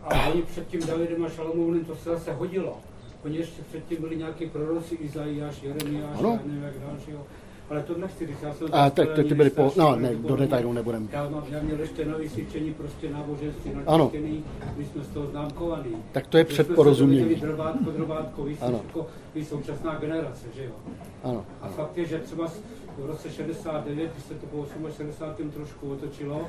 A 0.02 0.26
oni 0.28 0.42
před 0.42 0.68
tím 0.68 0.86
Davidem 0.86 1.24
a 1.24 1.28
Šalomounem 1.28 1.84
to 1.84 1.96
se 1.96 2.10
zase 2.10 2.32
hodilo. 2.32 2.78
Ještě 3.24 3.62
předtím 3.62 4.00
byli 4.00 4.16
nějaký 4.16 4.46
proroci, 4.46 4.94
Izajáš, 4.94 5.62
Jeremiáš, 5.62 6.18
ano. 6.18 6.30
já 6.30 6.46
nevím 6.46 6.62
jak 6.62 6.78
dalšího. 6.78 7.26
Ale 7.70 7.82
to 7.82 7.98
nechci 7.98 8.26
říct, 8.26 8.42
já 8.42 8.54
jsem... 8.54 8.68
A 8.72 8.90
tak 8.90 9.08
ty 9.14 9.34
byly 9.34 9.50
po... 9.50 9.72
No, 9.76 9.96
ne, 9.96 10.14
do 10.14 10.36
detailů 10.36 10.72
nebudem. 10.72 11.08
Já, 11.12 11.28
mám, 11.28 11.44
já 11.50 11.62
měl 11.62 11.80
ještě 11.80 12.04
nový 12.04 12.28
cvičení 12.28 12.74
prostě 12.74 13.10
náboženství 13.10 13.72
načítěný, 13.74 14.44
my 14.76 14.84
jsme 14.84 15.04
z 15.04 15.08
toho 15.08 15.26
známkovaný. 15.26 15.96
Tak 16.12 16.26
to 16.26 16.38
je 16.38 16.44
předporozumění. 16.44 17.34
Drvátko, 17.34 17.90
drvátko, 17.90 18.42
vy, 18.44 18.56
jako, 18.60 19.06
vy 19.34 19.44
současná 19.44 19.94
generace, 19.94 20.46
že 20.54 20.64
jo? 20.64 20.72
Ano. 21.24 21.44
A 21.60 21.68
fakt 21.68 21.98
je, 21.98 22.06
že 22.06 22.18
třeba 22.18 22.48
v 22.98 23.06
roce 23.06 23.30
69, 23.30 24.12
když 24.12 24.24
se 24.24 24.34
to 24.34 24.46
po 24.46 24.66
68. 24.96 25.50
trošku 25.50 25.92
otočilo, 25.92 26.48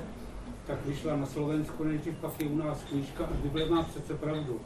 tak 0.67 0.85
vyšla 0.85 1.15
na 1.15 1.25
Slovensku, 1.25 1.83
nejdřív 1.83 2.13
pak 2.21 2.39
je 2.39 2.45
u 2.47 2.57
nás 2.57 2.83
knížka 2.83 3.25
a 3.25 3.29
Bible 3.43 3.65
má 3.65 3.83
přece 3.83 4.13
pravdu. 4.13 4.59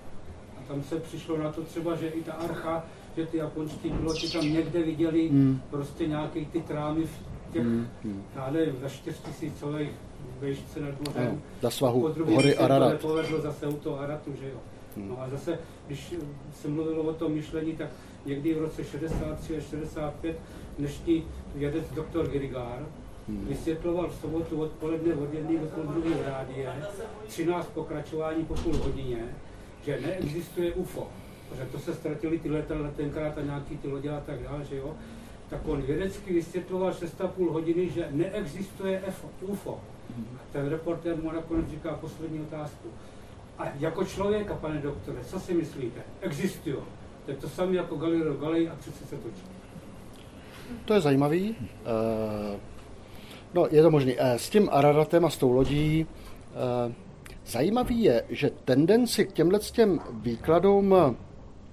A 0.65 0.73
tam 0.73 0.83
se 0.83 0.99
přišlo 0.99 1.37
na 1.37 1.51
to 1.51 1.61
třeba, 1.61 1.95
že 1.95 2.07
i 2.07 2.23
ta 2.23 2.33
archa 2.33 2.83
že 3.17 3.25
ty 3.25 3.37
japonští 3.37 3.89
piloti 3.89 4.29
tam 4.29 4.53
někde 4.53 4.83
viděli 4.83 5.27
hmm. 5.27 5.61
prostě 5.69 6.07
nějaký 6.07 6.45
ty 6.45 6.61
trámy 6.61 7.03
v 7.03 7.53
těch, 7.53 7.63
hmm. 7.63 8.23
já 8.35 8.51
nevím, 8.51 8.75
za 8.81 8.89
čtyřtisícových 8.89 9.89
vejšce 10.39 10.79
nad 10.79 11.07
mořem. 11.07 11.41
za 11.61 11.69
svahu 11.69 12.13
hory 12.25 12.57
Ararat. 12.57 13.01
To 13.01 13.07
povedlo 13.07 13.41
zase 13.41 13.67
u 13.67 13.77
toho 13.77 13.99
Aratu, 13.99 14.33
že 14.41 14.49
jo. 14.49 14.57
Hmm. 14.97 15.09
No 15.09 15.21
a 15.21 15.29
zase, 15.29 15.59
když 15.87 16.13
se 16.61 16.67
mluvilo 16.67 17.03
o 17.03 17.13
tom 17.13 17.31
myšlení, 17.31 17.75
tak 17.75 17.89
někdy 18.25 18.53
v 18.53 18.57
roce 18.57 18.83
63 18.83 19.57
až 19.57 19.63
65 19.63 20.39
dnešní 20.79 21.23
vědec 21.55 21.85
doktor 21.95 22.27
Girigár 22.29 22.85
hmm. 23.27 23.45
vysvětloval 23.47 24.09
v 24.09 24.15
sobotu 24.21 24.61
odpoledne 24.61 25.15
od 25.15 25.33
jedné 25.33 25.59
do 25.59 25.67
půl 25.67 25.83
druhé 25.83 26.29
rádie, 26.29 26.73
13 27.27 27.67
pokračování 27.67 28.45
po 28.45 28.53
půl 28.53 28.77
hodině, 28.77 29.25
že 29.85 29.99
neexistuje 30.01 30.73
UFO 30.73 31.07
protože 31.49 31.65
to 31.71 31.79
se 31.79 31.93
ztratili 31.93 32.39
ty 32.39 32.49
letadla 32.49 32.91
tenkrát 32.95 33.37
a 33.37 33.41
nějaký 33.41 33.77
ty 33.77 33.87
lodě 33.87 34.09
a 34.09 34.19
tak 34.19 34.43
dále, 34.43 34.65
že 34.65 34.75
jo, 34.75 34.93
tak 35.49 35.67
on 35.67 35.81
vědecky 35.81 36.33
vysvětloval 36.33 36.91
6,5 36.91 37.51
hodiny, 37.51 37.89
že 37.89 38.07
neexistuje 38.11 39.03
UFO. 39.41 39.79
A 40.35 40.39
ten 40.51 40.69
reportér 40.69 41.15
mu 41.17 41.31
nakonec 41.31 41.69
říká 41.69 41.93
poslední 41.93 42.39
otázku. 42.39 42.87
A 43.57 43.65
jako 43.79 44.05
člověka, 44.05 44.53
pane 44.53 44.81
doktore, 44.81 45.17
co 45.25 45.39
si 45.39 45.53
myslíte? 45.53 46.01
Existují. 46.21 46.75
To 47.25 47.31
je 47.31 47.37
to 47.37 47.49
samé 47.49 47.75
jako 47.75 47.95
Galileo 47.95 48.33
Galilei 48.33 48.69
a 48.69 48.75
přece 48.75 49.05
se 49.05 49.15
točí. 49.15 49.43
To 50.85 50.93
je 50.93 51.01
zajímavý. 51.01 51.49
Uh, 51.49 52.59
no, 53.53 53.67
je 53.71 53.81
to 53.81 53.91
možné. 53.91 54.13
Uh, 54.13 54.19
s 54.19 54.49
tím 54.49 54.69
Araratem 54.71 55.25
a 55.25 55.29
s 55.29 55.37
tou 55.37 55.51
lodí 55.51 56.05
uh, 56.85 56.93
zajímavý 57.45 58.03
je, 58.03 58.23
že 58.29 58.49
tendenci 58.65 59.25
k 59.25 59.31
těmhle 59.31 59.59
těm 59.59 59.99
výkladům 60.13 60.95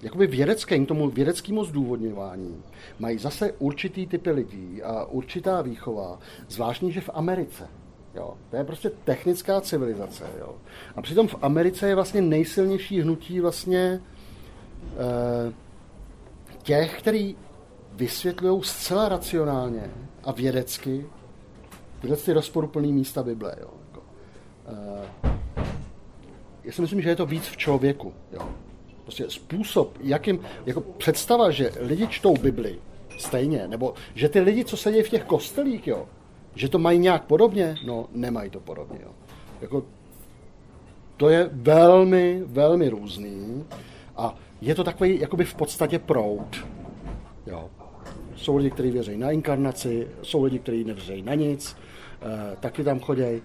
jakoby 0.03 0.27
vědeckým, 0.27 0.86
tomu 0.86 1.11
vědeckému 1.11 1.65
zdůvodňování 1.65 2.62
mají 2.99 3.19
zase 3.19 3.53
určitý 3.53 4.07
typy 4.07 4.31
lidí 4.31 4.82
a 4.82 5.05
určitá 5.05 5.62
výchova, 5.62 6.19
zvláštní, 6.49 6.93
že 6.93 7.01
v 7.01 7.11
Americe. 7.15 7.69
Jo, 8.15 8.35
to 8.51 8.57
je 8.57 8.65
prostě 8.65 8.90
technická 8.90 9.61
civilizace. 9.61 10.24
Jo. 10.39 10.55
A 10.97 11.03
přitom 11.03 11.28
v 11.28 11.35
Americe 11.43 11.89
je 11.89 11.94
vlastně 11.94 12.23
nejsilnější 12.23 13.01
hnutí 13.01 13.40
vlastně 13.40 14.01
eh, 14.93 15.53
těch, 16.62 16.99
který 16.99 17.36
vysvětlují 17.94 18.62
zcela 18.65 19.09
racionálně 19.09 19.90
a 20.24 20.32
vědecky 20.32 21.07
tyhle 22.01 22.16
ty 22.16 22.32
rozporuplné 22.32 22.89
místa 22.89 23.23
Bible. 23.23 23.57
Jo. 23.61 23.70
Jako, 23.89 24.03
eh, 25.24 25.41
já 26.64 26.72
si 26.72 26.82
myslím, 26.82 27.02
že 27.02 27.09
je 27.09 27.16
to 27.16 27.26
víc 27.26 27.47
v 27.47 27.56
člověku. 27.56 28.12
Jo. 28.32 28.48
Prostě 29.02 29.24
způsob, 29.28 29.98
jakým, 30.01 30.40
jako 30.66 30.80
představa, 30.80 31.51
že 31.51 31.70
lidi 31.80 32.06
čtou 32.06 32.34
Bibli 32.36 32.78
stejně, 33.18 33.68
nebo 33.68 33.94
že 34.14 34.28
ty 34.28 34.40
lidi, 34.40 34.64
co 34.64 34.76
sedí 34.76 35.02
v 35.02 35.09
těch 35.09 35.24
kostelích, 35.24 35.86
jo, 35.86 36.09
že 36.55 36.68
to 36.68 36.78
mají 36.78 36.98
nějak 36.98 37.24
podobně, 37.24 37.76
no 37.86 38.09
nemají 38.12 38.51
to 38.51 38.60
podobně. 38.60 38.98
Jo. 39.02 39.10
Jako, 39.60 39.84
to 41.16 41.28
je 41.28 41.51
velmi, 41.52 42.43
velmi 42.47 42.89
různý 42.89 43.64
a 44.16 44.36
je 44.60 44.74
to 44.74 44.84
takový 44.84 45.20
jakoby 45.20 45.44
v 45.44 45.55
podstatě 45.55 45.98
proud. 45.98 46.66
Jo. 47.47 47.70
Jsou 48.36 48.56
lidi, 48.56 48.70
kteří 48.70 48.90
věří 48.90 49.16
na 49.16 49.30
inkarnaci, 49.30 50.09
jsou 50.22 50.44
lidi, 50.44 50.59
kteří 50.59 50.84
nevěří 50.84 51.22
na 51.22 51.34
nic, 51.34 51.76
eh, 52.22 52.56
taky 52.60 52.84
tam 52.84 53.01
chodí. 53.01 53.43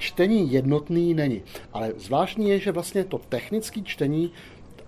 Čtení 0.00 0.52
jednotný 0.52 1.14
není. 1.14 1.42
Ale 1.72 1.92
zvláštní 1.96 2.50
je, 2.50 2.58
že 2.58 2.72
vlastně 2.72 3.04
to 3.04 3.18
technické 3.18 3.80
čtení 3.82 4.32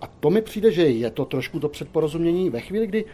a 0.01 0.06
to 0.06 0.30
mi 0.30 0.43
přijde, 0.43 0.72
že 0.72 0.82
je 0.82 1.10
to 1.10 1.24
trošku 1.24 1.60
to 1.60 1.68
předporozumění 1.68 2.51
ve 2.51 2.60
chvíli, 2.60 2.86
kdy 2.86 3.05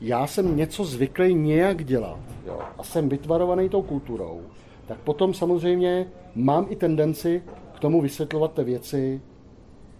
já 0.00 0.26
jsem 0.26 0.56
něco 0.56 0.84
zvyklý 0.84 1.34
nějak 1.34 1.84
dělat 1.84 2.20
jo, 2.46 2.58
a 2.78 2.82
jsem 2.82 3.08
vytvarovaný 3.08 3.68
tou 3.68 3.82
kulturou, 3.82 4.42
tak 4.86 4.98
potom 4.98 5.34
samozřejmě 5.34 6.06
mám 6.34 6.66
i 6.68 6.76
tendenci 6.76 7.42
k 7.74 7.80
tomu 7.80 8.00
vysvětlovat 8.00 8.52
ty 8.54 8.64
věci 8.64 9.20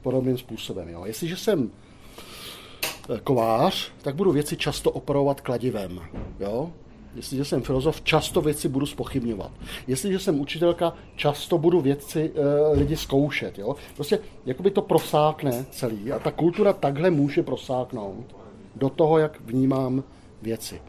podobným 0.02 0.38
způsobem. 0.38 0.88
Jo. 0.88 1.04
Jestliže 1.04 1.36
jsem 1.36 1.70
eh, 3.14 3.20
kovář, 3.24 3.92
tak 4.02 4.14
budu 4.14 4.32
věci 4.32 4.56
často 4.56 4.90
operovat 4.90 5.40
kladivem. 5.40 6.00
Jo? 6.40 6.72
Jestliže 7.14 7.44
jsem 7.44 7.62
filozof, 7.62 8.02
často 8.02 8.40
věci 8.40 8.68
budu 8.68 8.86
spochybňovat. 8.86 9.50
Jestliže 9.86 10.18
jsem 10.18 10.40
učitelka, 10.40 10.92
často 11.16 11.58
budu 11.58 11.80
věci 11.80 12.32
e, 12.34 12.78
lidi 12.78 12.96
zkoušet. 12.96 13.58
Jo? 13.58 13.76
Prostě 13.94 14.18
jakoby 14.46 14.70
to 14.70 14.82
prosákne 14.82 15.66
celý 15.70 16.12
a 16.12 16.18
ta 16.18 16.30
kultura 16.30 16.72
takhle 16.72 17.10
může 17.10 17.42
prosáknout 17.42 18.36
do 18.76 18.88
toho, 18.88 19.18
jak 19.18 19.40
vnímám 19.40 20.04
věci. 20.42 20.82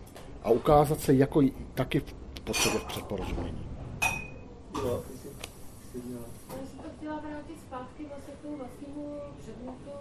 A 0.43 0.49
ukázat 0.49 0.99
se 0.99 1.13
jako 1.13 1.41
taky 1.73 1.99
v 1.99 2.13
podstatě 2.43 2.77
v 2.77 2.85
předporozumění. 2.85 3.65
Jo, 4.75 5.03
ty 5.07 5.17
jsi, 5.17 5.27
jsi 5.91 6.07
měla. 6.07 6.23
Já 6.49 6.67
jsem 6.67 6.79
to 6.79 6.89
chtěla 6.97 7.19
vrátit 7.19 7.59
zpátky 7.67 8.05
vlastně 8.09 8.33
k 8.33 8.41
tomu 8.41 8.57
vlastnímu 8.57 9.17
předmětu 9.39 9.91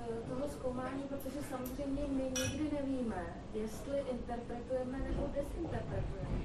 eh, 0.00 0.28
toho 0.28 0.48
zkoumání, 0.48 1.02
protože 1.08 1.40
samozřejmě 1.86 2.14
my 2.16 2.22
nikdy 2.24 2.76
nevíme, 2.80 3.24
jestli 3.54 3.98
interpretujeme 4.12 4.98
nebo 4.98 5.26
desinterpretujeme. 5.34 6.38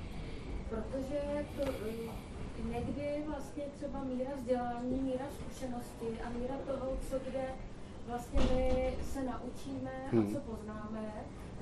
Protože 0.69 1.45
to 1.55 1.61
eh, 1.71 2.11
někdy 2.69 3.23
vlastně 3.27 3.63
třeba 3.77 4.03
míra 4.03 4.29
vzdělání, 4.35 4.99
míra 5.01 5.25
zkušenosti 5.39 6.21
a 6.25 6.29
míra 6.29 6.55
toho, 6.67 6.97
co 7.09 7.19
kde 7.29 7.45
vlastně 8.07 8.39
my 8.55 8.93
se 9.13 9.23
naučíme 9.23 9.91
a 10.07 10.11
Hmm. 10.11 10.33
co 10.33 10.39
poznáme, 10.39 11.13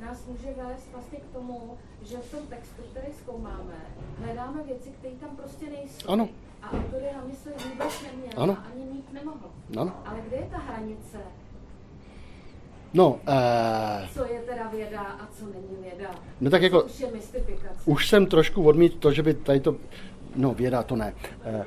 nás 0.05 0.25
může 0.25 0.53
vést 0.53 0.87
vlastně 0.93 1.19
k 1.19 1.33
tomu, 1.33 1.77
že 2.01 2.17
v 2.17 2.31
tom 2.31 2.47
textu, 2.47 2.81
který 2.91 3.13
zkoumáme, 3.13 3.75
hledáme 4.17 4.63
věci, 4.63 4.89
které 4.89 5.15
tam 5.15 5.35
prostě 5.35 5.69
nejsou. 5.69 6.09
Ano. 6.09 6.29
A 6.61 6.71
autor 6.71 7.01
je 7.01 7.13
na 7.13 7.23
mysli 7.25 7.51
vůbec 7.69 8.01
neměl 8.03 8.33
Ano. 8.43 8.53
a 8.59 8.63
ani 8.73 8.85
mít 8.85 9.13
nemohl. 9.13 9.51
Ano. 9.79 9.93
Ale 10.05 10.21
kde 10.27 10.37
je 10.37 10.47
ta 10.51 10.57
hranice? 10.57 11.17
No, 12.93 13.19
eh, 13.27 14.07
Co 14.13 14.25
je 14.25 14.39
teda 14.39 14.69
věda 14.69 14.99
a 15.01 15.27
co 15.39 15.45
není 15.45 15.83
věda? 15.83 16.09
No 16.41 16.49
tak 16.49 16.61
jako- 16.61 16.83
už 16.83 16.99
je 16.99 17.07
mystifikace. 17.13 17.79
už 17.85 18.07
jsem 18.09 18.25
trošku 18.25 18.63
odmít 18.63 18.95
to, 18.95 19.11
že 19.11 19.23
by 19.23 19.33
tady 19.33 19.59
to, 19.59 19.75
no 20.35 20.53
věda 20.53 20.83
to 20.83 20.95
ne. 20.95 21.13
Eh, 21.45 21.63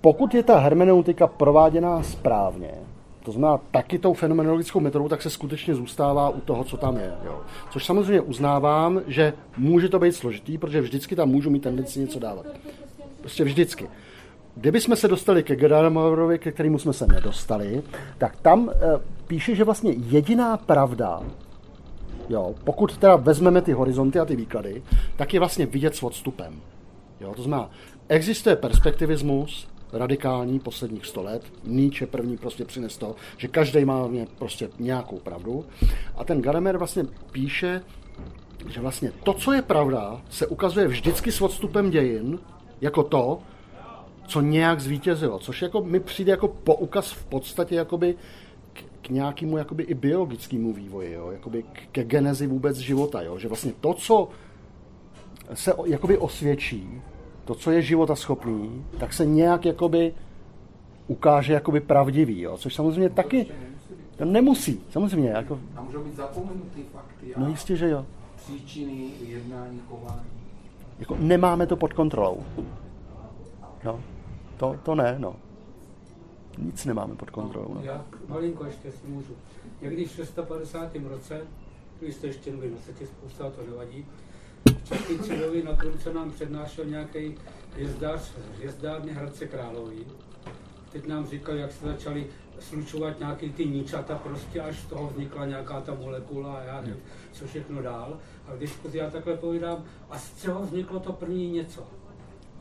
pokud 0.00 0.34
je 0.34 0.42
ta 0.42 0.58
hermeneutika 0.58 1.26
prováděná 1.26 2.02
správně, 2.02 2.70
to 3.22 3.32
znamená 3.32 3.60
taky 3.70 3.98
tou 3.98 4.14
fenomenologickou 4.14 4.80
metodou, 4.80 5.08
tak 5.08 5.22
se 5.22 5.30
skutečně 5.30 5.74
zůstává 5.74 6.28
u 6.28 6.40
toho, 6.40 6.64
co 6.64 6.76
tam 6.76 6.96
je. 6.96 7.12
Jo. 7.24 7.40
Což 7.70 7.84
samozřejmě 7.86 8.20
uznávám, 8.20 9.00
že 9.06 9.32
může 9.56 9.88
to 9.88 9.98
být 9.98 10.12
složitý, 10.12 10.58
protože 10.58 10.80
vždycky 10.80 11.16
tam 11.16 11.28
můžu 11.28 11.50
mít 11.50 11.62
tendenci 11.62 12.00
něco 12.00 12.18
dávat. 12.18 12.46
Prostě 13.20 13.44
vždycky. 13.44 13.88
Kdybychom 14.54 14.96
se 14.96 15.08
dostali 15.08 15.42
ke 15.42 15.56
Gadamerovi, 15.56 16.38
ke 16.38 16.52
kterému 16.52 16.78
jsme 16.78 16.92
se 16.92 17.06
nedostali, 17.06 17.82
tak 18.18 18.36
tam 18.36 18.70
e, 18.70 18.74
píše, 19.30 19.54
že 19.54 19.64
vlastně 19.64 19.92
jediná 19.92 20.56
pravda, 20.56 21.22
jo, 22.28 22.54
pokud 22.64 22.98
teda 22.98 23.16
vezmeme 23.16 23.62
ty 23.62 23.72
horizonty 23.72 24.18
a 24.18 24.24
ty 24.24 24.36
výklady, 24.36 24.82
tak 25.16 25.34
je 25.34 25.40
vlastně 25.40 25.66
vidět 25.66 25.96
s 25.96 26.02
odstupem. 26.02 26.60
Jo, 27.20 27.34
to 27.36 27.42
znamená, 27.42 27.70
existuje 28.08 28.56
perspektivismus, 28.56 29.68
radikální 29.92 30.60
posledních 30.60 31.06
100 31.06 31.22
let. 31.22 31.42
Nietzsche 31.64 32.06
první 32.06 32.36
prostě 32.36 32.64
přines 32.64 32.96
to, 32.96 33.14
že 33.36 33.48
každý 33.48 33.84
má 33.84 34.08
prostě 34.38 34.68
nějakou 34.78 35.18
pravdu. 35.18 35.64
A 36.16 36.24
ten 36.24 36.42
Gadamer 36.42 36.78
vlastně 36.78 37.04
píše, 37.32 37.82
že 38.68 38.80
vlastně 38.80 39.12
to, 39.22 39.32
co 39.32 39.52
je 39.52 39.62
pravda, 39.62 40.20
se 40.30 40.46
ukazuje 40.46 40.88
vždycky 40.88 41.32
s 41.32 41.40
odstupem 41.40 41.90
dějin 41.90 42.38
jako 42.80 43.02
to, 43.02 43.38
co 44.26 44.40
nějak 44.40 44.80
zvítězilo, 44.80 45.38
což 45.38 45.62
jako 45.62 45.82
mi 45.82 46.00
přijde 46.00 46.30
jako 46.30 46.48
poukaz 46.48 47.10
v 47.12 47.24
podstatě 47.24 47.74
jakoby 47.74 48.14
nějakému 49.10 49.58
jakoby 49.58 49.82
i 49.82 49.94
biologickému 49.94 50.72
vývoji, 50.72 51.12
jo? 51.12 51.30
Jakoby 51.30 51.64
ke 51.92 52.04
genezi 52.04 52.46
vůbec 52.46 52.76
života, 52.76 53.22
jo? 53.22 53.38
že 53.38 53.48
vlastně 53.48 53.72
to, 53.80 53.94
co 53.94 54.28
se 55.54 55.72
jakoby 55.84 56.18
osvědčí, 56.18 57.02
to, 57.44 57.54
co 57.54 57.70
je 57.70 57.82
života 57.82 58.16
schopný, 58.16 58.84
tak 58.98 59.12
se 59.12 59.26
nějak 59.26 59.64
jakoby 59.64 60.14
ukáže 61.06 61.52
jakoby 61.52 61.80
pravdivý, 61.80 62.40
jo? 62.40 62.56
což 62.58 62.74
samozřejmě 62.74 63.10
taky 63.10 63.46
to 64.20 64.24
nemusí, 64.24 64.80
samozřejmě, 64.90 65.30
jako, 65.30 65.60
A 65.76 65.82
můžou 65.82 66.04
být 66.04 66.16
zapomenutý 66.16 66.82
fakty 66.92 67.34
a 67.34 67.40
no 67.40 67.48
jistě, 67.48 67.76
že 67.76 67.90
jo. 67.90 68.06
příčiny 68.36 69.10
jednání, 69.28 69.80
chování. 69.88 70.30
Jako 70.98 71.16
nemáme 71.20 71.66
to 71.66 71.76
pod 71.76 71.92
kontrolou. 71.92 72.42
No, 73.84 74.00
to, 74.56 74.76
to 74.82 74.94
ne, 74.94 75.16
no. 75.18 75.36
Nic 76.62 76.84
nemáme 76.84 77.14
pod 77.14 77.30
kontrolou. 77.30 77.74
No. 77.74 77.80
Já 77.84 78.04
malinko 78.28 78.64
ještě, 78.64 78.88
jestli 78.88 79.08
můžu. 79.08 79.32
Někdy 79.80 80.04
v 80.04 80.10
650. 80.10 80.96
roce, 81.08 81.40
vy 82.02 82.12
jste 82.12 82.26
ještě 82.26 82.52
nový, 82.52 82.70
se 82.86 82.92
ti 82.92 83.06
spousta, 83.06 83.50
to 83.50 83.62
nevadí, 83.70 84.06
v 84.64 84.88
Český 84.88 85.18
Třebový 85.18 85.62
na 85.62 85.76
Krumce 85.76 86.14
nám 86.14 86.30
přednášel 86.30 86.84
nějaký 86.84 87.34
jezdář, 87.76 88.32
jezdárny 88.60 89.12
Hradce 89.12 89.46
Králový. 89.46 90.06
Teď 90.92 91.06
nám 91.06 91.26
říkal, 91.26 91.56
jak 91.56 91.72
se 91.72 91.86
začali 91.86 92.26
slučovat 92.58 93.18
nějaký 93.18 93.52
ty 93.52 93.66
níčata 93.66 94.18
prostě, 94.18 94.60
až 94.60 94.78
z 94.78 94.86
toho 94.86 95.06
vznikla 95.06 95.46
nějaká 95.46 95.80
ta 95.80 95.94
molekula 95.94 96.54
a 96.54 96.62
já 96.62 96.80
nevím, 96.80 97.02
co 97.32 97.46
všechno 97.46 97.82
dál. 97.82 98.18
A 98.48 98.56
když 98.56 98.72
já 98.92 99.10
takhle 99.10 99.36
povídám, 99.36 99.84
a 100.10 100.18
z 100.18 100.42
čeho 100.42 100.62
vzniklo 100.62 101.00
to 101.00 101.12
první 101.12 101.50
něco? 101.50 101.86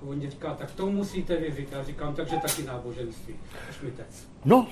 A 0.01 0.05
on 0.09 0.21
říká, 0.29 0.53
tak 0.53 0.71
to 0.71 0.85
musíte 0.85 1.37
věřit. 1.37 1.71
Já 1.71 1.83
říkám, 1.83 2.15
takže 2.15 2.35
taky 2.35 2.63
náboženství. 2.63 3.35
Až 3.69 3.81
mi 3.81 3.91
tec. 3.91 4.27
no, 4.45 4.67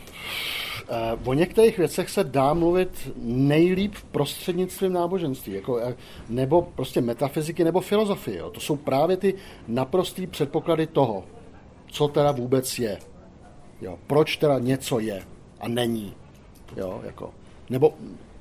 eh, 0.90 1.18
o 1.26 1.34
některých 1.34 1.78
věcech 1.78 2.10
se 2.10 2.24
dá 2.24 2.54
mluvit 2.54 3.12
nejlíp 3.22 3.95
prostřednictvím 4.12 4.94
náboženství, 4.94 5.54
jako, 5.54 5.80
eh, 5.80 5.95
nebo 6.30 6.62
prostě 6.62 7.02
metafyziky, 7.02 7.64
nebo 7.64 7.82
filozofie. 7.82 8.38
Jo. 8.38 8.49
To 8.49 8.60
jsou 8.60 8.76
právě 8.76 9.18
ty 9.18 9.34
naprostý 9.68 10.28
předpoklady 10.28 10.88
toho, 10.88 11.24
co 11.88 12.08
teda 12.08 12.32
vůbec 12.32 12.80
je. 12.80 12.99
Jo. 13.82 13.99
Proč 14.08 14.38
teda 14.38 14.60
něco 14.60 14.99
je 14.99 15.24
a 15.60 15.68
není. 15.68 16.14
Jo, 16.78 17.02
jako. 17.04 17.34
Nebo 17.70 17.94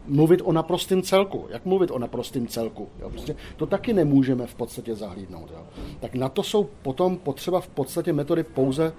mluvit 0.07 0.43
o 0.45 0.53
naprostém 0.53 1.03
celku. 1.03 1.47
Jak 1.51 1.65
mluvit 1.65 1.91
o 1.91 1.99
naprostém 1.99 2.47
celku? 2.47 2.89
Jo? 2.99 3.11
Prostě 3.11 3.37
to 3.57 3.67
taky 3.67 3.93
nemůžeme 3.93 4.47
v 4.47 4.55
podstatě 4.55 4.95
zahlídnout. 4.95 5.51
Jo? 5.51 5.67
Tak 6.01 6.15
na 6.15 6.29
to 6.29 6.43
jsou 6.43 6.65
potom 6.83 7.17
potřeba 7.17 7.61
v 7.61 7.69
podstatě 7.69 8.13
metody 8.13 8.43
pouze 8.43 8.93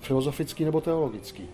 filozofický 0.00 0.64
nebo 0.64 0.80
teologický. 0.80 1.48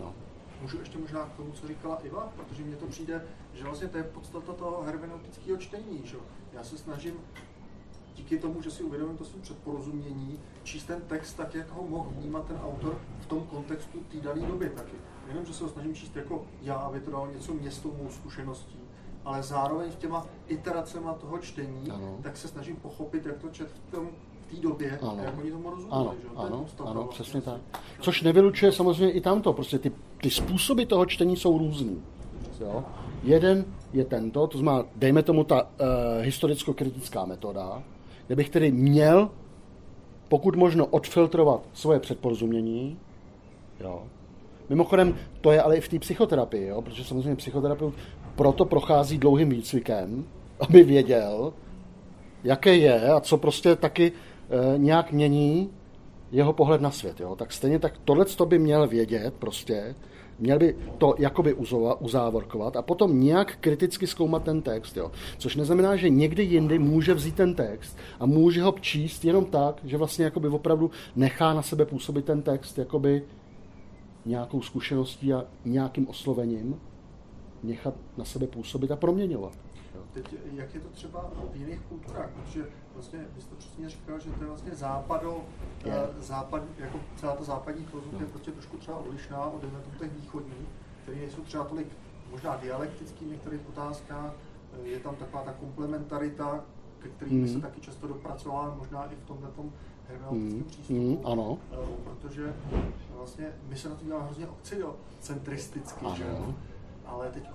No. 0.00 0.14
Můžu 0.62 0.78
ještě 0.78 0.98
možná 0.98 1.24
k 1.24 1.36
tomu, 1.36 1.52
co 1.52 1.66
říkala 1.66 1.98
Iva, 2.04 2.32
protože 2.36 2.62
mně 2.62 2.76
to 2.76 2.86
přijde, 2.86 3.24
že 3.54 3.64
vlastně 3.64 3.88
to 3.88 3.98
je 3.98 4.04
podstata 4.04 4.52
toho 4.52 4.82
hermeneutického 4.82 5.58
čtení. 5.58 6.00
Že? 6.04 6.16
Já 6.52 6.64
se 6.64 6.78
snažím 6.78 7.14
díky 8.16 8.38
tomu, 8.38 8.62
že 8.62 8.70
si 8.70 8.82
uvědomím 8.82 9.16
to 9.16 9.24
svým 9.24 9.42
předporozumění, 9.42 10.38
číst 10.62 10.84
ten 10.84 11.00
text 11.00 11.34
tak, 11.34 11.54
jak 11.54 11.70
ho 11.70 11.86
mohl 11.86 12.10
vnímat 12.10 12.46
ten 12.46 12.56
autor 12.64 12.98
v 13.20 13.26
tom 13.26 13.42
kontextu 13.42 13.98
té 14.12 14.20
dané 14.20 14.46
doby 14.46 14.70
taky. 14.70 14.96
Nejenom, 15.26 15.46
že 15.46 15.54
se 15.54 15.64
ho 15.64 15.70
snažím 15.70 15.94
číst 15.94 16.16
jako 16.16 16.44
já, 16.62 16.74
aby 16.74 17.00
to 17.00 17.10
dalo 17.10 17.26
něco 17.34 17.54
mě 17.54 17.70
s 17.70 17.78
tou 17.78 17.92
mou 18.02 18.08
zkušeností, 18.10 18.78
ale 19.24 19.42
zároveň 19.42 19.90
v 19.90 19.96
těma 19.96 20.26
iteracema 20.48 21.14
toho 21.14 21.38
čtení, 21.38 21.90
Ano. 21.90 22.18
tak 22.22 22.36
se 22.36 22.48
snažím 22.48 22.76
pochopit, 22.76 23.26
jak 23.26 23.38
to 23.38 23.48
čet 23.48 23.68
v 23.68 23.90
tom 23.90 24.08
v 24.46 24.54
té 24.54 24.60
době, 24.60 24.98
Ano. 25.02 25.16
a 25.20 25.22
jak 25.22 25.38
oni 25.38 25.50
tomu 25.50 25.70
rozuměli. 25.70 26.00
Ano, 26.00 26.14
že? 26.22 26.28
ano, 26.36 26.58
podstata 26.58 26.90
ano, 26.90 27.02
vlastně. 27.02 27.22
přesně 27.24 27.40
tak. 27.40 27.60
Což 28.00 28.22
nevylučuje 28.22 28.72
samozřejmě 28.72 29.10
i 29.10 29.20
tamto. 29.20 29.52
Prostě 29.52 29.78
ty, 29.78 29.92
ty 30.22 30.30
způsoby 30.30 30.82
toho 30.82 31.06
čtení 31.06 31.36
jsou 31.36 31.58
různý. 31.58 32.02
Jo? 32.60 32.84
Jeden 33.22 33.64
je 33.92 34.04
tento, 34.04 34.46
to 34.46 34.58
znamená, 34.58 34.84
dejme 34.96 35.22
tomu 35.22 35.44
ta 35.44 35.62
uh, 35.62 35.68
historicko-kritická 36.20 37.24
metoda, 37.24 37.82
kde 38.26 38.36
bych 38.36 38.50
tedy 38.50 38.72
měl, 38.72 39.30
pokud 40.28 40.56
možno, 40.56 40.86
odfiltrovat 40.86 41.60
svoje 41.72 42.00
předporozumění. 42.00 42.98
Jo? 43.80 44.02
Mimochodem, 44.68 45.14
to 45.40 45.52
je 45.52 45.62
ale 45.62 45.76
i 45.76 45.80
v 45.80 45.88
té 45.88 45.98
psychoterapii, 45.98 46.66
jo? 46.66 46.82
protože 46.82 47.04
samozřejmě 47.04 47.36
psychoterapeut 47.36 47.94
proto 48.36 48.64
prochází 48.64 49.18
dlouhým 49.18 49.48
výcvikem, 49.48 50.24
aby 50.60 50.82
věděl, 50.82 51.52
jaké 52.44 52.76
je 52.76 53.12
a 53.12 53.20
co 53.20 53.36
prostě 53.36 53.76
taky 53.76 54.12
e, 54.12 54.78
nějak 54.78 55.12
mění 55.12 55.70
jeho 56.32 56.52
pohled 56.52 56.80
na 56.80 56.90
svět. 56.90 57.20
Jo? 57.20 57.36
Tak 57.36 57.52
stejně 57.52 57.78
tak 57.78 57.98
tohle 58.04 58.24
to 58.24 58.46
by 58.46 58.58
měl 58.58 58.88
vědět 58.88 59.34
prostě, 59.38 59.94
měl 60.38 60.58
by 60.58 60.76
to 60.98 61.14
jakoby 61.18 61.54
uzávorkovat 61.98 62.76
a 62.76 62.82
potom 62.82 63.20
nějak 63.20 63.56
kriticky 63.60 64.06
zkoumat 64.06 64.42
ten 64.42 64.62
text. 64.62 64.96
Jo? 64.96 65.10
Což 65.38 65.56
neznamená, 65.56 65.96
že 65.96 66.08
někdy 66.08 66.42
jindy 66.42 66.78
může 66.78 67.14
vzít 67.14 67.34
ten 67.34 67.54
text 67.54 67.98
a 68.20 68.26
může 68.26 68.62
ho 68.62 68.74
číst 68.80 69.24
jenom 69.24 69.44
tak, 69.44 69.80
že 69.84 69.96
vlastně 69.96 70.24
jakoby 70.24 70.48
opravdu 70.48 70.90
nechá 71.16 71.54
na 71.54 71.62
sebe 71.62 71.84
působit 71.84 72.24
ten 72.24 72.42
text 72.42 72.78
jakoby 72.78 73.22
nějakou 74.26 74.62
zkušeností 74.62 75.32
a 75.34 75.44
nějakým 75.64 76.08
oslovením 76.08 76.80
nechat 77.62 77.94
na 78.16 78.24
sebe 78.24 78.46
působit 78.46 78.90
a 78.90 78.96
proměňovat. 78.96 79.52
Jo? 79.94 80.00
Teď, 80.12 80.34
jak 80.52 80.74
je 80.74 80.80
to 80.80 80.88
třeba 80.88 81.30
v 81.52 81.56
jiných 81.56 81.80
kulturách, 81.80 82.30
protože 82.30 82.66
vlastně 82.94 83.18
vy 83.36 83.42
jste 83.42 83.54
přesně 83.54 83.88
říkal, 83.90 84.20
že 84.20 84.30
to 84.30 84.40
je 84.42 84.46
vlastně 84.48 84.74
západo, 84.74 85.36
Je. 85.84 85.92
eh, 85.92 86.22
západ, 86.22 86.62
jako 86.78 87.00
celá 87.16 87.36
ta 87.36 87.44
západní 87.44 87.84
filozofie 87.84 88.22
je 88.22 88.26
prostě 88.26 88.50
trošku 88.50 88.76
třeba 88.76 88.96
odlišná 88.98 89.46
od 89.46 89.60
těch 89.98 90.12
východních, 90.20 90.68
které 91.02 91.18
nejsou 91.18 91.42
třeba 91.42 91.64
tolik 91.64 91.86
možná 92.30 92.56
dialektický 92.56 93.24
v 93.24 93.28
některých 93.28 93.60
otázkách, 93.68 94.32
Eh, 94.84 94.88
je 94.88 94.98
tam 95.00 95.16
taková 95.16 95.42
ta 95.42 95.52
komplementarita, 95.52 96.64
ke 96.98 97.08
který 97.08 97.40
by 97.40 97.48
se 97.48 97.54
Mm. 97.54 97.60
taky 97.60 97.80
často 97.80 98.06
dopracovala, 98.08 98.74
možná 98.78 99.04
i 99.12 99.14
v 99.16 99.24
tomhle 99.26 99.48
Mm, 100.30 100.64
přístupu. 100.64 101.10
mm, 101.10 101.18
ano. 101.24 101.58
Eh, 101.72 101.76
protože 102.04 102.54
vlastně 103.16 103.52
my 103.68 103.76
se 103.76 103.88
na 103.88 103.94
to 103.94 104.04
díváme 104.04 104.24
hrozně 104.24 104.46
occidentristicky, 104.48 106.04
že 106.16 106.24
jo? 106.24 106.54
Ale 107.06 107.30
teď 107.30 107.48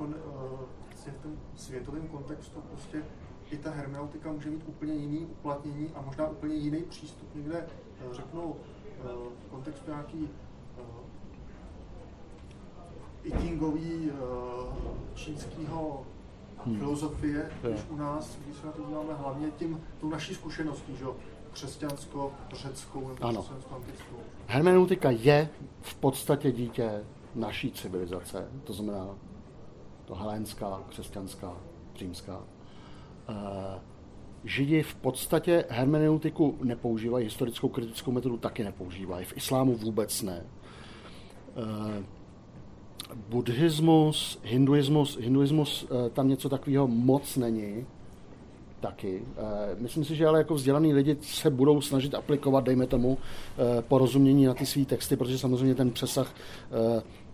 vlastně 0.90 1.14
v 1.19 1.23
tom 1.23 1.32
světovém 1.56 2.07
kontextu 2.07 2.61
prostě 2.61 3.03
i 3.52 3.57
ta 3.57 3.72
hermeneutika 3.72 4.32
může 4.32 4.49
mít 4.49 4.64
úplně 4.68 4.94
jiný 4.94 5.26
uplatnění 5.26 5.90
a 5.95 6.02
možná 6.02 6.28
úplně 6.28 6.56
jiný 6.56 6.84
přístup. 6.84 7.36
Někde 7.36 7.57
eh, 7.57 8.14
řeknu 8.14 8.56
eh, 8.56 9.03
v 9.48 9.49
kontextu 9.49 9.91
nějaký 9.91 10.30
Itingový 13.23 14.11
čínského 15.14 16.06
hmm. 16.65 16.78
filozofie, 16.78 17.52
když 17.61 17.82
u 17.90 17.95
nás, 17.95 18.38
když 18.45 18.57
se 18.57 18.65
na 18.65 18.72
to 18.72 18.84
díváme 18.84 19.14
hlavně 19.14 19.52
tím, 19.52 19.82
tou 19.99 20.10
naší 20.10 20.36
zkušeností, 20.36 20.95
že 20.95 21.06
křesťansko-řeckou 21.52 23.07
nebo 23.07 23.26
ano. 23.26 23.45
Hermeneutika 24.48 25.11
je 25.11 25.49
v 25.82 25.95
podstatě 25.95 26.52
dítě 26.52 27.03
naší 27.36 27.72
civilizace, 27.72 28.48
to 28.64 28.73
znamená 28.73 29.15
to 30.06 30.15
helénská, 30.15 30.84
křesťanská, 30.90 31.57
římská. 31.95 32.44
Eh, 33.30 33.80
Židi 34.44 34.84
v 34.84 34.95
podstatě 34.95 35.65
hermeneutiku 35.69 36.57
nepoužívají, 36.64 37.26
historickou 37.26 37.69
kritickou 37.69 38.11
metodu 38.11 38.38
taky 38.38 38.64
nepoužívají, 38.64 39.26
v 39.26 39.38
islámu 39.38 39.76
vůbec 39.76 40.22
ne. 40.22 40.45
Eh, 41.57 42.03
buddhismus, 43.30 44.40
hinduismus, 44.44 45.18
hinduismus 45.18 45.86
eh, 45.86 46.10
tam 46.10 46.28
něco 46.28 46.49
takového 46.49 46.88
moc 46.88 47.38
není, 47.38 47.86
taky. 48.82 49.22
Myslím 49.78 50.06
si, 50.06 50.16
že 50.16 50.28
ale 50.28 50.40
jako 50.40 50.56
vzdělaný 50.56 50.94
lidi 50.94 51.18
se 51.22 51.49
budou 51.49 51.82
snažit 51.82 52.16
aplikovat, 52.16 52.64
dejme 52.64 52.88
tomu, 52.88 53.18
porozumění 53.88 54.45
na 54.45 54.53
ty 54.53 54.66
své 54.66 54.86
texty, 54.86 55.16
protože 55.16 55.38
samozřejmě 55.38 55.76
ten 55.76 55.91
přesah 55.91 56.36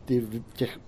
ty, 0.05 0.27
těch 0.53 0.79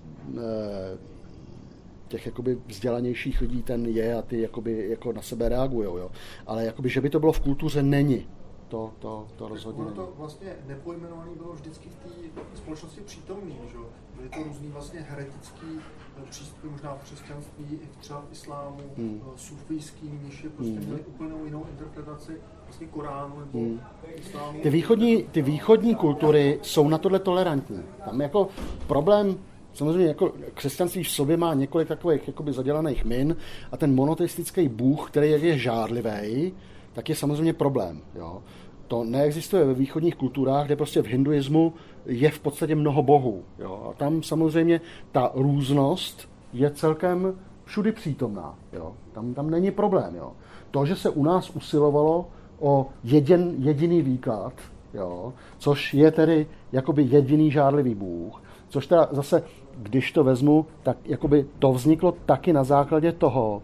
těch 2.09 2.25
jakoby 2.25 2.57
vzdělanějších 2.67 3.41
lidí 3.41 3.63
ten 3.63 3.85
je 3.85 4.15
a 4.15 4.21
ty 4.21 4.41
jakoby 4.41 4.89
jako 4.89 5.13
na 5.13 5.21
sebe 5.21 5.49
reagují. 5.49 5.87
Jo. 5.87 6.11
Ale 6.47 6.65
jakoby, 6.65 6.89
že 6.89 7.01
by 7.01 7.09
to 7.09 7.19
bylo 7.19 7.31
v 7.31 7.39
kultuře, 7.39 7.83
není. 7.83 8.27
To, 8.69 8.91
to, 8.99 9.27
to 9.35 9.47
rozhodně 9.47 9.81
ono 9.81 9.91
to 9.91 10.13
vlastně 10.17 10.55
nepojmenovaný 10.67 11.35
bylo 11.35 11.53
vždycky 11.53 11.89
v 11.89 11.95
té 11.95 12.09
společnosti 12.57 13.01
přítomný, 13.01 13.55
že? 13.71 13.77
Byly 14.15 14.29
to 14.29 14.43
různý 14.43 14.67
vlastně 14.67 14.99
heretický 15.09 15.67
eh, 15.77 16.21
přístupy, 16.29 16.67
možná 16.67 16.95
v 16.95 17.03
křesťanství, 17.03 17.65
i 17.71 17.87
třeba 17.99 18.19
v 18.19 18.31
islámu, 18.31 18.81
hmm. 18.97 19.21
Eh, 19.25 19.37
sufijský 19.37 20.07
mniši 20.07 20.49
prostě 20.49 20.73
hmm. 20.73 20.85
měli 20.85 20.99
úplně 20.99 21.31
jinou 21.45 21.65
interpretaci 21.71 22.41
vlastně 22.63 22.87
Koránu 22.87 23.39
nebo 23.39 23.59
hmm. 23.59 23.79
islámu. 24.15 24.59
Ty 24.59 24.69
východní, 24.69 25.23
ty 25.23 25.41
východní 25.41 25.95
kultury 25.95 26.59
jsou 26.61 26.89
na 26.89 26.97
tohle 26.97 27.19
tolerantní. 27.19 27.83
Tam 28.05 28.21
jako 28.21 28.47
problém 28.87 29.37
Samozřejmě 29.73 30.07
jako 30.07 30.33
křesťanství 30.53 31.03
v 31.03 31.11
sobě 31.11 31.37
má 31.37 31.53
několik 31.53 31.87
takových 31.87 32.27
jakoby 32.27 32.53
zadělaných 32.53 33.05
min 33.05 33.35
a 33.71 33.77
ten 33.77 33.95
monoteistický 33.95 34.69
bůh, 34.69 35.11
který 35.11 35.29
je 35.29 35.57
žádlivý, 35.57 36.53
tak 36.93 37.09
je 37.09 37.15
samozřejmě 37.15 37.53
problém. 37.53 38.01
Jo. 38.15 38.43
To 38.89 39.03
neexistuje 39.03 39.65
ve 39.65 39.73
východních 39.73 40.15
kulturách, 40.15 40.65
kde 40.65 40.75
prostě 40.75 41.01
v 41.01 41.05
hinduismu 41.05 41.73
je 42.05 42.31
v 42.31 42.39
podstatě 42.39 42.75
mnoho 42.75 43.03
bohů. 43.03 43.43
Jo. 43.59 43.87
A 43.91 43.93
tam 43.93 44.23
samozřejmě 44.23 44.81
ta 45.11 45.31
různost 45.33 46.29
je 46.53 46.71
celkem 46.71 47.39
všudy 47.65 47.91
přítomná. 47.91 48.55
Jo. 48.73 48.93
Tam, 49.11 49.33
tam 49.33 49.49
není 49.49 49.71
problém. 49.71 50.15
Jo. 50.15 50.31
To, 50.71 50.85
že 50.85 50.95
se 50.95 51.09
u 51.09 51.23
nás 51.23 51.49
usilovalo 51.49 52.27
o 52.59 52.89
jedin, 53.03 53.55
jediný 53.57 54.01
výklad, 54.01 54.53
jo, 54.93 55.33
což 55.57 55.93
je 55.93 56.11
tedy 56.11 56.47
jakoby 56.71 57.03
jediný 57.03 57.51
žádlivý 57.51 57.95
bůh, 57.95 58.41
což 58.69 58.87
teda 58.87 59.07
zase 59.11 59.43
když 59.77 60.11
to 60.11 60.23
vezmu, 60.23 60.65
tak 60.83 60.97
jakoby 61.05 61.45
to 61.59 61.73
vzniklo 61.73 62.13
taky 62.25 62.53
na 62.53 62.63
základě 62.63 63.11
toho, 63.11 63.61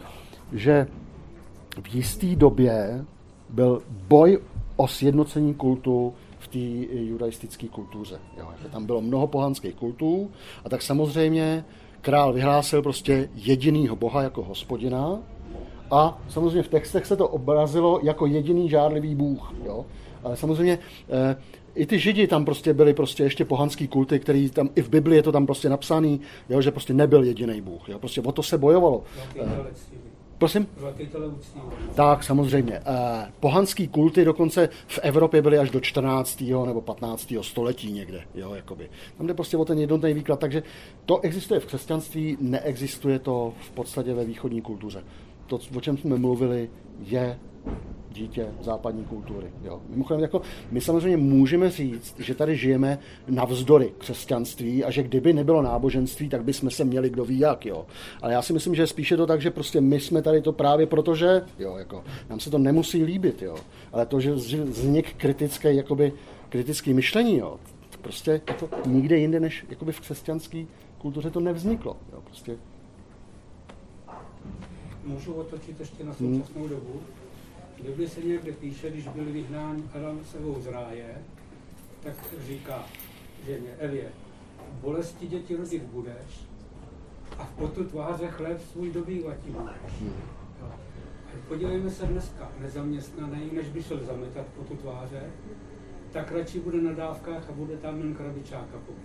že 0.53 0.88
v 1.81 1.95
jisté 1.95 2.35
době 2.35 3.06
byl 3.49 3.81
boj 4.07 4.39
o 4.76 4.88
sjednocení 4.88 5.53
kultu 5.53 6.14
v 6.39 6.47
té 6.47 6.95
judaistické 6.99 7.68
kultuře. 7.68 8.19
Jo, 8.38 8.47
že 8.64 8.69
tam 8.69 8.85
bylo 8.85 9.02
mnoho 9.02 9.27
pohanských 9.27 9.76
kultů 9.76 10.31
a 10.65 10.69
tak 10.69 10.81
samozřejmě 10.81 11.65
král 12.02 12.34
vyhlásil 12.34 12.81
prostě 12.81 13.30
jedinýho 13.35 13.95
boha 13.95 14.23
jako 14.23 14.43
hospodina 14.43 15.19
a 15.91 16.22
samozřejmě 16.30 16.64
v 16.64 16.68
textech 16.68 17.06
se 17.06 17.15
to 17.15 17.27
obrazilo 17.27 17.99
jako 18.03 18.26
jediný 18.26 18.69
žádlivý 18.69 19.15
bůh. 19.15 19.53
Jo? 19.65 19.85
Ale 20.23 20.38
samozřejmě 20.38 20.80
eh, 21.10 21.35
i 21.76 21.85
ty 21.85 21.99
židi 21.99 22.27
tam 22.27 22.45
prostě 22.45 22.73
byli 22.73 22.93
prostě 22.93 23.23
ještě 23.23 23.45
pohanský 23.45 23.88
kulty, 23.88 24.19
který 24.19 24.49
tam, 24.49 24.69
i 24.76 24.81
v 24.81 24.89
Biblii 24.89 25.18
je 25.18 25.23
to 25.23 25.31
tam 25.31 25.45
prostě 25.45 25.69
napsaný, 25.69 26.22
jo, 26.49 26.61
že 26.61 26.72
prostě 26.72 26.93
nebyl 26.93 27.23
jediný 27.23 27.61
Bůh. 27.61 27.89
Jo, 27.89 27.99
prostě 27.99 28.22
o 28.22 28.31
to 28.31 28.43
se 28.43 28.57
bojovalo. 28.57 29.03
Prosím? 30.37 30.67
Tak, 31.95 32.23
samozřejmě. 32.23 32.81
Eh, 32.85 33.31
pohanský 33.39 33.87
kulty 33.87 34.25
dokonce 34.25 34.69
v 34.87 34.99
Evropě 35.03 35.41
byly 35.41 35.57
až 35.57 35.69
do 35.69 35.79
14. 35.79 36.65
nebo 36.65 36.81
15. 36.81 37.43
století 37.43 37.91
někde. 37.91 38.21
Jo, 38.35 38.53
jakoby. 38.53 38.89
Tam 39.17 39.27
jde 39.27 39.33
prostě 39.33 39.57
o 39.57 39.65
ten 39.65 39.79
jednotný 39.79 40.13
výklad. 40.13 40.39
Takže 40.39 40.63
to 41.05 41.19
existuje 41.21 41.59
v 41.59 41.65
křesťanství, 41.65 42.37
neexistuje 42.41 43.19
to 43.19 43.53
v 43.61 43.71
podstatě 43.71 44.13
ve 44.13 44.25
východní 44.25 44.61
kultuře. 44.61 45.03
To, 45.47 45.59
o 45.76 45.81
čem 45.81 45.97
jsme 45.97 46.17
mluvili, 46.17 46.69
je 46.99 47.39
dítě 48.15 48.47
západní 48.61 49.03
kultury. 49.03 49.47
Jo. 49.63 49.81
Mimochodem, 49.89 50.22
jako, 50.22 50.41
my 50.72 50.81
samozřejmě 50.81 51.17
můžeme 51.17 51.69
říct, 51.69 52.19
že 52.19 52.35
tady 52.35 52.55
žijeme 52.55 52.99
navzdory 53.27 53.93
křesťanství 53.97 54.84
a 54.84 54.91
že 54.91 55.03
kdyby 55.03 55.34
nebylo 55.34 55.61
náboženství, 55.61 56.30
tak 56.30 56.43
bychom 56.43 56.69
se 56.69 56.84
měli 56.84 57.09
kdo 57.09 57.26
ví 57.26 57.39
jak. 57.39 57.65
Jo. 57.65 57.85
Ale 58.22 58.34
já 58.34 58.41
si 58.41 58.53
myslím, 58.53 58.76
že 58.76 58.88
spíše 58.88 59.17
to 59.17 59.26
tak, 59.27 59.41
že 59.41 59.51
prostě 59.51 59.81
my 59.81 59.99
jsme 59.99 60.22
tady 60.22 60.41
to 60.41 60.53
právě 60.53 60.88
proto, 60.88 61.15
že 61.15 61.41
jo, 61.59 61.76
jako, 61.77 62.03
nám 62.30 62.39
se 62.39 62.49
to 62.49 62.57
nemusí 62.57 63.03
líbit. 63.03 63.41
Jo. 63.41 63.55
Ale 63.91 64.05
to, 64.05 64.19
že 64.19 64.34
vznik 64.34 65.13
kritické, 65.13 65.73
jakoby, 65.73 66.13
kritický 66.49 66.93
myšlení, 66.93 67.38
jo, 67.38 67.59
prostě 68.01 68.31
jako 68.31 68.69
nikde 68.85 69.17
jinde 69.17 69.39
než 69.39 69.65
jakoby 69.69 69.91
v 69.91 69.99
křesťanské 69.99 70.65
kultuře 70.97 71.30
to 71.30 71.39
nevzniklo. 71.39 71.97
Jo. 72.13 72.22
Prostě 72.23 72.57
Můžu 75.06 75.34
otočit 75.34 75.80
ještě 75.80 76.03
na 76.03 76.14
současnou 76.14 76.61
hmm. 76.61 76.69
dobu? 76.69 77.02
V 77.77 77.84
Bibli 77.84 78.10
se 78.10 78.22
někde 78.22 78.52
píše, 78.52 78.90
když 78.90 79.07
byl 79.07 79.26
vyhnán 79.26 79.84
Adam 79.95 80.19
sebou 80.32 80.61
z 80.61 80.68
ráje, 80.68 81.22
tak 82.03 82.14
říká 82.48 82.84
ženě 83.45 83.69
Evě, 83.80 84.11
bolesti 84.82 85.27
děti 85.27 85.56
rodit 85.56 85.84
budeš 85.84 86.45
a 87.38 87.44
v 87.44 87.49
potu 87.49 87.84
tváře 87.84 88.27
chléb 88.27 88.61
svůj 88.61 88.91
dobývatí 88.91 89.49
budeš. 89.49 90.14
A 90.64 90.77
podívejme 91.48 91.90
se 91.90 92.06
dneska, 92.06 92.52
nezaměstnaný, 92.60 93.49
než 93.53 93.69
by 93.69 93.84
šel 93.84 93.99
zametat 94.06 94.45
potu 94.45 94.76
tváře, 94.76 95.23
tak 96.11 96.32
radši 96.32 96.60
bude 96.60 96.82
na 96.82 96.94
dávkách 96.94 97.49
a 97.49 97.52
bude 97.52 97.77
tam 97.77 97.98
jen 97.98 98.15
krabičáka 98.15 98.77
pobíjet 98.86 99.05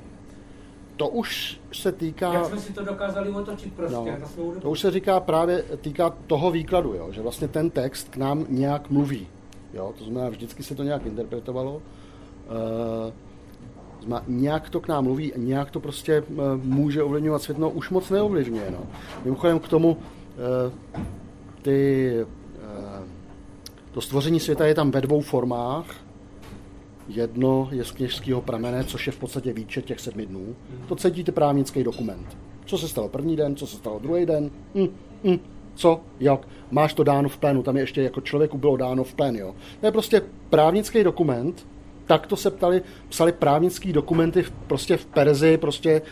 to 1.00 1.08
už 1.08 1.60
se 1.72 1.92
týká... 1.92 2.32
Jak 2.32 2.44
jsme 2.44 2.60
si 2.60 2.72
to 2.72 2.84
dokázali 2.84 3.30
otočit 3.30 3.72
prostě 3.74 3.96
no, 3.96 4.18
na 4.20 4.26
svou 4.26 4.54
To 4.54 4.70
už 4.70 4.80
se 4.80 4.90
říká 4.90 5.20
právě, 5.20 5.62
týká 5.62 6.10
toho 6.26 6.50
výkladu, 6.50 6.94
jo, 6.94 7.08
že 7.12 7.22
vlastně 7.22 7.48
ten 7.48 7.70
text 7.70 8.08
k 8.08 8.16
nám 8.16 8.46
nějak 8.48 8.90
mluví. 8.90 9.28
Jo, 9.74 9.94
to 9.98 10.04
znamená, 10.04 10.28
vždycky 10.28 10.62
se 10.62 10.74
to 10.74 10.82
nějak 10.82 11.06
interpretovalo. 11.06 11.74
Uh, 11.74 11.82
znamená, 14.00 14.24
nějak 14.28 14.70
to 14.70 14.80
k 14.80 14.88
nám 14.88 15.04
mluví, 15.04 15.32
nějak 15.36 15.70
to 15.70 15.80
prostě 15.80 16.20
uh, 16.20 16.36
může 16.62 17.02
ovlivňovat 17.02 17.42
svět, 17.42 17.58
no 17.58 17.70
už 17.70 17.90
moc 17.90 18.10
neovlivňuje. 18.10 18.70
No. 18.70 18.80
Mimochodem 19.24 19.58
k 19.58 19.68
tomu 19.68 19.96
uh, 19.96 20.72
ty, 21.62 22.10
uh, 22.22 23.06
to 23.92 24.00
stvoření 24.00 24.40
světa 24.40 24.66
je 24.66 24.74
tam 24.74 24.90
ve 24.90 25.00
dvou 25.00 25.20
formách 25.20 25.86
Jedno 27.10 27.68
je 27.72 27.84
z 27.84 27.90
kněžského 27.90 28.42
pramene, 28.42 28.84
což 28.84 29.06
je 29.06 29.12
v 29.12 29.18
podstatě 29.18 29.52
výčet 29.52 29.84
těch 29.84 30.00
sedmi 30.00 30.26
dnů. 30.26 30.56
To 30.88 30.96
cítíte 30.96 31.32
právnický 31.32 31.84
dokument. 31.84 32.38
Co 32.64 32.78
se 32.78 32.88
stalo 32.88 33.08
první 33.08 33.36
den, 33.36 33.56
co 33.56 33.66
se 33.66 33.76
stalo 33.76 33.98
druhý 33.98 34.26
den, 34.26 34.50
hm, 34.74 34.88
hm, 35.24 35.38
co, 35.74 36.00
jak, 36.20 36.48
máš 36.70 36.94
to 36.94 37.04
dáno 37.04 37.28
v 37.28 37.38
plénu, 37.38 37.62
tam 37.62 37.76
je 37.76 37.82
ještě 37.82 38.02
jako 38.02 38.20
člověku 38.20 38.58
bylo 38.58 38.76
dáno 38.76 39.04
v 39.04 39.14
plén, 39.14 39.36
jo. 39.36 39.54
To 39.80 39.86
je 39.86 39.92
prostě 39.92 40.22
právnický 40.50 41.04
dokument, 41.04 41.66
tak 42.06 42.26
to 42.26 42.36
se 42.36 42.50
ptali, 42.50 42.82
psali 43.08 43.32
právnický 43.32 43.92
dokumenty 43.92 44.42
v, 44.42 44.50
prostě 44.50 44.96
v 44.96 45.06
Perzi, 45.06 45.56
prostě 45.56 46.02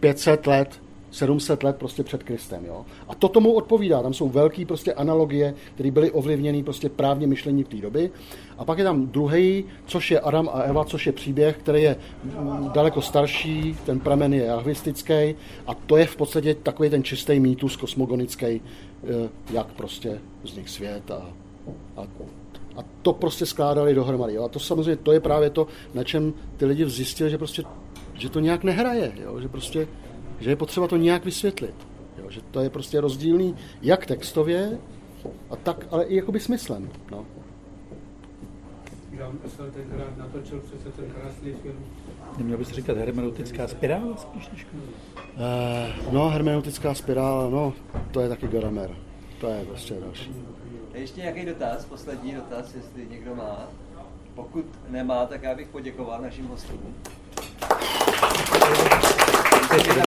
500 0.00 0.46
let 0.46 0.80
700 1.16 1.62
let 1.62 1.76
prostě 1.76 2.02
před 2.02 2.22
Kristem. 2.22 2.64
Jo? 2.66 2.84
A 3.08 3.14
to 3.14 3.28
tomu 3.28 3.52
odpovídá. 3.52 4.02
Tam 4.02 4.14
jsou 4.14 4.28
velké 4.28 4.66
prostě 4.66 4.94
analogie, 4.94 5.54
které 5.74 5.90
byly 5.90 6.10
ovlivněny 6.10 6.62
prostě 6.62 6.88
právně 6.88 7.26
myšlení 7.26 7.64
té 7.64 7.76
doby. 7.76 8.10
A 8.58 8.64
pak 8.64 8.78
je 8.78 8.84
tam 8.84 9.06
druhý, 9.06 9.64
což 9.86 10.10
je 10.10 10.20
Adam 10.20 10.48
a 10.52 10.60
Eva, 10.60 10.84
což 10.84 11.06
je 11.06 11.12
příběh, 11.12 11.56
který 11.56 11.82
je 11.82 11.96
mm, 12.24 12.70
daleko 12.74 13.02
starší, 13.02 13.76
ten 13.86 14.00
pramen 14.00 14.34
je 14.34 14.44
jahvistický 14.44 15.34
a 15.66 15.74
to 15.86 15.96
je 15.96 16.06
v 16.06 16.16
podstatě 16.16 16.54
takový 16.54 16.90
ten 16.90 17.02
čistý 17.02 17.40
mýtus 17.40 17.76
kosmogonický, 17.76 18.46
eh, 18.46 18.60
jak 19.50 19.66
prostě 19.66 20.20
vznik 20.42 20.68
svět 20.68 21.10
a, 21.10 21.30
a 21.96 22.06
a 22.76 22.84
to 23.02 23.12
prostě 23.12 23.46
skládali 23.46 23.94
dohromady. 23.94 24.34
Jo? 24.34 24.44
A 24.44 24.48
to 24.48 24.58
samozřejmě 24.58 24.96
to 24.96 25.12
je 25.12 25.20
právě 25.20 25.50
to, 25.50 25.66
na 25.94 26.04
čem 26.04 26.32
ty 26.56 26.66
lidi 26.66 26.90
zjistili, 26.90 27.30
že 27.30 27.38
prostě 27.38 27.62
že 28.18 28.28
to 28.28 28.40
nějak 28.40 28.64
nehraje, 28.64 29.12
jo? 29.24 29.40
že 29.40 29.48
prostě 29.48 29.88
že 30.40 30.50
je 30.50 30.56
potřeba 30.56 30.88
to 30.88 30.96
nějak 30.96 31.24
vysvětlit. 31.24 31.74
Jo, 32.18 32.30
že 32.30 32.40
to 32.50 32.60
je 32.60 32.70
prostě 32.70 33.00
rozdílný 33.00 33.56
jak 33.82 34.06
textově, 34.06 34.78
A 35.50 35.56
tak, 35.56 35.86
ale 35.90 36.04
i 36.04 36.16
jakoby 36.16 36.40
smyslem. 36.40 36.90
No. 37.10 37.26
Jean 39.12 39.38
Essel 39.44 39.70
tenkrát 39.70 40.16
natočil 40.16 40.60
přece 40.60 40.90
ten 40.90 41.10
krásný 41.10 41.52
film. 41.52 41.86
Neměl 42.38 42.58
bys 42.58 42.68
říkat 42.68 42.96
hermeneutická 42.96 43.68
spirála 43.68 44.16
spíš 44.16 44.48
než 44.52 44.66
Uh, 45.36 46.12
no, 46.12 46.28
hermeneutická 46.28 46.94
spirála, 46.94 47.50
no, 47.50 47.72
to 48.10 48.20
je 48.20 48.28
taky 48.28 48.48
Gadamer. 48.48 48.90
To 49.40 49.48
je 49.48 49.64
prostě 49.64 49.94
další. 49.94 50.32
A 50.94 50.96
ještě 50.96 51.20
nějaký 51.20 51.44
dotaz, 51.44 51.84
poslední 51.84 52.34
dotaz, 52.34 52.74
jestli 52.74 53.06
někdo 53.10 53.34
má. 53.34 53.68
Pokud 54.34 54.64
nemá, 54.88 55.26
tak 55.26 55.42
já 55.42 55.54
bych 55.54 55.68
poděkoval 55.68 56.22
našim 56.22 56.46
hostům. 56.46 56.94
Nám 59.96 60.05